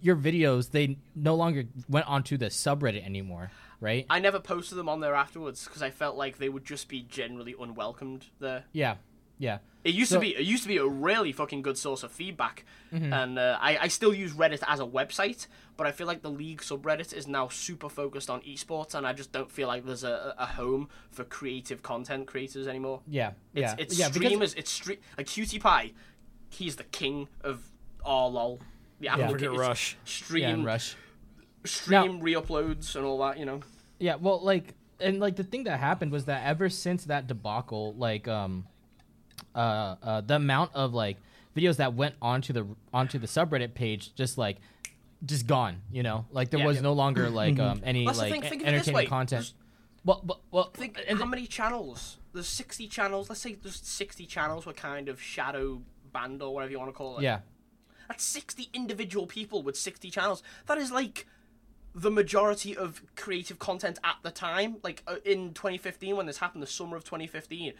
your 0.00 0.16
videos 0.16 0.70
they 0.70 0.96
no 1.14 1.34
longer 1.34 1.64
went 1.88 2.06
onto 2.08 2.36
the 2.38 2.46
subreddit 2.46 3.04
anymore, 3.04 3.50
right? 3.80 4.06
I 4.08 4.18
never 4.20 4.40
posted 4.40 4.78
them 4.78 4.88
on 4.88 5.00
there 5.00 5.14
afterwards 5.14 5.64
because 5.64 5.82
I 5.82 5.90
felt 5.90 6.16
like 6.16 6.38
they 6.38 6.48
would 6.48 6.64
just 6.64 6.88
be 6.88 7.02
generally 7.02 7.54
unwelcomed 7.60 8.26
there. 8.40 8.64
yeah, 8.72 8.96
yeah. 9.38 9.58
It 9.86 9.94
used 9.94 10.10
So- 10.10 10.16
to 10.16 10.20
be 10.20 10.34
it 10.34 10.44
used 10.54 10.62
to 10.64 10.68
be 10.68 10.78
a 10.78 10.86
really 10.86 11.32
fucking 11.32 11.62
good 11.62 11.78
source 11.78 12.02
of 12.02 12.10
feedback, 12.12 12.64
Mm-hmm. 12.92 13.12
and 13.12 13.38
uh, 13.38 13.58
I 13.60 13.78
I 13.86 13.88
still 13.88 14.12
use 14.14 14.32
Reddit 14.32 14.62
as 14.66 14.80
a 14.80 14.84
website, 14.98 15.46
but 15.76 15.86
I 15.86 15.92
feel 15.92 16.06
like 16.06 16.22
the 16.22 16.30
league 16.30 16.60
subreddit 16.60 17.12
is 17.14 17.26
now 17.28 17.48
super 17.48 17.88
focused 17.88 18.28
on 18.30 18.40
esports, 18.42 18.94
and 18.94 19.06
I 19.06 19.12
just 19.12 19.30
don't 19.32 19.50
feel 19.50 19.68
like 19.68 19.84
there's 19.86 20.04
a, 20.04 20.34
a 20.38 20.46
home 20.46 20.88
for 21.10 21.24
creative 21.24 21.82
content 21.82 22.26
creators 22.26 22.66
anymore. 22.66 23.00
Yeah, 23.08 23.30
It's, 23.54 23.60
yeah, 23.62 23.74
it's 23.78 23.98
yeah. 23.98 24.08
because- 24.08 24.26
streamers. 24.26 24.54
It's 24.54 24.70
stream 24.70 24.98
like 25.18 25.26
QTPie. 25.26 25.92
He's 26.50 26.76
the 26.76 26.84
king 26.84 27.28
of 27.42 27.56
all 28.04 28.32
lol. 28.32 28.60
The 29.00 29.06
Yeah. 29.06 29.28
Forget 29.28 29.50
it's 29.50 29.58
Rush. 29.58 29.96
Stream, 30.04 30.60
yeah, 30.60 30.66
Rush. 30.72 30.96
stream 31.64 32.20
re-uploads 32.20 32.96
and 32.96 33.04
all 33.04 33.18
that. 33.18 33.38
You 33.38 33.44
know. 33.46 33.60
Yeah, 33.98 34.16
well, 34.16 34.40
like, 34.42 34.74
and 35.00 35.20
like 35.20 35.36
the 35.36 35.44
thing 35.44 35.64
that 35.64 35.78
happened 35.80 36.12
was 36.12 36.24
that 36.26 36.44
ever 36.46 36.68
since 36.68 37.04
that 37.06 37.26
debacle, 37.26 37.94
like, 37.94 38.28
um, 38.28 38.66
uh, 39.56 39.96
uh, 40.02 40.20
the 40.20 40.36
amount 40.36 40.70
of 40.74 40.94
like 40.94 41.16
videos 41.56 41.76
that 41.76 41.94
went 41.94 42.14
onto 42.20 42.52
the 42.52 42.66
onto 42.92 43.18
the 43.18 43.26
subreddit 43.26 43.74
page 43.74 44.14
just 44.14 44.36
like 44.38 44.58
just 45.24 45.46
gone. 45.46 45.80
You 45.90 46.02
know, 46.02 46.26
like 46.30 46.50
there 46.50 46.60
Yeah. 46.60 46.66
was 46.66 46.76
Yeah. 46.76 46.82
no 46.82 46.92
longer 46.92 47.30
like 47.42 47.58
um 47.58 47.80
any 47.84 48.04
That's 48.06 48.18
like 48.18 48.32
thing, 48.32 48.42
think 48.42 48.62
of 48.62 48.68
it 48.68 48.70
this 48.72 48.74
entertaining 48.74 48.94
way. 48.96 49.06
content. 49.06 49.40
There's- 49.42 49.54
Well, 50.04 50.20
but 50.24 50.38
well, 50.52 50.70
Think 50.72 51.00
and 51.08 51.18
how 51.18 51.24
many 51.24 51.46
channels? 51.46 52.18
There's 52.32 52.46
60 52.48 52.86
channels. 52.86 53.28
Let's 53.28 53.40
say 53.40 53.54
there's 53.54 53.80
60 53.80 54.26
channels 54.26 54.66
were 54.66 54.72
kind 54.74 55.08
of 55.08 55.20
shadow 55.20 55.82
banned 56.12 56.42
or 56.42 56.54
whatever 56.54 56.70
you 56.70 56.78
want 56.78 56.90
to 56.90 56.96
call 56.96 57.18
it. 57.18 57.22
yeah, 57.22 57.40
That's 58.08 58.22
60 58.22 58.68
individual 58.72 59.26
people 59.26 59.62
with 59.64 59.76
60 59.76 60.10
channels. 60.10 60.42
That 60.66 60.78
is 60.78 60.92
like 60.92 61.26
the 61.94 62.10
majority 62.10 62.76
of 62.76 63.02
creative 63.16 63.58
content 63.58 63.98
at 64.04 64.16
the 64.22 64.30
time. 64.30 64.76
Like 64.84 65.02
uh, 65.08 65.16
in 65.24 65.54
2015, 65.54 66.14
when 66.16 66.26
this 66.26 66.38
happened, 66.38 66.62
the 66.62 66.66
summer 66.68 66.96
of 66.96 67.04
2015, 67.04 67.72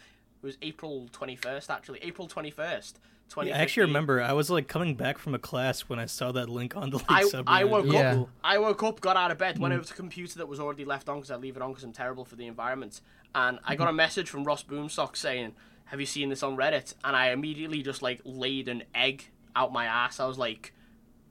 it 0.43 0.47
was 0.47 0.59
April 0.63 1.09
21st, 1.13 1.71
actually. 1.71 1.99
April 2.03 2.29
21st, 2.29 2.95
2015. 3.29 3.53
I 3.53 3.59
actually 3.59 3.83
remember 3.83 4.23
I 4.23 4.33
was 4.33 4.51
like 4.51 4.69
coming 4.69 4.95
back 4.95 5.19
from 5.19 5.35
a 5.35 5.39
class 5.39 5.83
when 5.83 5.99
I 5.99 6.07
saw 6.07 6.33
that 6.33 6.49
link 6.49 6.77
on 6.77 6.91
the 6.91 6.99
League 6.99 7.07
I, 7.09 7.23
subreddit. 7.25 7.45
I 7.47 7.65
woke 7.65 7.87
Yeah. 7.87 8.21
up. 8.21 8.29
I 8.45 8.59
woke 8.59 8.83
up, 8.83 9.01
got 9.01 9.17
out 9.17 9.31
of 9.31 9.39
bed, 9.39 9.59
went 9.59 9.73
mm. 9.73 9.79
over 9.79 9.87
to 9.87 9.93
a 9.93 9.97
computer 9.97 10.39
that 10.39 10.49
was 10.49 10.61
already 10.61 10.85
left 10.85 11.09
on 11.09 11.17
because 11.17 11.31
I 11.31 11.37
leave 11.37 11.57
it 11.57 11.63
on 11.63 11.71
because 11.71 11.85
I'm 11.85 11.93
terrible 11.93 12.25
for 12.25 12.37
the 12.37 12.47
environment. 12.47 13.01
And 13.35 13.59
I 13.65 13.77
got 13.77 13.85
a 13.85 13.89
mm-hmm. 13.89 13.97
message 13.97 14.31
from 14.31 14.45
Ross 14.45 14.63
Boomsock 14.63 15.17
saying, 15.17 15.55
"Have 15.87 16.01
you 16.01 16.07
seen 16.07 16.29
this 16.29 16.43
on 16.43 16.57
Reddit?" 16.57 16.95
And 17.05 17.17
I 17.17 17.31
immediately 17.31 17.83
just 17.83 18.03
like 18.03 18.21
laid 18.25 18.69
an 18.69 18.85
egg 18.95 19.31
out 19.55 19.73
my 19.73 19.87
ass. 19.87 20.21
I 20.21 20.27
was 20.27 20.39
like, 20.39 20.73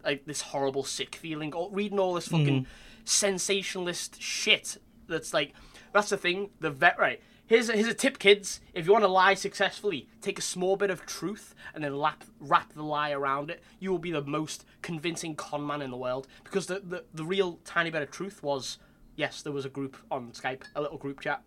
like 0.04 0.26
this 0.26 0.42
horrible 0.42 0.84
sick 0.84 1.16
feeling, 1.16 1.54
oh, 1.56 1.70
reading 1.70 2.00
all 2.00 2.14
this 2.14 2.28
fucking 2.28 2.64
mm. 2.64 2.68
sensationalist 3.06 4.22
shit. 4.22 4.78
That's 5.08 5.34
like, 5.34 5.54
that's 5.94 6.10
the 6.10 6.18
thing. 6.18 6.50
The 6.60 6.72
vet 6.72 7.00
right. 7.00 7.22
Here's 7.48 7.70
a, 7.70 7.74
here's 7.74 7.88
a 7.88 7.94
tip, 7.94 8.18
kids. 8.18 8.60
If 8.74 8.86
you 8.88 8.92
want 8.92 9.04
to 9.04 9.08
lie 9.10 9.36
successfully, 9.36 10.08
take 10.22 10.40
a 10.40 10.42
small 10.42 10.78
bit 10.78 10.90
of 10.90 11.06
truth 11.06 11.54
and 11.74 11.84
then 11.84 11.96
wrap, 12.00 12.24
wrap 12.40 12.74
the 12.74 12.82
lie 12.84 13.12
around 13.12 13.52
it. 13.52 13.62
You 13.80 13.92
will 13.92 14.00
be 14.00 14.12
the 14.12 14.24
most 14.24 14.66
convincing 14.82 15.36
con 15.36 15.66
man 15.66 15.82
in 15.84 15.92
the 15.92 15.98
world. 15.98 16.28
Because 16.44 16.66
the, 16.66 16.80
the, 16.80 17.04
the 17.14 17.24
real 17.24 17.60
tiny 17.64 17.92
bit 17.92 18.02
of 18.02 18.10
truth 18.10 18.42
was 18.42 18.80
yes, 19.16 19.42
there 19.44 19.54
was 19.54 19.64
a 19.66 19.70
group 19.70 19.96
on 20.10 20.32
Skype, 20.32 20.64
a 20.76 20.82
little 20.82 20.98
group 20.98 21.20
chat. 21.22 21.42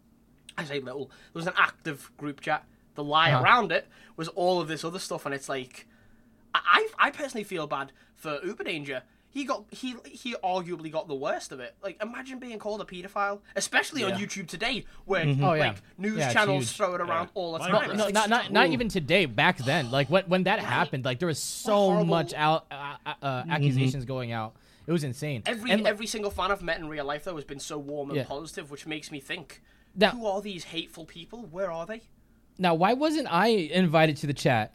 I 0.56 0.64
say 0.64 0.80
little. 0.80 1.06
There 1.06 1.40
was 1.40 1.46
an 1.46 1.52
active 1.56 2.10
group 2.16 2.40
chat 2.40 2.64
the 2.94 3.04
lie 3.04 3.30
Uh-huh. 3.30 3.44
around 3.44 3.70
it 3.72 3.86
was 4.16 4.28
all 4.28 4.60
of 4.60 4.66
this 4.68 4.84
other 4.84 4.98
stuff, 4.98 5.24
and 5.24 5.32
it's 5.34 5.48
like, 5.48 5.86
I 6.54 6.60
I 6.98 7.06
I 7.06 7.10
personally 7.10 7.44
feel 7.44 7.66
bad 7.66 7.92
for 8.16 8.40
Uber 8.44 8.64
Danger. 8.64 9.02
He 9.38 9.44
got 9.44 9.64
he 9.70 9.94
he 10.04 10.34
arguably 10.42 10.90
got 10.90 11.06
the 11.06 11.14
worst 11.14 11.52
of 11.52 11.60
it. 11.60 11.76
Like 11.80 12.02
imagine 12.02 12.40
being 12.40 12.58
called 12.58 12.80
a 12.80 12.84
pedophile, 12.84 13.38
especially 13.54 14.02
on 14.02 14.12
YouTube 14.14 14.48
today, 14.48 14.84
where 15.04 15.22
Oh, 15.24 15.52
yeah. 15.54 15.68
like 15.68 15.76
news 15.96 16.18
Yeah, 16.18 16.32
channels 16.32 16.64
huge. 16.64 16.76
throw 16.76 16.94
it 16.96 17.00
around 17.00 17.28
all 17.34 17.52
the 17.52 17.60
time. 17.60 17.70
not? 17.72 17.96
No, 17.96 18.08
not 18.08 18.28
not 18.28 18.50
not 18.50 18.66
even 18.70 18.88
today. 18.88 19.26
Back 19.26 19.58
then, 19.58 19.92
like 19.92 20.08
when 20.10 20.24
when 20.24 20.42
that 20.44 20.58
happened, 20.58 21.04
like 21.04 21.20
there 21.20 21.28
was 21.28 21.40
so 21.40 21.72
horrible- 21.76 22.06
much 22.06 22.34
out 22.34 22.66
uh, 22.72 22.96
uh, 23.22 23.44
accusations 23.48 24.04
going 24.04 24.32
out. 24.32 24.56
It 24.88 24.92
was 24.92 25.04
insane. 25.04 25.42
Every 25.46 25.70
And, 25.70 25.82
like, 25.84 25.90
every 25.90 26.06
single 26.08 26.32
fan 26.32 26.50
I've 26.50 26.62
met 26.62 26.78
in 26.80 26.88
real 26.88 27.04
life 27.04 27.22
though 27.22 27.36
has 27.36 27.44
been 27.44 27.60
so 27.60 27.78
warm 27.78 28.08
and 28.10 28.16
Yeah. 28.16 28.24
positive, 28.24 28.72
which 28.72 28.86
makes 28.86 29.12
me 29.12 29.20
think, 29.20 29.62
Now- 29.94 30.10
who 30.10 30.26
are 30.26 30.40
these 30.42 30.64
hateful 30.64 31.04
people? 31.04 31.42
Where 31.56 31.70
are 31.70 31.86
they? 31.86 32.00
Now, 32.58 32.74
why 32.74 32.94
wasn't 32.94 33.28
I 33.30 33.48
invited 33.48 34.16
to 34.16 34.26
the 34.26 34.34
chat? 34.34 34.72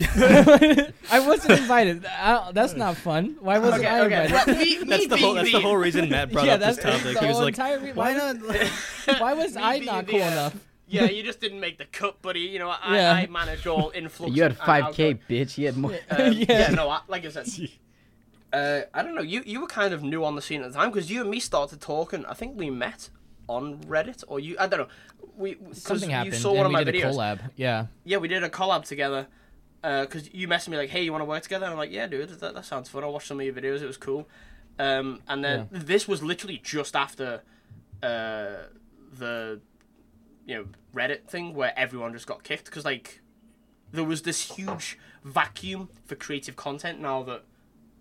I 0.02 0.92
wasn't 1.26 1.58
invited. 1.60 2.06
I, 2.06 2.52
that's 2.52 2.74
not 2.74 2.96
fun. 2.96 3.36
Why 3.40 3.58
wasn't 3.58 3.84
I 3.84 4.04
invited? 4.04 4.32
Well, 4.32 4.46
me, 4.46 4.78
me 4.78 4.84
That's 4.84 5.06
the 5.08 5.14
being 5.16 5.20
whole. 5.26 5.34
That's 5.34 5.52
the 5.52 5.58
the- 5.58 5.60
whole 5.60 5.76
reason 5.76 6.08
Matt 6.08 6.32
brought 6.32 6.46
yeah, 6.46 6.54
up 6.54 6.60
this 6.60 6.76
topic. 6.78 7.02
the 7.14 7.20
He 7.20 7.26
was 7.26 7.38
like, 7.38 7.48
entire 7.48 7.78
re- 7.78 7.92
"Why 7.92 8.14
why 8.14 8.32
not?" 8.32 8.70
Why 9.20 9.34
was 9.34 9.56
I 9.56 9.74
being 9.74 9.86
not 9.86 10.08
cool 10.08 10.22
uh, 10.22 10.26
enough? 10.26 10.54
Yeah, 10.88 11.04
you 11.04 11.22
just 11.22 11.40
didn't 11.40 11.60
make 11.60 11.78
the 11.78 11.84
cut, 11.84 12.20
buddy. 12.22 12.40
You 12.40 12.58
know, 12.60 12.70
I, 12.70 12.96
Yeah. 12.96 13.12
I 13.12 13.26
manage 13.26 13.66
all 13.66 13.92
influx. 13.94 14.34
You 14.34 14.42
had 14.42 14.56
five 14.56 14.94
k, 14.94 15.14
bitch. 15.28 15.52
He 15.52 15.64
had 15.64 15.76
more. 15.76 15.92
Um, 15.92 15.98
Yeah. 16.32 16.44
yeah. 16.48 16.70
no, 16.70 16.88
I, 16.88 17.00
like 17.06 17.24
I 17.26 17.28
said, 17.30 17.48
uh, 18.52 18.80
I 18.94 19.02
don't 19.02 19.14
know. 19.14 19.22
You 19.22 19.42
you 19.44 19.60
were 19.60 19.66
kind 19.68 19.92
of 19.92 20.02
new 20.02 20.24
on 20.24 20.34
the 20.34 20.42
scene 20.42 20.62
at 20.62 20.72
the 20.72 20.78
time 20.78 20.90
because 20.90 21.10
you 21.10 21.20
and 21.20 21.30
me 21.30 21.40
started 21.40 21.80
talking. 21.80 22.24
I 22.26 22.32
think 22.34 22.58
we 22.58 22.70
met 22.70 23.10
on 23.48 23.78
Reddit, 23.80 24.24
or 24.28 24.40
you. 24.40 24.56
I 24.58 24.66
don't 24.66 24.80
know. 24.80 24.88
We 25.36 25.54
because 25.54 25.82
Something 25.82 26.10
you 26.10 26.16
happened. 26.16 26.34
saw 26.36 26.50
and 26.50 26.56
one 26.58 26.66
of 26.66 26.72
my 26.72 26.84
did 26.84 26.94
videos. 26.94 27.10
a 27.10 27.14
collab. 27.14 27.50
Yeah. 27.56 27.86
Yeah, 28.04 28.16
we 28.16 28.28
did 28.28 28.42
a 28.42 28.48
collab 28.48 28.84
together. 28.84 29.26
Because 29.82 30.32
you 30.34 30.46
messaged 30.48 30.68
me 30.68 30.76
like, 30.76 30.90
"Hey, 30.90 31.02
you 31.02 31.12
want 31.12 31.22
to 31.22 31.26
work 31.26 31.42
together?" 31.42 31.64
And 31.64 31.72
I'm 31.72 31.78
like, 31.78 31.90
"Yeah, 31.90 32.06
dude, 32.06 32.28
that, 32.28 32.54
that 32.54 32.64
sounds 32.64 32.88
fun." 32.88 33.02
I 33.04 33.06
watched 33.06 33.28
some 33.28 33.40
of 33.40 33.46
your 33.46 33.54
videos; 33.54 33.80
it 33.82 33.86
was 33.86 33.96
cool. 33.96 34.28
Um, 34.78 35.20
and 35.28 35.44
then 35.44 35.68
this 35.70 36.08
was 36.08 36.22
literally 36.22 36.58
just 36.62 36.96
after 36.96 37.42
uh, 38.02 38.66
the 39.12 39.60
you 40.46 40.54
know 40.56 40.64
Reddit 40.94 41.26
thing 41.26 41.54
where 41.54 41.72
everyone 41.78 42.12
just 42.12 42.26
got 42.26 42.42
kicked 42.44 42.64
because 42.66 42.84
like 42.84 43.20
there 43.92 44.04
was 44.04 44.22
this 44.22 44.56
huge 44.56 44.98
vacuum 45.24 45.88
for 46.04 46.14
creative 46.14 46.56
content 46.56 47.00
now 47.00 47.22
that 47.24 47.44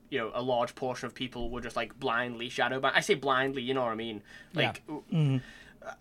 you 0.10 0.20
know 0.20 0.32
a 0.34 0.42
large 0.42 0.74
portion 0.76 1.06
of 1.06 1.14
people 1.14 1.50
were 1.50 1.62
just 1.62 1.76
like 1.76 2.00
blindly 2.00 2.50
shadow 2.50 2.80
banned. 2.80 2.96
I 2.96 3.02
say 3.02 3.16
blindly, 3.16 3.62
you 3.62 3.74
know 3.74 3.82
what 3.84 3.92
I 3.92 3.96
mean? 3.96 4.22
Like 4.54 4.82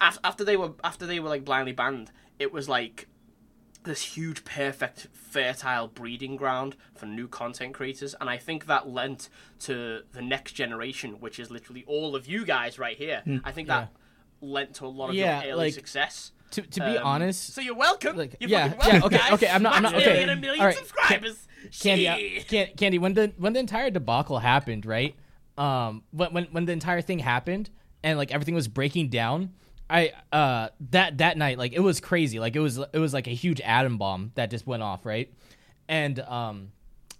af- 0.01 0.19
after 0.25 0.45
they 0.45 0.57
were 0.57 0.73
after 0.85 1.07
they 1.07 1.21
were 1.21 1.29
like 1.29 1.45
blindly 1.45 1.73
banned, 1.73 2.11
it 2.39 2.53
was 2.53 2.69
like 2.69 3.09
this 3.85 4.03
huge, 4.17 4.45
perfect, 4.45 5.09
fertile 5.13 5.89
breeding 5.89 6.37
ground 6.37 6.77
for 6.95 7.07
new 7.07 7.29
content 7.29 7.75
creators, 7.75 8.15
and 8.21 8.29
I 8.29 8.37
think 8.37 8.67
that 8.67 8.89
lent 8.89 9.29
to 9.61 10.03
the 10.13 10.23
next 10.23 10.53
generation, 10.53 11.21
which 11.21 11.39
is 11.39 11.51
literally 11.51 11.85
all 11.87 12.15
of 12.15 12.27
you 12.27 12.45
guys 12.45 12.79
right 12.79 12.97
here. 12.97 13.23
I 13.45 13.53
think 13.53 13.69
that 13.69 13.91
lent 14.41 14.75
to 14.75 14.87
a 14.87 14.89
lot 14.89 15.11
of 15.11 15.15
Yeah, 15.15 15.43
your 15.43 15.53
early 15.55 15.65
like, 15.67 15.75
success. 15.75 16.33
To 16.53 16.63
to 16.63 16.81
be 16.81 16.97
Um, 16.97 17.07
honest, 17.07 17.53
so 17.55 17.61
you're 17.61 17.75
welcome. 17.75 18.17
like, 18.17 18.37
you're 18.41 18.49
yeah, 18.49 18.69
welcome, 18.69 18.89
yeah, 18.95 19.05
okay, 19.05 19.17
guys. 19.19 19.33
okay, 19.33 19.49
I'm 19.51 19.63
not- 19.63 19.75
I'm 19.75 19.83
not- 19.83 19.95
okay. 19.95 20.23
a 20.23 20.35
million 20.37 20.61
All 20.61 20.67
right, 20.67 20.77
subscribers. 20.77 21.47
Candy, 21.81 22.09
uh, 22.09 22.67
Candy, 22.77 22.99
when 22.99 23.13
the 23.15 23.33
when 23.37 23.53
the 23.53 23.61
entire 23.61 23.91
debacle 23.91 24.39
happened, 24.39 24.87
right? 24.87 25.15
Um, 25.59 26.05
when 26.11 26.33
when 26.33 26.45
when 26.53 26.65
the 26.65 26.73
entire 26.73 27.01
thing 27.03 27.19
happened 27.19 27.69
and 28.03 28.17
like 28.17 28.31
everything 28.33 28.55
was 28.55 28.67
breaking 28.69 29.09
down, 29.11 29.53
I 29.91 30.13
uh 30.33 30.69
that 30.91 31.19
that 31.19 31.39
night 31.39 31.57
like 31.59 31.73
it 31.73 31.81
was 31.81 32.01
crazy. 32.01 32.39
Like 32.41 32.57
it 32.57 32.61
was 32.61 32.79
it 32.79 32.99
was 32.99 33.15
like 33.15 33.27
a 33.27 33.31
huge 33.35 33.61
atom 33.63 33.97
bomb 33.99 34.33
that 34.35 34.51
just 34.51 34.67
went 34.67 34.83
off, 34.83 35.07
right? 35.07 35.33
And 35.89 36.21
um, 36.21 36.73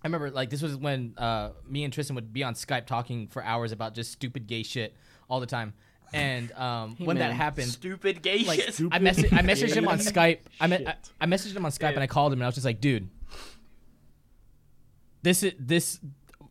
I 0.03 0.07
remember 0.07 0.31
like 0.31 0.51
this 0.51 0.61
was 0.61 0.77
when 0.77 1.15
uh 1.17 1.51
me 1.67 1.85
and 1.85 1.93
Tristan 1.93 2.15
would 2.17 2.33
be 2.33 2.43
on 2.45 2.55
Skype 2.55 2.87
talking 2.87 3.29
for 3.29 3.43
hours 3.43 3.73
about 3.73 3.95
just 3.95 4.13
stupid 4.13 4.47
gay 4.47 4.63
shit 4.63 4.95
all 5.31 5.41
the 5.41 5.47
time. 5.47 5.73
And 6.13 6.51
um, 6.53 6.97
when 6.99 7.19
that 7.19 7.33
happened, 7.33 7.69
Stupid 7.69 8.23
gay 8.23 8.39
like 8.45 8.61
shit. 8.61 8.81
I 8.91 8.99
messaged 8.99 9.33
I 9.33 9.43
messaged 9.43 9.75
him 9.75 9.87
on 9.89 9.99
Skype. 9.99 10.39
I, 10.61 10.67
me- 10.67 10.87
I 10.87 10.95
I 11.21 11.27
messaged 11.27 11.55
him 11.55 11.65
on 11.67 11.71
Skype 11.71 11.91
and 11.95 12.01
I 12.01 12.07
called 12.07 12.33
him 12.33 12.39
and 12.39 12.45
I 12.45 12.49
was 12.49 12.55
just 12.55 12.65
like, 12.65 12.81
dude, 12.81 13.09
this 15.23 15.43
is 15.43 15.53
this 15.59 16.01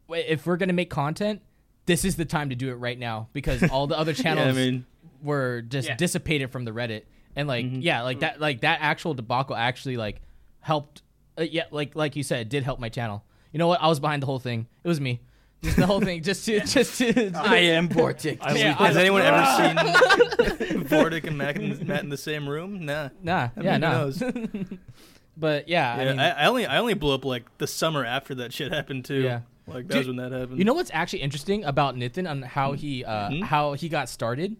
if 0.10 0.46
we're 0.46 0.58
gonna 0.58 0.74
make 0.74 0.90
content, 0.90 1.42
this 1.86 2.06
is 2.06 2.16
the 2.16 2.26
time 2.26 2.50
to 2.50 2.56
do 2.56 2.70
it 2.70 2.76
right 2.76 2.98
now 2.98 3.30
because 3.34 3.64
all 3.70 3.88
the 3.88 3.98
other 3.98 4.14
channels 4.24 4.48
i 4.48 4.52
mean- 4.52 4.86
were 5.22 5.62
just 5.62 5.88
Yeah. 5.88 5.96
dissipated 5.96 6.52
from 6.52 6.66
the 6.66 6.72
Reddit 6.72 7.04
and 7.36 7.48
like 7.48 7.66
yeah, 7.70 8.02
like 8.04 8.20
that 8.22 8.40
like 8.42 8.62
that 8.62 8.80
actual 8.82 9.14
debacle 9.14 9.56
actually 9.56 9.98
like 9.98 10.22
helped. 10.60 11.02
Uh, 11.38 11.44
yeah, 11.44 11.64
like 11.72 11.96
like 11.96 12.16
you 12.16 12.24
said, 12.24 12.40
it 12.42 12.50
did 12.50 12.64
help 12.64 12.80
my 12.80 12.90
channel. 12.90 13.24
You 13.52 13.60
know 13.60 13.68
what? 13.68 13.82
I 13.82 13.88
was 13.88 14.00
behind 14.00 14.22
the 14.24 14.26
whole 14.28 14.40
thing. 14.40 14.68
It 14.84 14.88
was 14.88 15.00
me. 15.00 15.22
Just 15.64 15.78
the 15.78 15.86
whole 15.88 16.02
thing, 16.02 16.22
just 16.22 16.46
to, 16.46 16.60
just 16.66 16.98
to. 17.00 17.32
I 17.36 17.58
am 17.58 17.90
Vortic. 17.90 18.38
Yeah, 18.58 18.74
Has 18.74 18.96
I- 18.98 19.02
anyone 19.02 19.22
ever 19.24 19.46
seen 19.58 20.84
Vortic 20.84 21.26
and 21.26 21.38
Matt 21.38 21.58
in, 21.58 21.88
Matt 21.88 22.04
in 22.04 22.10
the 22.10 22.18
same 22.18 22.48
room? 22.48 22.86
Nah. 22.86 23.10
Nah, 23.24 23.50
I 23.58 23.62
yeah, 23.62 23.72
mean, 23.74 23.82
no. 23.82 24.12
who 24.12 24.32
knows? 24.32 24.66
But 25.36 25.68
yeah, 25.70 25.96
Yeah, 25.98 26.02
I 26.02 26.06
mean, 26.06 26.20
I, 26.20 26.30
I 26.30 26.46
only 26.48 26.66
I 26.66 26.78
only 26.80 26.94
blew 26.96 27.14
up 27.14 27.24
like 27.26 27.46
the 27.60 27.68
summer 27.68 28.04
after 28.06 28.34
that 28.36 28.54
shit 28.54 28.72
happened 28.72 29.06
too. 29.06 29.22
Yeah. 29.22 29.42
like 29.68 29.88
that 29.88 29.94
Dude, 29.94 29.98
was 30.00 30.08
when 30.08 30.16
that 30.18 30.32
happened. 30.32 30.58
You 30.58 30.66
know 30.66 30.74
what's 30.74 30.92
actually 30.94 31.22
interesting 31.22 31.64
about 31.64 31.96
Nitin 31.96 32.30
on 32.30 32.42
how 32.42 32.74
he 32.74 33.04
uh, 33.06 33.30
Hmm? 33.30 33.42
how 33.42 33.74
he 33.74 33.90
got 33.90 34.10
started? 34.10 34.56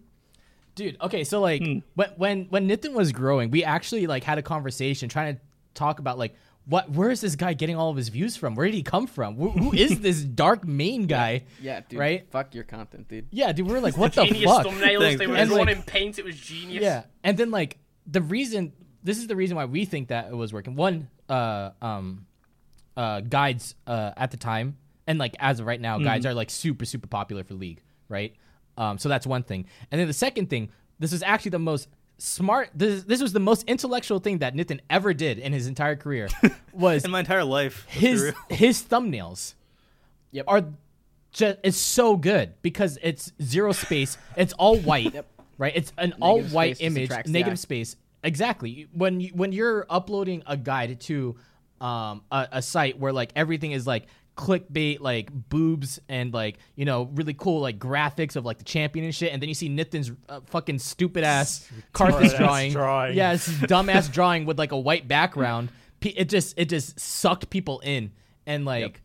Dude, 0.78 0.96
okay, 1.02 1.24
so 1.24 1.40
like 1.40 1.60
Hmm. 1.62 1.78
when 1.94 2.10
when 2.16 2.44
when 2.50 2.68
Nitin 2.68 2.92
was 2.92 3.10
growing, 3.12 3.50
we 3.50 3.64
actually 3.64 4.06
like 4.06 4.22
had 4.24 4.38
a 4.38 4.42
conversation 4.42 5.08
trying 5.08 5.34
to 5.34 5.40
talk 5.74 5.98
about 5.98 6.18
like 6.18 6.34
what 6.66 6.90
where 6.90 7.10
is 7.10 7.20
this 7.20 7.34
guy 7.34 7.52
getting 7.54 7.74
all 7.76 7.90
of 7.90 7.96
his 7.96 8.10
views 8.10 8.36
from? 8.36 8.54
Where 8.54 8.66
did 8.66 8.74
he 8.74 8.82
come 8.82 9.06
from? 9.06 9.34
Who, 9.36 9.50
who 9.50 9.72
is 9.74 10.00
this 10.08 10.22
dark 10.22 10.66
main 10.66 11.06
guy? 11.06 11.44
Yeah, 11.60 11.80
dude. 11.88 11.98
Right? 11.98 12.30
Fuck 12.30 12.54
your 12.54 12.62
content, 12.64 13.08
dude. 13.08 13.26
Yeah, 13.30 13.50
dude, 13.52 13.66
we 13.66 13.74
are 13.74 13.80
like, 13.80 13.96
what 14.02 14.12
the 14.12 14.24
genius 14.26 14.44
fuck? 14.50 14.66
thumbnails. 14.66 14.98
Thanks, 15.00 15.18
they 15.18 15.26
were 15.26 15.32
man. 15.34 15.48
drawn 15.48 15.60
And, 15.60 15.68
like- 15.68 15.76
in 15.78 15.82
paint. 15.82 16.18
It 16.18 16.24
was 16.24 16.36
genius. 16.38 16.82
Yeah, 16.82 17.04
and 17.24 17.36
then 17.36 17.50
like 17.50 17.78
the 18.06 18.22
reason 18.22 18.72
this 19.02 19.18
is 19.18 19.26
the 19.26 19.36
reason 19.36 19.56
why 19.56 19.64
we 19.64 19.84
think 19.84 20.08
that 20.08 20.28
it 20.30 20.34
was 20.36 20.52
working. 20.52 20.76
One, 20.76 21.08
uh, 21.28 21.70
um, 21.82 22.26
uh, 22.96 23.20
guides 23.20 23.74
uh, 23.86 24.12
at 24.16 24.30
the 24.30 24.36
time, 24.36 24.76
and 25.06 25.18
like 25.18 25.34
as 25.40 25.60
of 25.60 25.66
right 25.66 25.80
now, 25.80 25.98
guides 25.98 26.24
are 26.26 26.34
like 26.34 26.50
super 26.50 26.84
super 26.84 27.06
popular 27.08 27.42
for 27.44 27.54
League, 27.54 27.82
right? 28.08 28.34
Um, 28.78 28.96
so 28.96 29.08
that's 29.10 29.26
one 29.26 29.42
thing. 29.42 29.66
And 29.90 30.00
then 30.00 30.06
the 30.08 30.14
second 30.14 30.48
thing, 30.48 30.70
this 30.98 31.12
is 31.12 31.22
actually 31.22 31.50
the 31.50 31.58
most 31.58 31.88
smart. 32.16 32.70
This 32.74 33.02
this 33.04 33.20
was 33.20 33.32
the 33.32 33.40
most 33.40 33.64
intellectual 33.68 34.18
thing 34.20 34.38
that 34.38 34.54
Nitin 34.54 34.80
ever 34.88 35.12
did 35.12 35.38
in 35.38 35.52
his 35.52 35.66
entire 35.66 35.96
career 35.96 36.28
was 36.72 37.04
in 37.04 37.10
my 37.10 37.20
entire 37.20 37.44
life, 37.44 37.84
his 37.88 38.32
his 38.48 38.82
thumbnails 38.82 39.54
Yep. 40.30 40.44
are 40.48 40.64
just 41.32 41.58
it's 41.62 41.76
so 41.76 42.16
good 42.16 42.54
because 42.62 42.98
it's 43.02 43.32
zero 43.42 43.72
space 43.72 44.16
it's 44.36 44.52
all 44.54 44.76
white 44.90 45.14
right 45.58 45.72
it's 45.74 45.92
an 45.98 46.14
all 46.20 46.42
white 46.42 46.80
image 46.80 47.04
attracts 47.04 47.30
the 47.30 47.36
eye. 47.38 47.40
negative 47.40 47.58
space 47.58 47.96
exactly 48.24 48.88
when 48.92 49.20
you 49.20 49.30
when 49.34 49.52
you're 49.52 49.86
uploading 49.90 50.42
a 50.46 50.56
guide 50.56 51.00
to 51.00 51.36
um 51.80 52.22
a, 52.30 52.48
a 52.52 52.62
site 52.62 52.98
where 52.98 53.12
like 53.12 53.30
everything 53.36 53.72
is 53.72 53.86
like 53.86 54.06
clickbait 54.38 55.00
like 55.00 55.30
boobs 55.32 55.98
and 56.08 56.32
like 56.32 56.58
you 56.76 56.84
know 56.84 57.10
really 57.14 57.34
cool 57.34 57.60
like 57.60 57.78
graphics 57.78 58.36
of 58.36 58.44
like 58.44 58.56
the 58.58 58.64
champion 58.64 59.04
and 59.04 59.14
shit 59.14 59.32
and 59.32 59.42
then 59.42 59.48
you 59.48 59.54
see 59.54 59.68
Nitin's 59.68 60.12
uh, 60.28 60.40
fucking 60.46 60.78
stupid 60.78 61.24
ass 61.24 61.68
Carthage 61.92 62.36
drawing 62.36 62.72
drawing. 62.72 63.16
yeah 63.16 63.32
it's 63.32 63.48
dumbass 63.72 64.10
drawing 64.10 64.46
with 64.46 64.56
like 64.58 64.70
a 64.72 64.78
white 64.78 65.08
background 65.08 65.70
it 66.00 66.28
just 66.28 66.54
it 66.56 66.68
just 66.68 67.00
sucked 67.00 67.50
people 67.50 67.80
in 67.80 68.12
and 68.46 68.64
like 68.64 69.02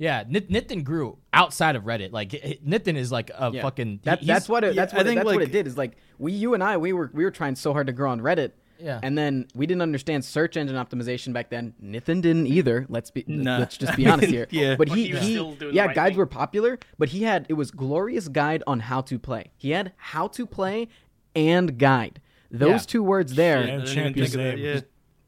yeah, 0.00 0.22
Nithin 0.22 0.84
grew 0.84 1.18
outside 1.32 1.74
of 1.74 1.82
Reddit. 1.82 2.12
Like 2.12 2.30
Nithin 2.30 2.96
is 2.96 3.10
like 3.10 3.32
a 3.36 3.50
Yeah. 3.52 3.62
fucking. 3.62 3.98
That, 4.04 4.24
that's 4.24 4.48
what 4.48 4.62
it, 4.62 4.74
yeah, 4.74 4.82
that's 4.82 4.94
I 4.94 4.98
what 4.98 5.06
it, 5.06 5.08
think, 5.08 5.18
that's 5.18 5.34
what 5.34 5.42
it 5.42 5.50
did. 5.50 5.66
Is 5.66 5.76
like 5.76 5.96
we, 6.18 6.30
you 6.30 6.54
and 6.54 6.62
I, 6.62 6.76
we 6.76 6.92
were 6.92 7.10
we 7.12 7.24
were 7.24 7.32
trying 7.32 7.56
so 7.56 7.72
hard 7.72 7.88
to 7.88 7.92
grow 7.92 8.12
on 8.12 8.20
Reddit. 8.20 8.52
Yeah. 8.80 9.00
And 9.02 9.16
then 9.18 9.46
we 9.54 9.66
didn't 9.66 9.82
understand 9.82 10.24
search 10.24 10.56
engine 10.56 10.76
optimization 10.76 11.32
back 11.32 11.50
then. 11.50 11.74
Nathan 11.80 12.20
didn't 12.20 12.46
either. 12.46 12.86
Let's 12.88 13.10
be 13.10 13.24
Nah. 13.26 13.58
let's 13.58 13.76
just 13.76 13.96
be 13.96 14.06
honest 14.06 14.28
here. 14.28 14.46
Yeah. 14.50 14.76
But 14.76 14.88
But 14.88 14.96
he, 14.96 15.08
he 15.08 15.16
he 15.18 15.30
still 15.32 15.54
doing 15.54 15.74
yeah, 15.74 15.86
right 15.86 15.94
guides 15.94 16.10
thing. 16.12 16.18
were 16.18 16.26
popular, 16.26 16.78
but 16.98 17.08
he 17.10 17.22
had 17.24 17.46
it 17.48 17.54
was 17.54 17.70
glorious 17.70 18.28
guide 18.28 18.62
on 18.66 18.80
how 18.80 19.00
to 19.02 19.18
play. 19.18 19.50
He 19.56 19.70
had 19.70 19.92
how 19.96 20.28
to 20.28 20.46
play 20.46 20.88
and 21.34 21.78
guide. 21.78 22.20
Those 22.50 22.70
Yeah. 22.70 22.78
two 22.86 23.02
words 23.02 23.34
there. 23.34 23.62
And 23.62 23.82
I 23.82 23.84
champion's 23.84 24.32
think 24.32 24.40
of 24.40 24.52
that. 24.52 24.56
name. 24.56 24.64
Yeah. 24.64 24.80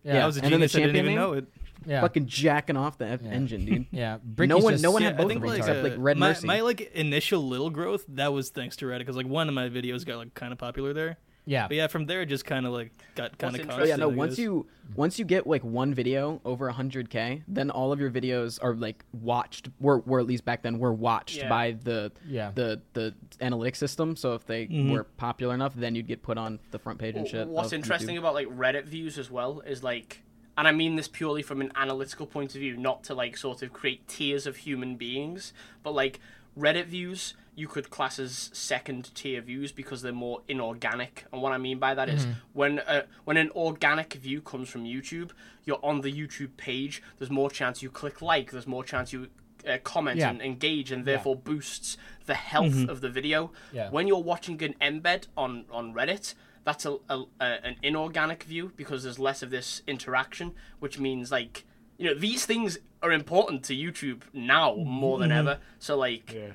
Yeah, 0.03 0.15
Yeah, 0.15 0.23
I 0.23 0.27
was 0.27 0.37
a 0.39 0.43
And 0.45 0.53
then 0.53 0.61
the 0.61 0.67
genius. 0.69 0.75
I 0.75 0.79
didn't 0.79 0.95
champion 0.95 1.05
even 1.05 1.15
name? 1.17 1.21
know 1.21 1.33
it. 1.35 1.45
yeah. 1.87 2.01
Fucking 2.01 2.27
jacking 2.27 2.77
off 2.77 2.97
the 2.99 3.07
F- 3.07 3.23
engine, 3.25 3.65
dude. 3.67 3.87
yeah. 3.93 4.19
No 4.39 4.57
one, 4.59 4.73
just- 4.75 4.83
no 4.83 4.91
one 4.93 5.03
Yeah, 5.03 5.09
had 5.09 5.17
both 5.19 5.29
think 5.29 5.37
of 5.39 5.43
them 5.43 5.51
like, 5.51 5.59
except 5.59 5.79
uh, 5.81 5.83
like 5.83 5.95
Red 5.99 6.17
my, 6.17 6.29
Mercy. 6.29 6.47
my 6.47 6.61
like 6.63 6.81
initial 6.95 7.47
little 7.47 7.69
growth 7.71 8.05
that 8.09 8.33
was 8.33 8.49
thanks 8.51 8.77
to 8.77 8.87
Reddit 8.87 9.01
because 9.01 9.17
like 9.17 9.27
one 9.27 9.49
of 9.49 9.55
my 9.55 9.69
videos 9.69 10.07
got 10.07 10.17
like 10.19 10.33
kind 10.35 10.53
of 10.53 10.59
popular 10.59 10.93
there. 10.95 11.19
Yeah. 11.51 11.67
But 11.67 11.77
yeah, 11.77 11.87
from 11.89 12.07
there 12.07 12.23
it 12.23 12.27
just 12.27 12.45
kind 12.45 12.65
of 12.65 12.73
like 12.73 12.93
got 13.17 13.37
kind 13.39 13.55
of 13.55 13.61
interesting- 13.63 13.83
Oh 13.83 13.85
yeah, 13.87 13.97
constant. 13.97 14.13
no. 14.13 14.17
Once 14.17 14.39
you 14.39 14.67
once 14.95 15.19
you 15.19 15.25
get 15.25 15.47
like 15.47 15.65
one 15.65 15.93
video 15.95 16.41
over 16.45 16.71
100k, 16.71 17.43
then 17.49 17.71
all 17.71 17.93
of 17.93 17.99
your 18.01 18.11
videos 18.11 18.59
are 18.63 18.75
like 18.75 19.05
watched. 19.13 19.69
Were, 19.81 19.99
were 20.01 20.21
at 20.21 20.27
least 20.27 20.45
back 20.45 20.63
then 20.63 20.79
were 20.79 20.93
watched 20.93 21.39
Yeah. 21.39 21.49
by 21.49 21.73
the 21.73 22.13
Yeah. 22.29 22.53
the 22.55 22.81
the 22.93 23.15
analytics 23.41 23.77
system. 23.77 24.15
So 24.17 24.35
if 24.35 24.47
they 24.47 24.67
Mm-hmm. 24.67 24.93
were 24.93 25.05
popular 25.05 25.55
enough, 25.55 25.75
then 25.75 25.95
you'd 25.97 26.07
get 26.07 26.23
put 26.23 26.39
on 26.39 26.61
the 26.71 26.79
front 26.79 26.99
page 27.01 27.17
and 27.17 27.27
shit. 27.27 27.49
What's 27.49 27.73
interesting 27.73 28.15
YouTube. 28.17 28.21
about 28.21 28.35
like 28.35 28.49
Reddit 28.49 28.85
views 28.85 29.19
as 29.19 29.29
well 29.31 29.61
is 29.61 29.83
like, 29.83 30.23
and 30.57 30.69
I 30.69 30.73
mean 30.73 30.95
this 30.97 31.09
purely 31.09 31.43
from 31.43 31.61
an 31.61 31.73
analytical 31.75 32.27
point 32.27 32.55
of 32.55 32.61
view, 32.61 32.77
not 32.77 33.03
to 33.05 33.15
like 33.15 33.37
sort 33.37 33.63
of 33.63 33.73
create 33.73 34.07
tiers 34.07 34.47
of 34.47 34.59
human 34.59 34.95
beings, 34.97 35.53
but 35.83 35.95
like 35.95 36.21
Reddit 36.59 36.87
views 36.87 37.35
you 37.61 37.69
could 37.69 37.91
class 37.91 38.19
as 38.19 38.51
second 38.53 39.15
tier 39.15 39.41
views 39.41 39.71
because 39.73 40.01
they're 40.03 40.13
more 40.29 40.41
inorganic. 40.49 41.25
And 41.33 41.43
what 41.43 41.53
I 41.53 41.59
mean 41.59 41.79
by 41.79 41.93
that 41.95 42.09
is 42.09 42.27
when 42.53 42.79
uh, 42.81 43.03
when 43.27 43.37
an 43.37 43.51
organic 43.55 44.15
view 44.15 44.41
comes 44.41 44.69
from 44.69 44.85
YouTube, 44.85 45.31
you're 45.67 45.85
on 45.91 46.01
the 46.01 46.13
YouTube 46.21 46.57
page. 46.57 47.03
There's 47.19 47.31
more 47.31 47.51
chance 47.51 47.83
you 47.83 47.91
click 47.91 48.21
like. 48.23 48.51
There's 48.51 48.67
more 48.67 48.85
chance 48.93 49.13
you 49.13 49.29
uh, 49.69 49.77
comment 49.85 50.19
Yeah. 50.19 50.31
and 50.31 50.41
engage, 50.41 50.91
and 50.91 51.05
therefore 51.05 51.37
boosts 51.37 51.97
the 52.27 52.35
health 52.35 52.89
of 52.89 53.01
the 53.03 53.11
video. 53.11 53.53
Yeah. 53.73 53.91
When 53.91 54.07
you're 54.09 54.23
watching 54.35 54.63
an 54.63 54.75
embed 54.81 55.27
on 55.37 55.67
on 55.71 55.93
Reddit, 55.95 56.35
that's 56.65 56.85
a, 56.87 56.93
a, 57.09 57.17
a 57.41 57.49
an 57.69 57.77
inorganic 57.83 58.43
view 58.45 58.73
because 58.77 59.03
there's 59.05 59.19
less 59.19 59.43
of 59.43 59.51
this 59.51 59.83
interaction, 59.87 60.55
which 60.79 60.99
means 60.99 61.31
like 61.31 61.65
you 61.99 62.07
know 62.07 62.15
these 62.15 62.47
things 62.47 62.79
are 63.03 63.13
important 63.13 63.63
to 63.69 63.75
YouTube 63.75 64.23
now 64.33 64.75
more 64.75 65.19
than 65.19 65.31
ever. 65.33 65.59
So 65.79 65.97
like 65.99 66.33
Yeah. 66.33 66.53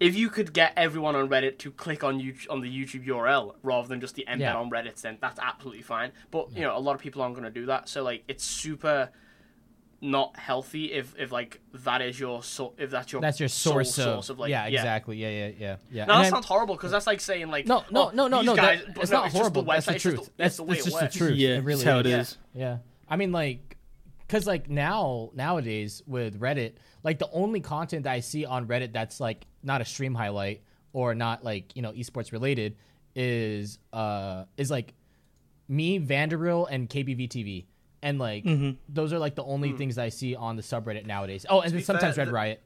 If 0.00 0.14
you 0.16 0.28
could 0.30 0.52
get 0.52 0.72
everyone 0.76 1.14
on 1.16 1.28
Reddit 1.28 1.58
to 1.58 1.70
click 1.70 2.04
on 2.04 2.20
you 2.20 2.34
on 2.50 2.60
the 2.60 2.68
YouTube 2.68 3.06
URL 3.06 3.54
rather 3.62 3.88
than 3.88 4.00
just 4.00 4.14
the 4.14 4.24
embed 4.28 4.40
Yeah. 4.40 4.56
on 4.56 4.70
Reddit, 4.70 5.00
then 5.00 5.18
that's 5.20 5.38
absolutely 5.40 5.82
fine. 5.82 6.12
But 6.30 6.52
you 6.54 6.62
know, 6.62 6.76
a 6.76 6.80
lot 6.80 6.94
of 6.94 7.00
people 7.00 7.22
aren't 7.22 7.34
going 7.34 7.44
to 7.44 7.50
do 7.50 7.66
that. 7.66 7.88
So 7.88 8.02
like, 8.02 8.24
it's 8.28 8.44
super 8.44 9.10
not 10.02 10.36
healthy 10.36 10.92
if 10.92 11.14
if 11.18 11.32
like 11.32 11.58
that 11.72 12.02
is 12.02 12.20
your 12.20 12.42
so 12.42 12.74
if 12.76 12.90
that's 12.90 13.10
your 13.12 13.22
That's 13.22 13.40
your 13.40 13.48
sole 13.48 13.72
source 13.72 13.96
of, 13.98 14.04
source 14.04 14.28
of 14.28 14.38
like 14.38 14.50
yeah, 14.50 14.66
exactly. 14.66 15.16
Yeah, 15.16 15.30
yeah, 15.30 15.50
yeah, 15.58 15.76
yeah. 15.90 16.04
No, 16.04 16.14
And 16.14 16.24
that 16.24 16.26
I- 16.26 16.30
sounds 16.30 16.44
horrible 16.46 16.74
because 16.74 16.90
that's 16.90 17.06
like 17.06 17.20
saying 17.20 17.48
like 17.50 17.66
no, 17.66 17.82
no, 17.90 18.08
oh, 18.08 18.10
no, 18.12 18.28
no, 18.28 18.42
no. 18.42 18.54
Guys, 18.54 18.80
that, 18.84 18.98
it's 18.98 19.10
no, 19.10 19.18
not 19.18 19.26
it's 19.26 19.34
just 19.34 19.54
the 19.54 19.60
horrible. 19.60 19.62
That's 19.62 19.86
the 19.86 19.92
website, 19.92 19.94
it's 19.94 20.02
just 20.04 20.16
truth. 20.16 20.26
the- 20.26 20.32
That's, 20.36 20.48
it's 20.48 20.56
the 20.58 20.62
way 20.64 20.74
that's 20.74 20.86
it 20.86 20.90
just 20.90 21.12
the 21.12 21.18
truth. 21.18 21.36
Yeah, 21.36 21.48
it 21.56 21.64
really 21.64 21.80
it's 21.80 21.82
how 21.84 21.98
it 22.00 22.06
is. 22.06 22.28
is. 22.28 22.38
Yeah. 22.52 22.78
I 23.08 23.16
mean, 23.16 23.32
like, 23.32 23.76
because, 24.26 24.46
like, 24.46 24.68
now, 24.68 25.30
nowadays 25.34 26.02
with 26.06 26.40
Reddit, 26.40 26.72
like, 27.04 27.18
the 27.20 27.30
only 27.30 27.60
content 27.60 28.02
that 28.04 28.12
I 28.12 28.20
see 28.20 28.44
on 28.44 28.66
Reddit 28.66 28.92
that's, 28.92 29.20
like, 29.20 29.46
not 29.66 29.80
a 29.80 29.84
stream 29.84 30.14
highlight 30.14 30.62
or 30.92 31.14
not, 31.14 31.44
like, 31.44 31.74
you 31.76 31.82
know, 31.82 31.92
esports 31.92 32.32
related 32.32 32.76
is, 33.14 33.78
uh, 33.92 34.44
is 34.56 34.70
like 34.70 34.94
me, 35.68 35.98
Vanderbilt, 35.98 36.68
and 36.70 36.88
KBV 36.88 37.28
TV. 37.28 37.64
And, 38.02 38.18
like, 38.18 38.46
those 38.88 39.12
are, 39.12 39.18
like, 39.18 39.34
the 39.34 39.42
only 39.42 39.72
things 39.72 39.98
I 39.98 40.10
see 40.10 40.36
on 40.36 40.54
the 40.56 40.62
subreddit 40.62 41.06
nowadays. 41.06 41.44
Oh, 41.48 41.60
and 41.62 41.72
then 41.72 41.82
sometimes 41.82 42.14
fair, 42.14 42.22
Red 42.24 42.28
the- 42.28 42.32
Riot. 42.32 42.62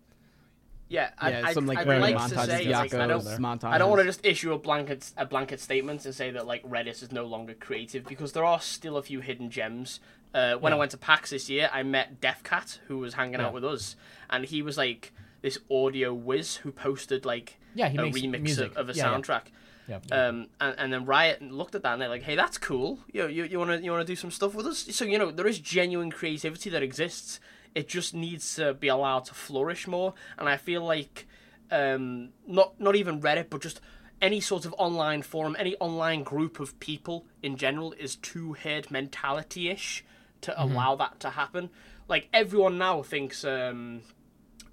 Yeah, 0.88 1.10
Yeah, 1.22 1.42
I, 1.46 1.52
some, 1.54 1.66
like, 1.66 1.78
I'd 1.78 1.86
very 1.86 2.00
like 2.00 2.16
to 2.16 2.34
montages, 2.34 2.46
say, 2.46 2.64
like, 2.68 2.92
I 2.94 3.06
don't, 3.06 3.22
Yakos, 3.24 3.64
I 3.64 3.78
don't 3.78 3.90
want 3.90 4.00
to 4.00 4.04
just 4.06 4.26
issue 4.26 4.52
a 4.52 4.58
blanket 4.58 5.12
a 5.16 5.24
blanket 5.24 5.60
statement 5.60 6.04
and 6.04 6.12
say 6.12 6.32
that 6.32 6.48
like 6.48 6.64
Reddit 6.68 7.00
is 7.00 7.12
no 7.12 7.24
longer 7.26 7.54
creative 7.54 8.04
because 8.06 8.32
there 8.32 8.44
are 8.44 8.60
still 8.60 8.96
a 8.96 9.02
few 9.02 9.20
hidden 9.20 9.50
gems. 9.50 10.00
Uh, 10.34 10.54
when 10.54 10.72
I 10.72 10.76
went 10.76 10.90
to 10.90 10.96
PAX 10.96 11.30
this 11.30 11.48
year, 11.48 11.70
I 11.72 11.84
met 11.84 12.20
Defcat 12.20 12.80
who 12.88 12.98
was 12.98 13.14
hanging 13.14 13.38
Yeah. 13.38 13.46
out 13.46 13.52
with 13.54 13.64
us, 13.64 13.94
and 14.30 14.44
he 14.44 14.62
was 14.62 14.76
like 14.76 15.12
this 15.42 15.58
audio 15.70 16.12
whiz 16.14 16.56
who 16.56 16.72
posted 16.72 17.24
like 17.24 17.58
Yeah, 17.74 17.88
he 17.88 17.98
a 17.98 18.02
makes 18.02 18.20
remix 18.20 18.40
music. 18.42 18.72
Of, 18.72 18.88
of 18.88 18.90
a 18.90 18.98
Yeah, 18.98 19.10
yeah. 19.10 19.18
soundtrack. 19.18 19.42
Yeah. 19.88 19.98
Um, 20.12 20.46
and, 20.60 20.74
and 20.78 20.92
then 20.92 21.04
Riot 21.04 21.42
looked 21.42 21.74
at 21.74 21.82
that 21.82 21.94
and 21.94 22.00
they're 22.02 22.08
like, 22.08 22.22
"Hey, 22.22 22.36
that's 22.36 22.58
cool. 22.58 23.00
You 23.12 23.22
know, 23.22 23.28
you 23.28 23.44
you 23.44 23.58
want 23.58 23.70
to 23.72 23.82
you 23.84 23.90
want 23.90 24.06
to 24.06 24.12
do 24.12 24.14
some 24.16 24.30
stuff 24.30 24.54
with 24.54 24.66
us?" 24.66 24.86
So 24.94 25.04
you 25.04 25.18
know, 25.18 25.30
there 25.32 25.48
is 25.48 25.58
genuine 25.58 26.10
creativity 26.12 26.70
that 26.70 26.82
exists. 26.82 27.40
It 27.74 27.88
just 27.88 28.14
needs 28.14 28.54
to 28.56 28.74
be 28.74 28.88
allowed 28.88 29.24
to 29.26 29.34
flourish 29.34 29.88
more. 29.88 30.14
And 30.38 30.48
I 30.48 30.56
feel 30.56 30.84
like, 30.84 31.26
um, 31.72 32.30
not 32.46 32.78
not 32.80 32.94
even 32.96 33.20
Reddit, 33.20 33.46
but 33.50 33.62
just 33.62 33.80
any 34.22 34.40
sort 34.40 34.64
of 34.64 34.74
online 34.78 35.22
forum, 35.22 35.56
any 35.58 35.74
online 35.76 36.22
group 36.22 36.60
of 36.60 36.78
people 36.78 37.24
in 37.42 37.56
general 37.56 37.92
is 37.98 38.14
too 38.16 38.52
herd 38.54 38.90
mentality 38.90 39.70
ish 39.70 40.04
to 40.42 40.52
Mm-hmm. 40.52 40.62
allow 40.72 40.94
that 40.96 41.18
to 41.20 41.30
happen. 41.30 41.70
Like 42.08 42.28
everyone 42.32 42.78
now 42.78 43.02
thinks, 43.02 43.44
um, 43.44 44.02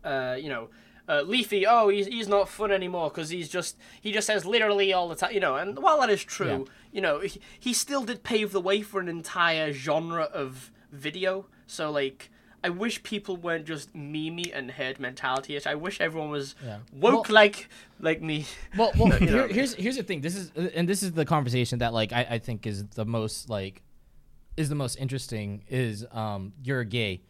uh, 0.07 0.35
you 0.35 0.49
know, 0.49 0.69
uh, 1.09 1.21
Leafy, 1.21 1.65
oh, 1.67 1.87
he's, 1.89 2.07
he's 2.07 2.27
not 2.27 2.49
fun 2.49 2.71
anymore 2.71 3.09
because 3.09 3.29
he's 3.29 3.49
just 3.49 3.77
he 4.01 4.11
just 4.11 4.27
says 4.27 4.45
literally 4.45 4.91
all 4.93 5.07
the 5.09 5.15
time, 5.15 5.33
you 5.33 5.39
know. 5.39 5.55
And 5.55 5.77
while 5.79 5.99
that 6.01 6.09
is 6.09 6.23
true, 6.23 6.47
Yeah. 6.65 6.73
you 6.95 7.01
know, 7.01 7.19
he, 7.21 7.39
he 7.59 7.73
still 7.73 8.03
did 8.03 8.23
pave 8.23 8.51
the 8.51 8.61
way 8.61 8.81
for 8.81 8.99
an 8.99 9.07
entire 9.07 9.71
genre 9.71 10.23
of 10.23 10.71
video. 10.91 11.45
So 11.65 11.91
like, 11.91 12.29
I 12.63 12.69
wish 12.69 13.03
people 13.03 13.37
weren't 13.37 13.65
just 13.65 13.93
memey 13.95 14.49
and 14.53 14.71
herd 14.71 14.99
mentality. 14.99 15.57
I 15.65 15.75
wish 15.75 16.01
everyone 16.01 16.29
was 16.31 16.55
Yeah. 16.65 16.79
woke 16.91 17.29
Well- 17.29 17.35
like 17.41 17.69
like 18.01 18.21
me. 18.21 18.45
Well, 18.77 18.91
well 18.97 19.07
You 19.21 19.27
know 19.27 19.31
here, 19.31 19.35
what 19.37 19.43
I 19.43 19.47
mean? 19.47 19.55
here's 19.55 19.73
here's 19.75 19.97
the 19.97 20.03
thing. 20.03 20.19
This 20.21 20.35
is 20.35 20.51
and 20.77 20.89
this 20.89 21.03
is 21.03 21.11
the 21.13 21.25
conversation 21.25 21.79
that 21.79 21.93
like 21.93 22.11
I, 22.11 22.23
I 22.35 22.39
think 22.39 22.67
is 22.67 22.83
the 22.99 23.05
most 23.05 23.49
like 23.49 23.81
is 24.57 24.67
the 24.69 24.75
most 24.83 24.95
interesting 24.97 25.63
is 25.69 26.05
um 26.11 26.51
you're 26.63 26.83
gay. 26.83 27.21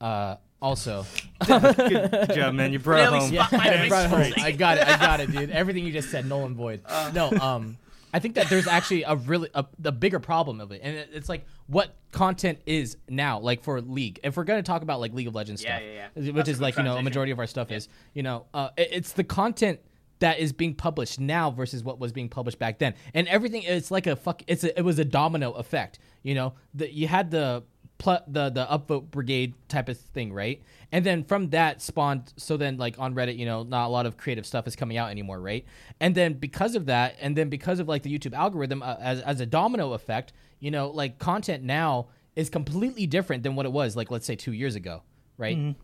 Uh, 0.00 0.36
also, 0.64 1.04
Good 1.46 2.30
job, 2.34 2.54
man. 2.54 2.72
You 2.72 2.78
brought 2.78 3.08
home. 3.12 3.28
spot 3.32 3.52
Yeah, 3.52 3.82
face. 3.82 3.90
right, 3.90 4.06
hold 4.08 4.22
on. 4.22 4.32
I 4.40 4.52
got 4.52 4.78
it. 4.78 4.88
I 4.88 4.96
got 4.96 5.20
it, 5.20 5.30
dude. 5.30 5.50
Everything 5.50 5.84
you 5.84 5.92
just 5.92 6.10
said, 6.10 6.26
null 6.26 6.44
and 6.46 6.56
void. 6.56 6.80
Uh. 6.86 7.10
no, 7.14 7.30
um, 7.32 7.76
I 8.12 8.18
think 8.20 8.36
that 8.36 8.48
there's 8.48 8.66
actually 8.66 9.02
a 9.02 9.16
really 9.16 9.50
a, 9.54 9.66
the 9.78 9.92
bigger 9.92 10.20
problem 10.20 10.60
of 10.60 10.72
it, 10.72 10.80
and 10.82 10.96
it, 10.96 11.10
it's 11.12 11.28
like 11.28 11.44
what 11.66 11.94
content 12.12 12.60
is 12.64 12.96
now, 13.08 13.40
like 13.40 13.62
for 13.62 13.80
League. 13.80 14.20
If 14.24 14.36
we're 14.36 14.44
gonna 14.44 14.62
talk 14.62 14.82
about 14.82 15.00
like 15.00 15.12
League 15.12 15.26
of 15.28 15.34
Legends 15.34 15.62
Yeah, 15.62 15.76
stuff, 15.76 15.82
yeah, 15.86 16.08
yeah. 16.16 16.22
which 16.22 16.34
That's 16.34 16.48
is 16.48 16.56
good 16.58 16.62
like 16.62 16.76
you 16.78 16.82
know 16.84 16.96
a 16.96 17.02
majority 17.02 17.32
of 17.32 17.38
our 17.38 17.46
stuff 17.46 17.70
is, 17.70 17.88
you 18.14 18.22
know, 18.22 18.46
uh, 18.54 18.70
it- 18.76 18.88
it's 18.92 19.12
the 19.12 19.24
content 19.24 19.80
that 20.20 20.38
is 20.38 20.52
being 20.52 20.74
published 20.74 21.18
now 21.20 21.50
versus 21.50 21.82
what 21.82 21.98
was 21.98 22.12
being 22.12 22.28
published 22.28 22.58
back 22.58 22.78
then, 22.78 22.94
and 23.12 23.26
everything. 23.28 23.62
It's 23.64 23.90
like 23.90 24.06
a 24.06 24.16
fuck. 24.16 24.42
It's 24.46 24.64
a, 24.64 24.78
it 24.78 24.82
was 24.82 24.98
a 24.98 25.04
domino 25.04 25.50
effect. 25.52 25.98
You 26.22 26.34
know, 26.36 26.54
the, 26.72 26.90
you 26.90 27.08
had 27.08 27.30
the 27.32 27.64
pl- 27.98 28.22
the 28.26 28.50
the 28.50 28.66
upvote 28.66 29.10
brigade 29.10 29.54
type 29.68 29.88
of 29.88 29.98
thing, 29.98 30.32
right? 30.32 30.62
And 30.92 31.04
then 31.04 31.24
from 31.24 31.50
that 31.50 31.82
spawned. 31.82 32.32
So 32.36 32.56
then, 32.56 32.76
like 32.76 32.98
on 32.98 33.14
Reddit, 33.14 33.36
you 33.36 33.46
know, 33.46 33.62
not 33.64 33.86
a 33.86 33.88
lot 33.88 34.06
of 34.06 34.16
creative 34.16 34.46
stuff 34.46 34.66
is 34.66 34.76
coming 34.76 34.96
out 34.96 35.10
anymore, 35.10 35.40
right? 35.40 35.64
And 36.00 36.14
then 36.14 36.34
because 36.34 36.74
of 36.74 36.86
that, 36.86 37.16
and 37.20 37.36
then 37.36 37.48
because 37.48 37.80
of 37.80 37.88
like 37.88 38.02
the 38.02 38.16
YouTube 38.16 38.32
algorithm 38.34 38.82
uh, 38.82 38.96
as 39.00 39.20
as 39.22 39.40
a 39.40 39.46
domino 39.46 39.92
effect, 39.92 40.32
you 40.60 40.70
know, 40.70 40.90
like 40.90 41.18
content 41.18 41.64
now 41.64 42.06
is 42.36 42.50
completely 42.50 43.06
different 43.06 43.42
than 43.42 43.54
what 43.56 43.66
it 43.66 43.72
was, 43.72 43.96
like 43.96 44.10
let's 44.10 44.26
say 44.26 44.36
two 44.36 44.52
years 44.52 44.74
ago, 44.74 45.02
right? 45.38 45.56
And 45.56 45.74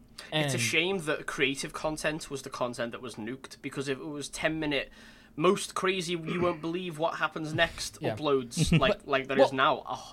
It's 0.44 0.54
a 0.54 0.58
shame 0.58 0.98
that 1.06 1.26
creative 1.26 1.72
content 1.72 2.30
was 2.30 2.42
the 2.42 2.50
content 2.50 2.92
that 2.92 3.00
was 3.00 3.14
nuked 3.14 3.56
because 3.62 3.88
if 3.88 3.98
it 3.98 4.06
was 4.06 4.28
10 4.28 4.60
minute 4.60 4.90
most 5.36 5.74
crazy 5.74 6.12
you 6.12 6.40
won't 6.42 6.60
believe 6.60 6.98
what 6.98 7.14
happens 7.14 7.54
next 7.54 7.96
Yeah. 8.00 8.14
uploads 8.16 8.76
like 8.84 8.98
like 9.06 9.28
there 9.28 9.38
is 9.38 9.44
well- 9.44 9.52
now. 9.54 9.82
Oh, 9.88 10.12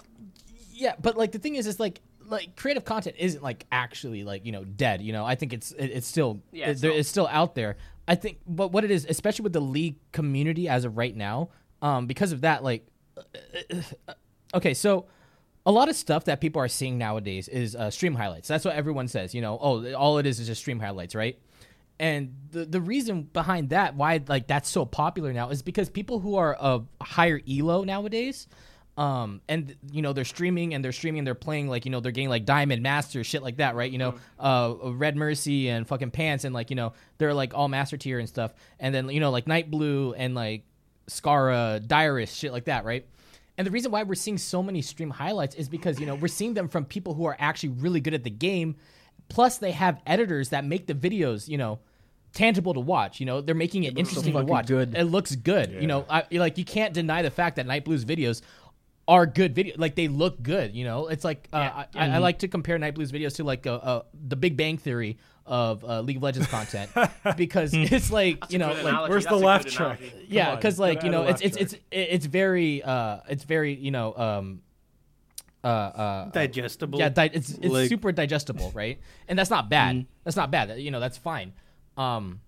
yeah 0.78 0.94
but 1.02 1.18
like 1.18 1.32
the 1.32 1.40
thing 1.40 1.56
is 1.56 1.68
is 1.68 1.80
like 1.80 2.02
like 2.30 2.56
creative 2.56 2.86
content 2.86 3.16
isn't 3.20 3.44
like 3.44 3.66
actually 3.72 4.24
like 4.24 4.46
you 4.46 4.52
know 4.52 4.64
dead 4.64 5.02
you 5.02 5.14
know? 5.14 5.26
I 5.26 5.36
think 5.36 5.54
it's 5.54 5.72
it, 5.72 5.88
it's 5.88 6.08
still 6.08 6.42
Yeah, 6.52 6.70
it's 6.70 6.82
there, 6.82 6.92
it's 6.92 7.10
still 7.10 7.28
out 7.28 7.56
there. 7.56 7.78
I 8.08 8.16
think 8.16 8.40
but 8.46 8.72
what 8.72 8.84
it 8.84 8.92
is 8.92 9.06
especially 9.08 9.44
with 9.44 9.54
the 9.54 9.62
league 9.62 9.96
community 10.12 10.70
as 10.70 10.86
of 10.86 10.98
right 10.98 11.16
now 11.16 11.50
um 11.82 12.08
because 12.08 12.32
of 12.32 12.42
that 12.42 12.64
like 12.64 12.88
okay 14.54 14.74
so 14.74 15.06
a 15.66 15.72
lot 15.72 15.90
of 15.90 15.96
stuff 15.96 16.26
that 16.26 16.40
people 16.40 16.62
are 16.62 16.70
seeing 16.70 16.98
nowadays 16.98 17.50
is 17.50 17.76
uh, 17.76 17.90
stream 17.92 18.16
highlights. 18.16 18.48
That's 18.48 18.64
what 18.64 18.76
everyone 18.76 19.10
says 19.10 19.34
you 19.36 19.42
know? 19.42 19.58
Oh 19.62 19.94
all 19.94 20.18
it 20.18 20.26
is 20.26 20.40
is 20.40 20.48
just 20.48 20.62
stream 20.62 20.80
highlights 20.80 21.16
right? 21.16 21.38
And 22.00 22.36
the 22.52 22.66
the 22.66 22.80
reason 22.80 23.24
behind 23.24 23.70
that 23.70 23.96
why 23.96 24.22
like 24.28 24.48
that's 24.48 24.70
so 24.70 24.86
popular 24.86 25.34
now 25.34 25.50
is 25.50 25.62
because 25.62 25.90
people 25.90 26.20
who 26.20 26.36
are 26.36 26.54
of 26.54 26.88
higher 27.02 27.42
elo 27.50 27.84
nowadays 27.84 28.48
um 28.98 29.42
and 29.48 29.76
you 29.92 30.02
know 30.02 30.12
they're 30.12 30.26
streaming 30.26 30.74
and 30.74 30.84
they're 30.84 30.92
streaming 30.92 31.20
and 31.20 31.28
they're 31.28 31.36
playing 31.36 31.68
like 31.68 31.86
you 31.86 31.92
know 31.92 32.00
they're 32.00 32.12
getting 32.12 32.30
like 32.30 32.46
diamond 32.46 32.82
master 32.82 33.24
shit 33.24 33.44
like 33.44 33.58
that 33.58 33.76
right? 33.76 33.92
You 33.92 34.00
know 34.00 34.16
uh 34.40 34.74
Redmercy 34.74 35.68
and 35.68 35.88
fucking 35.88 36.12
pants 36.12 36.44
and 36.44 36.54
like 36.54 36.70
you 36.72 36.76
know 36.76 36.94
they're 37.20 37.34
like 37.34 37.54
all 37.54 37.68
master 37.68 37.98
tier 37.98 38.20
and 38.20 38.28
stuff. 38.28 38.54
And 38.80 38.94
then 38.94 39.10
you 39.10 39.20
know 39.20 39.30
like 39.30 39.46
Nightblue 39.46 40.16
and 40.18 40.34
like 40.34 40.64
Scarra 41.08 41.80
Dyrus 41.86 42.36
shit 42.36 42.52
like 42.52 42.66
that 42.66 42.86
right? 42.86 43.06
And 43.58 43.66
the 43.66 43.72
reason 43.72 43.92
why 43.92 44.04
we're 44.04 44.16
seeing 44.16 44.38
so 44.38 44.62
many 44.62 44.82
stream 44.82 45.10
highlights 45.10 45.56
is 45.56 45.70
because 45.70 46.00
you 46.00 46.06
know 46.06 46.16
we're 46.16 46.28
seeing 46.28 46.54
them 46.54 46.68
from 46.68 46.86
people 46.86 47.14
who 47.14 47.26
are 47.26 47.36
actually 47.40 47.70
really 47.70 48.00
good 48.00 48.14
at 48.14 48.24
the 48.24 48.30
game. 48.30 48.76
Plus 49.30 49.58
they 49.58 49.72
have 49.72 50.02
editors 50.08 50.50
that 50.50 50.64
make 50.64 50.88
the 50.88 50.94
videos 50.94 51.48
you 51.48 51.58
know 51.58 51.80
tangible 52.34 52.74
to 52.74 52.80
watch. 52.80 53.20
You 53.20 53.26
know 53.26 53.42
they're 53.42 53.56
making 53.56 53.84
it, 53.84 53.94
so 53.94 54.00
interesting 54.00 54.34
to 54.34 54.44
watch. 54.44 54.68
good. 54.68 54.96
it 54.96 55.06
looks 55.06 55.36
good 55.36 55.72
you 55.72 55.88
know. 55.88 56.06
I, 56.10 56.24
like 56.32 56.58
you 56.58 56.66
can't 56.66 56.94
deny 56.94 57.22
the 57.24 57.32
fact 57.32 57.56
that 57.56 57.66
Nightblue's 57.66 58.06
videos 58.06 58.42
are 59.08 59.26
good 59.26 59.56
video. 59.56 59.76
Like 59.78 59.96
they 59.96 60.08
look 60.08 60.42
good. 60.42 60.76
You 60.76 60.84
know, 60.84 61.08
it's 61.08 61.24
like 61.24 61.48
uh, 61.54 61.86
Yeah. 61.96 62.02
I, 62.02 62.16
I 62.16 62.18
like 62.20 62.40
to 62.40 62.48
compare 62.48 62.78
Nightblues 62.78 63.12
videos 63.12 63.36
to 63.38 63.44
like 63.44 63.66
uh, 63.66 63.76
uh, 63.76 64.02
the 64.14 64.36
Big 64.36 64.58
Bang 64.58 64.78
Theory 64.78 65.18
of 65.46 65.84
uh, 65.86 66.02
League 66.02 66.18
of 66.18 66.24
Legends 66.24 66.48
content 66.48 66.92
because 67.38 67.74
it's 67.74 68.12
like 68.12 68.52
you 68.52 68.58
know 68.60 68.74
like. 68.84 69.10
Where's 69.10 69.24
That's 69.24 69.38
the 69.38 69.44
a 69.44 69.48
laugh 69.48 69.66
track? 69.66 70.00
analogy. 70.02 70.26
yeah 70.30 70.56
because 70.56 70.78
like 70.78 71.04
you 71.04 71.10
know 71.10 71.24
it's 71.24 71.42
laugh 71.42 71.56
it's 71.56 71.74
it's 71.74 71.76
it's 71.92 72.26
very 72.26 72.84
uh 72.84 73.20
it's 73.30 73.46
very 73.46 73.74
you 73.74 73.92
know 73.92 74.14
um 74.18 74.62
uh 75.64 75.68
uh 75.68 76.30
Digestible. 76.32 77.00
yeah 77.00 77.10
di- 77.10 77.30
it's 77.34 77.52
it's 77.52 77.68
Like- 77.68 77.90
super 77.90 78.12
digestible 78.12 78.72
right 78.76 79.00
and 79.30 79.40
that's 79.40 79.50
not 79.50 79.70
bad 79.70 79.96
Mm-hmm. 79.96 80.10
that's 80.26 80.36
not 80.38 80.52
bad 80.52 80.80
you 80.80 80.92
know 80.92 81.00
that's 81.00 81.18
fine 81.18 81.54
um 81.98 82.42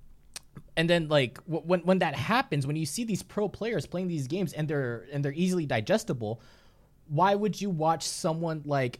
and 0.79 0.89
then 0.89 1.07
like 1.09 1.35
w- 1.45 1.61
when 1.69 1.81
when 1.81 1.99
that 1.99 2.15
happens 2.15 2.65
when 2.65 2.75
you 2.77 2.85
see 2.85 3.03
these 3.03 3.21
pro 3.21 3.49
players 3.49 3.85
playing 3.85 4.07
these 4.07 4.27
games 4.27 4.53
and 4.53 4.67
they're 4.69 5.05
and 5.13 5.23
they're 5.23 5.33
easily 5.45 5.65
digestible 5.65 6.39
why 7.09 7.35
would 7.35 7.59
you 7.59 7.69
watch 7.69 8.03
someone 8.07 8.61
like 8.65 8.99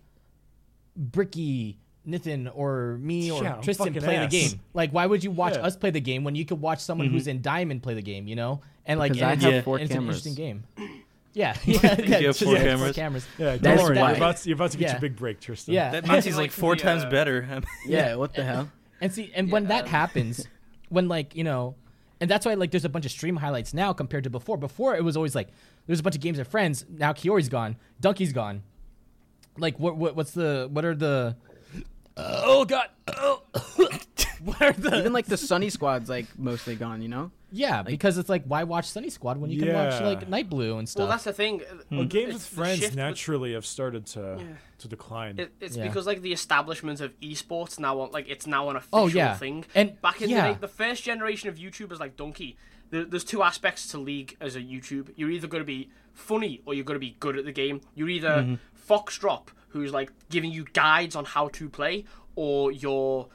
Bricky 0.96 1.78
Nathan 2.06 2.48
or 2.48 2.98
me 3.02 3.32
or 3.32 3.44
Yeah, 3.44 3.54
Tristan 3.62 3.94
play 3.94 4.16
ass. 4.18 4.32
the 4.32 4.40
game 4.40 4.60
like 4.74 4.92
why 4.92 5.06
would 5.06 5.24
you 5.24 5.32
watch 5.32 5.54
Yeah. 5.56 5.62
us 5.68 5.76
play 5.78 5.92
the 5.92 6.02
game 6.02 6.24
when 6.24 6.36
you 6.36 6.46
could 6.46 6.60
watch 6.60 6.80
someone 6.80 7.08
who's 7.08 7.28
in 7.28 7.42
diamond 7.42 7.84
play 7.84 7.94
the 7.94 8.02
game 8.02 8.28
you 8.28 8.36
know 8.36 8.62
and 8.86 9.00
like 9.00 9.12
and 9.14 9.22
I 9.24 9.34
it's, 9.34 9.44
have 9.44 9.54
a- 9.54 9.62
four 9.64 9.78
and 9.78 9.86
it's 9.86 9.94
an 9.96 10.02
interesting 10.02 10.34
game 10.36 10.64
yeah 11.34 11.56
yeah, 11.66 11.96
yeah 12.00 12.20
You 12.20 12.28
have 12.28 12.38
four 12.38 12.54
yeah, 12.56 12.92
cameras? 12.92 13.28
Yeah, 13.38 13.52
don't 13.52 13.62
That's 13.62 13.84
worry. 13.84 13.98
You're 13.98 14.16
about, 14.16 14.38
to, 14.38 14.50
you're 14.50 14.56
about 14.56 14.72
to 14.72 14.78
get 14.78 14.86
Yeah. 14.88 14.92
your 14.94 15.02
big 15.02 15.16
break, 15.16 15.40
Tristan. 15.40 15.74
yeah 15.76 15.92
That 15.92 16.08
means 16.08 16.26
he's 16.26 16.36
like 16.36 16.46
like 16.46 16.52
four 16.52 16.76
the, 16.76 16.82
times 16.82 17.04
uh, 17.04 17.10
better. 17.10 17.62
Yeah, 17.86 18.16
what 18.16 18.34
the 18.34 18.44
hell? 18.44 18.70
And 19.02 19.14
see, 19.14 19.32
and 19.36 19.50
when 19.52 19.68
that 19.68 19.88
happens, 19.88 20.46
when 20.90 21.08
like 21.08 21.36
you 21.36 21.44
know, 21.44 21.76
and 22.20 22.30
that's 22.30 22.46
why 22.46 22.54
like 22.56 22.72
there's 22.72 22.86
a 22.86 22.90
bunch 22.90 23.06
of 23.06 23.12
stream 23.12 23.38
highlights 23.38 23.74
now 23.74 23.94
compared 23.94 24.26
to 24.26 24.30
before. 24.30 24.58
Before 24.58 24.96
it 24.96 25.04
was 25.04 25.16
always 25.16 25.36
like 25.36 25.50
there's 25.88 26.00
a 26.00 26.04
bunch 26.04 26.16
of 26.16 26.22
games 26.22 26.40
of 26.40 26.48
friends. 26.48 26.86
Now 26.90 27.14
Kiori's 27.14 27.50
gone, 27.50 27.78
Donkey's 28.00 28.34
gone. 28.34 28.64
Like 29.58 29.80
what 29.80 29.98
what 29.98 30.16
what's 30.16 30.32
the 30.32 30.70
what 30.72 30.86
are 30.86 30.96
the? 30.96 31.36
oh 32.18 32.66
god! 32.66 32.90
Oh. 33.08 33.44
what 34.44 34.62
are 34.62 34.74
the? 34.74 35.00
Even 35.00 35.14
like 35.14 35.26
the 35.26 35.38
Sunny 35.38 35.70
Squad's 35.70 36.10
like 36.10 36.28
mostly 36.38 36.76
gone. 36.76 37.02
You 37.02 37.10
know. 37.10 37.32
Yeah, 37.52 37.82
because 37.84 38.18
it's 38.18 38.30
like 38.30 38.44
why 38.46 38.64
watch 38.64 38.86
Sunny 38.90 39.10
Squad 39.10 39.38
when 39.38 39.50
you 39.52 39.60
can 39.62 39.74
watch 39.74 40.02
like 40.02 40.28
Night 40.30 40.50
Blue 40.50 40.78
and 40.78 40.88
stuff. 40.88 41.02
Well, 41.02 41.08
that's 41.10 41.24
the 41.24 41.34
thing. 41.34 41.62
Well, 41.92 42.06
games 42.06 42.36
It's 42.36 42.50
with 42.50 42.58
friends 42.58 42.80
shift 42.80 42.92
with- 42.92 42.98
naturally 42.98 43.54
have 43.54 43.66
started 43.66 44.06
to 44.08 44.40
to 44.80 44.88
decline. 44.88 45.40
It, 45.40 45.52
it's 45.60 45.76
Yeah. 45.76 45.88
because 45.88 46.08
like 46.08 46.22
the 46.22 46.32
establishment 46.34 47.02
of 47.02 47.20
esports 47.20 47.80
now, 47.80 48.00
on, 48.00 48.12
like 48.12 48.30
it's 48.30 48.48
now 48.48 48.70
an 48.70 48.78
official 48.78 49.00
Oh, 49.00 49.08
yeah. 49.08 49.36
thing. 49.36 49.66
And- 49.76 50.00
back 50.02 50.22
in 50.22 50.30
yeah. 50.30 50.48
the 50.48 50.54
day, 50.54 50.58
the 50.62 50.68
first 50.68 51.04
generation 51.04 51.50
of 51.50 51.56
YouTubers 51.58 52.00
like 52.00 52.16
Donkey, 52.16 52.56
there, 52.90 53.04
there's 53.06 53.24
two 53.26 53.44
aspects 53.44 53.88
to 53.90 53.98
League 53.98 54.38
as 54.40 54.56
a 54.56 54.62
YouTube. 54.62 55.12
You're 55.18 55.32
either 55.32 55.48
going 55.48 55.62
to 55.62 55.66
be 55.68 55.90
funny 56.14 56.62
or 56.66 56.74
you're 56.74 56.86
going 56.86 56.96
to 56.96 57.00
be 57.06 57.16
good 57.20 57.38
at 57.38 57.46
the 57.46 57.52
game. 57.52 57.82
You're 57.96 58.10
either 58.10 58.30
Mm-hmm. 58.30 58.54
Foxdrop, 58.88 59.50
who's 59.70 59.92
like 59.92 60.12
giving 60.30 60.52
you 60.52 60.66
guides 60.74 61.16
on 61.16 61.26
how 61.26 61.50
to 61.50 61.70
play, 61.70 62.06
or 62.36 62.72
you're 62.72 63.28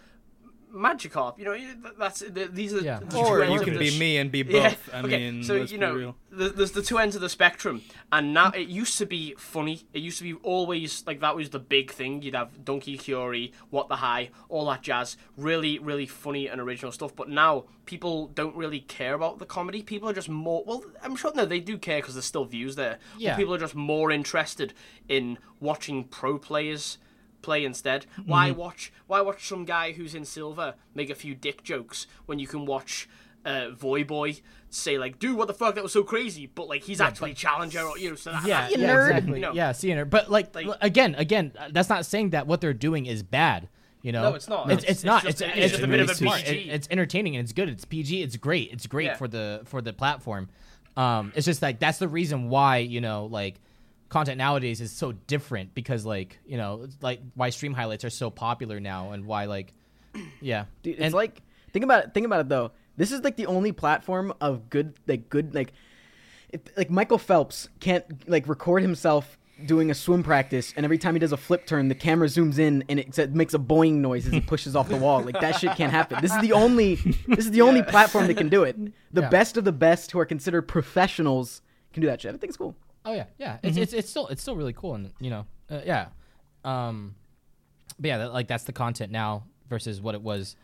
Magikarp. 0.74 1.38
You 1.38 1.44
know, 1.44 1.56
that's 1.98 2.20
th- 2.20 2.50
these 2.52 2.74
are 2.74 2.80
Yeah. 2.80 2.98
the 3.00 3.16
or 3.18 3.24
two 3.26 3.32
you 3.36 3.42
ends 3.42 3.62
of 3.62 3.68
can 3.68 3.78
be 3.78 3.90
sh- 3.90 3.98
me 3.98 4.16
and 4.18 4.30
be 4.32 4.42
both. 4.54 4.54
yeah. 4.54 4.74
I 4.92 4.98
okay. 5.02 5.30
mean, 5.30 5.44
so 5.44 5.54
let's 5.54 5.70
you 5.72 5.78
be 5.78 5.84
know, 5.86 5.94
real. 5.94 6.16
there's 6.30 6.72
the 6.72 6.82
two 6.82 6.98
ends 6.98 7.14
of 7.14 7.22
the 7.22 7.28
spectrum, 7.28 7.82
and 8.12 8.34
now 8.34 8.50
it 8.50 8.66
used 8.68 8.98
to 8.98 9.06
be 9.06 9.34
funny. 9.38 9.82
It 9.92 10.00
used 10.02 10.18
to 10.18 10.24
be 10.24 10.34
always 10.42 11.04
like 11.06 11.20
that 11.20 11.36
was 11.36 11.50
the 11.50 11.58
big 11.60 11.90
thing. 11.92 12.22
You'd 12.22 12.34
have 12.34 12.64
Donkey 12.64 12.96
Fury, 12.96 13.52
What 13.70 13.88
the 13.88 13.96
High, 13.96 14.30
all 14.48 14.66
that 14.66 14.82
jazz. 14.82 15.16
Really, 15.36 15.78
really 15.78 16.06
funny 16.06 16.48
and 16.48 16.60
original 16.60 16.90
stuff. 16.92 17.14
But 17.14 17.28
now 17.28 17.64
people 17.86 18.28
don't 18.28 18.56
really 18.56 18.80
care 18.80 19.14
about 19.14 19.38
the 19.38 19.46
comedy. 19.46 19.82
People 19.82 20.08
are 20.08 20.12
just 20.14 20.28
more. 20.28 20.64
Well, 20.66 20.84
I'm 21.02 21.14
sure 21.16 21.32
no, 21.34 21.44
they 21.44 21.60
do 21.60 21.78
care 21.78 21.98
because 22.00 22.14
there's 22.14 22.24
still 22.24 22.44
views 22.46 22.74
there. 22.76 22.98
But 23.12 23.20
Yeah. 23.22 23.36
people 23.36 23.54
are 23.54 23.58
just 23.58 23.74
more 23.76 24.10
interested 24.10 24.72
in 25.08 25.38
watching 25.60 26.04
pro 26.04 26.38
players 26.38 26.98
play 27.45 27.64
instead. 27.64 28.07
Why 28.26 28.51
Mm-hmm. 28.51 28.59
watch? 28.59 28.92
Why 29.07 29.20
watch 29.20 29.47
some 29.47 29.64
guy 29.64 29.92
who's 29.92 30.14
in 30.14 30.24
silver 30.24 30.74
make 30.95 31.11
a 31.11 31.14
few 31.14 31.34
dick 31.34 31.62
jokes 31.62 32.07
when 32.26 32.38
you 32.38 32.47
can 32.47 32.66
watch 32.66 33.09
uh, 33.45 33.68
Voyboy 33.78 34.40
say 34.70 34.97
like, 34.99 35.18
"Dude, 35.18 35.36
what 35.36 35.49
the 35.49 35.55
fuck? 35.55 35.74
That 35.74 35.82
was 35.84 35.92
so 35.92 36.03
crazy!" 36.03 36.47
But 36.47 36.66
like, 36.68 36.82
he's 36.82 37.01
actually 37.01 37.34
challenger, 37.34 37.84
you 37.99 38.11
know. 38.11 38.16
So 38.16 38.32
that, 38.32 38.47
yeah, 38.47 38.68
yeah, 38.70 38.88
nerd. 38.88 39.09
exactly. 39.11 39.34
You 39.34 39.40
know. 39.47 39.53
Yeah, 39.53 39.72
see, 39.72 39.90
you 39.90 39.95
nerd. 39.97 40.09
But 40.11 40.30
like, 40.30 40.55
Like- 40.55 40.66
again, 40.80 41.14
again, 41.16 41.53
uh, 41.59 41.68
that's 41.70 41.88
not 41.90 42.07
saying 42.07 42.30
that 42.30 42.47
what 42.47 42.61
they're 42.62 42.72
doing 42.72 43.05
is 43.07 43.22
bad. 43.22 43.68
You 44.03 44.12
know, 44.12 44.22
No, 44.30 44.34
it's 44.34 44.49
not. 44.49 44.70
It's, 44.70 44.82
It's- 44.82 44.97
it's 44.97 45.05
not. 45.05 45.24
it's 45.24 45.40
It's, 45.40 45.40
just- 45.40 45.57
it's, 45.57 45.64
it's 45.64 45.72
just 45.72 45.84
a 45.84 45.86
bit 45.88 46.01
of 46.01 46.11
a. 46.11 46.14
PG. 46.14 46.51
It- 46.51 46.74
it's 46.74 46.88
entertaining 46.90 47.36
and 47.36 47.45
it's 47.45 47.53
good. 47.53 47.68
It's 47.68 47.84
PG. 47.84 48.22
It's 48.22 48.36
great. 48.36 48.70
It's 48.72 48.86
great 48.86 49.07
Yeah. 49.07 49.16
for 49.16 49.28
the 49.28 49.62
for 49.66 49.80
the 49.82 49.92
platform. 49.92 50.49
Um, 50.97 51.32
it's 51.34 51.45
just 51.47 51.61
like 51.61 51.78
that's 51.80 51.99
the 51.99 52.09
reason 52.09 52.49
why 52.49 52.78
you 52.78 53.01
know 53.01 53.26
like 53.26 53.61
content 54.14 54.38
nowadays 54.38 54.80
is 54.80 54.92
so 54.92 55.10
different 55.12 55.74
because 55.74 56.06
like 56.06 56.38
you 56.46 56.56
know 56.56 56.86
like 57.02 57.20
why 57.34 57.50
stream 57.50 57.74
highlights 57.74 58.04
are 58.04 58.10
so 58.10 58.30
popular 58.30 58.78
now 58.78 59.10
and 59.12 59.26
why 59.26 59.46
like 59.46 59.72
yeah 60.40 60.66
Dude, 60.82 60.94
it's 60.94 61.02
and 61.02 61.14
like 61.14 61.42
think 61.72 61.84
about 61.84 62.04
it. 62.04 62.14
Think 62.14 62.24
about 62.24 62.40
it 62.40 62.48
though. 62.48 62.70
This 62.96 63.10
is 63.10 63.22
like 63.22 63.36
the 63.36 63.46
only 63.46 63.72
platform 63.72 64.32
of 64.40 64.70
good, 64.70 64.94
like 65.08 65.28
good, 65.28 65.52
like, 65.52 65.72
if, 66.50 66.60
like 66.76 66.88
Michael 66.88 67.18
Phelps 67.18 67.68
can't 67.80 68.04
like 68.28 68.46
record 68.48 68.82
himself 68.82 69.36
doing 69.66 69.90
a 69.90 69.94
swim 69.94 70.22
practice, 70.22 70.72
and 70.76 70.84
every 70.84 70.98
time 70.98 71.14
he 71.16 71.18
does 71.18 71.32
a 71.32 71.36
flip 71.36 71.66
turn, 71.66 71.88
the 71.88 71.94
camera 71.96 72.28
zooms 72.28 72.58
in 72.60 72.84
and 72.88 73.00
it, 73.00 73.18
it 73.18 73.34
makes 73.34 73.52
a 73.52 73.58
boing 73.58 73.94
noise 73.94 74.26
as 74.28 74.32
he 74.32 74.40
pushes 74.40 74.76
off 74.76 74.88
the 74.88 74.96
wall. 74.96 75.22
Like 75.22 75.40
that 75.40 75.56
shit 75.58 75.72
can't 75.76 75.90
happen. 75.90 76.22
This 76.22 76.32
is 76.32 76.40
the 76.40 76.52
only. 76.52 76.94
This 77.26 77.46
is 77.46 77.50
the 77.50 77.62
only 77.62 77.82
platform 77.82 78.28
that 78.28 78.36
can 78.36 78.48
do 78.48 78.62
it. 78.62 78.76
The 79.12 79.22
Yeah. 79.22 79.28
best 79.28 79.56
of 79.56 79.64
the 79.64 79.72
best 79.72 80.12
who 80.12 80.20
are 80.20 80.26
considered 80.26 80.62
professionals 80.62 81.62
can 81.92 82.00
do 82.00 82.06
that 82.06 82.20
shit. 82.20 82.32
I 82.32 82.38
think 82.38 82.50
it's 82.50 82.56
cool. 82.56 82.76
Oh 83.05 83.12
yeah, 83.12 83.26
yeah. 83.38 83.59
It's 83.62 83.76
it's 83.76 83.92
it's 83.92 84.11
still 84.11 84.28
it's 84.28 84.42
still 84.42 84.57
really 84.57 84.72
cool, 84.72 84.94
and 84.94 85.11
you 85.20 85.30
know, 85.30 85.46
uh, 85.70 85.80
yeah. 85.84 86.07
Um, 86.64 87.14
but 87.98 88.09
yeah, 88.09 88.18
that, 88.18 88.32
like 88.32 88.48
that's 88.48 88.64
the 88.64 88.72
content 88.72 89.12
now 89.12 89.44
versus 89.68 90.00
what 90.00 90.14
it 90.14 90.22
was 90.22 90.57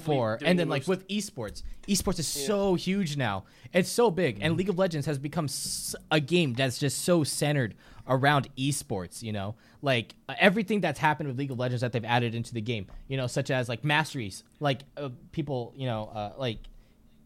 before. 0.00 0.38
And 0.48 0.58
then 0.58 0.68
the 0.68 0.70
like 0.70 0.88
with 0.88 1.06
esports, 1.08 1.62
esports 1.86 2.18
is 2.18 2.26
so 2.46 2.74
huge 2.74 3.16
now. 3.16 3.44
It's 3.72 3.88
so 3.90 4.10
big, 4.10 4.38
and 4.40 4.56
League 4.56 4.68
of 4.68 4.78
Legends 4.78 5.06
has 5.06 5.18
become 5.18 5.44
s- 5.44 5.94
a 6.10 6.20
game 6.20 6.54
that's 6.54 6.78
just 6.78 7.02
so 7.04 7.22
centered 7.24 7.74
around 8.08 8.48
esports. 8.56 9.22
You 9.22 9.32
know, 9.32 9.54
like 9.82 10.14
uh, 10.28 10.34
everything 10.38 10.80
that's 10.80 10.98
happened 10.98 11.28
with 11.28 11.38
League 11.38 11.50
of 11.50 11.58
Legends 11.58 11.82
that 11.82 11.92
they've 11.92 12.04
added 12.04 12.34
into 12.34 12.54
the 12.54 12.60
game. 12.62 12.86
You 13.08 13.16
know, 13.18 13.26
such 13.26 13.50
as 13.50 13.68
like 13.68 13.84
masteries, 13.84 14.42
like 14.60 14.80
uh, 14.96 15.10
people, 15.32 15.72
you 15.76 15.86
know, 15.86 16.06
uh, 16.14 16.32
like 16.38 16.58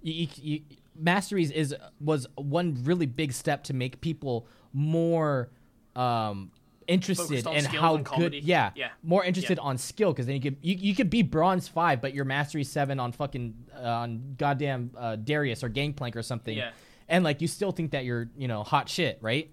you, 0.03 0.13
you, 0.15 0.29
you, 0.43 0.61
masteries 0.99 1.51
is 1.51 1.75
was 2.01 2.27
one 2.37 2.79
really 2.85 3.07
big 3.07 3.33
step 3.33 3.65
to 3.65 3.75
make 3.75 4.01
people 4.01 4.47
more 4.73 5.51
um 5.97 6.51
interested 6.87 7.47
in 7.47 7.65
how 7.67 7.97
good 7.97 8.07
comedy. 8.07 8.41
yeah, 8.43 8.71
Yeah. 8.75 8.89
more 9.03 9.23
interested 9.23 9.59
Yeah. 9.59 9.65
on 9.69 9.77
skill 9.79 10.13
because 10.13 10.25
then 10.27 10.37
you 10.37 10.41
could 10.41 10.57
you, 10.63 10.75
you 10.75 10.95
could 10.95 11.11
be 11.11 11.23
bronze 11.23 11.69
five 11.69 12.01
but 12.01 12.15
you're 12.15 12.25
mastery 12.25 12.65
seven 12.65 12.99
on 12.99 13.13
fucking 13.13 13.55
uh, 13.77 13.83
on 13.87 14.35
goddamn 14.39 14.91
uh, 14.97 15.17
Darius 15.17 15.63
or 15.63 15.69
Gangplank 15.69 16.17
or 16.17 16.23
something 16.23 16.57
Yeah. 16.57 16.71
and 17.09 17.25
like 17.25 17.43
you 17.43 17.49
still 17.49 17.73
think 17.73 17.91
that 17.91 18.05
you're 18.07 18.31
you 18.39 18.49
know 18.49 18.63
hot 18.63 18.89
shit 18.89 19.19
right 19.21 19.51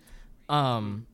um 0.47 1.05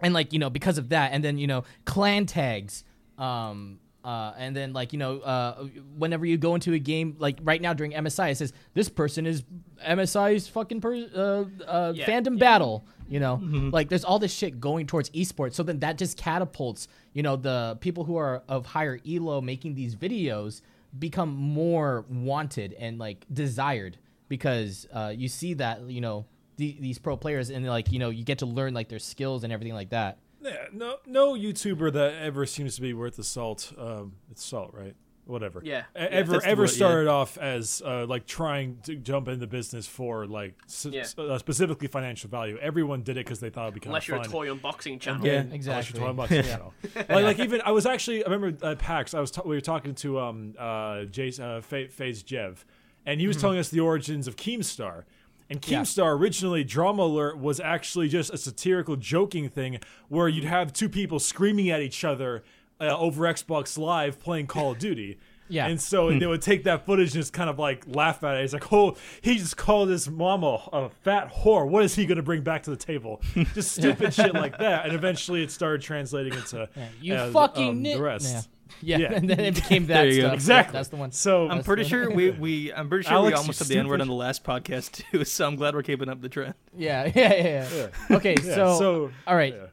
and 0.00 0.14
like 0.14 0.32
you 0.32 0.38
know 0.38 0.48
because 0.48 0.78
of 0.78 0.88
that 0.88 1.12
and 1.12 1.22
then 1.22 1.36
you 1.36 1.46
know 1.46 1.64
clan 1.84 2.24
tags 2.24 2.84
um 3.18 3.78
uh, 4.04 4.32
and 4.38 4.54
then 4.56 4.72
like 4.72 4.92
you 4.92 4.98
know 4.98 5.18
uh, 5.20 5.64
whenever 5.96 6.24
you 6.24 6.36
go 6.38 6.54
into 6.54 6.72
a 6.72 6.78
game 6.78 7.16
like 7.18 7.38
right 7.42 7.60
now 7.60 7.72
during 7.74 7.92
MSI 7.92 8.30
it 8.32 8.36
says 8.36 8.52
this 8.74 8.88
person 8.88 9.26
is 9.26 9.42
MSI's 9.86 10.48
fucking 10.48 10.80
per- 10.80 10.94
uh, 11.14 11.44
uh, 11.66 11.92
Yeah. 11.94 12.06
fandom 12.06 12.38
battle 12.38 12.84
you 13.10 13.20
know? 13.20 13.36
Like 13.72 13.88
there's 13.88 14.04
all 14.04 14.18
this 14.18 14.34
shit 14.34 14.60
going 14.60 14.86
towards 14.86 15.08
esports. 15.10 15.54
So 15.54 15.62
then 15.62 15.78
that 15.78 15.96
just 15.96 16.18
catapults 16.18 16.88
you 17.14 17.22
know 17.22 17.36
the 17.36 17.78
people 17.80 18.04
who 18.04 18.16
are 18.16 18.42
of 18.48 18.66
higher 18.66 18.98
elo 19.08 19.40
making 19.40 19.74
these 19.74 19.96
videos 19.96 20.60
become 20.98 21.34
more 21.34 22.04
wanted 22.08 22.72
and 22.74 22.98
like 22.98 23.24
desired 23.32 23.98
because 24.28 24.86
uh, 24.92 25.12
you 25.14 25.28
see 25.28 25.54
that 25.54 25.82
you 25.90 26.00
know 26.00 26.26
the, 26.56 26.76
these 26.80 26.98
pro 26.98 27.16
players 27.16 27.50
and 27.50 27.66
like 27.66 27.92
you 27.92 27.98
know 27.98 28.10
you 28.10 28.24
get 28.24 28.38
to 28.38 28.46
learn 28.46 28.74
like 28.74 28.88
their 28.88 28.98
skills 28.98 29.42
and 29.44 29.52
everything 29.52 29.74
like 29.74 29.90
that 29.90 30.18
Yeah, 30.40 30.66
no, 30.72 30.96
no 31.06 31.34
YouTuber 31.34 31.92
that 31.94 32.14
ever 32.22 32.46
seems 32.46 32.76
to 32.76 32.80
be 32.82 32.94
worth 32.94 33.16
the 33.16 33.24
salt. 33.24 33.72
Um, 33.76 34.12
it's 34.30 34.44
salt, 34.44 34.72
right? 34.72 34.94
Whatever. 35.26 35.60
Yeah. 35.62 35.80
E- 35.80 35.82
Yeah. 35.96 36.04
Ever 36.10 36.32
That's 36.34 36.46
ever 36.46 36.62
word, 36.62 36.70
yeah. 36.70 36.74
started 36.76 37.08
off 37.08 37.36
as 37.36 37.82
uh, 37.84 38.06
like 38.06 38.24
trying 38.26 38.78
to 38.84 38.94
jump 38.96 39.28
into 39.28 39.46
business 39.46 39.86
for 39.86 40.26
like 40.26 40.54
s- 40.66 40.86
Yeah. 40.90 41.00
s- 41.02 41.18
uh, 41.18 41.36
specifically 41.38 41.86
financial 41.88 42.30
value. 42.30 42.56
Everyone 42.62 43.02
did 43.02 43.16
it 43.18 43.26
because 43.26 43.38
they 43.40 43.50
thought 43.50 43.64
it'd 43.64 43.74
be 43.74 43.80
kind 43.80 43.88
Unless 43.88 44.04
of 44.04 44.08
you're 44.08 44.20
a 44.20 44.24
toy 44.24 44.48
unboxing 44.48 44.98
channel. 45.00 45.26
Yeah. 45.26 45.40
Unless 45.40 45.54
exactly 45.54 46.00
you're 46.00 46.08
talking 46.14 46.36
about 46.38 46.46
channel. 46.46 46.74
like, 46.94 47.08
like 47.10 47.38
even 47.40 47.60
I 47.62 47.72
was 47.72 47.84
actually 47.84 48.24
I 48.24 48.30
remember 48.30 48.66
at 48.66 48.78
PAX 48.78 49.12
I 49.12 49.20
was 49.20 49.30
ta- 49.30 49.42
we 49.44 49.54
were 49.54 49.60
talking 49.60 49.94
to 49.96 50.18
um 50.18 50.54
uh 50.58 51.04
Jason 51.04 51.44
uh, 51.44 51.60
FaZe 51.60 52.22
Jev, 52.22 52.64
and 53.04 53.20
he 53.20 53.26
was 53.26 53.36
telling 53.36 53.58
us 53.58 53.68
the 53.68 53.80
origins 53.80 54.28
of 54.28 54.36
Keemstar. 54.36 55.02
And 55.50 55.64
Yeah. 55.66 55.80
Keemstar 55.80 56.18
originally, 56.18 56.62
Drama 56.64 57.04
Alert 57.04 57.38
was 57.38 57.58
actually 57.60 58.08
just 58.08 58.32
a 58.32 58.36
satirical, 58.38 58.96
joking 58.96 59.48
thing 59.48 59.78
where 60.08 60.28
you'd 60.28 60.44
have 60.44 60.72
two 60.72 60.88
people 60.88 61.18
screaming 61.18 61.70
at 61.70 61.80
each 61.80 62.04
other 62.04 62.44
uh, 62.80 62.96
over 62.98 63.24
Xbox 63.24 63.78
Live 63.78 64.20
playing 64.20 64.46
Call 64.46 64.72
of 64.72 64.78
Duty. 64.80 65.18
Yeah. 65.50 65.66
And 65.66 65.80
so 65.80 66.10
they 66.16 66.26
would 66.26 66.42
take 66.42 66.64
that 66.64 66.84
footage 66.84 67.14
and 67.14 67.22
just 67.22 67.32
kind 67.32 67.48
of 67.48 67.58
like 67.58 67.84
laugh 67.86 68.22
at 68.22 68.36
it. 68.36 68.44
It's 68.44 68.52
like, 68.52 68.70
oh, 68.70 68.96
he 69.22 69.38
just 69.38 69.56
called 69.56 69.88
his 69.88 70.06
mama 70.10 70.60
a 70.74 70.90
fat 70.90 71.32
whore. 71.32 71.66
What 71.66 71.84
is 71.84 71.94
he 71.94 72.04
going 72.04 72.16
to 72.16 72.22
bring 72.22 72.42
back 72.42 72.64
to 72.64 72.70
the 72.70 72.76
table? 72.76 73.22
Just 73.54 73.72
stupid 73.72 74.12
shit 74.14 74.34
like 74.34 74.58
that. 74.58 74.84
And 74.84 74.94
eventually 74.94 75.42
it 75.42 75.50
started 75.50 75.80
translating 75.80 76.34
into 76.34 76.68
You 77.00 77.14
uh, 77.14 77.30
fucking 77.30 77.68
um, 77.70 77.82
the 77.82 77.96
rest. 77.98 78.50
Yeah. 78.82 78.98
Yeah, 78.98 79.10
Yeah. 79.10 79.12
and 79.16 79.30
then 79.30 79.40
it 79.40 79.54
became 79.54 79.86
that 79.88 80.02
There 80.02 80.06
you 80.08 80.16
go. 80.22 80.28
stuff. 80.28 80.34
Exactly. 80.34 80.72
That's 80.72 80.88
the 80.88 80.96
one. 80.96 81.12
So 81.12 81.48
I'm 81.48 81.62
pretty 81.62 81.84
sure 81.84 82.10
we, 82.10 82.30
we 82.30 82.72
I'm 82.72 82.88
pretty 82.88 83.04
sure 83.04 83.14
Alex, 83.14 83.34
we 83.34 83.38
almost 83.38 83.58
had 83.60 83.68
the 83.68 83.78
N 83.78 83.88
word 83.88 83.96
stupid- 83.96 84.02
on 84.02 84.08
the 84.08 84.14
last 84.14 84.44
podcast 84.44 84.92
too. 85.12 85.24
So 85.24 85.46
I'm 85.46 85.56
glad 85.56 85.74
we're 85.74 85.82
keeping 85.82 86.08
up 86.08 86.20
the 86.20 86.28
trend. 86.28 86.54
Yeah, 86.76 87.10
yeah, 87.14 87.34
yeah. 87.34 87.68
yeah. 88.10 88.16
Okay, 88.16 88.34
yeah, 88.42 88.54
so, 88.54 88.78
so 88.78 89.10
all 89.26 89.36
right, 89.36 89.54
yeah. 89.54 89.66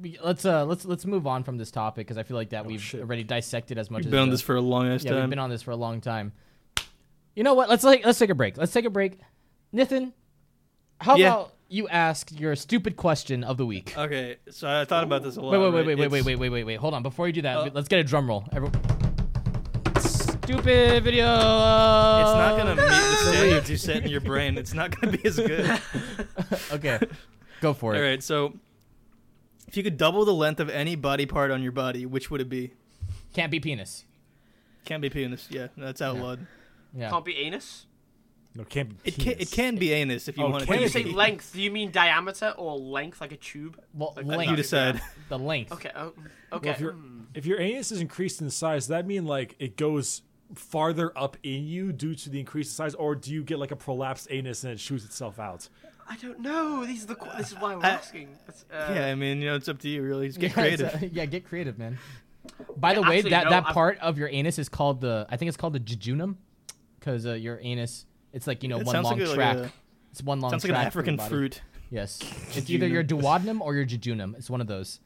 we- 0.00 0.18
let's 0.22 0.44
uh 0.44 0.64
let's 0.64 0.84
let's 0.84 1.04
move 1.06 1.26
on 1.26 1.42
from 1.44 1.56
this 1.58 1.70
topic 1.70 2.06
because 2.06 2.18
I 2.18 2.22
feel 2.22 2.36
like 2.36 2.50
that 2.50 2.66
we've 2.66 2.78
Oh, 2.80 2.82
shit. 2.82 3.00
already 3.00 3.24
dissected 3.24 3.78
as 3.78 3.90
much 3.90 4.00
We've 4.00 4.06
as 4.06 4.10
been 4.10 4.20
on 4.20 4.28
the- 4.28 4.32
this 4.34 4.42
for 4.42 4.56
a 4.56 4.60
long 4.60 4.88
ass 4.88 5.04
yeah 5.04 5.12
we've 5.12 5.20
time. 5.20 5.30
been 5.30 5.38
on 5.38 5.50
this 5.50 5.62
for 5.62 5.70
a 5.70 5.76
long 5.76 6.00
time. 6.00 6.32
You 7.34 7.44
know 7.44 7.54
what? 7.54 7.68
Let's 7.70 7.84
like 7.84 8.04
let's 8.04 8.18
take 8.18 8.30
a 8.30 8.34
break. 8.34 8.56
Let's 8.58 8.72
take 8.72 8.84
a 8.84 8.90
break. 8.90 9.18
Nathan, 9.72 10.12
how 11.00 11.16
Yeah. 11.16 11.28
about 11.34 11.52
you 11.72 11.88
ask 11.88 12.30
your 12.38 12.54
stupid 12.54 12.96
question 12.96 13.42
of 13.42 13.56
the 13.56 13.64
week? 13.64 13.96
Okay, 13.96 14.36
so 14.50 14.68
I 14.68 14.84
thought 14.84 15.04
about 15.04 15.22
this 15.22 15.36
a 15.36 15.40
lot. 15.40 15.52
Wait, 15.52 15.58
wait, 15.58 15.72
wait, 15.72 15.78
right? 15.78 15.86
wait, 15.86 15.96
wait, 15.96 16.10
wait, 16.12 16.24
wait, 16.24 16.36
wait, 16.36 16.48
wait, 16.50 16.64
wait. 16.64 16.76
Hold 16.76 16.92
on. 16.94 17.02
Before 17.02 17.26
you 17.26 17.32
do 17.32 17.42
that, 17.42 17.56
Uh, 17.56 17.70
let's 17.72 17.88
get 17.88 17.98
a 18.00 18.04
drum 18.04 18.28
roll. 18.28 18.44
Everyone. 18.52 18.74
Stupid 19.98 21.02
video. 21.04 21.26
It's 21.34 22.34
not 22.34 22.56
gonna 22.58 22.74
meet 22.74 22.82
the 22.82 23.16
standards 23.32 23.70
you 23.70 23.76
set 23.76 24.04
in 24.04 24.10
your 24.10 24.20
brain. 24.20 24.58
It's 24.58 24.74
not 24.74 24.98
gonna 24.98 25.16
be 25.16 25.24
as 25.24 25.36
good. 25.36 25.80
Okay, 26.72 26.98
go 27.60 27.72
for 27.72 27.94
it. 27.94 27.98
All 27.98 28.02
right, 28.04 28.22
so 28.22 28.54
if 29.66 29.76
you 29.76 29.82
could 29.82 29.96
double 29.96 30.24
the 30.24 30.34
length 30.34 30.60
of 30.60 30.68
any 30.68 30.96
body 30.96 31.24
part 31.26 31.50
on 31.50 31.62
your 31.62 31.72
body, 31.72 32.04
which 32.04 32.30
would 32.30 32.40
it 32.40 32.48
be? 32.48 32.72
Can't 33.32 33.50
be 33.50 33.60
penis. 33.60 34.04
Can't 34.84 35.00
be 35.00 35.08
penis. 35.08 35.48
Yeah, 35.50 35.68
that's 35.76 36.02
outlawed. 36.02 36.46
Yeah. 36.94 37.08
Can't 37.10 37.24
be 37.24 37.36
anus. 37.36 37.86
No, 38.54 38.64
can't 38.64 38.88
be 38.90 38.96
It 39.08 39.18
can 39.18 39.32
it 39.38 39.50
can 39.50 39.76
be 39.76 39.92
anus 39.92 40.28
if 40.28 40.36
you 40.36 40.44
Oh, 40.44 40.50
want 40.50 40.68
When 40.68 40.78
to 40.78 40.84
you 40.84 40.88
say 40.90 41.04
be. 41.04 41.12
length, 41.12 41.52
do 41.54 41.62
you 41.62 41.70
mean 41.70 41.90
diameter 41.90 42.54
or 42.58 42.78
length 42.78 43.20
like 43.20 43.32
a 43.32 43.36
tube? 43.36 43.80
Well, 43.94 44.12
Like, 44.16 44.26
length. 44.26 44.50
You 44.50 44.56
decide. 44.56 45.00
The 45.28 45.38
length. 45.38 45.72
Okay. 45.72 45.90
Oh, 45.96 46.12
okay. 46.52 46.68
Well, 46.68 46.74
if, 46.74 46.80
your 46.80 46.94
if 47.34 47.46
your 47.46 47.60
anus 47.60 47.90
is 47.92 48.00
increased 48.00 48.40
in 48.42 48.50
size, 48.50 48.82
does 48.82 48.88
that 48.88 49.06
mean 49.06 49.24
like 49.26 49.56
it 49.58 49.76
goes 49.76 50.22
farther 50.54 51.10
up 51.16 51.36
in 51.42 51.66
you 51.66 51.92
due 51.92 52.14
to 52.14 52.28
the 52.28 52.38
increased 52.38 52.76
size, 52.76 52.94
or 52.94 53.14
do 53.14 53.32
you 53.32 53.42
get 53.42 53.58
like 53.58 53.70
a 53.72 53.76
prolapsed 53.76 54.26
anus 54.30 54.64
and 54.64 54.72
it 54.74 54.80
shoots 54.80 55.04
itself 55.04 55.38
out? 55.38 55.68
I 56.08 56.16
don't 56.16 56.40
know. 56.40 56.84
These 56.84 57.04
are 57.04 57.06
the. 57.06 57.14
qu- 57.14 57.30
This 57.38 57.52
is 57.52 57.58
why 57.58 57.74
we're 57.74 57.84
I- 57.84 57.90
asking. 57.90 58.28
Uh, 58.70 58.92
Yeah, 58.94 59.06
I 59.06 59.14
mean, 59.14 59.40
you 59.40 59.46
know, 59.46 59.54
it's 59.56 59.68
up 59.68 59.78
to 59.78 59.88
you. 59.88 60.02
Really, 60.02 60.26
just 60.26 60.40
get 60.40 60.48
Yeah, 60.50 60.54
creative. 60.54 60.94
uh, 61.02 61.06
yeah, 61.10 61.24
get 61.24 61.46
creative, 61.46 61.78
man. 61.78 61.96
By 62.76 62.92
the 62.94 63.00
way, 63.02 63.18
actually, 63.18 63.30
that 63.30 63.44
no, 63.44 63.50
that 63.50 63.64
I've- 63.66 63.72
part 63.72 63.98
of 64.00 64.18
your 64.18 64.28
anus 64.28 64.58
is 64.58 64.68
called 64.68 65.00
the 65.00 65.26
I 65.30 65.36
think 65.38 65.48
it's 65.48 65.56
called 65.56 65.72
the 65.72 65.80
jejunum, 65.80 66.34
because 66.98 67.24
uh, 67.24 67.32
your 67.32 67.58
anus 67.62 68.04
it's 68.32 68.46
like 68.46 68.62
you 68.62 68.68
know 68.68 68.78
It 68.80 68.86
one 68.86 69.02
long 69.02 69.18
like 69.18 69.20
a- 69.22 69.24
like 69.26 69.34
track. 69.34 69.56
a- 69.58 69.72
it's 70.10 70.22
one 70.22 70.40
long 70.40 70.50
Sounds 70.50 70.64
like 70.64 70.70
an 70.70 70.74
track 70.76 70.86
African 70.86 71.18
fruit. 71.18 71.62
Yes, 71.90 72.18
it's 72.54 72.68
either 72.70 72.86
your 72.86 73.04
duodenum 73.04 73.60
or 73.60 73.74
your 73.74 73.84
jejunum. 73.86 74.36
It's 74.36 74.48
one 74.50 74.60
of 74.60 74.66
those. 74.66 75.00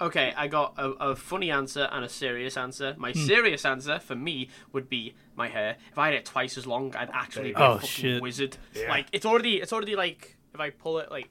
Okay, 0.00 0.34
I 0.36 0.46
got 0.46 0.74
a, 0.76 0.90
a 0.90 1.16
funny 1.16 1.50
answer 1.50 1.88
and 1.90 2.04
a 2.04 2.08
serious 2.08 2.56
answer. 2.56 2.94
My 2.98 3.12
Hmm. 3.12 3.24
serious 3.26 3.64
answer 3.64 3.98
for 3.98 4.14
me 4.14 4.48
would 4.72 4.88
be 4.90 5.14
my 5.36 5.48
hair. 5.48 5.76
If 5.90 5.98
I 5.98 6.06
had 6.06 6.14
it 6.14 6.26
twice 6.26 6.58
as 6.58 6.66
long, 6.66 6.94
I'd 6.94 7.08
actually 7.14 7.50
be 7.50 7.56
Oh, 7.56 7.72
a 7.72 7.74
fucking 7.76 7.88
shit. 7.88 8.22
wizard. 8.22 8.56
Like 8.88 9.06
it's 9.12 9.24
already, 9.24 9.56
it's 9.56 9.72
already 9.72 9.96
like 9.96 10.36
if 10.52 10.60
I 10.60 10.68
pull 10.70 10.98
it, 10.98 11.10
like 11.10 11.30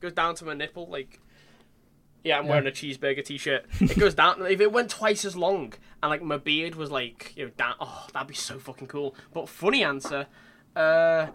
goes 0.00 0.12
down 0.14 0.34
to 0.36 0.44
my 0.46 0.54
nipple, 0.54 0.86
like. 0.88 1.20
Yeah, 2.22 2.38
I'm 2.38 2.48
wearing 2.48 2.66
a 2.66 2.70
cheeseburger 2.70 3.24
t-shirt. 3.24 3.64
It 3.80 3.98
goes 3.98 4.14
down. 4.14 4.44
If 4.46 4.60
it 4.60 4.70
went 4.70 4.90
twice 4.90 5.24
as 5.24 5.36
long 5.36 5.72
and 6.02 6.10
like 6.10 6.22
my 6.22 6.36
beard 6.38 6.74
was 6.74 6.90
like, 6.90 7.32
you 7.36 7.46
know, 7.46 7.50
down. 7.56 7.74
Oh, 7.80 8.06
that'd 8.12 8.28
be 8.28 8.34
so 8.34 8.58
fucking 8.58 8.86
cool. 8.88 9.14
But 9.32 9.48
funny 9.48 9.82
answer. 9.84 10.26
Uh, 10.76 11.26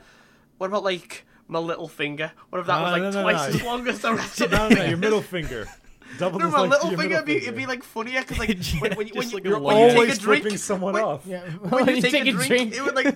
what 0.58 0.68
about 0.68 0.84
like 0.84 1.26
my 1.48 1.60
little 1.60 1.88
finger? 1.88 2.32
What 2.50 2.60
if 2.62 2.68
that 2.68 2.78
No, 2.78 2.84
was 2.84 2.92
like 2.94 3.02
no, 3.02 3.12
no, 3.12 3.22
twice 3.22 3.50
no. 3.54 3.56
as 3.60 3.64
long 3.64 3.88
as 3.88 4.00
the 4.00 4.14
rest 4.14 4.42
of 4.42 4.52
No, 4.52 4.70
no, 4.70 4.84
your 4.86 4.98
middle 4.98 5.22
finger. 5.22 5.68
Double 6.20 6.40
no, 6.40 6.50
my 6.50 6.62
length 6.62 6.72
little 6.72 6.90
finger, 6.92 7.04
middle 7.04 7.16
it'd 7.18 7.26
be, 7.26 7.36
it'd 7.38 7.56
be 7.56 7.66
like 7.66 7.84
funnier 7.84 8.22
because 8.22 8.40
like 8.40 8.50
Yeah, 8.74 8.80
when, 8.80 8.94
when, 8.96 9.08
you- 9.08 9.14
when, 9.16 9.28
you, 9.30 9.36
like 9.36 9.44
you're, 9.44 9.60
when 9.60 9.76
you 9.78 9.88
take 9.90 9.96
Always 9.98 10.18
a 10.18 10.22
drink, 10.22 10.42
flipping 10.44 10.58
someone 10.58 10.94
when- 10.94 11.04
off. 11.04 11.26
Yeah, 11.26 11.42
when 11.50 11.88
you 11.96 12.02
take, 12.02 12.26
a, 12.26 12.32
drink, 12.32 12.74
it 12.74 12.82
would 12.84 12.96
like 12.96 13.14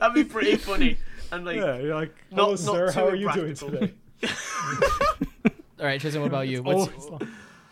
that'd 0.00 0.14
be 0.14 0.24
pretty 0.24 0.56
funny. 0.56 0.98
And 1.32 1.44
like, 1.44 1.56
Yeah, 1.56 1.78
you're 1.78 1.94
like, 1.94 2.14
Not- 2.30 2.36
hello, 2.40 2.50
not 2.50 2.58
sir. 2.58 2.92
How 2.92 3.06
are 3.08 3.14
you 3.14 3.32
doing 3.32 3.54
today? 3.54 3.92
All 5.78 5.84
right, 5.84 6.00
Tristan, 6.00 6.22
what 6.22 6.28
about 6.28 6.48
you? 6.48 6.62
What's, 6.62 6.90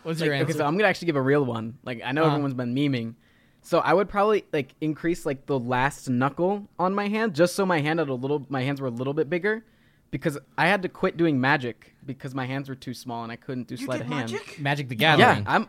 Always- 0.05 0.19
what's 0.19 0.25
your 0.25 0.35
Okay, 0.35 0.53
so 0.53 0.65
I'm 0.65 0.77
gonna 0.77 0.87
actually 0.87 1.07
give 1.07 1.15
a 1.15 1.21
real 1.21 1.43
one. 1.43 1.77
Like 1.83 2.01
I 2.05 2.11
know 2.11 2.21
Uh-huh. 2.23 2.31
everyone's 2.35 2.53
been 2.53 2.73
memeing, 2.75 3.15
so 3.61 3.79
I 3.79 3.93
would 3.93 4.07
probably 4.07 4.45
like 4.53 4.73
increase 4.81 5.25
like 5.25 5.45
the 5.47 5.59
last 5.59 6.09
knuckle 6.09 6.67
on 6.79 6.93
my 6.93 7.07
hand, 7.09 7.35
just 7.35 7.55
so 7.55 7.65
my 7.65 7.81
hand 7.81 7.99
had 7.99 8.09
a 8.09 8.13
little, 8.13 8.45
my 8.49 8.61
hands 8.63 8.79
were 8.79 8.87
a 8.87 8.91
little 8.91 9.13
bit 9.13 9.29
bigger, 9.29 9.63
because 10.11 10.37
I 10.57 10.67
had 10.67 10.81
to 10.83 10.89
quit 10.89 11.17
doing 11.17 11.41
magic 11.41 11.95
because 12.05 12.33
my 12.35 12.45
hands 12.45 12.69
were 12.69 12.75
too 12.75 12.93
small 12.93 13.23
and 13.23 13.31
I 13.31 13.35
couldn't 13.35 13.67
do 13.67 13.75
you 13.75 13.85
sleight 13.85 13.97
did 14.03 14.07
of 14.07 14.13
hand. 14.13 14.31
magic. 14.31 14.59
Magic 14.59 14.89
the 14.89 14.95
Yeah, 14.95 15.41
I'm. 15.47 15.67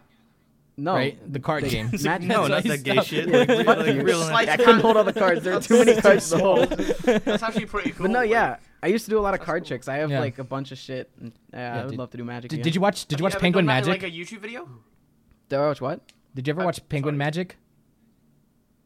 No, 0.78 0.92
right, 0.94 1.18
the 1.32 1.40
card 1.40 1.64
the- 1.64 1.68
game. 1.70 1.90
Magic- 2.02 2.28
No, 2.28 2.46
not 2.46 2.62
That's 2.62 2.82
that 2.82 2.94
gay 2.94 3.00
shit. 3.02 3.28
Yeah, 3.28 3.38
Like, 3.38 3.48
real, 3.48 3.66
like, 3.96 4.06
real 4.06 4.22
Slight- 4.22 4.48
I 4.50 4.56
couldn't 4.58 4.80
hold 4.80 4.96
all 4.98 5.04
the 5.04 5.12
cards. 5.14 5.42
There 5.42 5.54
were 5.54 5.60
too 5.60 5.78
many 5.84 5.98
cards 6.00 6.28
to 6.30 6.38
hold. 6.38 6.68
That's 6.68 7.42
actually 7.42 7.64
pretty 7.66 7.92
cool. 7.92 8.04
But 8.04 8.10
no, 8.12 8.18
like- 8.20 8.30
yeah, 8.30 8.56
I 8.82 8.88
used 8.88 9.06
to 9.06 9.10
do 9.10 9.18
a 9.18 9.20
lot 9.22 9.32
of 9.34 9.40
card 9.40 9.62
cool. 9.62 9.68
tricks. 9.68 9.88
I 9.88 9.96
have 9.96 10.10
Yeah. 10.10 10.20
like 10.20 10.38
a 10.38 10.44
bunch 10.44 10.72
of 10.72 10.78
shit. 10.78 11.10
And, 11.20 11.32
yeah, 11.52 11.74
I 11.78 11.82
would 11.84 11.90
did- 11.92 11.98
love 11.98 12.10
to 12.10 12.16
do 12.18 12.24
magic. 12.24 12.50
Did, 12.50 12.56
again. 12.56 12.64
did 12.64 12.74
you 12.74 12.80
watch? 12.82 13.06
Did 13.06 13.14
Have 13.16 13.20
you 13.20 13.24
watch 13.24 13.38
Penguin 13.40 13.64
done 13.64 13.74
that 13.74 13.84
in, 13.84 13.88
Magic? 13.90 14.02
Like 14.02 14.12
a 14.12 14.14
YouTube 14.14 14.40
video. 14.40 14.68
Did 15.48 15.58
I 15.58 15.66
watch 15.66 15.80
what? 15.80 16.00
Did 16.34 16.46
you 16.46 16.52
ever 16.52 16.60
Uh, 16.62 16.66
watch 16.66 16.86
Penguin 16.90 17.14
sorry. 17.14 17.18
Magic? 17.18 17.56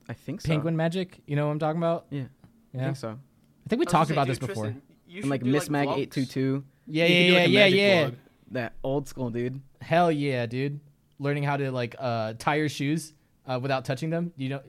I 0.08 0.12
think 0.12 0.40
so. 0.40 0.48
Penguin 0.48 0.76
Magic. 0.76 1.20
You 1.26 1.36
know 1.36 1.46
what 1.46 1.52
I'm 1.52 1.58
talking 1.58 1.78
about? 1.80 2.06
Yeah, 2.10 2.24
Yeah. 2.72 2.80
I 2.80 2.84
think 2.84 2.96
so. 2.96 3.10
I 3.10 3.68
think 3.68 3.80
we 3.80 3.86
talked 3.86 4.10
about 4.10 4.26
this 4.28 4.38
before. 4.38 4.64
Tristan, 4.66 4.82
you 5.08 5.22
And 5.22 5.30
like 5.30 5.42
Miss 5.42 5.68
Mag 5.68 5.88
eight 5.96 6.10
two 6.12 6.24
two. 6.24 6.64
Yeah, 6.86 7.06
You 7.06 7.08
could 7.08 7.14
do, 7.14 7.32
yeah, 7.32 7.38
like, 7.38 7.46
a 7.46 7.50
yeah, 7.50 7.60
magic 7.64 7.78
yeah, 7.78 8.04
vlog. 8.06 8.14
That 8.52 8.72
old 8.82 9.08
school 9.08 9.30
dude. 9.30 9.60
Hell 9.80 10.10
yeah, 10.10 10.46
dude! 10.46 10.80
Learning 11.20 11.44
how 11.44 11.56
to 11.56 11.70
like 11.70 11.94
uh, 11.98 12.32
tie 12.38 12.56
your 12.56 12.68
shoes 12.68 13.14
uh, 13.46 13.60
without 13.62 13.84
touching 13.84 14.10
them. 14.10 14.32
You 14.36 14.48
don't 14.48 14.64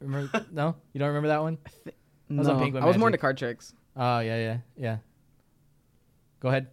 remember? 0.00 0.46
no, 0.52 0.74
you 0.92 0.98
don't 0.98 1.08
remember 1.08 1.28
that 1.28 1.42
one? 1.42 1.58
was 2.28 2.48
no, 2.48 2.54
on 2.54 2.76
I 2.76 2.86
was 2.86 2.96
more 2.96 3.08
into 3.08 3.18
card 3.18 3.36
tricks. 3.36 3.74
Oh 3.96 4.20
yeah, 4.20 4.36
yeah, 4.36 4.56
yeah. 4.76 4.96
Go 6.40 6.48
ahead, 6.48 6.68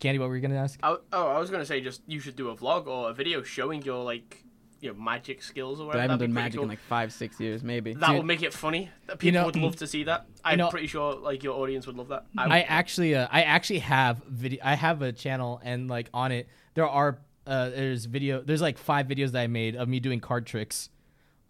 Candy. 0.00 0.18
What 0.18 0.28
were 0.28 0.36
you 0.36 0.42
gonna 0.42 0.56
ask? 0.56 0.78
I, 0.82 0.96
oh, 1.12 1.28
I 1.28 1.38
was 1.38 1.48
gonna 1.50 1.64
say 1.64 1.80
just 1.80 2.02
you 2.06 2.18
should 2.20 2.36
do 2.36 2.50
a 2.50 2.56
vlog 2.56 2.86
or 2.86 3.10
a 3.10 3.14
video 3.14 3.42
showing 3.42 3.82
your 3.82 4.02
like 4.02 4.44
your 4.80 4.94
magic 4.94 5.42
skills 5.42 5.80
or 5.80 5.86
whatever. 5.86 6.00
I 6.00 6.02
haven't 6.02 6.18
That'd 6.18 6.34
done 6.34 6.42
magic 6.42 6.54
cool. 6.56 6.64
in 6.64 6.68
like 6.68 6.80
five, 6.80 7.12
six 7.12 7.38
years, 7.38 7.62
maybe. 7.62 7.94
That 7.94 8.08
Dude. 8.08 8.16
would 8.16 8.26
make 8.26 8.42
it 8.42 8.52
funny. 8.52 8.90
That 9.06 9.20
People 9.20 9.40
know- 9.40 9.46
would 9.46 9.56
love 9.56 9.76
to 9.76 9.86
see 9.86 10.04
that. 10.04 10.26
I'm 10.44 10.58
know- 10.58 10.70
pretty 10.70 10.88
sure 10.88 11.14
like 11.14 11.44
your 11.44 11.56
audience 11.60 11.86
would 11.86 11.96
love 11.96 12.08
that. 12.08 12.26
I 12.36 12.62
actually, 12.62 13.14
uh, 13.14 13.28
I 13.30 13.42
actually 13.42 13.78
have 13.78 14.22
video. 14.28 14.60
I 14.64 14.74
have 14.74 15.00
a 15.02 15.12
channel, 15.12 15.60
and 15.62 15.88
like 15.88 16.10
on 16.12 16.32
it, 16.32 16.48
there 16.74 16.88
are 16.88 17.20
uh, 17.46 17.70
there's 17.70 18.04
video. 18.06 18.40
There's 18.42 18.62
like 18.62 18.78
five 18.78 19.06
videos 19.06 19.32
that 19.32 19.40
I 19.42 19.46
made 19.46 19.76
of 19.76 19.88
me 19.88 20.00
doing 20.00 20.20
card 20.20 20.46
tricks 20.46 20.90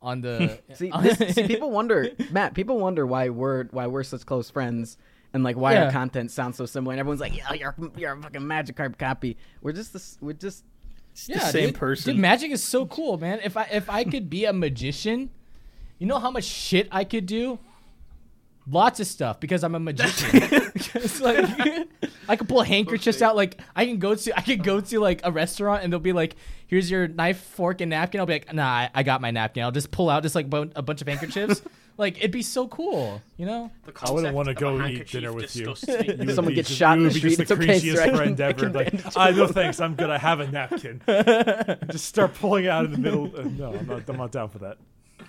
on 0.00 0.20
the. 0.20 0.60
See, 0.74 0.90
this, 1.02 1.34
see, 1.34 1.46
people 1.46 1.70
wonder, 1.78 2.08
Matt. 2.30 2.54
People 2.54 2.78
wonder 2.78 3.06
why 3.06 3.28
we're 3.28 3.64
why 3.66 3.86
we're 3.86 4.02
such 4.02 4.24
close 4.26 4.50
friends, 4.50 4.96
and 5.34 5.44
like 5.44 5.56
why 5.56 5.74
Yeah. 5.74 5.84
our 5.86 5.92
content 5.92 6.30
sounds 6.30 6.56
so 6.56 6.66
similar. 6.66 6.92
And 6.92 7.00
everyone's 7.00 7.20
like, 7.20 7.36
"Yeah, 7.36 7.52
you're 7.52 7.74
you're 7.96 8.12
a 8.12 8.20
fucking 8.22 8.46
magic 8.46 8.76
card 8.76 8.98
copy." 8.98 9.36
We're 9.60 9.72
just 9.72 9.92
this. 9.92 10.18
We're 10.20 10.32
just. 10.32 10.64
It's 11.14 11.26
the 11.26 11.38
same 11.40 11.66
dude, 11.66 11.74
person. 11.74 12.14
Dude, 12.14 12.22
magic 12.22 12.52
is 12.52 12.64
so 12.64 12.86
cool, 12.86 13.18
man. 13.18 13.40
If 13.44 13.56
I 13.58 13.64
if 13.70 13.90
I 13.90 14.02
could 14.02 14.30
be 14.30 14.46
a 14.46 14.52
magician, 14.54 15.28
you 15.98 16.06
know 16.06 16.18
how 16.18 16.30
much 16.30 16.44
shit 16.44 16.88
I 16.90 17.04
could 17.04 17.26
do. 17.26 17.58
Lots 18.70 19.00
of 19.00 19.06
stuff 19.08 19.40
because 19.40 19.64
I'm 19.64 19.74
a 19.74 19.80
magician. 19.80 20.40
It's 20.94 21.20
like 21.20 21.38
I 22.28 22.36
can 22.36 22.46
pull 22.46 22.62
handkerchiefs 22.62 23.22
out. 23.22 23.34
Like 23.36 23.60
I 23.74 23.86
can 23.86 23.98
go 23.98 24.14
to 24.14 24.38
I 24.38 24.42
can 24.42 24.58
go 24.60 24.80
to 24.80 25.00
like 25.00 25.20
a 25.24 25.30
restaurant 25.32 25.82
and 25.84 25.92
they'll 25.92 26.00
be 26.00 26.12
like, 26.12 26.36
"Here's 26.66 26.90
your 26.90 27.08
knife, 27.08 27.40
fork, 27.40 27.80
and 27.80 27.90
napkin." 27.90 28.20
I'll 28.20 28.26
be 28.26 28.34
like, 28.34 28.52
"Nah, 28.52 28.64
I, 28.66 28.90
I 28.94 29.02
got 29.02 29.20
my 29.20 29.30
napkin." 29.30 29.62
I'll 29.64 29.70
just 29.72 29.90
pull 29.90 30.10
out 30.10 30.22
just 30.22 30.34
like 30.34 30.50
bo- 30.50 30.70
a 30.76 30.82
bunch 30.82 31.00
of 31.02 31.08
handkerchiefs. 31.08 31.62
like 31.98 32.18
it'd 32.18 32.30
be 32.30 32.42
so 32.42 32.68
cool, 32.68 33.22
you 33.36 33.46
know? 33.46 33.70
The 33.84 33.92
I 34.02 34.10
wouldn't 34.10 34.34
wanna 34.34 34.50
of 34.52 34.56
a 34.56 34.60
go 34.60 34.86
eat 34.86 35.06
dinner 35.08 35.32
with 35.32 35.54
you. 35.56 35.74
You 35.88 36.16
would 36.18 36.34
Someone 36.34 36.52
be 36.52 36.56
gets 36.56 36.68
just- 36.68 36.78
shot 36.78 36.98
you 36.98 37.06
in 37.06 37.08
would 37.08 37.14
the 37.14 37.20
be 37.20 37.36
just 37.36 37.48
street, 37.50 37.50
it's 37.50 37.52
okay, 37.52 37.94
sir, 37.94 38.02
I 38.02 38.06
can- 38.06 38.16
friend 38.16 38.40
I 38.40 38.44
ever. 38.48 38.60
can 38.64 38.72
Like, 38.72 38.90
bandage 38.92 39.12
I 39.16 39.30
no 39.30 39.46
thanks. 39.48 39.80
I'm 39.80 39.94
good. 39.94 40.10
I 40.10 40.18
have 40.18 40.40
a 40.40 40.46
napkin. 40.50 41.00
just 41.90 42.04
start 42.06 42.34
pulling 42.34 42.66
out 42.66 42.84
in 42.86 42.92
the 42.92 42.98
middle. 42.98 43.30
Uh, 43.36 43.42
no, 43.44 43.74
I'm 43.74 43.86
not. 43.86 44.08
I'm 44.08 44.16
not 44.16 44.32
down 44.32 44.48
for 44.50 44.58
that. 44.58 44.78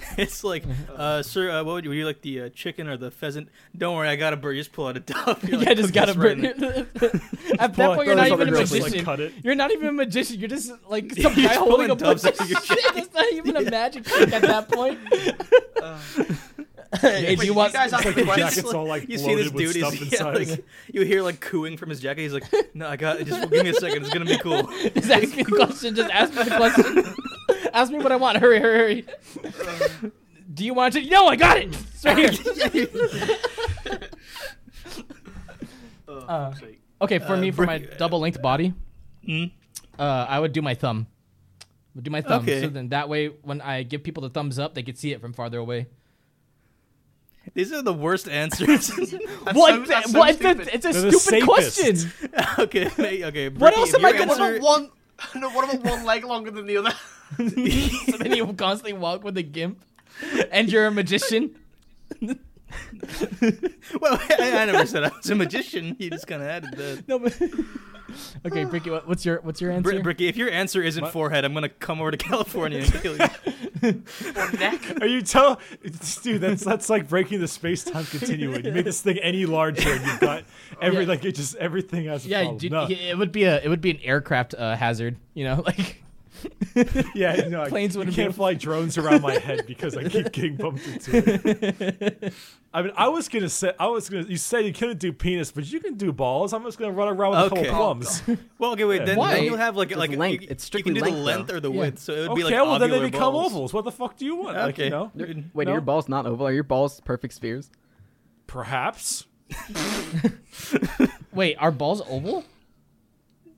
It's 0.18 0.44
like, 0.44 0.64
uh, 0.96 1.24
sir, 1.24 1.50
uh, 1.50 1.64
what 1.64 1.74
would 1.74 1.84
you, 1.86 1.90
would 1.90 1.98
you 1.98 2.06
like 2.06 2.22
the 2.22 2.42
uh, 2.44 2.50
chicken 2.50 2.88
or 2.88 2.98
the 2.98 3.10
pheasant? 3.12 3.50
Don't 3.76 3.96
worry, 3.96 4.08
I 4.08 4.16
got 4.16 4.34
a 4.34 4.38
bird. 4.38 4.56
Just 4.56 4.72
pull 4.72 4.88
out 4.88 4.98
a 4.98 5.00
dove. 5.02 5.44
You're 5.48 5.62
yeah, 5.64 5.74
just 5.74 5.94
got 5.94 6.10
a 6.10 6.14
right 6.14 6.38
At 7.60 7.74
that 7.76 7.96
point, 7.96 8.06
you're 8.06 8.16
not 8.16 8.28
even 8.28 8.50
a 8.50 8.52
like, 8.52 8.70
magician. 8.72 9.20
it. 9.22 9.34
You're 9.44 9.56
not 9.56 9.72
even 9.72 9.88
a 9.88 9.94
magician. 9.94 10.40
You're 10.40 10.50
just 10.50 10.72
like 10.88 11.12
some 11.16 11.34
guy 11.34 11.56
holding 11.56 11.90
a 11.90 11.96
bunch 11.96 12.24
of 12.24 12.36
shit. 12.36 12.80
It's 12.96 13.14
not 13.14 13.32
even 13.34 13.56
a 13.58 13.70
magic 13.70 14.06
trick 14.06 14.32
at 14.34 14.42
that 14.44 14.70
point. 14.70 15.00
hey, 17.02 17.36
do 17.36 17.46
you 17.46 17.54
want? 17.54 17.74
you 17.74 17.80
guys 17.80 17.92
Like 17.92 18.16
the 18.16 18.24
questions? 18.24 18.74
all 18.74 18.86
like 18.86 19.10
You 19.10 19.18
see 19.18 19.36
this 19.36 19.52
dude? 19.52 19.76
He's 19.76 20.14
yeah, 20.14 20.26
like, 20.26 20.66
you 20.92 21.02
hear 21.02 21.22
like 21.22 21.40
cooing 21.40 21.78
from 21.78 21.90
his 21.90 22.00
jacket. 22.00 22.22
He's 22.22 22.34
like, 22.34 22.46
"No, 22.74 22.88
I 22.88 22.96
got. 22.98 23.20
Just 23.26 23.50
give 23.50 23.64
me 23.64 23.70
a 23.70 23.74
second. 23.74 24.04
It's 24.04 24.14
gonna 24.14 24.26
be 24.26 24.38
cool." 24.38 24.64
Just 24.94 25.10
ask 25.10 25.36
me 25.36 25.44
the 25.44 25.52
question. 25.56 25.96
Just 25.96 26.12
ask 26.12 26.34
me 26.36 26.44
the 26.44 26.56
question. 26.56 27.16
Ask 27.80 27.92
me 27.92 27.98
what 28.00 28.12
I 28.12 28.16
want. 28.18 28.38
Hurry, 28.38 28.60
hurry, 28.60 29.06
hurry. 29.52 30.12
Do 30.54 30.64
you 30.64 30.74
want 30.74 30.94
to? 30.94 31.02
No, 31.10 31.28
I 31.28 31.36
got 31.36 31.58
it. 31.58 31.70
It's 31.94 32.06
right 32.06 32.30
here. 32.72 34.10
Uh. 36.08 36.54
Okay, 37.02 37.20
for 37.20 37.34
Uh, 37.34 37.38
me, 37.38 37.52
for 37.52 37.66
my 37.66 37.80
double 37.98 38.20
length 38.20 38.42
body, 38.42 38.74
Hmm? 39.26 39.46
uh, 40.00 40.26
I 40.30 40.40
would 40.40 40.54
do 40.54 40.62
my 40.62 40.74
thumb. 40.76 41.08
Would 41.96 42.04
do 42.06 42.12
my 42.12 42.22
thumb. 42.22 42.44
Okay. 42.44 42.62
So 42.62 42.68
then 42.70 42.90
that 42.90 43.10
way, 43.10 43.28
when 43.28 43.60
I 43.62 43.84
give 43.84 44.04
people 44.04 44.22
the 44.24 44.30
thumbs 44.30 44.58
up, 44.60 44.74
they 44.74 44.84
could 44.84 44.98
see 44.98 45.12
it 45.12 45.20
from 45.20 45.34
farther 45.34 45.58
away. 45.58 45.88
These 47.54 47.74
are 47.74 47.82
the 47.82 47.94
worst 47.94 48.30
answers. 48.30 48.92
What? 49.54 49.86
so- 49.88 50.02
so 50.12 50.20
what? 50.20 50.30
It's, 50.30 50.42
a, 50.44 50.76
it's 50.76 50.86
a 50.86 50.92
They're 50.94 51.12
stupid 51.12 51.44
question. 51.44 51.96
safest. 51.98 52.60
okay, 52.60 52.86
ma- 52.98 53.28
okay. 53.28 53.50
What 53.50 53.60
Bricky, 53.60 53.78
else 53.80 53.90
if 53.90 53.96
am 54.00 54.06
I 54.06 54.12
gonna- 54.14 54.28
What 54.28 54.40
answer- 54.40 54.56
about 54.58 54.62
one? 54.64 54.90
No, 55.36 55.50
what 55.50 55.64
about 55.74 55.84
one 55.84 56.06
leg 56.06 56.24
longer 56.24 56.52
than 56.52 56.66
the 56.68 56.78
other? 56.78 56.94
so 58.12 58.18
then 58.18 58.36
you 58.36 58.52
constantly 58.54 58.94
walk 58.94 59.24
with 59.24 59.38
a 59.38 59.44
gimp, 59.44 59.84
and 60.52 60.72
you're 60.72 60.88
a 60.88 60.92
magician. 60.92 61.56
Well, 62.22 62.36
I, 64.40 64.52
I 64.62 64.66
never 64.66 64.86
said 64.86 65.04
I 65.04 65.12
was 65.16 65.30
a 65.30 65.36
magician. 65.36 65.96
You 66.00 66.10
just 66.10 66.28
kind 66.28 66.42
of 66.42 66.48
added 66.48 66.74
that. 66.78 67.04
No, 67.08 67.20
but 67.20 67.40
okay, 68.46 68.64
Bricky, 68.66 68.90
what, 68.90 69.08
what's 69.08 69.26
your 69.26 69.40
what's 69.42 69.60
your 69.62 69.72
answer? 69.72 69.94
Br- 69.94 70.02
Bricky, 70.02 70.28
if 70.28 70.36
your 70.38 70.50
answer 70.50 70.82
isn't 70.82 71.08
forehead, 71.10 71.46
I'm 71.46 71.54
gonna 71.54 71.70
come 71.70 72.00
over 72.00 72.12
to 72.12 72.18
California 72.18 72.80
and 72.80 72.92
kill 72.94 73.14
you. 73.14 74.04
Neck? 74.60 75.02
Are 75.02 75.08
you 75.08 75.22
tell, 75.22 75.60
dude? 76.22 76.42
That's 76.42 76.64
that's 76.64 76.90
like 76.90 77.08
breaking 77.10 77.40
the 77.42 77.48
space 77.48 77.84
time 77.84 78.06
continuum. 78.06 78.64
You 78.66 78.72
make 78.72 78.86
this 78.86 79.02
thing 79.02 79.18
any 79.18 79.46
larger, 79.46 79.92
and 79.94 80.06
you've 80.06 80.20
got 80.20 80.44
every 80.82 81.02
Yeah. 81.02 81.08
like 81.10 81.26
it 81.26 81.34
just 81.34 81.56
everything 81.56 82.06
has. 82.06 82.26
A 82.26 82.30
yeah, 82.30 82.40
problem. 82.42 82.58
dude, 82.60 82.72
No. 82.72 82.88
it 82.90 83.18
would 83.18 83.32
be 83.32 83.44
a 83.46 83.62
it 83.62 83.68
would 83.68 83.82
be 83.82 83.92
an 83.92 84.00
aircraft 84.04 84.54
uh, 84.56 84.76
hazard. 84.76 85.18
You 85.34 85.46
know, 85.46 85.64
like 85.66 86.03
yeah, 87.16 87.48
no, 87.48 87.66
Planes 87.66 87.96
I, 87.96 88.00
wouldn't 88.00 88.16
you 88.18 88.24
be 88.24 88.26
can't 88.26 88.36
fly 88.36 88.54
drones 88.54 88.98
around 88.98 89.22
my 89.22 89.34
head 89.38 89.66
because 89.68 89.96
I 89.98 90.04
keep 90.08 90.32
getting 90.32 90.56
bumped 90.56 90.86
into 90.88 91.12
it. 91.18 92.34
I 92.74 92.82
mean, 92.82 92.92
I 92.98 93.08
was 93.10 93.30
gonna 93.30 93.50
say, 93.50 93.72
I 93.80 93.88
was 93.88 94.10
gonna. 94.10 94.24
You 94.24 94.38
said 94.38 94.66
you 94.66 94.74
couldn't 94.74 94.98
do 95.00 95.14
penis, 95.14 95.52
but 95.52 95.72
you 95.72 95.80
can 95.80 95.94
do 95.96 96.12
balls. 96.12 96.54
I'm 96.54 96.64
just 96.64 96.80
gonna 96.80 96.92
run 96.94 97.08
around 97.10 97.32
with 97.32 97.52
Okay. 97.54 97.68
a 97.68 97.72
couple 97.72 97.78
plums. 97.94 98.24
Oh, 98.28 98.38
well, 98.58 98.72
okay, 98.72 98.84
wait. 98.86 99.06
Then, 99.06 99.18
Why? 99.18 99.34
then 99.36 99.44
you'll 99.44 99.58
have 99.58 99.76
like 99.76 99.92
It's 99.92 99.98
like 100.00 100.16
length. 100.16 100.42
You, 100.42 100.48
It's 100.50 100.64
you 100.64 100.68
strictly 100.68 100.94
can 100.94 101.04
do 101.04 101.12
the 101.12 101.16
length, 101.16 101.26
length 101.26 101.48
though. 101.50 101.56
or 101.58 101.60
the 101.60 101.72
Yeah. 101.72 101.80
width, 101.80 102.00
so 102.00 102.14
it 102.14 102.20
would 102.22 102.30
okay, 102.32 102.40
be 102.40 102.44
like 102.46 102.54
well 102.54 102.80
then 102.80 102.90
they 102.90 103.00
become 103.02 103.34
balls. 103.34 103.54
ovals. 103.54 103.74
What 103.74 103.86
the 103.86 103.92
fuck 103.92 104.18
do 104.18 104.26
you 104.26 104.36
want? 104.36 104.58
Like, 104.58 104.74
Okay. 104.76 104.86
you 104.86 104.90
know, 104.90 105.12
Wait, 105.54 105.66
no? 105.66 105.72
are 105.72 105.76
your 105.76 105.82
balls 105.82 106.10
not 106.10 106.26
oval? 106.26 106.48
Are 106.48 106.52
your 106.54 106.64
balls 106.64 107.00
perfect 107.02 107.34
spheres? 107.36 107.70
perhaps. 108.48 109.26
wait, 111.34 111.56
are 111.58 111.72
balls 111.72 112.02
oval? 112.10 112.44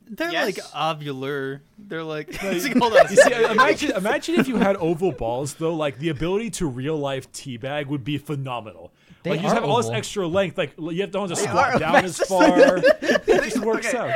They're 0.08 0.32
Yes. 0.32 0.46
like 0.58 0.66
ovular. 0.74 1.62
They're 1.78 2.04
like. 2.04 2.34
hold 2.36 2.94
on. 2.98 3.08
You 3.10 3.16
see, 3.18 3.44
imagine, 3.44 3.92
imagine 3.92 4.36
if 4.36 4.48
you 4.48 4.58
had 4.58 4.76
oval 4.78 5.12
balls, 5.12 5.56
though. 5.56 5.74
Like 5.74 5.98
the 6.00 6.10
ability 6.10 6.52
to 6.52 6.68
real 6.68 6.98
life 6.98 7.32
teabag 7.32 7.88
would 7.88 8.04
be 8.04 8.18
phenomenal. 8.18 8.92
They 9.26 9.32
like 9.32 9.40
you 9.40 9.44
just 9.44 9.56
are 9.58 9.62
have 9.62 9.70
all 9.70 9.78
this 9.78 9.90
extra 9.90 10.26
length. 10.28 10.58
Like 10.58 10.74
you 10.78 11.02
have 11.02 11.12
don't 11.12 11.28
have 11.30 11.38
to 11.38 11.44
squat 11.44 11.80
down 11.80 11.96
oval. 11.96 12.06
as 12.06 12.18
far. 12.20 12.78
it 13.02 13.26
just 13.44 13.58
works 13.60 13.88
Okay. 13.88 13.98
out. 13.98 14.12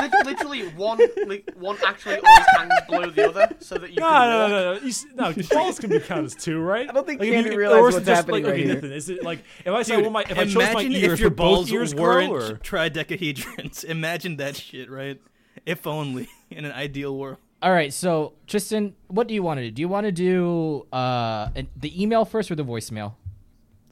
Like 0.00 0.24
literally 0.24 0.68
one, 0.68 0.98
like 1.26 1.52
one 1.58 1.76
actually 1.86 2.16
always 2.16 2.46
hangs 2.56 2.72
below 2.88 3.10
the 3.10 3.28
other, 3.28 3.56
so 3.60 3.76
that 3.76 3.90
you 3.90 3.96
No, 4.00 4.06
can 4.08 4.28
no, 4.30 4.48
no, 4.48 4.48
no, 4.48 4.74
no. 4.74 4.80
You 4.86 4.92
no, 5.14 5.42
balls 5.50 5.78
can 5.78 5.90
be 5.90 6.00
counted 6.00 6.24
as 6.26 6.34
two, 6.34 6.60
right? 6.60 6.88
I 6.88 6.92
don't 6.92 7.06
think 7.06 7.20
like, 7.20 7.28
if 7.28 7.34
Candy 7.34 7.50
you- 7.50 7.58
realized 7.58 7.78
or 7.78 7.82
what's 7.82 7.96
just, 7.98 8.08
happening 8.08 8.44
like, 8.44 8.52
right 8.52 8.60
okay, 8.60 8.64
here. 8.64 8.74
Nathan, 8.76 8.92
is 8.92 9.08
it 9.10 9.22
like 9.22 9.40
if 9.64 9.72
I 9.72 9.82
say 9.82 9.96
Dude, 9.96 10.02
well, 10.04 10.12
my 10.12 10.22
if 10.22 10.38
I 10.38 10.44
chose 10.44 10.54
my 10.54 10.70
imagine 10.70 10.92
ears, 10.92 11.12
if 11.14 11.20
your 11.20 11.28
would 11.30 11.36
both 11.36 11.46
balls 11.56 11.72
ears 11.72 11.94
weren't 11.94 12.30
grow, 12.30 12.38
or? 12.40 12.52
tridecahedrons. 12.58 13.84
Imagine 13.84 14.36
that 14.36 14.56
shit, 14.56 14.90
right? 14.90 15.20
If 15.66 15.86
only 15.86 16.28
in 16.50 16.64
an 16.64 16.72
ideal 16.72 17.16
world. 17.16 17.38
All 17.62 17.72
right, 17.72 17.92
so 17.92 18.34
Tristan, 18.46 18.94
what 19.08 19.26
do 19.28 19.34
you 19.34 19.42
want 19.42 19.58
to 19.58 19.64
do? 19.64 19.70
Do 19.70 19.82
you 19.82 19.88
want 19.88 20.04
to 20.04 20.12
do 20.12 20.86
uh, 20.92 21.48
the 21.76 22.00
email 22.02 22.24
first 22.24 22.50
or 22.50 22.54
the 22.54 22.64
voicemail? 22.64 23.14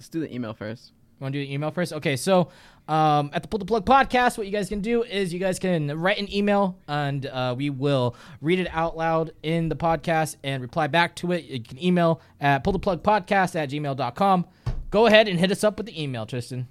Let's 0.05 0.11
do 0.11 0.21
the 0.21 0.35
email 0.35 0.53
first. 0.53 0.93
You 1.19 1.25
want 1.25 1.33
to 1.33 1.41
do 1.41 1.47
the 1.47 1.55
email 1.55 1.71
first? 1.71 1.91
Okay, 1.95 2.15
so 2.17 2.51
um, 2.89 3.31
at 3.33 3.41
the 3.41 3.49
Pull 3.49 3.59
the 3.59 3.65
Plug 3.65 3.87
podcast, 3.87 4.37
what 4.37 4.47
you 4.47 4.53
guys 4.53 4.69
can 4.69 4.83
do 4.83 5.03
is 5.03 5.33
you 5.33 5.41
guys 5.41 5.59
can 5.59 5.99
write 5.99 6.19
an 6.19 6.31
email 6.31 6.77
and 6.87 7.25
uh, 7.25 7.55
we 7.57 7.71
will 7.71 8.15
read 8.43 8.59
it 8.59 8.69
out 8.71 8.99
loud 8.99 9.33
in 9.43 9.71
the 9.71 9.77
podcast 9.77 10.37
and 10.45 10.61
reply 10.61 10.89
back 10.89 11.17
to 11.17 11.33
it. 11.33 11.45
You 11.45 11.63
can 11.63 11.83
email 11.83 12.21
at 12.39 12.63
pulltheplugpodcast 12.65 13.57
at 13.57 13.71
gmail.com. 13.71 14.47
Go 14.91 15.07
ahead 15.07 15.27
and 15.27 15.41
hit 15.41 15.51
us 15.51 15.65
up 15.65 15.79
with 15.79 15.87
the 15.87 16.03
email, 16.03 16.27
Tristan. 16.27 16.69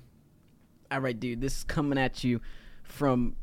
All 0.91 0.99
right, 0.99 1.19
dude. 1.19 1.41
This 1.41 1.57
is 1.57 1.64
coming 1.64 1.97
at 1.97 2.23
you 2.23 2.39
from 2.84 3.35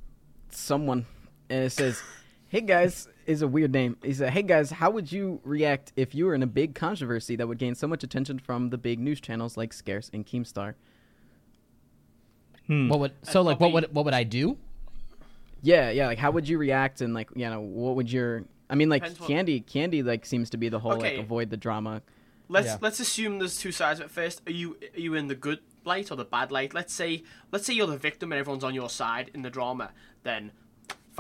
someone, 0.50 1.04
and 1.48 1.64
it 1.64 1.70
says, 1.70 2.00
"Hey 2.46 2.60
guys." 2.60 3.08
Is 3.31 3.43
a 3.43 3.48
weird 3.48 3.70
name. 3.73 3.97
He 4.02 4.12
said, 4.12 4.31
"Hey 4.31 4.43
guys, 4.43 4.73
how 4.73 4.90
would 4.90 5.12
you 5.12 5.40
react 5.44 5.93
if 5.94 6.15
you 6.16 6.27
were 6.27 6.35
in 6.35 6.43
a 6.43 6.48
big 6.48 6.74
controversy 6.74 7.36
that 7.36 7.47
would 7.47 7.59
gain 7.59 7.77
so 7.77 7.86
much 7.86 8.02
attention 8.02 8.40
from 8.40 8.70
the 8.70 8.78
big 8.78 8.98
news 8.98 9.20
channels 9.20 9.57
like 9.57 9.73
Scarce 9.73 10.11
and 10.12 10.27
Keemstar?" 10.27 10.74
Hmm. 12.66 12.89
What 12.89 12.98
would 12.98 13.12
so 13.23 13.43
like 13.43 13.61
what 13.61 13.73
would 13.73 13.94
what 13.94 14.05
would 14.05 14.15
I 14.15 14.24
do? 14.24 14.57
Yeah, 15.62 15.90
yeah. 15.90 16.07
Like, 16.07 16.19
how 16.19 16.31
would 16.32 16.48
you 16.48 16.59
react, 16.59 17.02
and 17.02 17.15
like, 17.15 17.28
you 17.36 17.48
know, 17.48 17.61
what 17.61 17.94
would 17.97 18.11
your? 18.11 18.44
I 18.69 18.74
mean, 18.74 18.89
like, 18.89 19.02
Depends 19.02 19.20
what- 19.20 19.28
Candy, 19.28 19.61
Candy, 19.61 20.02
like, 20.02 20.24
seems 20.24 20.51
to 20.51 20.57
be 20.57 20.69
the 20.69 20.78
whole 20.81 20.98
like 20.98 21.19
avoid 21.19 21.51
the 21.51 21.57
drama. 21.57 22.02
Let's 22.48 22.66
Yeah. 22.66 22.78
let's 22.81 22.98
assume 22.98 23.39
there's 23.39 23.59
two 23.59 23.70
sides 23.70 24.01
of 24.01 24.07
it 24.07 24.11
first. 24.11 24.43
Are 24.48 24.52
you 24.52 24.77
are 24.97 25.01
you 25.01 25.15
in 25.15 25.28
the 25.28 25.36
good 25.36 25.61
light 25.85 26.11
or 26.11 26.16
the 26.16 26.24
bad 26.24 26.51
light? 26.51 26.74
Let's 26.74 26.93
say 26.93 27.23
let's 27.52 27.65
say 27.65 27.74
you're 27.74 27.86
the 27.86 27.97
victim 27.97 28.32
and 28.32 28.40
everyone's 28.40 28.65
on 28.65 28.74
your 28.74 28.90
side 28.90 29.31
in 29.35 29.43
the 29.43 29.51
drama. 29.51 29.93
Then 30.24 30.51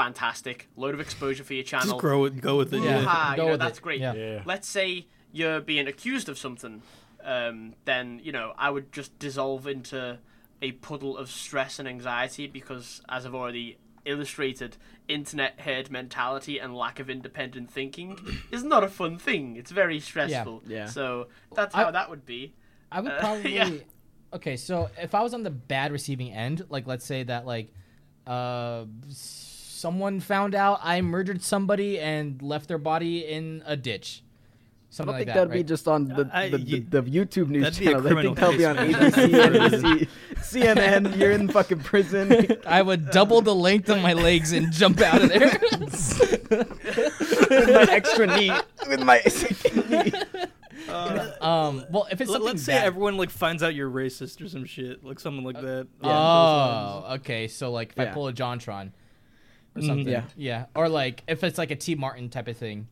fantastic, 0.04 0.68
load 0.76 0.94
of 0.94 1.00
exposure 1.00 1.44
for 1.44 1.54
your 1.54 1.64
channel. 1.64 1.86
Just 1.88 1.98
grow 2.00 2.24
it, 2.24 2.40
go 2.40 2.56
with 2.56 2.72
it. 2.72 2.82
Yeah. 2.82 3.00
Yeah. 3.00 3.04
Ah, 3.08 3.32
Go 3.36 3.42
you 3.42 3.46
know, 3.48 3.52
with 3.52 3.60
that's 3.60 3.78
it. 3.78 3.82
great. 3.82 4.00
Yeah. 4.00 4.14
Yeah. 4.14 4.42
Let's 4.44 4.68
say 4.68 5.06
you're 5.32 5.60
being 5.60 5.86
accused 5.86 6.28
of 6.28 6.36
something, 6.38 6.82
um, 7.24 7.74
then 7.84 8.20
you 8.22 8.32
know 8.32 8.52
I 8.56 8.70
would 8.70 8.92
just 8.92 9.18
dissolve 9.18 9.66
into 9.66 10.18
a 10.62 10.72
puddle 10.72 11.16
of 11.16 11.30
stress 11.30 11.78
and 11.78 11.86
anxiety 11.88 12.46
because, 12.46 13.02
as 13.08 13.24
I've 13.26 13.34
already 13.34 13.78
illustrated, 14.06 14.76
internet 15.08 15.60
herd 15.60 15.90
mentality 15.90 16.58
and 16.58 16.74
lack 16.74 16.98
of 17.00 17.08
independent 17.10 17.70
thinking 17.70 18.18
is 18.50 18.62
not 18.62 18.82
a 18.84 18.88
fun 18.88 19.18
thing. 19.18 19.56
It's 19.56 19.70
very 19.70 20.00
stressful. 20.00 20.62
Yeah. 20.66 20.86
So 20.86 21.28
that's 21.54 21.74
I- 21.74 21.84
how 21.84 21.90
that 21.90 22.08
would 22.10 22.24
be. 22.26 22.54
I 22.92 23.00
would 23.00 23.12
Uh, 23.12 23.18
probably. 23.24 23.54
yeah. 23.54 23.70
Okay, 24.32 24.56
so 24.56 24.88
if 25.00 25.14
I 25.14 25.22
was 25.22 25.34
on 25.34 25.42
the 25.42 25.50
bad 25.50 25.92
receiving 25.92 26.30
end, 26.32 26.64
like 26.68 26.86
let's 26.86 27.04
say 27.04 27.22
that 27.24 27.46
like, 27.46 27.72
uh, 28.26 28.84
someone 29.80 30.20
found 30.20 30.54
out 30.54 30.78
I 30.82 31.00
murdered 31.00 31.42
somebody 31.42 31.98
and 31.98 32.40
left 32.42 32.68
their 32.68 32.78
body 32.78 33.20
in 33.26 33.62
a 33.66 33.76
ditch, 33.76 34.22
I 34.22 34.26
something 34.90 35.06
don't 35.06 35.14
like 35.14 35.26
think 35.26 35.34
that. 35.34 35.48
that'd 35.48 35.52
be 35.52 35.64
just 35.64 35.88
on 35.88 36.04
the 36.04 36.28
I- 36.32 36.48
the, 36.50 36.58
the, 36.58 36.80
the 36.80 37.02
YouTube 37.02 37.48
news 37.48 37.62
that'd 37.62 37.78
be 37.78 37.86
a 37.86 37.90
channel. 37.92 38.06
I 38.06 38.10
criminal 38.10 38.34
think 38.34 38.38
that'll 38.38 38.58
be 38.58 38.66
on 38.66 38.76
case. 38.76 38.96
ABC, 39.14 40.08
NBC, 40.36 40.64
CNN. 40.74 41.16
You're 41.16 41.30
in 41.30 41.48
fucking 41.48 41.80
prison. 41.80 42.46
I 42.66 42.82
would 42.82 43.10
double 43.10 43.40
the 43.40 43.54
length 43.54 43.88
of 43.88 44.02
my 44.02 44.12
legs 44.12 44.52
and 44.52 44.70
jump 44.72 45.00
out 45.00 45.22
of 45.22 45.28
there. 45.30 45.58
with 46.50 47.68
my 47.68 47.86
extra 47.90 48.26
knee. 48.26 48.52
With 48.88 49.02
my 49.02 49.20
second 49.22 49.90
knee. 49.90 50.12
um, 51.40 51.84
well, 51.90 52.06
if 52.10 52.20
it's 52.20 52.30
let's 52.30 52.62
say 52.64 52.72
bad- 52.72 52.84
everyone 52.86 53.16
like 53.16 53.30
finds 53.30 53.62
out 53.62 53.74
you're 53.74 53.90
racist 53.90 54.44
or 54.44 54.48
some 54.48 54.64
shit, 54.64 55.04
like 55.04 55.20
something 55.20 55.44
like 55.44 55.60
that. 55.60 55.86
Oh, 56.02 57.06
okay. 57.16 57.48
So 57.48 57.70
like, 57.70 57.92
if 57.96 57.98
I 57.98 58.06
pull 58.06 58.28
a 58.28 58.32
JonTron 58.32 58.90
or 59.76 59.82
Mhm. 59.82 59.86
something, 59.86 60.08
Yeah. 60.08 60.24
yeah, 60.36 60.66
or 60.74 60.88
like 60.88 61.22
if 61.28 61.44
it's 61.44 61.58
like 61.58 61.70
a 61.70 61.76
TmarTn 61.76 62.30
type 62.30 62.48
of 62.48 62.56
thing, 62.56 62.88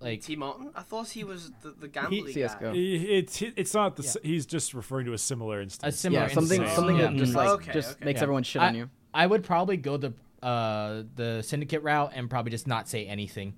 like 0.00 0.20
TmarTn, 0.20 0.70
I 0.74 0.82
thought 0.82 1.08
he 1.08 1.24
was 1.24 1.50
the, 1.62 1.70
the 1.70 1.88
gambling 1.88 2.26
guy. 2.26 2.32
CS:GO. 2.32 2.72
It's 2.74 3.42
it's 3.42 3.74
not 3.74 3.96
the. 3.96 4.02
s 4.02 4.16
He's 4.22 4.44
just 4.46 4.74
referring 4.74 5.06
to 5.06 5.12
a 5.14 5.18
similar 5.18 5.60
instance. 5.62 5.94
a 5.94 5.98
similar 5.98 6.22
Yeah, 6.26 6.28
something 6.34 6.60
instance. 6.60 6.76
something 6.76 6.96
yeah. 6.96 7.06
that 7.08 7.16
just 7.16 7.32
Mm. 7.32 7.36
like 7.36 7.48
Okay, 7.50 7.72
just 7.72 7.96
okay. 7.96 8.04
makes 8.04 8.18
Yeah. 8.18 8.22
everyone 8.24 8.42
shit 8.42 8.60
I, 8.62 8.68
on 8.68 8.74
you. 8.74 8.90
I 9.14 9.26
would 9.26 9.44
probably 9.44 9.76
go 9.76 9.96
the 9.96 10.12
uh 10.42 11.04
the 11.14 11.40
syndicate 11.42 11.82
route 11.82 12.12
and 12.14 12.28
probably 12.28 12.50
just 12.50 12.66
not 12.66 12.88
say 12.88 13.06
anything. 13.06 13.54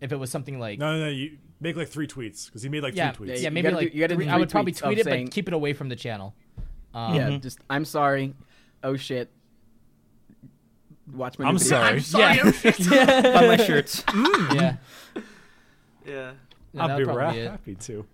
If 0.00 0.12
it 0.12 0.16
was 0.16 0.30
something 0.30 0.58
like 0.58 0.78
No, 0.78 0.96
no, 0.96 1.04
no. 1.06 1.10
You 1.10 1.36
make 1.60 1.76
like 1.76 1.88
three 1.88 2.06
tweets 2.06 2.46
because 2.46 2.62
he 2.62 2.70
made 2.70 2.82
like 2.82 2.94
yeah, 2.96 3.12
three 3.12 3.28
yeah, 3.28 3.34
tweets. 3.34 3.42
you 3.42 3.50
maybe 3.50 3.62
gotta 3.64 3.74
do- 3.76 3.84
like 3.86 3.94
you 3.94 4.00
gotta 4.00 4.14
do 4.14 4.20
three- 4.22 4.28
I 4.28 4.36
would 4.38 4.48
probably 4.48 4.72
tweet 4.72 4.98
it, 4.98 5.04
saying- 5.04 5.26
but 5.26 5.32
keep 5.34 5.48
it 5.48 5.52
away 5.54 5.74
from 5.74 5.90
the 5.90 5.96
channel. 5.96 6.34
Um, 6.94 7.14
Yeah, 7.14 7.36
just 7.36 7.58
I'm 7.68 7.84
sorry. 7.84 8.34
Oh 8.82 8.96
shit. 8.96 9.30
Watch 11.14 11.38
my. 11.38 11.46
I'm 11.46 11.58
video. 11.58 11.68
sorry. 11.68 11.88
I'm 11.94 12.00
sorry. 12.00 12.36
Yeah. 12.36 12.52
shit. 12.52 12.88
Buy 13.34 13.46
my 13.46 13.56
shirts. 13.56 14.04
yeah. 14.54 14.76
yeah. 16.06 16.32
No, 16.72 16.82
I'd 16.82 16.90
that'd 16.90 16.98
be 16.98 17.04
probably 17.04 17.22
ra- 17.22 17.32
be 17.32 17.38
it. 17.38 17.50
happy 17.50 17.74
to. 17.74 18.06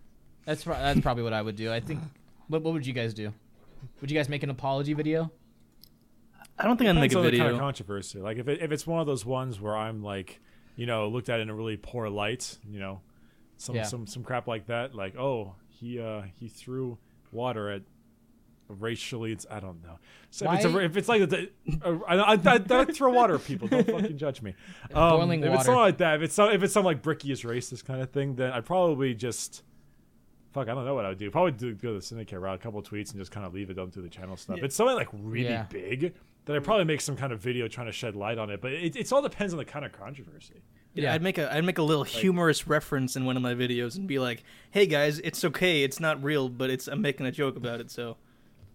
That's 0.44 0.64
pro- 0.64 0.74
that's 0.74 1.00
probably 1.00 1.22
what 1.22 1.32
I 1.32 1.42
would 1.42 1.56
do. 1.56 1.72
I 1.72 1.80
think. 1.80 2.00
What 2.48 2.62
what 2.62 2.72
would 2.74 2.86
you 2.86 2.92
guys 2.92 3.12
do? 3.14 3.32
Would 4.00 4.10
you 4.10 4.16
guys 4.16 4.28
make 4.28 4.42
an 4.42 4.50
apology 4.50 4.92
video? 4.94 5.30
I 6.58 6.64
don't 6.64 6.76
think 6.78 6.88
I'd 6.88 6.94
make 6.94 7.10
Depends 7.10 7.14
a 7.14 7.28
on 7.28 7.32
the 7.32 7.38
kind 7.38 7.52
of 7.54 7.58
controversy. 7.60 8.18
Like 8.18 8.38
if 8.38 8.48
it, 8.48 8.62
if 8.62 8.72
it's 8.72 8.86
one 8.86 9.00
of 9.00 9.06
those 9.06 9.26
ones 9.26 9.60
where 9.60 9.76
I'm 9.76 10.02
like, 10.02 10.40
you 10.74 10.86
know, 10.86 11.08
looked 11.08 11.28
at 11.28 11.40
in 11.40 11.50
a 11.50 11.54
really 11.54 11.76
poor 11.76 12.08
light, 12.08 12.56
you 12.68 12.78
know, 12.80 13.00
some 13.58 13.76
Yeah. 13.76 13.82
some 13.82 14.06
some 14.06 14.22
crap 14.22 14.46
like 14.46 14.66
that. 14.68 14.94
Like, 14.94 15.16
oh, 15.18 15.54
he 15.68 16.00
uh 16.00 16.22
he 16.38 16.48
threw 16.48 16.98
water 17.32 17.68
at 17.70 17.82
racially. 18.68 19.32
It's 19.32 19.46
I 19.50 19.60
don't 19.60 19.82
know. 19.82 19.98
So 20.30 20.50
if 20.52 20.56
it's, 20.56 20.64
a, 20.74 20.78
if 20.78 20.96
it's 20.96 21.08
like 21.08 21.28
the, 21.28 21.50
uh, 21.84 21.98
I, 22.06 22.16
I, 22.16 22.32
I, 22.34 22.60
I 22.80 22.84
throw 22.86 23.10
water 23.12 23.36
at 23.36 23.44
people. 23.44 23.68
Don't 23.68 23.86
fucking 23.90 24.18
judge 24.18 24.42
me. 24.42 24.54
Um, 24.94 25.18
Boiling 25.18 25.40
if 25.40 25.46
it's 25.46 25.50
water. 25.50 25.64
something 25.64 25.80
like 25.80 25.98
that, 25.98 26.16
if 26.16 26.22
it's 26.22 26.34
some, 26.34 26.50
if 26.50 26.62
it's 26.62 26.72
some 26.72 26.84
like 26.84 27.02
Bricky 27.02 27.32
is 27.32 27.42
racist 27.42 27.84
kind 27.84 28.00
of 28.02 28.10
thing, 28.10 28.36
then 28.36 28.52
I'd 28.52 28.64
probably 28.66 29.14
just. 29.14 29.62
Fuck, 30.52 30.68
I 30.68 30.74
don't 30.74 30.86
know 30.86 30.94
what 30.94 31.04
I 31.04 31.10
would 31.10 31.18
do. 31.18 31.30
Probably 31.30 31.52
do, 31.52 31.74
go 31.74 31.92
the 31.94 32.00
syndicate 32.00 32.40
route, 32.40 32.54
a 32.54 32.58
couple 32.62 32.80
of 32.80 32.86
tweets, 32.86 33.10
and 33.10 33.18
just 33.20 33.30
kind 33.30 33.44
of 33.44 33.52
leave 33.52 33.68
it. 33.68 33.74
Don't 33.74 33.92
do 33.92 34.00
the 34.00 34.08
channel 34.08 34.38
stuff. 34.38 34.58
It's 34.62 34.74
something 34.74 34.96
like 34.96 35.08
really 35.12 35.50
Yeah. 35.50 35.64
big. 35.64 36.14
Then 36.46 36.56
I'd 36.56 36.64
probably 36.64 36.84
make 36.84 37.02
some 37.02 37.14
kind 37.16 37.30
of 37.32 37.40
video 37.40 37.68
trying 37.68 37.88
to 37.88 37.92
shed 37.92 38.16
light 38.16 38.38
on 38.38 38.48
it. 38.48 38.62
But 38.62 38.72
it, 38.72 38.96
it's 38.96 39.12
all 39.12 39.20
depends 39.20 39.52
on 39.52 39.58
the 39.58 39.64
kind 39.66 39.84
of 39.84 39.92
controversy. 39.92 40.62
Yeah. 40.94 41.12
I'd 41.12 41.20
make 41.20 41.36
a 41.36 41.54
I'd 41.54 41.64
make 41.64 41.76
a 41.76 41.82
little 41.82 42.04
humorous 42.04 42.66
reference 42.66 43.16
in 43.16 43.26
one 43.26 43.36
of 43.36 43.42
my 43.42 43.52
videos 43.52 43.96
and 43.96 44.08
be 44.08 44.18
like, 44.18 44.44
"Hey 44.70 44.86
guys, 44.86 45.18
it's 45.18 45.44
okay. 45.44 45.82
It's 45.82 46.00
not 46.00 46.22
real, 46.24 46.48
but 46.48 46.70
it's 46.70 46.88
I'm 46.88 47.02
making 47.02 47.26
a 47.26 47.32
joke 47.32 47.56
about 47.56 47.80
it." 47.80 47.90
So, 47.90 48.16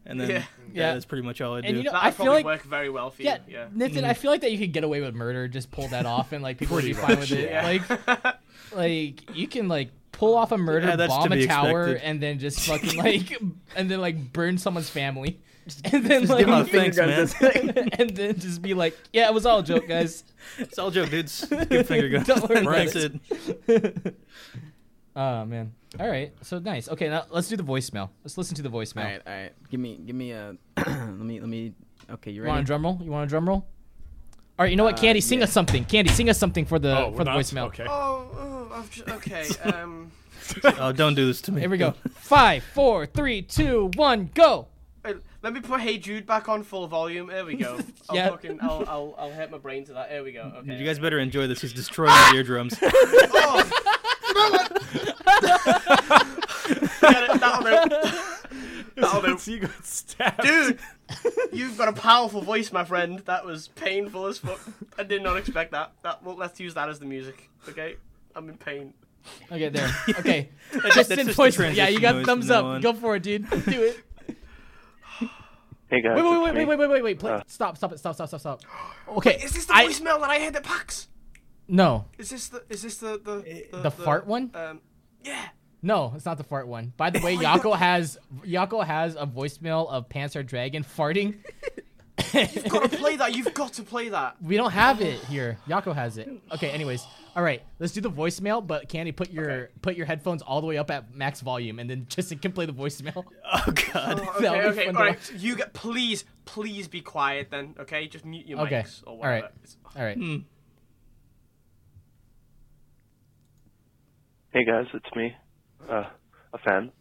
and 0.05 0.19
then 0.19 0.29
Yeah. 0.29 0.35
yeah, 0.37 0.43
Yeah. 0.73 0.93
that's 0.93 1.05
pretty 1.05 1.23
much 1.25 1.41
all 1.41 1.55
I 1.55 1.59
And 1.59 1.67
do. 1.67 1.77
you 1.77 1.83
know, 1.83 1.91
That 1.91 2.03
I 2.03 2.11
feel 2.11 2.25
probably 2.25 2.43
like 2.43 2.45
work 2.45 2.63
very 2.63 2.89
well 2.89 3.11
for 3.11 3.21
yeah, 3.21 3.37
you. 3.47 3.53
Yeah. 3.53 3.67
Nathan, 3.73 4.03
I 4.03 4.09
mm-hmm. 4.11 4.21
feel 4.21 4.31
like 4.31 4.41
that 4.41 4.51
you 4.51 4.57
could 4.57 4.73
get 4.73 4.83
away 4.83 5.01
with 5.01 5.13
murder, 5.15 5.47
just 5.47 5.71
pull 5.71 5.87
that 5.89 6.05
off, 6.05 6.31
and 6.31 6.43
like 6.43 6.57
people 6.57 6.75
would 6.75 6.85
be 6.85 6.93
fine 6.93 7.19
with 7.19 7.31
it. 7.31 7.49
yeah. 7.49 7.79
Like, 8.07 8.35
like 8.75 9.35
you 9.35 9.47
can 9.47 9.67
like 9.67 9.91
pull 10.11 10.35
off 10.35 10.51
a 10.51 10.57
murder, 10.57 10.87
Yeah, 10.87 10.95
that's 10.95 11.13
to 11.13 11.19
bomb 11.29 11.33
a 11.33 11.45
tower, 11.45 11.81
expected. 11.83 12.09
and 12.09 12.21
then 12.21 12.39
just 12.39 12.59
fucking 12.67 12.97
like, 13.03 13.41
and 13.75 13.89
then 13.89 14.01
like 14.01 14.33
burn 14.33 14.57
someone's 14.57 14.89
family, 14.89 15.39
and 15.85 16.03
then 16.05 16.25
like, 16.27 16.39
give 16.39 16.47
'em 16.47 16.53
a 16.53 16.59
oh, 16.61 16.63
Finger 16.63 16.93
thanks, 16.93 17.33
guns, 17.33 17.65
man. 17.75 17.89
and 17.99 18.09
then 18.11 18.39
just 18.39 18.61
be 18.61 18.73
like, 18.73 18.97
yeah, 19.13 19.27
it 19.27 19.33
was 19.33 19.45
all 19.45 19.59
a 19.59 19.63
joke, 19.63 19.87
guys. 19.87 20.23
It's 20.57 20.79
all 20.79 20.89
joke, 20.91 21.09
dudes. 21.11 21.45
Give 21.45 21.87
finger 21.87 22.09
guns. 22.09 22.27
Don't 22.27 22.49
worry 22.49 22.61
about 22.61 22.91
That's 22.91 22.95
it. 22.95 23.19
it. 23.67 24.19
Oh 25.15 25.45
man. 25.45 25.73
All 25.99 26.07
right. 26.07 26.33
So 26.41 26.59
nice. 26.59 26.87
Okay, 26.89 27.09
now 27.09 27.25
let's 27.29 27.47
do 27.49 27.57
the 27.57 27.63
voicemail. 27.63 28.09
Let's 28.23 28.37
listen 28.37 28.55
to 28.55 28.61
the 28.61 28.69
voicemail. 28.69 29.03
all 29.03 29.09
right, 29.11 29.21
all 29.27 29.33
right. 29.33 29.51
Give 29.69 29.79
me, 29.79 29.97
give 30.05 30.15
me 30.15 30.31
a. 30.31 30.55
let 30.77 30.87
me, 31.17 31.39
let 31.39 31.49
me. 31.49 31.73
Okay, 32.09 32.31
you 32.31 32.41
ready? 32.41 32.49
You 32.49 32.53
want 32.55 32.61
a 32.61 32.65
drum 32.65 32.83
roll? 32.83 32.99
You 33.03 33.11
want 33.11 33.25
a 33.25 33.29
drum 33.29 33.47
roll? 33.47 33.57
All 33.57 34.63
right. 34.65 34.69
You 34.71 34.75
know 34.77 34.83
what, 34.85 34.97
Uh, 34.97 35.01
Candy? 35.01 35.21
Sing 35.21 35.39
yeah. 35.39 35.43
us 35.45 35.51
something. 35.51 35.83
Candy, 35.85 36.11
sing 36.11 36.29
us 36.29 36.37
something 36.37 36.65
for 36.65 36.79
the 36.79 36.97
oh, 36.97 37.11
for 37.11 37.17
we're 37.17 37.17
the 37.19 37.23
not? 37.25 37.37
voicemail. 37.39 37.65
Okay. 37.67 37.85
Oh, 37.89 38.27
oh 38.33 38.71
I've 38.73 38.89
just, 38.91 39.09
okay. 39.09 39.47
Um, 39.73 40.11
Oh, 40.79 40.91
don't 40.91 41.13
do 41.15 41.27
this 41.27 41.39
to 41.43 41.51
me. 41.53 41.61
Here 41.61 41.69
we 41.69 41.77
go. 41.77 41.91
Five, 42.15 42.63
four, 42.73 43.05
three, 43.05 43.41
two, 43.41 43.89
one, 43.95 44.29
go. 44.33 44.67
wait, 45.05 45.15
let 45.43 45.53
me 45.53 45.61
put 45.61 45.79
Hey 45.79 45.97
Jude 45.97 46.25
back 46.25 46.49
on 46.49 46.63
full 46.63 46.87
volume. 46.87 47.27
There 47.27 47.45
we 47.45 47.55
go. 47.55 47.79
I'll 48.09 48.15
Yeah. 48.17 48.29
fucking, 48.31 48.59
I'll, 48.61 48.83
I'll, 48.87 49.15
I'll 49.17 49.31
hit 49.31 49.49
my 49.49 49.59
brain 49.59 49.85
to 49.85 49.93
that. 49.93 50.09
There 50.09 50.23
we 50.23 50.33
go. 50.33 50.51
Okay. 50.57 50.77
You 50.77 50.85
guys 50.85 50.99
better 50.99 51.19
enjoy 51.19 51.47
this. 51.47 51.61
He's 51.61 51.71
destroying 51.73 52.09
my 52.11 52.33
eardrums. 52.35 52.73
Get 57.01 57.23
it? 57.29 57.39
That'll 57.39 57.63
do. 57.63 58.17
That'll 58.95 59.21
do. 59.37 59.51
You 59.51 59.59
got 59.59 59.85
stabbed. 59.85 60.41
Dude, 60.41 60.79
you've 61.51 61.77
got 61.77 61.87
a 61.89 61.93
powerful 61.93 62.41
voice, 62.41 62.71
my 62.71 62.83
friend. 62.83 63.19
That 63.19 63.45
was 63.45 63.67
painful 63.69 64.27
as 64.27 64.37
fuck. 64.37 64.59
I 64.97 65.03
did 65.03 65.21
not 65.23 65.37
expect 65.37 65.71
that. 65.71 65.91
That 66.03 66.23
well, 66.23 66.35
let's 66.35 66.59
use 66.59 66.73
that 66.75 66.89
as 66.89 66.99
the 66.99 67.05
music. 67.05 67.49
Okay, 67.69 67.95
I'm 68.35 68.49
in 68.49 68.57
pain. 68.57 68.93
Okay, 69.51 69.69
there. 69.69 69.89
Okay. 70.09 70.49
That's 70.73 70.95
Just 70.95 71.09
just 71.09 71.11
in 71.11 71.27
the 71.27 71.33
voice. 71.33 71.57
Yeah, 71.59 71.87
you 71.89 71.99
got 71.99 72.25
thumbs 72.25 72.47
from 72.47 72.55
up. 72.65 72.81
now. 72.83 72.91
Go 72.91 72.93
for 72.97 73.15
it, 73.15 73.23
dude. 73.23 73.47
Do 73.49 73.83
it. 73.83 73.99
Hey 75.89 75.99
guys, 76.01 76.15
Wait, 76.15 76.23
wait, 76.23 76.31
it's 76.31 76.55
wait, 76.55 76.65
wait, 76.65 76.65
wait, 76.67 76.79
wait, 76.79 76.89
wait, 76.89 77.03
wait. 77.03 77.19
Play. 77.19 77.31
Uh. 77.33 77.41
stop, 77.47 77.75
stop 77.75 77.91
it. 77.91 77.99
Stop, 77.99 78.15
stop, 78.15 78.29
stop, 78.29 78.39
stop. 78.39 78.61
Okay. 79.09 79.35
Is 79.43 79.51
this 79.51 79.65
the 79.65 79.75
I- 79.75 79.87
voicemail 79.87 80.21
that 80.21 80.29
I 80.29 80.39
hit 80.39 80.55
at 80.55 80.63
PAX? 80.63 81.09
No, 81.67 82.05
Is 82.17 82.29
this 82.29 82.49
the? 82.49 82.63
Is 82.69 82.81
this 82.81 82.97
the 82.97 83.19
the 83.23 83.79
the 83.81 83.91
fart 83.91 84.27
one? 84.27 84.51
Um, 84.53 84.81
yeah. 85.23 85.45
no, 85.81 86.11
it's 86.15 86.25
not 86.25 86.37
the 86.37 86.43
fart 86.43 86.67
one. 86.67 86.93
By 86.97 87.09
the 87.09 87.19
way, 87.21 87.35
Yako 87.37 87.77
has 87.77 88.17
Yako 88.45 88.85
has 88.85 89.15
a 89.15 89.25
voicemail 89.25 89.89
of 89.89 90.09
PantsAreDragon 90.09 90.85
farting. 90.85 91.37
You've 92.33 92.69
got 92.69 92.89
to 92.89 92.97
play 92.97 93.15
that. 93.17 93.35
You've 93.35 93.53
got 93.53 93.73
to 93.73 93.83
play 93.83 94.09
that. 94.09 94.41
We 94.41 94.55
don't 94.57 94.71
have 94.71 95.01
it 95.01 95.19
here. 95.25 95.57
Yako 95.67 95.93
has 95.95 96.17
it. 96.17 96.29
Okay. 96.53 96.69
Anyways, 96.69 97.05
all 97.35 97.43
right. 97.43 97.61
Let's 97.79 97.93
do 97.93 98.01
the 98.01 98.11
voicemail. 98.11 98.65
But 98.65 98.89
Candy, 98.89 99.11
put 99.11 99.31
your 99.31 99.69
put 99.81 99.95
your 99.95 100.05
headphones 100.05 100.41
all 100.41 100.61
the 100.61 100.67
way 100.67 100.77
up 100.77 100.91
at 100.91 101.13
max 101.15 101.41
volume, 101.41 101.79
and 101.79 101.89
then 101.89 102.05
just 102.09 102.39
can 102.41 102.51
play 102.51 102.65
the 102.65 102.73
voicemail. 102.73 103.25
Oh 103.53 103.71
God. 103.93 104.21
Oh, 104.23 104.39
That'll 104.39 104.69
okay, 104.71 104.83
okay, 104.83 104.85
fun 104.93 105.07
all. 105.09 105.15
You 105.37 105.57
get 105.57 105.73
please, 105.73 106.23
please 106.45 106.87
be 106.87 107.01
quiet 107.01 107.49
then. 107.51 107.75
Okay, 107.79 108.07
just 108.07 108.23
mute 108.23 108.45
your 108.47 108.59
Okay, 108.61 108.81
mics 108.83 109.03
or 109.05 109.17
whatever. 109.17 109.47
It's- 109.63 109.75
All 109.95 110.03
right. 110.03 110.15
Hmm. 110.17 110.37
Hey 114.53 114.65
guys, 114.65 114.85
it's 114.93 115.15
me, 115.15 115.33
uh, 115.89 116.03
a 116.53 116.57
fan. 116.65 116.91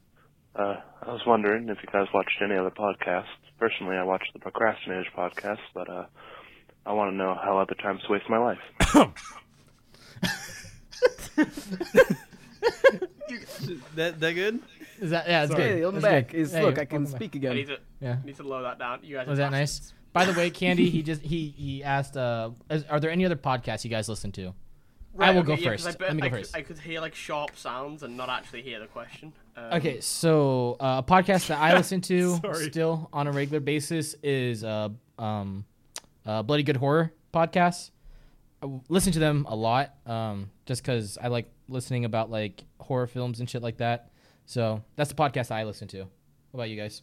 Uh, 0.55 0.77
I 1.03 1.13
was 1.13 1.21
wondering 1.27 1.69
if 1.69 1.79
you 1.83 1.89
guys 1.93 2.07
watched 2.15 2.37
any 2.43 2.57
other 2.57 2.71
podcasts. 2.71 3.25
Personally, 3.59 3.97
I 3.97 4.05
watched 4.05 4.33
the 4.33 4.39
Procrastinators 4.41 5.11
podcast, 5.17 5.59
but 5.75 5.89
uh, 5.91 6.07
I 6.87 6.93
want 6.93 7.13
to 7.13 7.17
know 7.17 7.35
how 7.43 7.59
other 7.59 7.75
times 7.75 8.01
waste 8.09 8.29
my 8.29 8.39
life. 8.39 9.15
That 13.97 14.19
that 14.21 14.33
good? 14.33 14.61
Is 15.01 15.11
that 15.11 15.29
yeah? 15.29 15.43
It's 15.45 15.53
Sorry. 15.53 15.63
good. 15.63 15.77
Hey, 15.77 15.83
I'm 15.85 15.93
That's 15.95 16.03
back. 16.05 16.29
good. 16.31 16.41
Is 16.41 16.53
Hey, 16.53 16.63
look, 16.63 16.79
I 16.79 16.85
can 16.85 17.03
welcome 17.05 17.13
back. 17.13 17.21
speak 17.21 17.35
I 17.35 17.39
again. 17.39 17.57
need 17.57 17.67
to 17.69 17.77
Yeah. 18.01 18.17
need 18.25 18.37
to 18.37 18.43
lower 18.43 18.63
that 18.63 18.79
down. 18.79 19.01
You 19.03 19.17
guys. 19.17 19.27
Was 19.29 19.39
that 19.39 19.51
nice? 19.53 19.93
By 20.13 20.25
the 20.25 20.33
way, 20.33 20.51
Candy, 20.51 20.91
he 20.91 21.03
just 21.03 21.23
he 21.23 21.55
he 21.57 21.85
asked, 21.85 22.17
uh, 22.17 22.51
is, 22.71 22.85
are 22.85 22.99
there 23.01 23.11
any 23.11 23.25
other 23.25 23.37
podcasts 23.37 23.85
you 23.85 23.91
guys 23.91 24.09
listen 24.09 24.33
to? 24.33 24.53
I 25.19 25.33
will 25.33 25.43
go 25.43 25.53
okay, 25.55 25.63
yeah, 25.63 25.71
'cause 25.71 25.85
first. 25.85 25.97
I, 25.97 25.99
bet 25.99 26.09
Let 26.09 26.17
me 26.17 26.21
go 26.23 26.27
I 26.27 26.31
could- 26.31 26.39
first. 26.39 26.57
I 26.57 26.63
could 26.63 26.79
hear 26.79 27.01
like 27.01 27.15
sharp 27.15 27.57
sounds 27.57 28.03
and 28.03 28.17
not 28.17 28.29
actually 28.29 28.63
hear 28.63 28.79
the 28.81 28.87
question. 28.87 29.33
Um, 29.57 29.65
Okay, 29.75 30.01
so 30.01 30.77
uh, 30.81 31.03
a 31.05 31.11
podcast 31.11 31.49
that 31.49 31.59
I 31.59 31.77
listen 31.77 32.01
to 32.03 32.41
still 32.55 33.09
on 33.13 33.27
a 33.27 33.33
regular 33.33 33.61
basis 33.61 34.15
is 34.23 34.63
uh, 34.65 34.89
um, 35.19 35.65
uh, 36.25 36.43
Bloody 36.43 36.63
Good 36.63 36.77
Horror 36.77 37.13
podcast. 37.35 37.91
I 38.63 38.67
w- 38.67 38.83
listen 38.89 39.13
to 39.15 39.19
them 39.19 39.47
a 39.49 39.57
lot, 39.57 39.95
um, 40.07 40.51
just 40.67 40.83
because 40.83 41.19
I 41.21 41.29
like 41.29 41.51
listening 41.69 42.05
about 42.05 42.31
like 42.31 42.63
horror 42.79 43.07
films 43.07 43.41
and 43.41 43.51
shit 43.51 43.63
like 43.63 43.79
that. 43.79 44.11
So 44.47 44.83
that's 44.97 45.09
the 45.11 45.17
podcast 45.17 45.51
I 45.51 45.65
listen 45.65 45.89
to. 45.89 45.99
What 46.53 46.55
about 46.55 46.69
you 46.71 46.77
guys? 46.77 47.03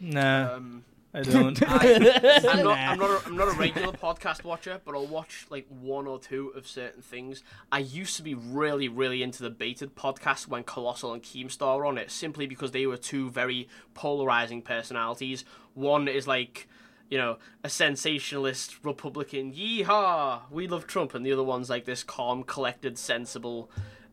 Nah, 0.00 0.54
Um, 0.56 0.84
I 1.12 1.22
don't. 1.22 1.60
I, 1.66 2.40
I'm 2.48 2.62
not. 2.62 2.78
I'm 2.78 2.98
not. 2.98 3.10
A, 3.10 3.26
I'm 3.26 3.36
not 3.36 3.48
a 3.48 3.58
regular 3.58 3.92
podcast 3.92 4.44
watcher, 4.44 4.80
but 4.84 4.94
I'll 4.94 5.06
watch 5.06 5.46
like 5.50 5.66
one 5.68 6.06
or 6.06 6.18
two 6.18 6.48
of 6.48 6.66
certain 6.66 7.02
things. 7.02 7.42
I 7.72 7.80
used 7.80 8.16
to 8.16 8.22
be 8.22 8.34
really, 8.34 8.88
really 8.88 9.22
into 9.22 9.42
the 9.42 9.50
baited 9.50 9.96
podcast 9.96 10.46
when 10.46 10.62
Colossal 10.62 11.12
and 11.12 11.22
Keemstar 11.22 11.78
were 11.78 11.86
on 11.86 11.98
it, 11.98 12.10
simply 12.10 12.46
because 12.46 12.70
they 12.70 12.86
were 12.86 12.96
two 12.96 13.30
very 13.30 13.68
polarizing 13.94 14.62
personalities. 14.62 15.44
One 15.74 16.06
is 16.06 16.28
like, 16.28 16.68
you 17.10 17.18
know, 17.18 17.38
a 17.64 17.68
sensationalist 17.68 18.84
Republican, 18.84 19.52
yeehaw, 19.52 20.42
we 20.50 20.68
love 20.68 20.86
Trump, 20.86 21.14
and 21.14 21.26
the 21.26 21.32
other 21.32 21.42
one's 21.42 21.68
like 21.68 21.86
this 21.86 22.04
calm, 22.04 22.44
collected, 22.44 22.96
sensible, 22.98 23.68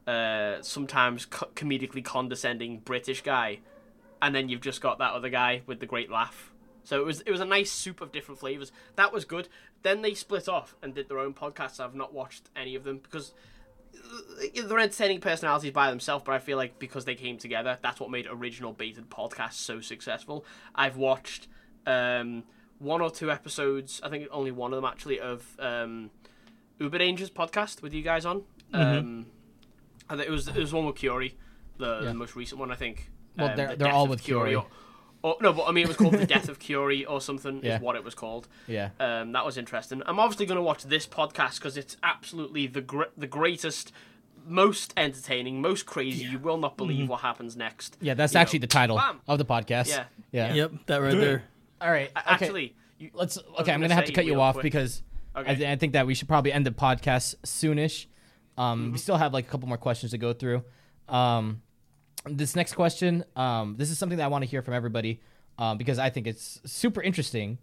uh, 0.08 0.62
sometimes 0.62 1.26
co- 1.26 1.50
comedically 1.54 2.04
condescending 2.04 2.80
British 2.80 3.22
guy 3.22 3.60
and 4.22 4.34
then 4.34 4.50
you've 4.50 4.62
just 4.62 4.82
got 4.82 4.98
that 5.00 5.14
other 5.14 5.30
guy 5.30 5.62
with 5.66 5.80
the 5.80 5.86
great 5.86 6.10
laugh. 6.10 6.52
So 6.88 7.02
it 7.02 7.06
was 7.06 7.20
it 7.22 7.32
was 7.32 7.42
a 7.42 7.46
nice 7.46 7.70
soup 7.70 8.00
of 8.00 8.14
different 8.14 8.40
flavors. 8.40 8.72
That 8.96 9.12
was 9.12 9.26
good. 9.26 9.50
Then 9.84 10.02
they 10.04 10.14
split 10.14 10.48
off 10.48 10.74
and 10.82 10.96
did 10.96 11.10
their 11.10 11.20
own 11.20 11.34
podcasts. 11.34 11.82
I've 11.82 11.94
not 11.96 12.14
watched 12.14 12.50
any 12.56 12.76
of 12.76 12.86
them 12.86 13.00
because 13.04 13.34
uh, 13.94 14.62
they're 14.68 14.80
entertaining 14.80 15.20
personalities 15.20 15.72
by 15.74 15.90
themselves. 15.90 16.24
But 16.26 16.36
I 16.36 16.40
feel 16.40 16.56
like 16.56 16.80
because 16.80 17.04
they 17.04 17.16
came 17.16 17.38
together, 17.38 17.78
that's 17.82 18.00
what 18.00 18.10
made 18.10 18.26
original 18.30 18.72
baited 18.72 19.10
podcasts 19.10 19.56
so 19.56 19.82
successful. 19.82 20.46
I've 20.76 20.96
watched 20.96 21.50
um, 21.86 22.44
one 22.80 23.02
or 23.02 23.12
two 23.12 23.32
episodes. 23.32 24.00
I 24.02 24.08
think 24.08 24.26
only 24.32 24.52
one 24.52 24.72
of 24.72 24.78
them 24.78 24.86
actually 24.86 25.20
of 25.20 25.46
um, 25.60 26.10
Uber 26.80 27.00
Dangers 27.00 27.30
podcast 27.30 27.82
with 27.82 27.94
you 27.94 28.02
guys 28.02 28.26
on. 28.26 28.44
Um, 28.72 29.26
I 30.10 30.16
think 30.16 30.30
it 30.30 30.32
was 30.32 30.48
it 30.48 30.56
was 30.56 30.72
one 30.72 30.86
with 30.86 30.96
Curie, 30.96 31.36
the, 31.80 32.00
Yeah. 32.00 32.06
the 32.06 32.14
most 32.14 32.38
recent 32.38 32.62
one 32.62 32.72
I 32.72 32.76
think. 32.76 33.12
Well, 33.38 33.50
Um, 33.50 33.56
they're- 33.58 33.68
The 33.68 33.76
they're 33.76 33.92
all 33.92 34.08
with 34.08 34.24
Curie. 34.24 34.56
Or, 34.56 34.68
or, 35.24 35.36
no, 35.42 35.52
but 35.54 35.66
I 35.68 35.72
mean 35.72 35.84
it 35.86 35.88
was 35.88 35.98
called 35.98 36.14
the 36.14 36.26
Death 36.26 36.48
of 36.50 36.60
Curie 36.60 37.06
or 37.06 37.20
something. 37.22 37.62
Yeah. 37.64 37.76
Is 37.76 37.82
what 37.82 37.96
it 37.96 38.04
was 38.04 38.14
called. 38.16 38.48
Yeah. 38.68 38.90
Um, 39.00 39.32
that 39.34 39.46
was 39.46 39.58
interesting. 39.58 40.02
I'm 40.06 40.20
obviously 40.20 40.46
going 40.46 40.58
to 40.58 40.62
watch 40.62 40.84
this 40.84 41.08
podcast 41.08 41.56
because 41.56 41.76
it's 41.78 41.98
absolutely 42.04 42.68
the 42.68 42.82
gr- 42.82 43.12
the 43.18 43.28
greatest, 43.28 43.92
most 44.46 44.94
entertaining, 44.96 45.62
most 45.62 45.86
crazy. 45.86 46.26
You 46.26 46.40
will 46.40 46.58
not 46.58 46.78
believe 46.78 47.10
what 47.10 47.22
happens 47.22 47.56
next. 47.58 47.96
Mm-hmm. 47.96 48.06
Yeah, 48.06 48.14
that's 48.14 48.34
You 48.34 48.38
know. 48.38 48.42
actually 48.42 48.60
the 48.60 48.68
title 48.68 48.98
Bam. 48.98 49.20
of 49.28 49.38
the 49.38 49.46
podcast. 49.46 49.90
Yeah. 49.90 50.04
Yeah. 50.32 50.54
yep, 50.54 50.72
that 50.86 50.98
right 51.02 51.18
there. 51.18 51.44
All 51.82 51.92
right. 51.92 52.10
Okay. 52.10 52.22
Actually, 52.26 52.76
you, 53.00 53.10
let's. 53.14 53.36
was 53.38 53.46
Okay, 53.62 53.72
I'm 53.72 53.80
gonna 53.80 53.86
gonna 53.90 53.96
have 53.96 54.06
to 54.06 54.14
cut 54.14 54.26
you 54.26 54.40
off 54.40 54.56
quick- 54.56 54.64
because 54.64 55.04
I, 55.36 55.54
th- 55.56 55.68
I 55.70 55.76
think 55.76 55.94
that 55.94 56.08
we 56.08 56.14
should 56.16 56.28
probably 56.28 56.52
end 56.52 56.66
the 56.66 56.72
podcast 56.72 57.36
soonish. 57.46 58.06
Um, 58.58 58.82
Mm-hmm. 58.86 58.92
we 58.94 58.98
still 58.98 59.18
have 59.18 59.34
like 59.34 59.46
a 59.48 59.50
couple 59.50 59.68
more 59.68 59.78
questions 59.78 60.12
to 60.12 60.18
go 60.18 60.34
through. 60.34 60.64
Um, 61.08 61.62
this 62.36 62.56
next 62.56 62.74
question, 62.74 63.24
um, 63.36 63.76
this 63.78 63.90
is 63.90 63.98
something 63.98 64.18
that 64.18 64.26
I 64.26 64.28
want 64.28 64.44
to 64.44 64.50
hear 64.50 64.62
from 64.62 64.74
everybody, 64.74 65.22
um, 65.58 65.78
because 65.78 66.00
I 66.00 66.10
think 66.10 66.28
it's 66.28 66.60
super 66.66 67.02
interesting. 67.02 67.58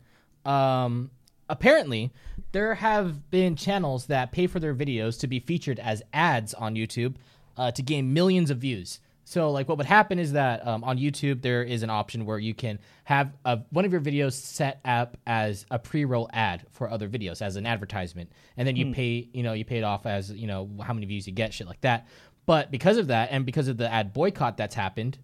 Um, 0.45 1.11
apparently, 1.49 2.13
there 2.53 2.75
have 2.75 3.31
been 3.31 3.57
channels 3.57 4.07
that 4.07 4.33
pay 4.33 4.47
for 4.47 4.61
their 4.61 4.75
videos 4.75 5.19
to 5.21 5.27
be 5.27 5.41
featured 5.41 5.79
as 5.79 6.03
ads 6.13 6.55
on 6.55 6.75
YouTube 6.75 7.17
uh, 7.57 7.71
to 7.73 7.83
gain 7.83 8.13
millions 8.13 8.51
of 8.51 8.59
views. 8.59 9.01
So 9.25 9.51
like 9.51 9.69
what 9.69 9.79
would 9.79 9.87
happen 9.87 10.19
is 10.19 10.33
that 10.33 10.67
um, 10.67 10.85
on 10.85 10.99
YouTube 10.99 11.41
there 11.41 11.63
is 11.63 11.83
an 11.83 11.91
option 11.91 12.27
where 12.27 12.39
you 12.39 12.55
can 12.55 12.79
have 13.05 13.33
a, 13.45 13.61
one 13.71 13.85
of 13.85 13.93
your 13.93 14.01
videos 14.01 14.35
set 14.35 14.81
up 14.85 15.17
as 15.27 15.65
a 15.71 15.79
pre-roll 15.79 16.29
ad 16.33 16.67
for 16.71 16.91
other 16.91 17.09
videos 17.09 17.41
as 17.41 17.57
an 17.57 17.65
advertisement, 17.65 18.31
and 18.57 18.69
then 18.69 18.77
you 18.77 18.93
pay 18.93 19.29
you 19.33 19.43
know 19.43 19.55
you 19.55 19.65
pay 19.65 19.79
it 19.79 19.85
off 19.85 20.05
as 20.05 20.31
you 20.31 20.47
know 20.47 20.69
how 20.83 20.93
many 20.93 21.07
views 21.07 21.27
you 21.27 21.33
get, 21.33 21.55
shit 21.55 21.67
like 21.67 21.81
that. 21.81 22.07
But 22.47 22.71
because 22.71 22.97
of 22.99 23.09
that, 23.09 23.29
and 23.31 23.47
because 23.47 23.69
of 23.69 23.77
the 23.77 23.91
ad 23.91 24.13
boycott 24.13 24.57
that's 24.57 24.75
happened, 24.75 25.19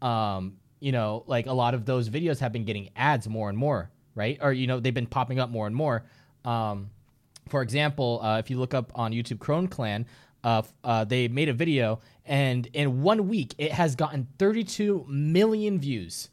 um, 0.00 0.56
you 0.80 0.92
know, 0.92 1.22
like 1.26 1.46
a 1.46 1.52
lot 1.52 1.74
of 1.74 1.84
those 1.84 2.08
videos 2.08 2.40
have 2.40 2.52
been 2.52 2.64
getting 2.64 2.90
ads 2.96 3.28
more 3.28 3.48
and 3.48 3.58
more, 3.58 3.90
right? 4.14 4.38
Or 4.40 4.52
you 4.52 4.66
know, 4.66 4.80
they've 4.80 4.94
been 4.94 5.06
popping 5.06 5.38
up 5.38 5.50
more 5.50 5.66
and 5.66 5.76
more. 5.76 6.04
Um, 6.44 6.90
for 7.48 7.62
example, 7.62 8.20
uh, 8.22 8.38
if 8.38 8.50
you 8.50 8.58
look 8.58 8.74
up 8.74 8.92
on 8.94 9.12
YouTube 9.12 9.38
Crone 9.38 9.68
Clan, 9.68 10.06
uh, 10.42 10.62
uh, 10.82 11.04
they 11.04 11.28
made 11.28 11.48
a 11.48 11.52
video, 11.52 12.00
and 12.24 12.66
in 12.72 13.02
one 13.02 13.28
week, 13.28 13.54
it 13.58 13.72
has 13.72 13.94
gotten 13.94 14.26
32 14.38 15.06
million 15.08 15.78
views 15.78 16.30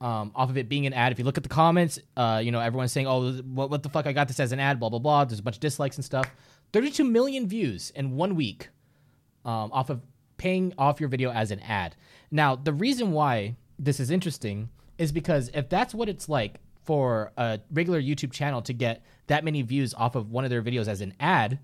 um, 0.00 0.32
off 0.34 0.50
of 0.50 0.56
it 0.56 0.68
being 0.68 0.86
an 0.86 0.92
ad. 0.92 1.12
If 1.12 1.18
you 1.18 1.24
look 1.24 1.36
at 1.36 1.44
the 1.44 1.48
comments, 1.48 1.98
uh, 2.16 2.40
you 2.42 2.50
know 2.50 2.60
everyone's 2.60 2.92
saying, 2.92 3.06
"Oh, 3.06 3.32
what, 3.34 3.70
what 3.70 3.82
the 3.82 3.88
fuck? 3.88 4.06
I 4.06 4.12
got 4.12 4.26
this 4.26 4.40
as 4.40 4.52
an 4.52 4.58
ad." 4.58 4.80
Blah 4.80 4.88
blah 4.88 4.98
blah. 4.98 5.24
There's 5.24 5.38
a 5.38 5.42
bunch 5.42 5.56
of 5.56 5.60
dislikes 5.60 5.96
and 5.96 6.04
stuff. 6.04 6.28
32 6.72 7.04
million 7.04 7.46
views 7.46 7.92
in 7.94 8.16
one 8.16 8.34
week 8.34 8.68
um, 9.44 9.72
off 9.72 9.90
of 9.90 10.00
paying 10.36 10.72
off 10.76 11.00
your 11.00 11.08
video 11.08 11.30
as 11.30 11.50
an 11.50 11.60
ad. 11.60 11.94
Now, 12.30 12.56
the 12.56 12.72
reason 12.72 13.12
why 13.12 13.56
this 13.78 14.00
is 14.00 14.10
interesting 14.10 14.70
is 14.98 15.12
because 15.12 15.50
if 15.54 15.68
that's 15.68 15.94
what 15.94 16.08
it's 16.08 16.28
like 16.28 16.60
for 16.84 17.32
a 17.36 17.60
regular 17.72 18.00
YouTube 18.00 18.32
channel 18.32 18.62
to 18.62 18.72
get 18.72 19.04
that 19.28 19.44
many 19.44 19.62
views 19.62 19.94
off 19.94 20.14
of 20.14 20.30
one 20.30 20.44
of 20.44 20.50
their 20.50 20.62
videos 20.62 20.88
as 20.88 21.00
an 21.00 21.14
ad, 21.20 21.58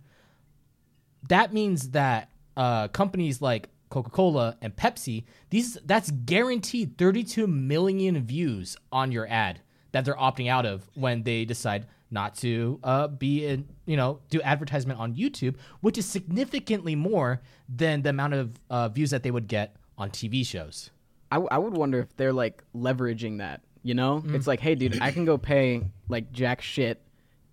that 1.29 1.53
means 1.53 1.91
that 1.91 2.31
uh, 2.57 2.89
companies 2.89 3.43
like 3.43 3.69
Coca-Cola 3.91 4.57
and 4.61 4.77
Pepsi, 4.77 5.25
these 5.51 5.79
that's 5.85 6.11
guaranteed 6.11 6.99
32 6.99 7.47
million 7.47 8.23
views 8.25 8.77
on 8.93 9.13
your 9.13 9.27
ad 9.29 9.61
that 9.93 10.05
they're 10.05 10.15
opting 10.15 10.49
out 10.49 10.67
of 10.67 10.89
when 10.95 11.23
they 11.23 11.45
decide 11.45 11.87
not 12.11 12.35
to 12.37 12.81
uh, 12.83 13.09
be 13.09 13.47
in, 13.47 13.69
you 13.87 13.97
know, 13.97 14.21
do 14.31 14.41
advertisement 14.43 14.99
on 14.99 15.15
YouTube, 15.15 15.57
which 15.81 15.99
is 15.99 16.07
significantly 16.07 16.95
more 16.95 17.43
than 17.69 18.03
the 18.03 18.11
amount 18.11 18.35
of 18.35 18.53
uh, 18.71 18.89
views 18.89 19.11
that 19.11 19.23
they 19.23 19.31
would 19.31 19.47
get 19.47 19.77
on 19.97 20.11
TV 20.11 20.45
shows. 20.47 20.91
I, 21.31 21.37
w- 21.37 21.49
I 21.51 21.59
would 21.59 21.77
wonder 21.77 22.01
if 22.01 22.17
they're 22.17 22.33
like 22.33 22.63
leveraging 22.75 23.39
that. 23.39 23.61
You 23.83 23.95
know, 23.95 24.23
it's 24.27 24.47
like, 24.47 24.61
hey, 24.61 24.75
dude, 24.75 25.01
I 25.01 25.13
can 25.13 25.25
go 25.25 25.39
pay 25.39 25.83
like 26.09 26.33
jack 26.33 26.61
shit 26.61 27.01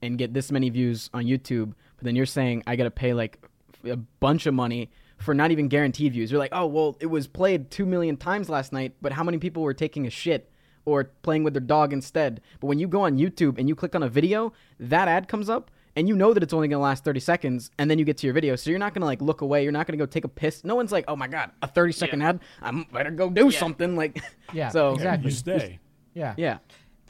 and 0.02 0.18
get 0.18 0.34
this 0.34 0.52
many 0.52 0.70
views 0.70 1.10
on 1.14 1.26
YouTube, 1.26 1.74
but 1.98 2.04
then 2.04 2.16
you're 2.16 2.26
saying 2.26 2.64
I 2.68 2.76
gotta 2.76 2.92
pay 2.92 3.14
like 3.14 3.46
a 3.86 3.96
bunch 3.96 4.46
of 4.46 4.54
money 4.54 4.90
for 5.18 5.34
not 5.34 5.52
even 5.52 5.68
guaranteed 5.68 6.14
views. 6.14 6.32
You're 6.32 6.40
like, 6.40 6.52
oh 6.52 6.66
well, 6.66 6.98
it 7.00 7.06
was 7.06 7.28
played 7.28 7.70
two 7.72 7.86
million 7.86 8.18
times 8.18 8.50
last 8.50 8.74
night, 8.74 8.96
but 9.02 9.12
how 9.12 9.24
many 9.24 9.38
people 9.38 9.64
were 9.64 9.74
taking 9.74 10.08
a 10.08 10.10
shit 10.10 10.50
or 10.86 11.06
playing 11.24 11.44
with 11.44 11.54
their 11.54 11.62
dog 11.62 11.94
instead? 11.94 12.42
But 12.60 12.68
when 12.68 12.80
you 12.80 12.88
go 12.88 13.02
on 13.02 13.18
YouTube 13.18 13.58
and 13.58 13.68
you 13.68 13.76
click 13.76 13.96
on 13.96 14.04
a 14.04 14.10
video, 14.10 14.54
that 14.80 15.08
ad 15.08 15.28
comes 15.28 15.50
up. 15.50 15.72
And 15.98 16.10
you 16.10 16.16
know 16.18 16.34
that 16.34 16.44
it's 16.44 16.52
only 16.52 16.68
gonna 16.68 16.84
last 16.84 17.06
30 17.06 17.22
seconds, 17.22 17.72
and 17.80 17.90
then 17.90 17.98
you 17.98 18.04
get 18.04 18.18
to 18.18 18.28
your 18.28 18.34
video, 18.34 18.58
so 18.58 18.70
you're 18.70 18.80
not 18.80 18.94
gonna 18.94 19.06
like 19.06 19.22
look 19.22 19.40
away. 19.40 19.64
You're 19.64 19.72
not 19.72 19.88
gonna 19.88 19.96
go 19.96 20.06
take 20.06 20.26
a 20.26 20.28
piss. 20.28 20.66
No 20.66 20.76
one's 20.76 20.92
like, 20.92 21.06
"Oh 21.08 21.16
my 21.16 21.28
god, 21.28 21.52
a 21.62 21.68
30 21.70 21.94
second 21.94 22.22
ad! 22.22 22.42
I 22.62 22.86
better 22.92 23.12
go 23.12 23.30
do 23.30 23.50
something." 23.50 23.96
Like, 23.96 24.22
Yeah, 24.54 24.68
so 24.72 24.94
exactly. 24.94 25.30
You 25.30 25.36
stay. 25.38 25.80
Yeah. 26.14 26.34
yeah. 26.36 26.58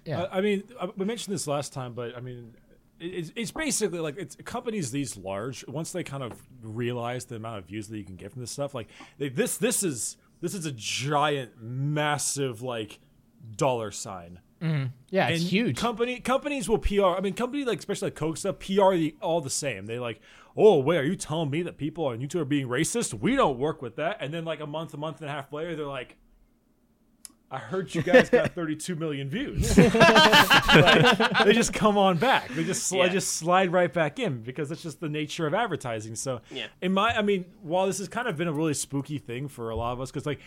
Yeah. 0.06 0.26
I 0.31 0.38
I 0.38 0.41
mean, 0.41 0.65
I- 0.80 0.91
we 0.95 1.03
mentioned 1.03 1.34
this 1.34 1.47
last 1.47 1.73
time, 1.73 1.93
but 1.93 2.15
I 2.15 2.19
mean, 2.19 2.53
it's, 2.99 3.31
it's 3.35 3.49
basically 3.49 3.97
like 3.97 4.18
it's 4.19 4.35
companies 4.45 4.91
these 4.91 5.18
large. 5.18 5.65
Once 5.68 5.91
they 5.91 6.03
kind 6.03 6.22
of 6.22 6.34
realize 6.61 7.26
the 7.26 7.38
amount 7.38 7.57
of 7.57 7.65
views 7.65 7.88
that 7.88 7.97
you 7.97 8.03
can 8.06 8.18
get 8.18 8.34
from 8.34 8.41
this 8.41 8.52
stuff, 8.52 8.76
like 8.76 8.88
they, 9.18 9.30
this, 9.30 9.57
this 9.57 9.81
is 9.81 10.18
this 10.41 10.53
is 10.53 10.68
a 10.68 10.72
giant, 10.72 11.53
massive 11.60 12.61
like 12.61 12.99
dollar 13.55 13.91
sign. 13.91 14.39
Mm-hmm. 14.61 14.85
Yeah, 15.09 15.27
it's 15.27 15.41
and 15.41 15.49
huge. 15.51 15.77
Company 15.77 16.19
companies 16.19 16.67
will 16.69 16.77
PR. 16.80 17.05
I 17.17 17.19
mean, 17.22 17.34
company 17.34 17.65
like 17.65 17.80
especially 17.80 18.07
like 18.07 18.15
Coke 18.15 18.38
stuff 18.38 18.59
PR 18.59 18.93
the, 18.95 19.15
all 19.22 19.41
the 19.41 19.49
same. 19.49 19.85
They 19.85 19.99
like, 19.99 20.22
oh 20.55 20.80
wait, 20.80 20.97
are 20.97 21.03
you 21.05 21.15
telling 21.15 21.49
me 21.49 21.61
that 21.63 21.77
people 21.77 22.05
on 22.05 22.19
YouTube 22.19 22.41
are 22.41 22.45
being 22.45 22.67
racist? 22.67 23.13
We 23.13 23.35
don't 23.35 23.59
work 23.59 23.81
with 23.81 23.97
that. 23.97 24.17
And 24.22 24.34
then 24.34 24.45
like 24.45 24.61
a 24.61 24.67
month, 24.67 24.93
a 24.93 24.97
month 24.97 25.19
and 25.22 25.30
a 25.30 25.34
half 25.34 25.51
later, 25.51 25.76
they're 25.76 25.85
like, 25.85 26.15
I 27.51 27.59
heard 27.59 27.93
you 27.93 28.01
guys 28.01 28.30
got 28.30 28.51
32 28.55 28.95
million 28.95 29.30
views. 29.30 29.77
Like, 30.76 31.45
they 31.45 31.53
just 31.53 31.73
come 31.73 31.97
on 31.97 32.17
back. 32.17 32.49
They 32.49 32.63
just 32.63 32.91
sli- 32.91 33.05
Yeah. 33.05 33.09
just 33.09 33.34
slide 33.34 33.72
right 33.72 33.91
back 33.91 34.19
in 34.19 34.41
because 34.41 34.69
that's 34.69 34.81
just 34.84 34.99
the 34.99 35.07
nature 35.09 35.47
of 35.47 35.53
advertising. 35.53 36.15
So 36.15 36.41
Yeah. 36.51 36.67
in 36.81 36.91
my, 36.91 37.15
I 37.17 37.22
mean, 37.22 37.45
while 37.61 37.85
this 37.88 37.99
has 37.99 38.07
kind 38.09 38.27
of 38.27 38.35
been 38.35 38.47
a 38.47 38.51
really 38.53 38.73
spooky 38.73 39.17
thing 39.17 39.47
for 39.47 39.69
a 39.69 39.76
lot 39.76 39.93
of 39.93 40.01
us, 40.01 40.11
because 40.11 40.26
like 40.26 40.39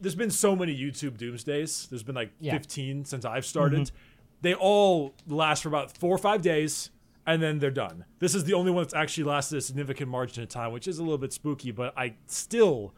there's 0.00 0.14
been 0.14 0.30
so 0.30 0.54
many 0.56 0.76
YouTube 0.76 1.16
doomsdays. 1.16 1.88
There's 1.88 2.02
been 2.02 2.14
like 2.14 2.30
Yeah. 2.40 2.52
15 2.52 3.04
since 3.04 3.24
I've 3.24 3.44
started. 3.46 3.80
Mm-hmm. 3.80 3.96
They 4.42 4.54
all 4.54 5.14
last 5.26 5.62
for 5.64 5.68
about 5.68 5.96
four 5.96 6.14
or 6.14 6.18
five 6.18 6.42
days, 6.42 6.90
and 7.26 7.42
then 7.42 7.58
they're 7.58 7.70
done. 7.70 8.04
This 8.20 8.34
is 8.34 8.44
the 8.44 8.54
only 8.54 8.70
one 8.70 8.84
that's 8.84 8.94
actually 8.94 9.24
lasted 9.24 9.56
a 9.58 9.60
significant 9.60 10.08
margin 10.10 10.42
of 10.44 10.48
time, 10.48 10.72
which 10.72 10.86
is 10.86 10.98
a 10.98 11.02
little 11.02 11.18
bit 11.18 11.32
spooky. 11.32 11.72
But 11.72 11.92
I 11.96 12.14
still 12.26 12.94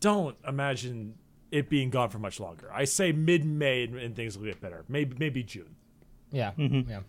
don't 0.00 0.36
imagine 0.46 1.14
it 1.52 1.68
being 1.68 1.90
gone 1.90 2.10
for 2.10 2.18
much 2.18 2.40
longer. 2.40 2.68
I 2.74 2.84
say 2.84 3.12
mid-May 3.12 3.84
and, 3.84 3.96
and 3.96 4.16
things 4.16 4.36
will 4.36 4.46
get 4.46 4.60
better. 4.60 4.84
Maybe 4.88 5.14
maybe 5.18 5.42
June. 5.44 5.76
yeah. 6.32 6.50
Mm-hmm. 6.58 6.90
Yeah. 6.90 7.00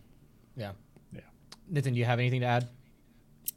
Yeah. 0.55 0.71
Yeah. 1.11 1.21
Nathan, 1.67 1.93
do 1.93 1.99
you 1.99 2.05
have 2.05 2.19
anything 2.19 2.41
to 2.41 2.47
add? 2.47 2.69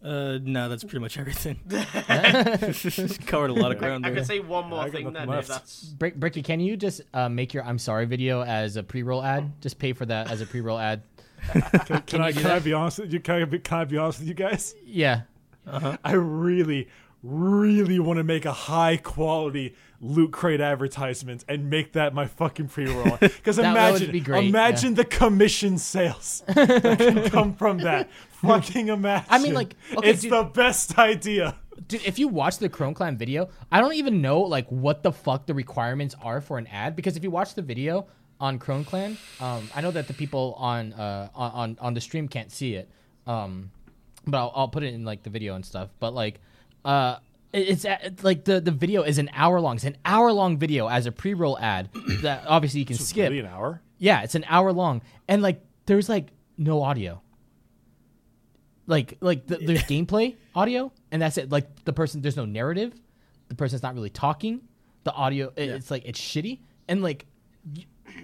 Uh, 0.03 0.39
no, 0.43 0.69
that's 0.69 0.83
pretty 0.83 1.01
much 1.01 1.19
everything. 1.19 1.61
Covered 3.27 3.51
a 3.51 3.53
lot 3.53 3.71
of 3.71 3.79
ground 3.79 4.07
I 4.07 4.11
there. 4.11 4.19
could 4.19 4.27
say 4.27 4.41
one 4.41 4.69
more 4.69 4.81
I 4.81 4.85
got 4.85 4.93
thing 4.93 5.05
nothing 5.13 5.13
then, 5.15 5.29
left. 5.29 5.43
if 5.43 5.49
that's 5.49 5.85
Brick, 5.85 6.15
Bricky, 6.17 6.43
can 6.43 6.59
you 6.61 6.77
just 6.77 7.03
uh, 7.13 7.29
make 7.29 7.53
your 7.53 7.65
"I'm 7.65 7.79
sorry" 7.79 8.07
video 8.07 8.43
as 8.43 8.77
a 8.77 8.83
pre-roll 8.83 9.23
ad? 9.23 9.61
Just 9.61 9.79
pay 9.79 9.93
for 9.93 10.07
that 10.07 10.31
as 10.31 10.41
a 10.41 10.47
pre-roll 10.47 10.79
ad. 10.79 11.03
Can, 11.87 12.03
can 12.03 12.21
I 12.21 12.33
can 12.33 12.47
I 12.47 12.59
be 12.59 12.75
honest 12.75 12.99
with 12.99 13.15
you? 13.15 13.21
Can 13.21 13.41
I 13.41 13.45
be, 13.47 13.59
can 13.61 13.79
I 13.79 13.85
be 13.85 13.97
honest 13.97 14.19
with 14.19 14.29
you 14.29 14.35
guys? 14.35 14.75
Yeah. 14.85 15.23
I 15.67 16.13
really, 16.13 16.89
really 17.23 17.99
want 17.99 18.19
to 18.19 18.25
make 18.25 18.45
a 18.45 18.53
high 18.53 18.99
quality 18.99 19.75
loot 20.01 20.33
crate 20.33 20.61
advertisements 20.61 21.45
and 21.49 21.69
make 21.69 21.93
that 21.93 22.15
my 22.15 22.27
fucking 22.27 22.69
pre-roll. 22.69 23.17
Because 23.21 23.57
That- 23.57 23.75
that 23.75 23.93
would 23.93 24.03
imagine, 24.03 24.13
be 24.13 24.21
great, 24.21 24.49
imagine 24.49 24.95
the 24.95 25.05
commission 25.05 25.77
sales 25.79 26.43
that 26.55 26.99
can 26.99 27.29
come 27.31 27.55
from 27.55 27.79
that. 27.79 28.09
fucking 28.41 28.89
imagine. 28.89 29.27
I 29.29 29.39
mean, 29.39 29.53
like, 29.55 29.77
okay, 29.97 30.11
it's 30.11 30.23
dude- 30.23 30.33
the 30.33 30.45
best 30.45 30.99
idea. 30.99 31.57
Dude, 31.87 32.03
if 32.07 32.19
you 32.19 32.29
watch 32.29 32.59
the 32.59 32.69
Chrome 32.69 32.95
Clan 32.95 33.17
video, 33.17 33.49
I 33.73 33.81
don't 33.81 33.95
even 33.95 34.21
know 34.23 34.41
like 34.41 34.69
what 34.69 35.03
the 35.03 35.13
fuck 35.13 35.47
the 35.47 35.55
requirements 35.55 36.15
are 36.23 36.41
for 36.41 36.59
an 36.59 36.67
ad 36.67 36.95
because 36.97 37.17
if 37.17 37.23
you 37.23 37.31
watch 37.31 37.55
the 37.55 37.63
video 37.63 38.07
on 38.39 38.59
Chrome 38.59 38.85
Clan, 38.85 39.17
um, 39.41 39.69
I 39.75 39.81
know 39.81 39.91
that 39.91 40.07
the 40.07 40.15
people 40.15 40.55
on 40.59 40.93
uh 40.95 41.29
on 41.35 41.77
on, 41.81 41.95
the 41.95 42.01
stream 42.01 42.29
can't 42.29 42.51
see 42.53 42.75
it, 42.75 42.89
um, 43.27 43.71
but 44.27 44.39
I'll, 44.39 44.53
I'll 44.55 44.69
put 44.69 44.83
it 44.83 44.93
in 44.95 45.05
like 45.05 45.23
the 45.23 45.31
video 45.31 45.55
and 45.55 45.65
stuff. 45.65 45.89
But 46.01 46.13
like, 46.15 46.41
uh, 46.85 47.17
it's 47.53 47.85
uh, 47.85 47.97
like 48.23 48.45
the 48.45 48.61
the 48.61 48.71
video 48.71 49.03
is 49.03 49.19
an 49.19 49.31
hour 49.35 49.61
long. 49.61 49.77
It's 49.77 49.85
an 49.85 49.97
hour 50.05 50.33
long 50.33 50.59
video 50.59 50.89
as 50.89 51.07
a 51.07 51.13
pre 51.13 51.35
roll 51.35 51.59
ad 51.59 51.89
that 52.23 52.45
obviously 52.47 52.81
you 52.81 52.87
can 52.87 52.97
skip. 52.97 53.31
Really, 53.31 53.41
an 53.41 53.47
hour? 53.47 53.83
Yeah, 53.99 54.23
it's 54.23 54.35
an 54.35 54.45
hour 54.49 54.73
long, 54.73 55.03
and 55.29 55.43
like 55.43 55.61
there's 55.87 56.09
like 56.09 56.29
no 56.57 56.83
audio. 56.83 57.21
Like 58.87 59.19
like 59.21 59.47
the, 59.47 59.57
there's 59.59 59.83
gameplay 59.85 60.37
audio, 60.55 60.93
and 61.13 61.21
that's 61.23 61.39
it. 61.39 61.51
Like 61.51 61.85
the 61.85 61.93
person, 61.93 62.23
there's 62.23 62.37
no 62.37 62.45
narrative. 62.45 62.93
The 63.49 63.55
person's 63.55 63.83
not 63.83 63.95
really 63.95 64.11
talking. 64.11 64.63
The 65.05 65.13
audio, 65.13 65.53
it- 65.57 65.71
it's 65.71 65.91
like 65.91 66.05
it's 66.07 66.21
shitty, 66.21 66.61
and 66.89 67.03
like, 67.03 67.27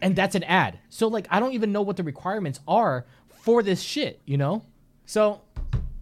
and 0.03 0.15
that's 0.17 0.35
an 0.35 0.43
ad. 0.45 0.79
So 0.89 1.09
like 1.09 1.27
I 1.31 1.41
don't 1.41 1.53
even 1.53 1.73
know 1.73 1.83
what 1.83 1.97
the 1.97 2.03
requirements 2.05 2.61
are 2.67 3.07
for 3.45 3.63
this 3.63 3.81
shit. 3.81 4.21
You 4.25 4.37
know, 4.39 4.65
so. 5.05 5.41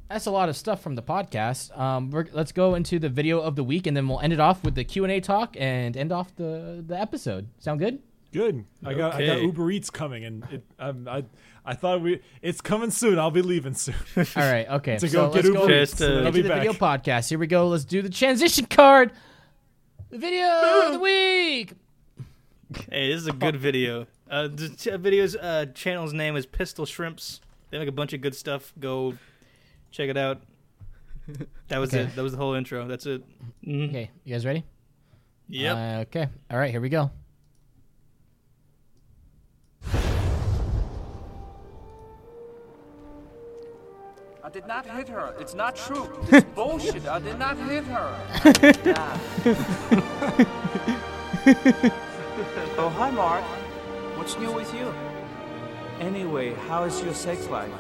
That's 0.09 0.27
a 0.27 0.31
lot 0.31 0.49
of 0.49 0.57
stuff 0.57 0.83
from 0.83 0.95
the 0.95 1.03
podcast. 1.03 1.77
Um, 1.79 2.11
we're, 2.11 2.27
let's 2.33 2.53
go 2.53 2.75
into 2.75 2.99
the 2.99 3.09
video 3.09 3.41
of 3.41 3.57
the 3.57 3.65
week, 3.65 3.87
and 3.87 3.97
then 3.97 4.07
we'll 4.07 4.21
end 4.21 4.33
it 4.33 4.41
off 4.41 4.63
with 4.63 4.75
the 4.75 4.85
Q 4.85 5.05
and 5.05 5.13
A 5.13 5.21
talk, 5.21 5.57
and 5.59 5.97
end 5.97 6.13
off 6.13 6.35
the 6.37 6.85
the 6.87 6.99
episode. 6.99 7.49
Sound 7.59 7.81
good? 7.81 8.01
Good. 8.33 8.65
I 8.85 8.95
got 8.95 9.15
I 9.15 9.27
got 9.27 9.37
Okay. 9.37 9.43
Uber 9.45 9.71
Eats 9.71 9.91
coming, 9.91 10.25
and 10.25 10.45
it, 10.51 10.65
um, 10.79 11.09
I 11.09 11.25
I 11.65 11.75
thought 11.75 12.03
we 12.03 12.21
it's 12.43 12.61
coming 12.61 12.91
soon. 12.91 13.19
I'll 13.19 13.31
be 13.31 13.43
leaving 13.43 13.75
soon. 13.75 13.95
All 14.17 14.25
right, 14.37 14.69
okay. 14.69 14.97
to 14.99 15.09
so 15.09 15.13
go 15.13 15.27
get 15.29 15.37
let's 15.37 15.47
Uber 15.47 15.59
go 15.59 15.65
Eats. 15.81 15.91
Just, 15.93 16.01
and 16.03 16.13
uh, 16.13 16.17
I'll 16.21 16.27
into 16.27 16.33
be 16.33 16.43
the 16.43 16.49
back. 16.51 16.59
video 16.59 16.73
podcast. 16.75 17.29
Here 17.31 17.39
we 17.39 17.47
go. 17.47 17.69
Let's 17.69 17.85
do 17.85 18.03
the 18.03 18.11
transition 18.11 18.67
card. 18.67 19.13
The 20.11 20.19
video 20.19 20.47
of 20.87 20.93
the 20.93 20.99
week. 21.01 21.73
Hey, 22.91 23.09
this 23.13 23.21
is 23.23 23.27
a 23.27 23.33
good 23.33 23.57
video. 23.57 24.07
Uh, 24.31 24.49
the 24.49 24.69
ch- 24.69 25.01
video's 25.01 25.35
uh, 25.37 25.67
channel's 25.75 26.13
name 26.13 26.37
is 26.37 26.45
Pistol 26.45 26.87
Shrimps. 26.87 27.41
They 27.71 27.79
make 27.79 27.89
a 27.89 27.93
bunch 27.93 28.13
of 28.13 28.21
good 28.21 28.35
stuff. 28.35 28.73
Go 28.79 29.15
check 29.95 30.11
it 30.11 30.17
out. 30.17 30.43
That 31.69 31.79
was 31.79 31.95
Okay. 31.95 32.03
it. 32.03 32.15
That 32.17 32.23
was 32.23 32.33
the 32.33 32.39
whole 32.39 32.53
intro. 32.55 32.87
That's 32.87 33.07
it. 33.07 33.23
Mhm. 33.67 33.89
Okay, 33.89 34.11
you 34.25 34.35
guys 34.35 34.45
ready? 34.45 34.63
Yep. 35.49 35.77
Uh, 35.77 36.01
okay. 36.07 36.29
All 36.51 36.59
right, 36.59 36.71
here 36.71 36.81
we 36.83 36.91
go. 36.91 37.11
I 44.43 44.51
did 44.51 44.67
not 44.67 44.85
hit 44.87 45.09
her. 45.09 45.35
It's 45.41 45.55
not 45.55 45.75
true. 45.77 46.09
It's 46.33 46.45
bullshit. 46.55 47.07
I 47.07 47.19
did 47.19 47.39
not 47.39 47.57
hit 47.57 47.85
her. 47.85 48.11
Oh, 52.77 52.89
hi, 52.89 53.11
Mark. 53.11 53.45
What's 54.17 54.37
new 54.39 54.51
with 54.51 54.73
you? 54.75 54.93
Anyway, 56.01 56.55
how 56.69 56.83
is 56.85 57.01
your 57.03 57.15
sex 57.15 57.47
life? 57.49 57.71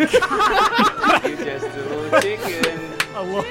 You 0.00 0.06
just 1.44 1.66
a 1.66 1.84
little 1.88 2.20
chicken. 2.20 2.80
I 3.14 3.16
love 3.22 3.46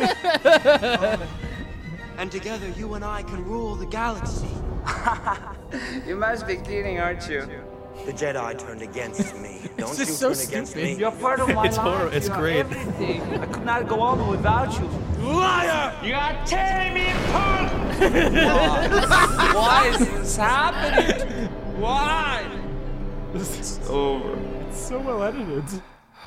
that 0.00 1.20
one. 1.20 1.28
And 2.18 2.32
together, 2.32 2.66
you 2.76 2.94
and 2.94 3.04
I 3.04 3.22
can 3.22 3.44
rule 3.44 3.74
the 3.74 3.86
galaxy. 3.86 4.48
You 6.06 6.14
must 6.14 6.46
be 6.46 6.56
kidding, 6.56 7.00
aren't 7.00 7.28
you? 7.28 7.40
The 8.06 8.12
Jedi 8.12 8.56
turned 8.58 8.82
against 8.82 9.34
me. 9.36 9.68
Don't 9.76 9.90
you 9.98 10.04
just 10.04 10.18
so 10.20 10.32
turn 10.32 10.44
against 10.48 10.76
me. 10.76 10.94
You're 10.94 11.10
part 11.10 11.40
of 11.40 11.48
my 11.54 11.66
It's 11.66 11.76
life. 11.76 11.86
horrible. 11.86 12.16
It's 12.16 12.28
You 12.28 12.34
great. 12.34 12.66
I 12.66 13.46
could 13.46 13.64
not 13.64 13.88
go 13.88 14.00
on 14.00 14.28
without 14.28 14.72
you. 14.78 14.86
Liar! 15.26 15.92
You 16.04 16.14
are 16.14 16.36
tearing 16.46 16.94
me 16.94 17.10
apart! 17.10 17.72
Why 19.54 19.88
is 19.92 19.98
this 19.98 20.36
happening? 20.36 21.48
Why? 21.80 22.44
It's 23.34 23.80
Over. 23.88 24.38
It's 24.68 24.88
so 24.88 24.98
well 24.98 25.22
edited. 25.22 25.64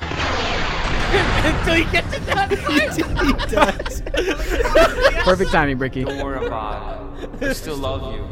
Until 0.00 1.74
he 1.74 1.84
gets 1.90 2.14
to 2.14 2.20
that 2.26 2.48
part. 2.64 2.96
He 2.96 3.54
does. 3.54 4.02
Perfect 5.24 5.50
timing, 5.50 5.78
Bricky. 5.78 6.04
Don't 6.04 6.22
worry 6.22 6.46
about 6.46 7.18
it. 7.22 7.42
I 7.42 7.52
still 7.52 7.76
love 7.76 8.14
you. 8.14 8.22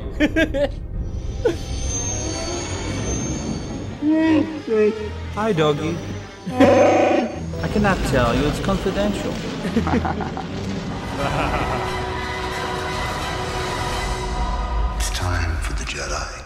Hi, 5.34 5.52
doggy. 5.52 5.96
I 6.50 7.68
cannot 7.72 7.98
tell 8.08 8.34
you. 8.34 8.46
It's 8.46 8.60
confidential. 8.60 9.32
It's 14.96 15.10
time 15.10 15.56
for 15.62 15.72
the 15.74 15.84
Jedi 15.84 16.44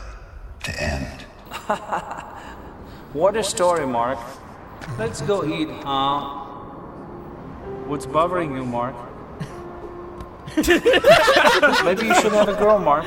to 0.64 0.82
end. 0.82 1.26
What 3.12 3.36
a 3.36 3.44
story, 3.44 3.86
Mark. 3.86 4.18
Let's 4.98 5.20
go 5.20 5.44
eat, 5.44 5.68
huh? 5.84 6.20
What's 7.86 8.06
bothering 8.06 8.56
you, 8.56 8.64
Mark? 8.64 8.96
Maybe 11.84 12.06
you 12.06 12.14
should 12.20 12.32
have 12.32 12.48
a 12.48 12.54
girl, 12.54 12.78
Mark. 12.78 13.04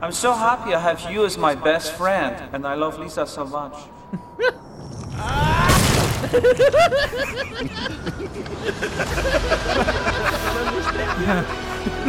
I'm 0.00 0.12
so 0.12 0.32
happy 0.32 0.74
I 0.74 0.80
have 0.80 1.10
you 1.10 1.24
as 1.24 1.36
my 1.36 1.56
best 1.56 1.92
friend, 1.94 2.36
and 2.52 2.66
I 2.66 2.74
love 2.74 2.98
Lisa 2.98 3.26
so 3.26 3.44
much. 3.44 3.74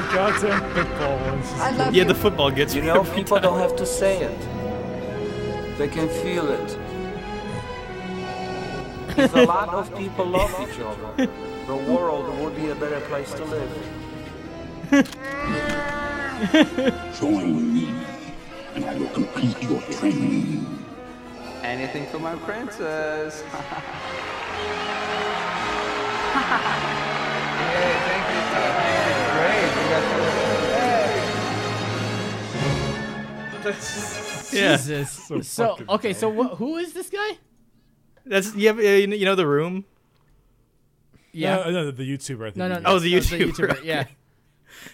The 0.05 0.13
goddamn 0.13 0.73
football 0.73 1.17
ones. 1.17 1.95
Yeah, 1.95 2.03
the 2.03 2.15
football 2.15 2.51
gets 2.51 2.75
You 2.75 2.81
me 2.81 2.87
know, 2.87 2.99
every 3.01 3.15
people 3.15 3.37
time. 3.37 3.43
don't 3.43 3.59
have 3.59 3.75
to 3.77 3.85
say 3.85 4.21
it. 4.21 5.77
They 5.77 5.87
can 5.87 6.07
feel 6.09 6.49
it. 6.49 6.77
If 9.17 9.33
a 9.35 9.43
lot 9.43 9.69
of 9.69 9.95
people 9.97 10.25
love 10.25 10.51
each 10.61 10.79
other, 10.79 11.27
the 11.67 11.75
world 11.75 12.27
would 12.39 12.55
be 12.55 12.69
a 12.69 12.75
better 12.75 12.99
place 13.01 13.33
to 13.33 13.45
live. 13.45 13.71
Join 17.19 17.73
me, 17.73 17.93
and 18.75 18.85
I 18.85 18.97
will 18.97 19.07
complete 19.09 19.61
your 19.63 19.81
training. 19.81 20.65
Anything 21.63 22.05
for 22.07 22.19
my 22.19 22.35
princess. 22.35 23.43
Yeah. 33.65 34.77
Jesus. 34.77 35.15
So 35.27 35.41
So, 35.41 35.69
fucking 35.71 35.89
okay, 35.89 36.13
so 36.13 36.31
wh- 36.31 36.55
who 36.57 36.77
is 36.77 36.93
this 36.93 37.09
guy? 37.09 37.37
That's 38.25 38.55
yeah. 38.55 38.73
You 38.73 39.07
know- 39.07 39.15
you 39.15 39.25
know 39.25 39.35
the 39.35 39.47
room. 39.47 39.85
Yeah. 41.31 41.57
No, 41.65 41.71
no, 41.71 41.91
the 41.91 42.03
YouTuber. 42.09 42.41
I 42.41 42.45
think. 42.45 42.55
No, 42.57 42.67
no, 42.69 42.75
no. 42.79 42.81
Oh, 42.85 42.99
the 42.99 43.19
so 43.21 43.35
YouTuber, 43.37 43.83
Yeah. 43.83 44.05
Yeah, 44.05 44.05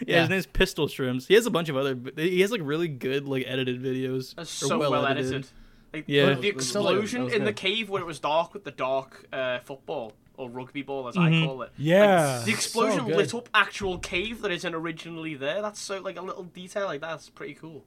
Yeah. 0.07 0.19
his 0.22 0.30
name's 0.30 0.45
Pistol 0.48 0.88
Shrimps. 0.88 1.27
He 1.27 1.35
has 1.35 1.45
a 1.45 1.52
bunch 1.52 1.69
of 1.69 1.77
other. 1.77 1.98
He 2.18 2.41
has 2.41 2.52
like 2.52 2.61
really 2.64 2.88
good 2.88 3.27
like 3.27 3.45
edited 3.48 3.81
videos. 3.81 4.35
That's 4.35 4.49
so 4.49 4.80
well, 4.80 5.06
edited. 5.06 5.48
Like, 5.93 6.06
Yeah. 6.07 6.34
the 6.34 6.48
explosion 6.48 7.30
in 7.30 7.43
the 7.43 7.53
cave 7.53 7.89
where 7.89 8.02
it 8.02 8.06
was 8.06 8.19
dark 8.19 8.53
with 8.53 8.64
the 8.64 8.72
dark 8.72 9.26
uh, 9.34 9.60
football 9.60 10.14
or 10.38 10.49
rugby 10.49 10.81
ball, 10.81 11.07
as 11.10 11.15
Mhm. 11.15 11.43
I 11.43 11.45
call 11.45 11.61
it. 11.64 11.72
Yeah. 11.77 12.38
Like, 12.38 12.45
the 12.45 12.52
explosion 12.53 13.06
good. 13.06 13.18
lit 13.18 13.34
up 13.35 13.49
actual 13.53 13.98
cave 13.99 14.41
that 14.41 14.52
isn't 14.52 14.73
originally 14.73 15.35
there. 15.35 15.61
That's 15.61 15.80
so 15.80 15.99
like 15.99 16.18
a 16.18 16.22
little 16.22 16.43
detail 16.45 16.85
like 16.85 17.02
that's 17.02 17.30
pretty 17.30 17.53
cool. 17.53 17.84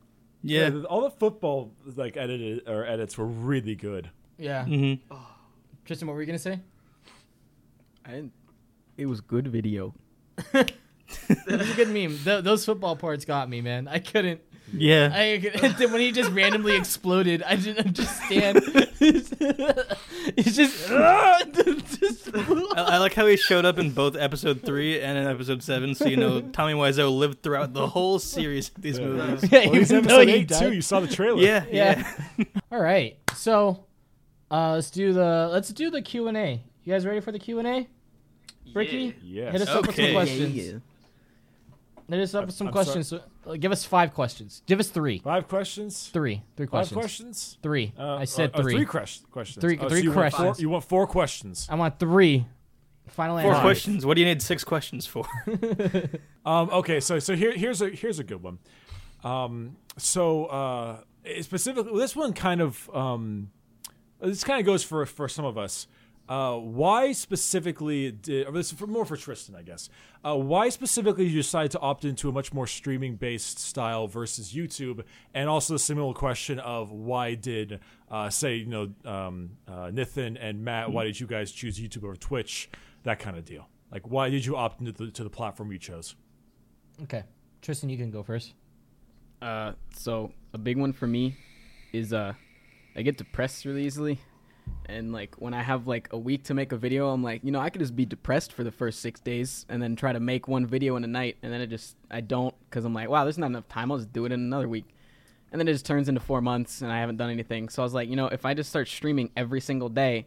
Yeah. 0.47 0.71
the- 0.71 0.85
all 0.85 1.01
the 1.03 1.11
football 1.11 1.73
like 1.97 2.17
edited 2.17 2.69
or 2.69 2.85
edits 2.87 3.17
were 3.19 3.27
really 3.27 3.75
good. 3.75 4.11
Yeah. 4.39 4.65
hmm 4.65 4.95
Tristan, 5.85 6.07
what 6.09 6.15
were 6.15 6.21
you 6.21 6.27
gonna 6.27 6.39
say? 6.39 6.61
I 8.05 8.11
didn't, 8.11 8.33
it 8.97 9.07
was 9.07 9.21
good 9.21 9.49
video. 9.49 9.95
It 11.29 11.59
was 11.59 11.71
a 11.71 11.75
good 11.75 11.89
meme. 11.91 12.19
Th- 12.25 12.43
those 12.43 12.65
football 12.65 12.97
parts 12.97 13.25
got 13.25 13.49
me, 13.49 13.61
man. 13.61 13.87
I 13.87 13.99
couldn't. 13.99 14.41
Yeah. 14.77 15.11
I 15.13 15.39
could- 15.39 15.91
when 15.93 16.01
he 16.01 16.13
just 16.13 16.31
randomly 16.33 16.75
exploded, 16.77 17.43
I 17.43 17.57
didn't 17.57 17.87
understand. 17.87 18.59
it's 19.01 20.57
just, 20.57 20.89
just 22.01 22.35
I, 22.35 22.95
I 22.95 22.99
like 22.99 23.15
how 23.15 23.27
he 23.27 23.37
showed 23.37 23.65
up 23.65 23.79
in 23.79 23.91
both 23.91 24.17
episode 24.17 24.63
three 24.63 25.01
and 25.01 25.17
in 25.19 25.27
episode 25.27 25.63
seven, 25.63 25.95
so 25.95 26.07
you 26.07 26.17
know 26.17 26.41
Tommy 26.41 26.73
Wiseau 26.75 27.17
lived 27.17 27.43
throughout 27.43 27.73
the 27.73 27.87
whole 27.87 28.19
series 28.19 28.71
of 28.75 28.83
these 28.83 28.99
movies. 29.01 29.51
Yeah, 29.51 29.67
Well, 29.67 29.75
he's 29.75 29.93
even 29.93 30.05
though 30.09 30.19
episode 30.21 30.29
he 30.29 30.35
eight 30.35 30.49
too. 30.49 30.73
You 30.73 30.83
saw 30.83 31.01
the 31.01 31.09
trailer. 31.09 31.41
Yeah, 31.41 31.65
Yeah. 31.71 32.13
yeah. 32.37 32.45
All 32.73 32.81
right, 32.81 33.17
so 33.37 33.85
uh, 34.51 34.73
let's 34.73 34.91
do 34.91 35.13
the 35.13 35.49
let's 35.53 35.69
do 35.71 35.91
the 35.91 36.03
Q 36.03 36.29
and 36.29 36.37
A. 36.37 36.63
You 36.85 36.93
guys 36.93 37.07
ready 37.07 37.21
for 37.21 37.33
the 37.33 37.39
Q 37.39 37.59
and 37.61 37.69
A? 37.69 37.89
Ricky, 38.75 39.15
Yes. 39.23 39.53
hit 39.53 39.63
us 39.63 39.69
up 39.69 39.87
with 39.87 39.97
some 39.97 40.05
Okay. 40.05 40.13
questions. 40.15 40.55
Hit 40.55 40.81
us 42.13 42.35
up 42.35 42.47
with 42.47 42.55
some 42.55 42.67
I'm 42.69 42.73
questions. 42.73 43.09
So, 43.09 43.21
uh, 43.47 43.55
give 43.57 43.73
us 43.73 43.85
five 43.85 44.13
questions. 44.15 44.63
Give 44.67 44.79
us 44.81 44.89
three. 44.89 45.19
Five 45.19 45.49
questions. 45.49 46.11
Three. 46.13 46.43
Three 46.57 46.67
questions. 46.67 46.91
Five 46.91 46.99
questions. 46.99 47.37
questions. 47.37 47.59
Three. 47.63 47.93
Uh, 47.99 48.17
I 48.17 48.25
said 48.25 48.51
uh, 48.55 48.59
uh, 48.59 48.63
three. 48.63 48.75
three 48.75 48.87
ques- 48.87 49.25
questions. 49.31 49.61
Three- 49.63 49.79
Oh, 49.79 49.89
three 49.89 49.99
so 50.01 50.05
you 50.05 50.13
want 50.13 50.33
four- 50.33 50.39
questions. 50.45 50.61
you 50.63 50.69
want 50.69 50.85
four 50.85 51.07
questions. 51.07 51.67
I 51.71 51.75
want 51.77 51.99
three. 51.99 52.47
Final 53.09 53.39
answer. 53.39 53.53
Four 53.53 53.61
questions. 53.61 54.05
What 54.07 54.15
do 54.15 54.21
you 54.23 54.27
need 54.27 54.43
six 54.43 54.65
questions 54.65 55.07
for? 55.07 55.25
Um, 56.47 56.69
okay, 56.71 57.01
so 57.01 57.19
so 57.21 57.35
here 57.35 57.53
here's 57.53 57.81
a 57.81 57.89
here's 57.89 58.19
a 58.19 58.25
good 58.25 58.43
one. 58.43 58.59
Um, 59.23 59.79
so 59.97 60.45
uh, 60.45 61.01
specifically, 61.41 61.99
this 61.99 62.15
one 62.15 62.35
kind 62.35 62.61
of 62.61 62.91
um, 62.95 63.51
this 64.21 64.45
kind 64.45 64.61
of 64.61 64.67
goes 64.67 64.85
for 64.85 65.07
for 65.07 65.27
some 65.27 65.47
of 65.47 65.57
us. 65.57 65.87
Uh, 66.27 66.57
why 66.57 67.13
specifically 67.13 68.11
did 68.11 68.47
or 68.47 68.53
this 68.53 68.73
is 68.73 68.79
for, 68.79 68.87
more 68.87 69.05
for 69.05 69.17
Tristan, 69.17 69.55
I 69.55 69.63
guess. 69.63 69.91
Uh, 70.25 70.37
why 70.37 70.71
specifically 70.71 71.25
did 71.25 71.33
you 71.33 71.43
decide 71.43 71.71
to 71.73 71.81
opt 71.81 72.07
into 72.07 72.31
a 72.31 72.33
much 72.33 72.53
more 72.53 72.67
streaming 72.67 73.17
based 73.17 73.59
style 73.59 74.07
versus 74.07 74.55
YouTube? 74.55 75.05
And 75.35 75.51
also 75.51 75.75
the 75.75 75.79
similar 75.79 76.15
question 76.15 76.59
of 76.61 76.91
why 76.91 77.35
did 77.35 77.81
uh, 78.11 78.31
say 78.31 78.57
you 78.57 78.67
know 78.67 78.91
um, 79.05 79.51
uh, 79.69 79.91
Nathan 79.93 80.39
and 80.39 80.65
Matt, 80.65 80.91
why 80.91 81.05
did 81.05 81.21
you 81.21 81.27
guys 81.27 81.53
choose 81.53 81.79
YouTube 81.79 82.05
over 82.05 82.17
Twitch? 82.17 82.71
That 83.03 83.19
kind 83.19 83.37
of 83.37 83.45
deal. 83.45 83.69
Like, 83.93 84.11
why 84.11 84.31
did 84.31 84.45
you 84.45 84.57
opt 84.57 84.81
into 84.81 84.93
the, 84.93 85.11
to 85.13 85.23
the 85.23 85.31
platform 85.31 85.71
you 85.71 85.79
chose? 85.79 86.17
Okay, 87.03 87.23
Tristan, 87.63 87.91
you 87.91 87.97
can 87.97 88.11
go 88.11 88.23
first. 88.23 88.55
Uh, 89.41 89.73
so 89.95 90.33
a 90.53 90.59
big 90.59 90.79
one 90.79 90.93
for 90.93 91.07
me 91.07 91.37
is 91.93 92.13
uh, 92.13 92.33
I 92.97 93.03
get 93.03 93.19
depressed 93.19 93.65
really 93.65 93.85
easily, 93.85 94.19
and 94.95 95.13
like 95.13 95.35
when 95.37 95.53
I 95.53 95.63
have 95.63 95.87
like 95.87 96.09
a 96.13 96.19
week 96.19 96.45
to 96.45 96.55
make 96.55 96.73
a 96.73 96.77
video, 96.77 97.11
I'm 97.11 97.23
like, 97.23 97.43
you 97.45 97.51
know, 97.51 97.61
I 97.61 97.69
could 97.71 97.81
just 97.81 97.97
be 97.97 98.07
depressed 98.07 98.53
for 98.53 98.65
the 98.65 98.71
first 98.71 99.01
six 99.01 99.21
days 99.21 99.67
and 99.69 99.83
then 99.83 99.97
try 99.97 100.13
to 100.13 100.21
make 100.21 100.49
one 100.49 100.67
video 100.67 100.97
in 100.97 101.05
a 101.05 101.09
night, 101.09 101.37
and 101.43 101.53
then 101.53 101.61
it 101.61 101.67
just 101.67 101.97
I 102.11 102.21
don't 102.21 102.55
because 102.71 102.85
I'm 102.85 102.95
like, 102.95 103.09
wow, 103.09 103.25
there's 103.25 103.39
not 103.39 103.47
enough 103.47 103.69
time. 103.69 103.91
I'll 103.91 103.99
just 103.99 104.13
do 104.13 104.25
it 104.25 104.33
in 104.33 104.41
another 104.41 104.69
week, 104.69 104.87
and 105.53 105.61
then 105.61 105.69
it 105.69 105.73
just 105.73 105.87
turns 105.87 106.09
into 106.09 106.21
four 106.21 106.41
months 106.41 106.81
and 106.81 106.91
I 106.91 107.01
haven't 107.01 107.17
done 107.17 107.31
anything. 107.31 107.69
So 107.69 107.83
I 107.83 107.85
was 107.85 107.95
like, 107.95 108.09
you 108.09 108.17
know, 108.17 108.29
if 108.29 108.47
I 108.47 108.55
just 108.55 108.71
start 108.71 108.89
streaming 108.89 109.31
every 109.37 109.61
single 109.61 109.89
day. 109.89 110.27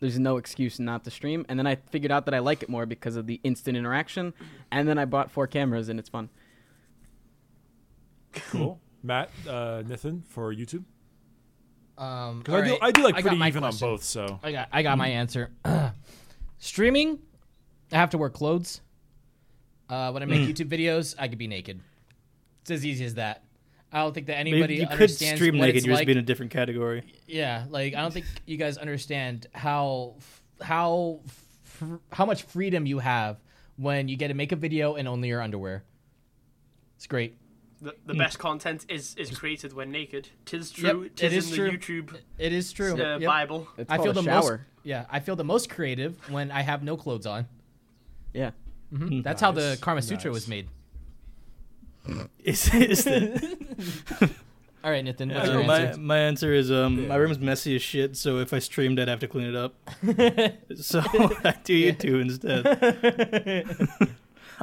There's 0.00 0.16
no 0.16 0.36
excuse 0.36 0.78
not 0.78 1.02
to 1.06 1.10
stream, 1.10 1.44
and 1.48 1.58
then 1.58 1.66
I 1.66 1.74
figured 1.74 2.12
out 2.12 2.26
that 2.26 2.34
I 2.34 2.38
like 2.38 2.62
it 2.62 2.68
more 2.68 2.86
because 2.86 3.16
of 3.16 3.26
the 3.26 3.40
instant 3.42 3.76
interaction, 3.76 4.32
and 4.70 4.86
then 4.88 4.96
I 4.96 5.06
bought 5.06 5.28
four 5.28 5.48
cameras, 5.48 5.88
and 5.88 5.98
it's 5.98 6.08
fun. 6.08 6.28
Cool. 8.32 8.78
Matt, 9.02 9.28
uh, 9.48 9.82
Nathan 9.84 10.22
for 10.28 10.54
YouTube. 10.54 10.84
Um, 11.98 12.38
Because 12.38 12.62
I 12.62 12.66
do, 12.66 12.78
I 12.80 12.90
do 12.92 13.02
like 13.02 13.14
got 13.16 13.22
pretty 13.22 13.42
even 13.44 13.64
on 13.64 13.76
both. 13.76 14.04
So 14.04 14.38
I 14.42 14.52
got 14.52 14.68
I 14.72 14.82
got 14.82 14.96
my 14.98 15.08
answer. 15.08 15.50
Streaming, 16.58 17.18
I 17.92 17.96
have 17.96 18.10
to 18.10 18.18
wear 18.18 18.30
clothes. 18.30 18.80
Uh, 19.88 20.10
when 20.12 20.22
I 20.22 20.26
make 20.26 20.40
Mm. 20.42 20.48
YouTube 20.54 20.68
videos, 20.68 21.14
I 21.18 21.28
could 21.28 21.38
be 21.38 21.46
naked. 21.46 21.80
It's 22.62 22.70
as 22.70 22.84
easy 22.86 23.04
as 23.04 23.14
that. 23.14 23.42
I 23.90 24.00
don't 24.00 24.12
think 24.14 24.26
that 24.26 24.36
Maybe 24.44 24.50
anybody 24.52 24.76
you 24.76 24.86
could 24.86 25.10
stream 25.10 25.56
naked. 25.56 25.84
You're 25.86 25.94
like. 25.94 26.00
just 26.02 26.06
being 26.06 26.18
a 26.18 26.22
different 26.22 26.52
category. 26.52 27.04
Yeah, 27.26 27.64
like 27.70 27.94
I 27.94 28.02
don't 28.02 28.12
think 28.12 28.26
you 28.46 28.58
guys 28.58 28.76
understand 28.76 29.46
how 29.54 30.16
how 30.60 31.20
how 32.12 32.26
much 32.26 32.42
freedom 32.42 32.84
you 32.86 32.98
have 32.98 33.38
when 33.76 34.08
you 34.08 34.16
get 34.16 34.28
to 34.28 34.34
make 34.34 34.52
a 34.52 34.56
video 34.56 34.96
in 34.96 35.06
only 35.06 35.28
your 35.28 35.40
underwear. 35.40 35.84
It's 36.96 37.06
great. 37.06 37.36
The, 37.80 37.94
the 38.06 38.14
Mm. 38.14 38.18
best 38.18 38.38
content 38.40 38.84
is, 38.88 39.14
is 39.16 39.30
created 39.38 39.72
when 39.72 39.92
naked. 39.92 40.28
Tis 40.44 40.70
true. 40.72 41.02
Yep, 41.04 41.14
Tis 41.16 41.32
it 41.32 41.36
is 41.36 41.50
in 41.50 41.54
true. 41.56 41.70
the 41.70 41.76
YouTube 41.78 42.16
It 42.38 42.52
is 42.52 42.72
true. 42.72 42.94
uh, 42.94 43.18
Yep. 43.18 43.22
Bible. 43.22 43.68
It's 43.76 43.90
I 43.90 43.98
feel 43.98 44.10
a 44.10 44.14
the 44.14 44.22
shower. 44.24 44.50
most 44.50 44.60
yeah. 44.82 45.04
I 45.10 45.20
feel 45.20 45.36
the 45.36 45.44
most 45.44 45.70
creative 45.70 46.16
when 46.30 46.50
I 46.50 46.62
have 46.62 46.82
no 46.82 46.96
clothes 46.96 47.26
on. 47.26 47.46
Yeah. 48.34 48.50
hmm 48.90 49.20
That's 49.22 49.40
how 49.40 49.52
the 49.52 49.70
Nice, 49.70 49.78
Karma 49.80 50.02
Sutra 50.02 50.30
nice. 50.30 50.34
was 50.34 50.48
made. 50.48 50.68
Is, 52.42 52.72
is 52.74 53.04
the, 53.04 53.56
All 54.84 54.90
right, 54.90 55.04
Nathan. 55.04 55.28
What's 55.34 55.48
your 55.48 55.62
uh, 55.62 55.66
my 55.66 55.78
answer? 55.80 56.00
my 56.00 56.18
answer 56.18 56.54
is 56.54 56.70
um 56.72 57.06
my 57.08 57.16
room's 57.16 57.38
messy 57.38 57.76
as 57.76 57.82
shit. 57.82 58.16
So 58.16 58.38
if 58.38 58.54
I 58.54 58.60
streamed, 58.60 58.98
I'd 58.98 59.08
have 59.08 59.20
to 59.20 59.28
clean 59.28 59.46
it 59.48 59.56
up. 59.56 59.74
so 60.76 61.00
I 61.44 61.54
do 61.64 61.92
YouTube 61.92 62.22
instead. 62.22 64.08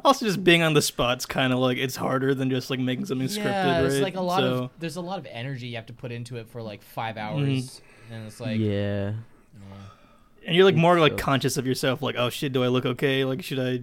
Also, 0.04 0.26
just 0.26 0.44
being 0.44 0.62
on 0.62 0.74
the 0.74 0.82
spot's 0.82 1.26
kind 1.26 1.54
of 1.54 1.60
like 1.60 1.78
it's 1.78 1.96
harder 1.96 2.36
than 2.36 2.50
just 2.50 2.70
like 2.70 2.80
making 2.80 3.06
something 3.06 3.28
scripted. 3.28 3.46
yeah, 3.46 3.76
right? 3.82 3.86
it's 3.86 4.02
like 4.02 4.16
a 4.16 4.22
lot 4.22 4.40
so, 4.40 4.64
of 4.64 4.72
there's 4.80 4.96
a 4.98 5.02
lot 5.02 5.20
of 5.20 5.28
energy 5.30 5.68
you 5.68 5.76
have 5.76 5.86
to 5.88 5.94
put 5.94 6.12
into 6.12 6.38
it 6.38 6.50
for 6.50 6.62
like 6.62 6.82
five 6.82 7.18
hours, 7.18 7.82
and 8.12 8.28
it's 8.28 8.40
like 8.40 8.60
yeah. 8.60 9.14
and 10.46 10.56
you're 10.56 10.66
like 10.66 10.76
more 10.76 11.00
like 11.00 11.18
conscious 11.18 11.58
of 11.58 11.66
yourself. 11.66 12.02
Like, 12.02 12.16
oh 12.18 12.30
shit, 12.30 12.54
do 12.54 12.64
I 12.64 12.68
look 12.68 12.86
okay? 12.86 13.26
Like, 13.26 13.44
should 13.44 13.60
I 13.60 13.82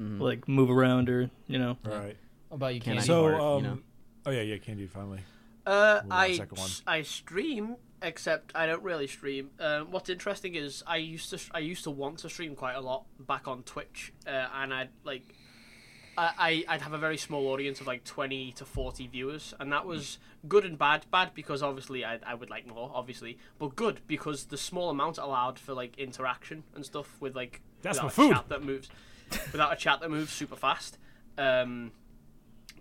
Mhm. 0.00 0.18
like 0.20 0.48
move 0.48 0.70
around 0.70 1.10
or 1.10 1.30
you 1.46 1.58
know? 1.58 1.76
Right. 1.84 2.16
How 2.48 2.56
about 2.56 2.74
you, 2.74 2.80
Can 2.80 2.94
Candy? 2.94 3.06
So, 3.06 3.22
fart, 3.30 3.40
um, 3.40 3.64
you 3.64 3.70
know? 3.70 3.78
oh 4.26 4.30
yeah, 4.30 4.42
yeah, 4.42 4.56
Candy 4.58 4.86
finally. 4.86 5.20
Uh, 5.66 6.00
We'll 6.04 6.16
have 6.16 6.28
a 6.28 6.32
I 6.32 6.36
second 6.36 6.58
one. 6.58 6.70
I 6.86 7.02
stream, 7.02 7.76
except 8.02 8.56
I 8.56 8.66
don't 8.66 8.82
really 8.82 9.06
stream. 9.06 9.50
Um, 9.60 9.90
what's 9.90 10.08
interesting 10.08 10.54
is 10.54 10.82
I 10.86 10.96
used 10.96 11.30
to 11.30 11.38
I 11.54 11.58
used 11.58 11.84
to 11.84 11.90
want 11.90 12.18
to 12.20 12.30
stream 12.30 12.56
quite 12.56 12.74
a 12.74 12.80
lot 12.80 13.04
back 13.20 13.46
on 13.46 13.62
Twitch, 13.62 14.12
uh, 14.26 14.46
and 14.54 14.72
I'd 14.72 14.88
like. 15.04 15.34
I, 16.38 16.64
I'd 16.68 16.82
have 16.82 16.92
a 16.92 16.98
very 16.98 17.16
small 17.16 17.48
audience 17.48 17.80
of 17.80 17.86
like 17.86 18.04
20 18.04 18.52
to 18.52 18.64
40 18.64 19.06
viewers, 19.06 19.54
and 19.58 19.72
that 19.72 19.86
was 19.86 20.18
good 20.48 20.64
and 20.64 20.78
bad. 20.78 21.06
Bad 21.10 21.32
because 21.34 21.62
obviously 21.62 22.04
I, 22.04 22.18
I 22.26 22.34
would 22.34 22.50
like 22.50 22.66
more, 22.66 22.90
obviously, 22.94 23.38
but 23.58 23.76
good 23.76 24.00
because 24.06 24.46
the 24.46 24.56
small 24.56 24.90
amount 24.90 25.18
allowed 25.18 25.58
for 25.58 25.72
like 25.72 25.98
interaction 25.98 26.64
and 26.74 26.84
stuff 26.84 27.16
with 27.20 27.34
like 27.34 27.60
That's 27.82 28.02
without 28.02 28.18
my 28.18 28.24
a 28.24 28.34
chat 28.34 28.48
that 28.48 28.62
moves, 28.64 28.88
without 29.52 29.72
a 29.72 29.76
chat 29.76 30.00
that 30.00 30.10
moves 30.10 30.32
super 30.32 30.56
fast. 30.56 30.98
Um, 31.38 31.92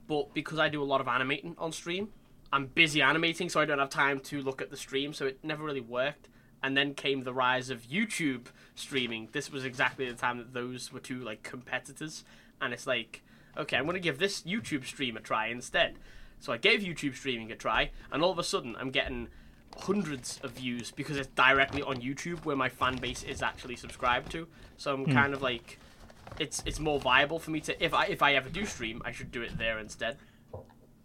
but 0.08 0.34
because 0.34 0.60
I 0.60 0.70
do 0.70 0.82
a 0.82 0.86
lot 0.86 1.02
of 1.02 1.08
animating 1.08 1.56
on 1.58 1.72
stream, 1.72 2.10
I'm 2.52 2.66
busy 2.68 3.02
animating, 3.02 3.50
so 3.50 3.60
I 3.60 3.66
don't 3.66 3.80
have 3.80 3.90
time 3.90 4.20
to 4.22 4.42
look 4.42 4.62
at 4.62 4.72
the 4.72 4.78
stream, 4.78 5.14
so 5.14 5.28
it 5.28 5.40
never 5.44 5.64
really 5.64 5.82
worked. 5.82 6.30
And 6.62 6.76
then 6.76 6.94
came 6.94 7.24
the 7.24 7.34
rise 7.34 7.70
of 7.70 7.84
YouTube 7.84 8.48
streaming. 8.76 9.30
This 9.32 9.50
was 9.50 9.64
exactly 9.64 10.10
the 10.10 10.16
time 10.16 10.40
that 10.40 10.54
those 10.54 10.92
were 10.92 11.00
two 11.00 11.20
like 11.20 11.44
competitors, 11.44 12.26
and 12.60 12.74
it's 12.74 12.88
like, 12.88 13.22
okay, 13.58 13.78
I'm 13.78 13.86
gonna 13.86 14.00
give 14.00 14.20
this 14.20 14.42
YouTube 14.44 14.86
stream 14.86 15.18
a 15.18 15.22
try 15.22 15.48
instead. 15.48 15.96
So 16.40 16.54
I 16.54 16.58
gave 16.58 16.82
YouTube 16.82 17.16
streaming 17.16 17.52
a 17.52 17.56
try, 17.56 17.92
and 18.12 18.24
all 18.24 18.32
of 18.32 18.40
a 18.40 18.44
sudden 18.44 18.76
I'm 18.80 18.92
getting 18.92 19.28
hundreds 19.78 20.40
of 20.44 20.52
views 20.52 20.92
because 20.92 21.18
it's 21.18 21.30
directly 21.30 21.82
on 21.82 21.98
YouTube 21.98 22.46
where 22.46 22.56
my 22.56 22.70
fan 22.70 22.98
base 22.98 23.24
is 23.24 23.42
actually 23.42 23.76
subscribed 23.76 24.32
to. 24.32 24.48
So 24.78 24.94
I'm 24.94 25.06
hmm. 25.06 25.12
kind 25.12 25.34
of 25.34 25.42
like, 25.42 25.80
it's 26.40 26.64
it's 26.66 26.80
more 26.80 27.00
viable 27.00 27.40
for 27.40 27.52
me 27.52 27.60
to 27.62 27.84
if 27.84 27.94
I 27.94 28.06
if 28.06 28.22
I 28.22 28.36
ever 28.36 28.50
do 28.50 28.66
stream, 28.66 29.02
I 29.04 29.12
should 29.12 29.32
do 29.32 29.42
it 29.42 29.58
there 29.58 29.80
instead. 29.80 30.18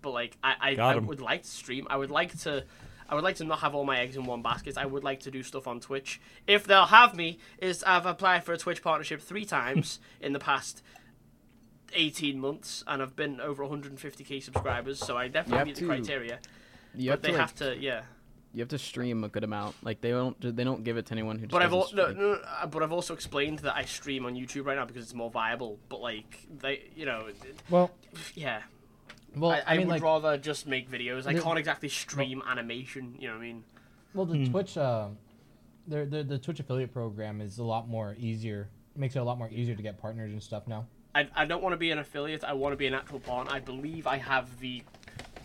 But 0.03 0.11
like 0.11 0.37
I 0.43 0.77
I, 0.77 0.77
I 0.77 0.97
would 0.97 1.21
like 1.21 1.43
to 1.43 1.49
stream. 1.49 1.87
I 1.91 1.97
would 1.97 2.11
like 2.11 2.39
to. 2.41 2.65
I 3.07 3.15
would 3.15 3.25
like 3.25 3.37
to 3.37 3.45
not 3.45 3.59
have 3.59 3.75
all 3.75 3.85
my 3.85 3.99
eggs 3.99 4.17
in 4.17 4.25
one 4.25 4.41
basket. 4.41 4.79
I 4.79 4.87
would 4.87 5.05
like 5.05 5.21
to 5.21 5.31
do 5.31 5.43
stuff 5.43 5.67
on 5.67 5.79
Twitch. 5.79 6.23
If 6.47 6.65
they'll 6.65 6.87
have 6.87 7.15
me, 7.15 7.39
is 7.59 7.85
I've 7.85 8.07
applied 8.07 8.45
for 8.45 8.55
a 8.55 8.59
Twitch 8.59 8.83
partnership 8.83 9.21
three 9.21 9.45
times 9.45 10.01
in 10.23 10.33
the 10.33 10.39
past 10.39 10.83
18 11.95 12.39
months, 12.41 12.85
and 12.87 13.03
I've 13.03 13.17
been 13.17 13.41
over 13.41 13.65
150k 13.65 14.43
subscribers, 14.43 14.99
so 14.99 15.17
I 15.17 15.29
definitely 15.29 15.65
meet 15.67 15.75
the 15.77 15.81
to- 15.83 15.87
criteria. 15.87 16.39
You 16.95 17.11
but 17.11 17.13
have 17.13 17.23
they 17.23 17.29
to, 17.29 17.33
like, 17.33 17.41
have 17.41 17.55
to, 17.57 17.77
yeah. 17.79 18.03
You 18.53 18.61
have 18.61 18.69
to 18.69 18.79
stream 18.79 19.25
a 19.25 19.29
good 19.29 19.43
amount. 19.43 19.75
Like 19.83 20.01
they 20.01 20.11
don't. 20.11 20.57
They 20.57 20.63
don't 20.63 20.85
give 20.85 20.97
it 20.97 21.07
to 21.07 21.13
anyone 21.13 21.39
who. 21.41 21.47
Just 21.47 21.51
But 21.51 21.63
I've 21.63 21.73
doesn't 21.73 21.99
al- 21.99 22.07
no, 22.07 22.13
stream. 22.13 22.23
no, 22.23 22.33
uh, 22.63 22.67
but 22.67 22.85
I've 22.85 22.93
also 22.93 23.13
explained 23.13 23.59
that 23.61 23.75
I 23.75 23.85
stream 23.85 24.25
on 24.27 24.35
YouTube 24.37 24.65
right 24.67 24.77
now 24.77 24.85
because 24.85 25.03
it's 25.03 25.13
more 25.15 25.29
viable. 25.29 25.81
But 25.89 26.01
like 26.01 26.47
they, 26.61 26.85
you 26.95 27.05
know, 27.05 27.27
Well, 27.69 27.91
yeah. 28.37 28.63
well, 29.35 29.51
I, 29.51 29.57
I, 29.57 29.63
I 29.67 29.77
mean, 29.79 29.89
would 29.89 29.95
like, 29.95 30.03
rather 30.05 30.39
just 30.39 30.69
make 30.69 30.89
videos. 30.89 31.27
I 31.27 31.35
can't 31.35 31.59
exactly 31.59 31.89
stream 31.89 32.45
animation. 32.49 33.17
You 33.19 33.27
know 33.27 33.35
what 33.35 33.41
I 33.43 33.45
mean? 33.45 33.65
well, 34.15 34.27
the 34.27 34.49
Twitch, 34.49 34.79
uh, 34.79 35.09
the, 35.89 36.05
the 36.05 36.23
the 36.23 36.39
Twitch 36.39 36.61
affiliate 36.61 36.93
program 36.93 37.41
is 37.41 37.59
a 37.59 37.65
lot 37.65 37.89
more 37.89 38.15
easier. 38.21 38.69
Makes 38.95 39.17
it 39.17 39.19
a 39.19 39.25
lot 39.25 39.37
more 39.37 39.49
easier 39.51 39.75
to 39.75 39.83
get 39.83 39.99
partners 40.01 40.33
and 40.33 40.41
stuff 40.41 40.69
now. 40.69 40.87
I, 41.15 41.29
I 41.35 41.45
don't 41.45 41.63
want 41.63 41.73
to 41.73 41.77
be 41.79 41.91
an 41.91 41.99
affiliate. 41.99 42.45
I 42.45 42.53
want 42.55 42.73
to 42.73 42.77
be 42.77 42.87
an 42.87 42.95
actual 42.95 43.21
partner. 43.21 43.53
I 43.53 43.61
believe 43.61 44.07
I 44.07 44.17
have 44.17 44.59
the 44.61 44.83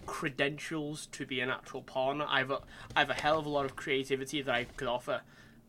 credentials 0.05 1.07
to 1.11 1.25
be 1.25 1.39
an 1.41 1.49
actual 1.49 1.83
partner. 1.83 2.25
I 2.27 2.39
have 2.39 2.51
a, 2.51 2.61
I 2.95 2.99
have 2.99 3.09
a 3.09 3.13
hell 3.13 3.37
of 3.37 3.45
a 3.45 3.49
lot 3.49 3.65
of 3.65 3.75
creativity 3.75 4.41
that 4.41 4.53
I 4.53 4.63
could 4.63 4.87
offer. 4.87 5.21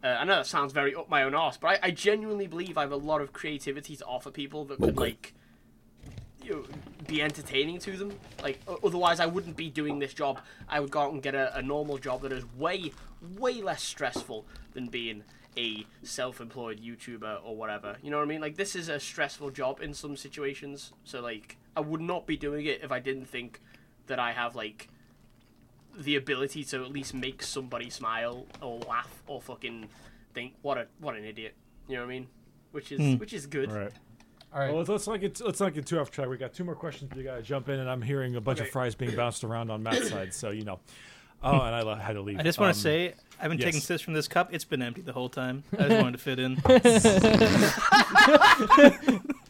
Uh, 0.02 0.06
I 0.06 0.24
know 0.24 0.36
that 0.36 0.46
sounds 0.46 0.72
very 0.72 0.94
up 0.94 1.10
my 1.10 1.24
own 1.24 1.34
arse, 1.34 1.58
but 1.58 1.68
I, 1.68 1.88
I 1.88 1.90
genuinely 1.90 2.46
believe 2.46 2.78
I 2.78 2.82
have 2.82 2.92
a 2.92 2.96
lot 2.96 3.20
of 3.20 3.34
creativity 3.34 3.96
to 3.96 4.04
offer 4.06 4.30
people 4.30 4.64
that 4.66 4.80
could 4.80 4.96
like 4.96 5.34
you 6.42 6.52
know, 6.52 6.64
be 7.06 7.20
entertaining 7.20 7.78
to 7.80 7.96
them. 7.98 8.18
Like 8.42 8.60
otherwise, 8.82 9.20
I 9.20 9.26
wouldn't 9.26 9.56
be 9.56 9.68
doing 9.68 9.98
this 9.98 10.14
job. 10.14 10.40
I 10.68 10.80
would 10.80 10.90
go 10.90 11.00
out 11.00 11.12
and 11.12 11.22
get 11.22 11.34
a, 11.34 11.54
a 11.56 11.60
normal 11.60 11.98
job 11.98 12.22
that 12.22 12.32
is 12.32 12.44
way, 12.54 12.92
way 13.36 13.60
less 13.60 13.82
stressful 13.82 14.46
than 14.72 14.86
being 14.86 15.24
a 15.56 15.86
self-employed 16.02 16.80
YouTuber 16.80 17.40
or 17.44 17.56
whatever. 17.56 17.96
You 18.02 18.10
know 18.10 18.18
what 18.18 18.24
I 18.24 18.26
mean? 18.26 18.40
Like 18.40 18.56
this 18.56 18.76
is 18.76 18.88
a 18.88 19.00
stressful 19.00 19.50
job 19.50 19.80
in 19.80 19.94
some 19.94 20.16
situations. 20.16 20.92
So 21.04 21.20
like, 21.20 21.56
I 21.76 21.80
would 21.80 22.00
not 22.00 22.26
be 22.26 22.36
doing 22.36 22.66
it 22.66 22.80
if 22.82 22.92
I 22.92 23.00
didn't 23.00 23.26
think 23.26 23.60
that 24.06 24.18
I 24.18 24.32
have 24.32 24.54
like 24.54 24.88
the 25.96 26.16
ability 26.16 26.64
to 26.64 26.84
at 26.84 26.92
least 26.92 27.14
make 27.14 27.42
somebody 27.42 27.90
smile 27.90 28.46
or 28.60 28.78
laugh 28.80 29.22
or 29.26 29.40
fucking 29.42 29.88
think 30.34 30.54
what 30.62 30.78
a 30.78 30.86
what 31.00 31.16
an 31.16 31.24
idiot. 31.24 31.54
You 31.88 31.96
know 31.96 32.02
what 32.02 32.10
I 32.10 32.14
mean? 32.14 32.26
Which 32.72 32.92
is 32.92 33.00
Hmm. 33.00 33.14
which 33.16 33.32
is 33.32 33.46
good. 33.46 33.70
All 33.70 33.78
right. 33.78 33.92
All 34.52 34.60
right. 34.60 34.68
Well, 34.68 34.78
let's, 34.78 34.88
let's 34.88 35.06
not 35.06 35.20
get 35.20 35.40
let's 35.40 35.60
not 35.60 35.74
get 35.74 35.86
too 35.86 35.98
off 35.98 36.10
track. 36.10 36.28
We 36.28 36.36
got 36.36 36.54
two 36.54 36.64
more 36.64 36.74
questions. 36.76 37.12
We 37.14 37.22
got 37.24 37.36
to 37.36 37.42
jump 37.42 37.68
in, 37.68 37.80
and 37.80 37.90
I'm 37.90 38.02
hearing 38.02 38.36
a 38.36 38.40
bunch 38.40 38.60
of 38.60 38.68
fries 38.68 38.94
being 38.94 39.14
bounced 39.16 39.44
around 39.44 39.70
on 39.70 39.82
Matt's 39.82 40.08
side. 40.10 40.32
So 40.34 40.50
you 40.50 40.64
know. 40.64 40.78
Oh, 41.42 41.52
and 41.52 41.74
I 41.74 41.82
le- 41.82 41.96
had 41.96 42.12
to 42.14 42.20
leave. 42.20 42.38
I 42.38 42.42
just 42.42 42.58
want 42.58 42.70
Um, 42.70 42.74
to 42.74 42.80
say 42.80 43.14
I've 43.40 43.48
been 43.48 43.58
taking 43.58 43.74
yes. 43.74 43.84
sips 43.84 44.02
from 44.02 44.12
this 44.14 44.28
cup. 44.28 44.50
It's 44.52 44.64
been 44.64 44.82
empty 44.82 45.00
the 45.00 45.12
whole 45.12 45.28
time. 45.30 45.62
I 45.78 45.88
just 45.88 46.02
wanted 46.02 46.12
to 46.12 46.18
fit 46.18 46.38
in. 46.38 46.56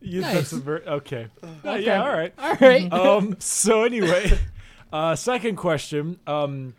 You, 0.00 0.20
Nice. 0.20 0.34
that's 0.34 0.52
a 0.52 0.58
ver- 0.60 0.82
okay. 0.86 1.26
Uh, 1.42 1.46
Okay. 1.70 1.84
Yeah. 1.86 2.02
All 2.04 2.12
right. 2.12 2.32
All 2.38 2.54
right. 2.60 2.92
um, 2.92 3.34
so 3.40 3.82
anyway, 3.82 4.30
uh, 4.92 5.16
second 5.16 5.56
question. 5.56 6.20
Um, 6.26 6.74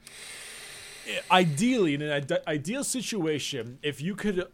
ideally, 1.29 1.95
in 1.95 2.01
an 2.01 2.11
ide- 2.11 2.47
ideal 2.47 2.83
situation, 2.83 3.77
if 3.83 4.01
you 4.01 4.15
could, 4.15 4.47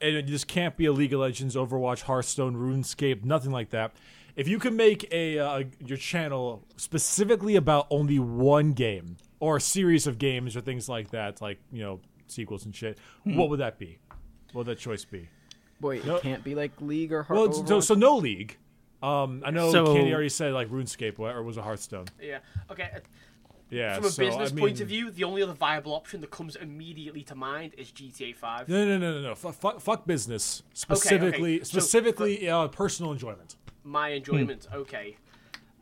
and 0.00 0.28
this 0.28 0.42
can't 0.44 0.76
be 0.76 0.86
a 0.86 0.92
League 0.92 1.12
of 1.12 1.20
Legends, 1.20 1.54
Overwatch, 1.54 2.02
Hearthstone, 2.02 2.56
RuneScape, 2.56 3.22
nothing 3.24 3.52
like 3.52 3.70
that. 3.70 3.92
If 4.36 4.48
you 4.48 4.58
could 4.58 4.72
make 4.74 5.12
a 5.12 5.38
uh, 5.38 5.62
your 5.84 5.98
channel 5.98 6.64
specifically 6.76 7.56
about 7.56 7.86
only 7.90 8.18
one 8.18 8.72
game 8.72 9.16
or 9.40 9.56
a 9.56 9.60
series 9.60 10.06
of 10.06 10.18
games 10.18 10.56
or 10.56 10.60
things 10.60 10.88
like 10.88 11.10
that, 11.10 11.40
like 11.40 11.58
you 11.72 11.82
know 11.82 12.00
sequels 12.26 12.64
and 12.64 12.74
shit, 12.74 12.98
what 13.24 13.48
would 13.50 13.60
that 13.60 13.78
be? 13.78 13.98
What 14.52 14.66
would 14.66 14.76
that 14.76 14.78
choice 14.78 15.04
be? 15.04 15.28
Boy, 15.80 15.96
it 15.98 16.06
No- 16.06 16.18
can't 16.18 16.44
be 16.44 16.54
like 16.54 16.72
League 16.80 17.12
or 17.12 17.22
Heart. 17.22 17.38
Well, 17.40 17.66
so, 17.66 17.80
so 17.80 17.94
no 17.94 18.16
league. 18.16 18.56
Um, 19.02 19.42
I 19.46 19.50
know 19.50 19.72
So- 19.72 19.94
Candy 19.94 20.12
already 20.12 20.28
said 20.28 20.52
like 20.52 20.68
RuneScape 20.68 21.18
or 21.18 21.30
or 21.30 21.42
was 21.42 21.56
a 21.56 21.62
Hearthstone? 21.62 22.06
Yeah. 22.20 22.38
Okay. 22.70 22.90
uh, 22.94 23.00
Yeah. 23.70 23.94
From 23.96 24.04
a 24.04 24.10
so, 24.10 24.22
I 24.22 24.26
business 24.26 24.52
point 24.52 24.80
of 24.80 24.88
view, 24.88 25.10
the 25.10 25.24
only 25.24 25.42
other 25.42 25.54
viable 25.54 25.94
option 25.94 26.20
that 26.20 26.30
comes 26.30 26.54
immediately 26.56 27.22
to 27.24 27.34
mind 27.34 27.72
is 27.78 27.90
GTA 27.92 28.34
5. 28.36 28.68
No, 28.68 28.84
no, 28.84 28.98
no, 28.98 29.14
no, 29.14 29.20
no. 29.22 29.34
Fuck, 29.34 29.54
fuck, 29.54 29.80
fuck 29.80 30.06
business. 30.06 30.62
okay. 30.62 30.74
Specifically, 30.74 31.58
So, 31.60 31.64
specifically, 31.64 32.48
uh, 32.48 32.68
personal 32.68 33.12
enjoyment. 33.12 33.56
My 33.84 34.08
enjoyment. 34.10 34.66
Okay. 34.72 35.16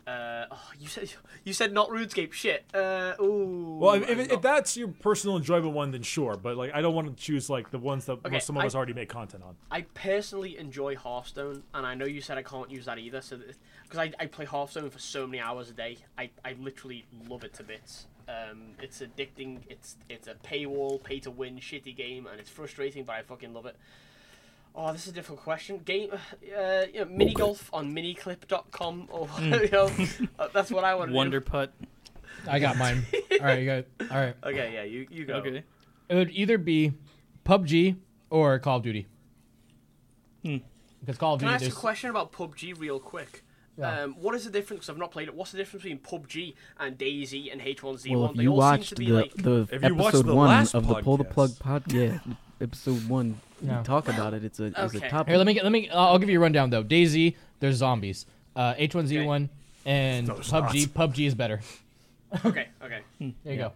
Uh, 0.07 0.47
oh, 0.51 0.71
you 0.81 0.89
said 0.89 1.13
you 1.45 1.53
said 1.53 1.73
not 1.73 1.91
RuneScape. 1.91 2.33
Shit. 2.33 2.65
Uh, 2.73 3.13
ooh. 3.21 3.77
Well, 3.79 3.95
if, 3.95 4.09
if, 4.09 4.33
if 4.33 4.41
that's 4.41 4.75
your 4.75 4.89
personal 4.89 5.37
enjoyable 5.37 5.71
one, 5.73 5.91
then 5.91 6.03
sure. 6.03 6.35
But 6.37 6.57
like, 6.57 6.73
I 6.73 6.81
don't 6.81 6.95
want 6.95 7.15
to 7.15 7.23
choose 7.23 7.51
like 7.51 7.71
the 7.71 7.79
ones 7.79 8.07
that 8.07 8.19
Okay, 8.25 8.39
some 8.41 8.57
of 8.57 8.63
I- 8.63 8.67
us 8.67 8.75
already 8.75 8.95
make 8.95 9.11
content 9.11 9.43
on. 9.43 9.57
I 9.71 9.83
personally 9.93 10.57
enjoy 10.57 10.97
Hearthstone, 10.97 11.63
and 11.75 11.85
I 11.87 11.95
know 11.95 12.07
you 12.07 12.23
said 12.23 12.39
I 12.39 12.43
can't 12.43 12.71
use 12.71 12.87
that 12.87 12.99
either. 12.99 13.21
So, 13.21 13.39
because 13.83 13.99
I, 13.99 14.13
I 14.19 14.27
play 14.27 14.47
Hearthstone 14.47 14.89
for 14.89 14.99
so 14.99 15.27
many 15.27 15.41
hours 15.41 15.69
a 15.69 15.75
day, 15.75 15.99
I, 16.17 16.31
I 16.43 16.55
literally 16.59 17.05
love 17.29 17.45
it 17.45 17.53
to 17.55 17.63
bits. 17.63 18.07
Um, 18.29 18.75
it's 18.81 19.01
addicting. 19.03 19.59
It's 19.69 19.97
it's 20.09 20.27
a 20.27 20.35
paywall, 20.37 21.03
pay 21.03 21.19
to 21.21 21.31
win, 21.31 21.57
shitty 21.59 21.95
game, 21.95 22.27
and 22.27 22.41
it's 22.41 22.51
frustrating, 22.51 23.05
but 23.05 23.17
I 23.17 23.23
fucking 23.23 23.53
love 23.53 23.67
it. 23.67 23.77
Oh, 24.75 24.93
this 24.93 25.03
is 25.07 25.13
a 25.13 25.15
difficult 25.15 25.41
question. 25.41 25.79
Game, 25.79 26.11
uh, 26.13 26.83
you 26.93 27.01
know, 27.01 27.05
mini 27.07 27.35
golf 27.35 27.69
on 27.73 27.93
miniclip.com 27.93 29.09
or 29.11 29.29
you 29.41 29.69
know, 29.71 29.91
uh, 30.39 30.49
that's 30.53 30.71
what 30.71 30.85
I 30.85 30.95
want 30.95 31.11
to 31.11 31.15
Wonder 31.17 31.41
do. 31.41 31.47
putt. 31.47 31.73
I 32.49 32.59
got 32.61 32.77
mine. 32.77 33.05
All 33.33 33.39
right, 33.41 33.59
you 33.61 33.67
got. 33.67 33.85
All 34.11 34.17
right. 34.17 34.35
Okay, 34.45 34.73
yeah, 34.73 34.85
you 34.85 35.07
you 35.11 35.25
go. 35.25 35.35
Okay. 35.35 35.65
It 36.09 36.15
would 36.15 36.31
either 36.31 36.57
be 36.59 36.93
PUBG 37.45 37.97
or 38.31 38.59
Call 38.61 38.77
of 38.79 38.83
Duty. 38.85 39.07
Because 40.43 41.19
Call 41.19 41.35
of 41.35 41.41
Can 41.41 41.49
I 41.49 41.59
Duty, 41.59 41.67
ask 41.67 41.77
a 41.77 41.81
question 41.81 42.11
about 42.11 42.33
PUBG 42.33 42.79
real 42.79 42.99
quick? 43.01 43.45
Yeah. 43.77 44.03
Um, 44.03 44.15
what 44.15 44.35
is 44.35 44.45
the 44.45 44.51
difference? 44.51 44.81
Because 44.81 44.91
I've 44.91 44.99
not 44.99 45.11
played 45.13 45.29
it. 45.29 45.35
What's 45.35 45.53
the 45.53 45.59
difference 45.59 45.85
between 45.85 45.99
PUBG 46.01 46.55
and 46.81 46.99
DayZ 46.99 47.53
and 47.53 47.61
H1Z1? 47.61 48.11
Well, 48.11 48.31
if 48.31 48.37
they 48.37 48.43
you 48.43 48.53
watched 48.53 48.89
seem 48.91 48.97
to 48.97 49.01
be 49.01 49.07
the, 49.07 49.13
like. 49.13 49.35
the 49.35 49.69
If 49.71 49.83
you 49.85 49.95
watched 49.95 50.17
episode 50.17 50.35
one 50.35 50.49
last 50.49 50.75
of 50.75 50.87
the 50.89 50.95
Pull 50.97 51.17
the. 51.17 51.25
Plug 51.25 51.59
pod, 51.59 51.93
yeah, 51.93 52.19
episode 52.61 53.09
one, 53.09 53.41
Yeah. 53.63 53.79
we 53.79 53.85
talk 53.85 54.09
about 54.09 54.35
it. 54.35 54.45
It's 54.45 54.61
a 54.61 54.67
it's 54.67 54.95
a 54.95 55.01
topic. 55.09 55.29
Here, 55.29 55.37
let 55.39 55.47
me 55.47 55.55
get, 55.55 55.63
let 55.65 55.73
me. 55.73 55.89
Uh, 55.89 55.99
I'll 56.07 56.19
give 56.19 56.29
you 56.29 56.39
a 56.39 56.43
rundown 56.43 56.71
though. 56.71 56.85
DayZ, 56.85 57.35
there's 57.61 57.77
zombies. 57.77 58.27
Uh, 58.57 58.75
H1Z1 58.75 59.49
and 59.87 60.27
No, 60.29 60.35
there's 60.35 60.51
PUBG. 60.51 60.89
PUBG 60.89 61.27
is 61.27 61.35
better. 61.35 61.61
okay, 62.45 62.69
okay. 62.83 63.01
There 63.45 63.53
you 63.53 63.57
go. 63.59 63.73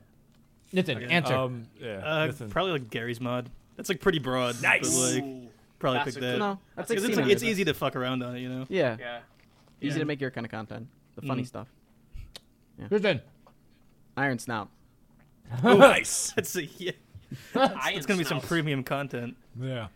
Nathan, 0.73 1.03
answer. 1.05 1.35
Um, 1.35 1.67
yeah. 1.81 1.99
Uh, 2.05 2.27
Nathan. 2.27 2.51
probably 2.51 2.73
like 2.73 2.91
Garry's 2.91 3.21
Mod. 3.21 3.49
That's 3.77 3.89
like 3.89 4.01
pretty 4.01 4.19
broad. 4.19 4.61
Nice. 4.63 4.81
But, 4.95 5.15
like, 5.25 5.25
probably 5.79 5.99
That's 6.01 6.15
pick 6.15 6.21
that. 6.23 6.39
no, 6.39 6.59
that's 6.77 6.91
like, 6.91 6.99
it's, 7.01 7.17
like, 7.17 7.27
it's 7.27 7.43
easy 7.43 7.65
to 7.65 7.75
fuck 7.75 7.95
around 7.97 8.23
on 8.23 8.37
it, 8.37 8.41
you 8.41 8.49
know. 8.49 8.67
Yeah, 8.69 8.97
Yeah. 8.99 9.19
easy 9.81 9.95
Yeah. 9.95 9.99
to 10.01 10.05
make 10.05 10.21
your 10.21 10.31
kind 10.31 10.45
of 10.45 10.51
content. 10.51 10.87
The 11.17 11.23
funny 11.23 11.43
Mm. 11.43 11.47
stuff. 11.47 11.69
Kristen. 12.89 13.21
Iron 14.17 14.39
Snout. 14.39 14.69
nice. 15.63 16.33
That's 16.33 16.55
a, 16.57 16.65
yeah. 16.65 16.93
Iron 17.55 17.97
It's 17.97 18.07
gonna 18.07 18.19
be 18.19 18.25
some 18.25 18.41
premium 18.41 18.83
content. 18.85 19.37
Yeah. 19.61 19.89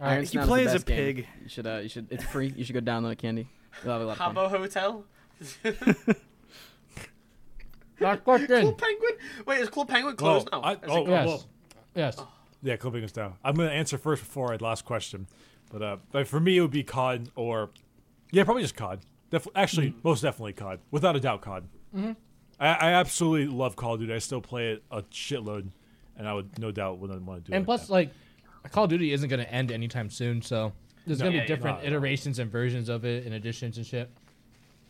Iron 0.00 0.20
You 0.22 0.26
Snout 0.26 0.42
is 0.44 0.48
play 0.48 0.64
the 0.64 0.70
as 0.70 0.74
a 0.74 0.76
best 0.78 0.86
game. 0.86 0.96
pig. 1.16 1.26
You 1.42 1.48
should 1.48 1.66
uh, 1.66 1.76
you 1.82 1.88
should 1.88 2.06
it's 2.10 2.24
free. 2.24 2.52
You 2.56 2.64
should 2.64 2.74
go 2.74 2.80
download 2.80 3.12
it, 3.12 3.18
Candy. 3.18 3.48
You'll 3.84 3.92
have 3.92 4.02
a 4.02 4.04
lot 4.04 4.12
of 4.20 4.34
fun. 4.34 4.34
Habbo 4.34 4.48
Hotel. 4.50 5.04
Last 8.00 8.24
question. 8.24 8.60
Club 8.62 8.78
Penguin. 8.78 9.12
Wait, 9.46 9.60
is 9.60 9.68
Club 9.68 9.88
Penguin 9.88 10.16
closed 10.16 10.48
Well, 10.50 10.60
now? 10.62 10.68
I- 10.68 10.72
Is 10.74 10.78
oh, 10.84 11.04
closed? 11.04 11.08
Yes. 11.10 11.26
well, 11.26 11.44
Yes. 11.94 12.16
Yeah, 12.64 12.76
clipping 12.76 12.92
Penguin's 13.00 13.12
down. 13.12 13.34
I'm 13.44 13.54
gonna 13.54 13.70
answer 13.70 13.98
first 13.98 14.22
before 14.22 14.52
I 14.52 14.56
last 14.56 14.84
question, 14.84 15.26
but 15.70 15.82
uh, 15.82 15.96
but 16.10 16.26
for 16.28 16.40
me 16.40 16.56
it 16.58 16.60
would 16.60 16.70
be 16.70 16.82
COD 16.84 17.28
or 17.34 17.70
yeah, 18.30 18.44
probably 18.44 18.62
just 18.62 18.76
COD. 18.76 19.00
Def- 19.30 19.48
actually, 19.54 19.88
Mm-hmm. 19.90 19.98
most 20.08 20.20
definitely 20.22 20.52
COD, 20.54 20.78
without 20.90 21.16
a 21.16 21.20
doubt 21.20 21.40
COD. 21.42 21.64
I, 21.94 22.14
I 22.68 22.92
absolutely 22.92 23.46
love 23.54 23.76
Call 23.76 23.94
of 23.94 24.00
Duty. 24.00 24.12
I 24.14 24.18
still 24.18 24.40
play 24.40 24.72
it 24.72 24.82
a 24.90 25.02
shitload, 25.02 25.68
and 26.16 26.28
I 26.28 26.32
would 26.34 26.58
no 26.58 26.70
doubt 26.70 26.98
wouldn't 26.98 27.22
want 27.22 27.44
to 27.44 27.50
do 27.50 27.54
it. 27.54 27.56
And 27.56 27.64
plus, 27.64 27.88
like, 27.90 28.10
Call 28.70 28.84
of 28.84 28.90
Duty 28.90 29.12
isn't 29.12 29.28
going 29.28 29.40
to 29.44 29.52
end 29.52 29.72
anytime 29.72 30.08
soon, 30.10 30.40
so 30.42 30.72
there's 31.06 31.18
No. 31.18 31.24
going 31.24 31.32
to 31.32 31.38
Yeah, 31.38 31.44
be 31.44 31.48
different 31.48 31.78
no, 31.78 31.82
no. 31.82 31.88
iterations 31.88 32.38
and 32.38 32.50
versions 32.50 32.88
of 32.88 33.04
it 33.04 33.24
and 33.26 33.34
additions 33.34 33.76
and 33.76 33.86
shit. 33.86 34.10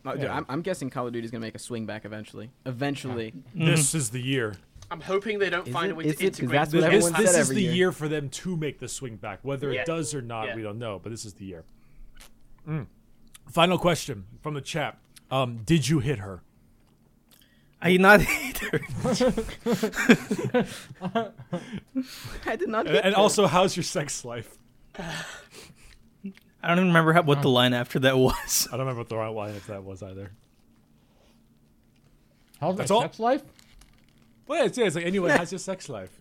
Dude, 0.05 0.23
Yeah. 0.23 0.37
I'm, 0.37 0.45
I'm 0.49 0.63
guessing 0.63 0.91
Call 0.91 1.07
of 1.07 1.13
Duty 1.13 1.25
is 1.25 1.31
gonna 1.31 1.43
make 1.43 1.55
a 1.55 1.61
swing 1.61 1.87
back 1.87 2.05
eventually. 2.05 2.51
Eventually. 2.67 3.33
this 3.55 3.95
is 3.95 4.11
the 4.11 4.21
year. 4.21 4.55
I'm 4.91 5.01
hoping 5.01 5.39
they 5.39 5.49
don't 5.49 5.67
Is 5.69 5.73
find 5.73 5.91
it? 5.91 5.93
a 5.93 5.95
way 5.95 6.05
Is 6.07 6.17
to 6.17 6.25
it? 6.27 6.31
'Cause 6.33 6.41
integrate. 6.41 6.59
that's 6.59 6.73
This, 6.73 6.83
what 6.83 6.91
this- 6.91 7.05
everyone 7.05 7.23
this 7.23 7.31
is 7.31 7.37
every 7.39 7.55
the 7.55 7.63
year. 7.63 7.73
year. 7.75 7.93
for 7.93 8.09
them 8.09 8.29
to 8.29 8.57
make 8.57 8.81
the 8.81 8.89
swing 8.89 9.15
back. 9.17 9.39
Whether 9.43 9.73
Yeah. 9.73 9.83
it 9.83 9.87
does 9.87 10.13
or 10.13 10.21
not, 10.21 10.49
Yeah. 10.49 10.57
we 10.57 10.63
don't 10.63 10.79
know. 10.81 10.99
But 11.01 11.11
this 11.11 11.25
is 11.25 11.35
the 11.35 11.45
year. 11.45 11.63
Mm. 12.69 12.87
Final 13.49 13.79
question 13.79 14.25
from 14.43 14.55
the 14.55 14.61
chat. 14.61 14.99
Um, 15.31 15.59
did 15.65 15.89
you 15.89 16.01
hit 16.01 16.19
her? 16.19 16.43
I 17.83 17.97
not 17.97 18.21
hate 18.23 18.59
her. 18.59 18.81
I 22.47 22.57
did 22.57 22.69
not. 22.69 22.87
And, 22.87 22.97
and 22.97 23.15
her. 23.15 23.21
also, 23.21 23.49
how's 23.49 23.77
your 23.77 23.83
sex 23.83 24.25
life? 24.25 24.57
I 24.97 26.69
don't 26.69 26.79
even 26.79 26.87
remember 26.89 27.13
how, 27.13 27.23
what 27.23 27.43
the 27.43 27.49
line 27.49 27.75
after 27.75 27.99
that 28.01 28.17
was. 28.17 28.69
I 28.69 28.77
don't 28.77 28.81
remember 28.81 29.01
what 29.01 29.09
the 29.09 29.17
right 29.17 29.29
line 29.29 29.57
if 29.57 29.67
that 29.67 29.83
was 29.83 30.03
either. 30.03 30.31
How's 32.61 32.77
That's 32.77 32.91
my 32.91 32.97
all? 32.97 33.03
sex 33.03 33.19
life? 33.19 33.43
Well, 34.47 34.61
yeah, 34.61 34.67
it's, 34.67 34.79
yeah, 34.79 34.87
it's 34.87 34.95
like 34.95 35.05
anyway, 35.05 35.33
how's 35.33 35.51
your 35.51 35.59
sex 35.59 35.89
life? 35.89 36.21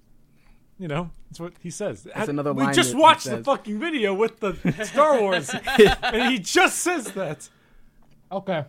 You 0.80 0.88
know, 0.88 1.12
that's 1.30 1.40
what 1.40 1.54
he 1.62 1.70
says. 1.70 2.02
That's 2.04 2.28
another 2.28 2.54
we 2.54 2.64
line 2.64 2.74
just 2.74 2.92
that 2.92 2.98
he 2.98 3.04
watched 3.04 3.26
the 3.26 3.30
says. 3.32 3.46
fucking 3.46 3.80
video 3.80 4.16
with 4.16 4.40
the 4.40 4.56
Star 4.84 5.22
Wars, 5.22 5.54
and 6.02 6.32
he 6.32 6.40
just 6.40 6.80
says 6.80 7.12
that. 7.12 7.48
Okay. 8.32 8.66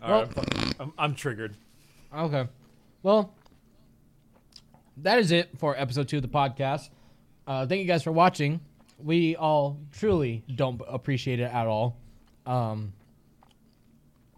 All 0.00 0.12
right, 0.12 0.28
I'm, 0.78 0.92
I'm 0.96 1.14
triggered. 1.16 1.56
Okay. 2.14 2.48
Well, 3.02 3.34
that 4.98 5.18
is 5.18 5.32
it 5.32 5.50
for 5.58 5.78
episode 5.78 6.08
two 6.08 6.16
of 6.16 6.22
the 6.22 6.28
podcast. 6.28 6.90
Uh, 7.46 7.66
thank 7.66 7.80
you 7.80 7.86
guys 7.86 8.02
for 8.02 8.12
watching. 8.12 8.60
We 8.98 9.36
all 9.36 9.78
truly 9.92 10.44
don't 10.54 10.80
appreciate 10.88 11.40
it 11.40 11.52
at 11.52 11.66
all. 11.66 11.96
Um, 12.46 12.92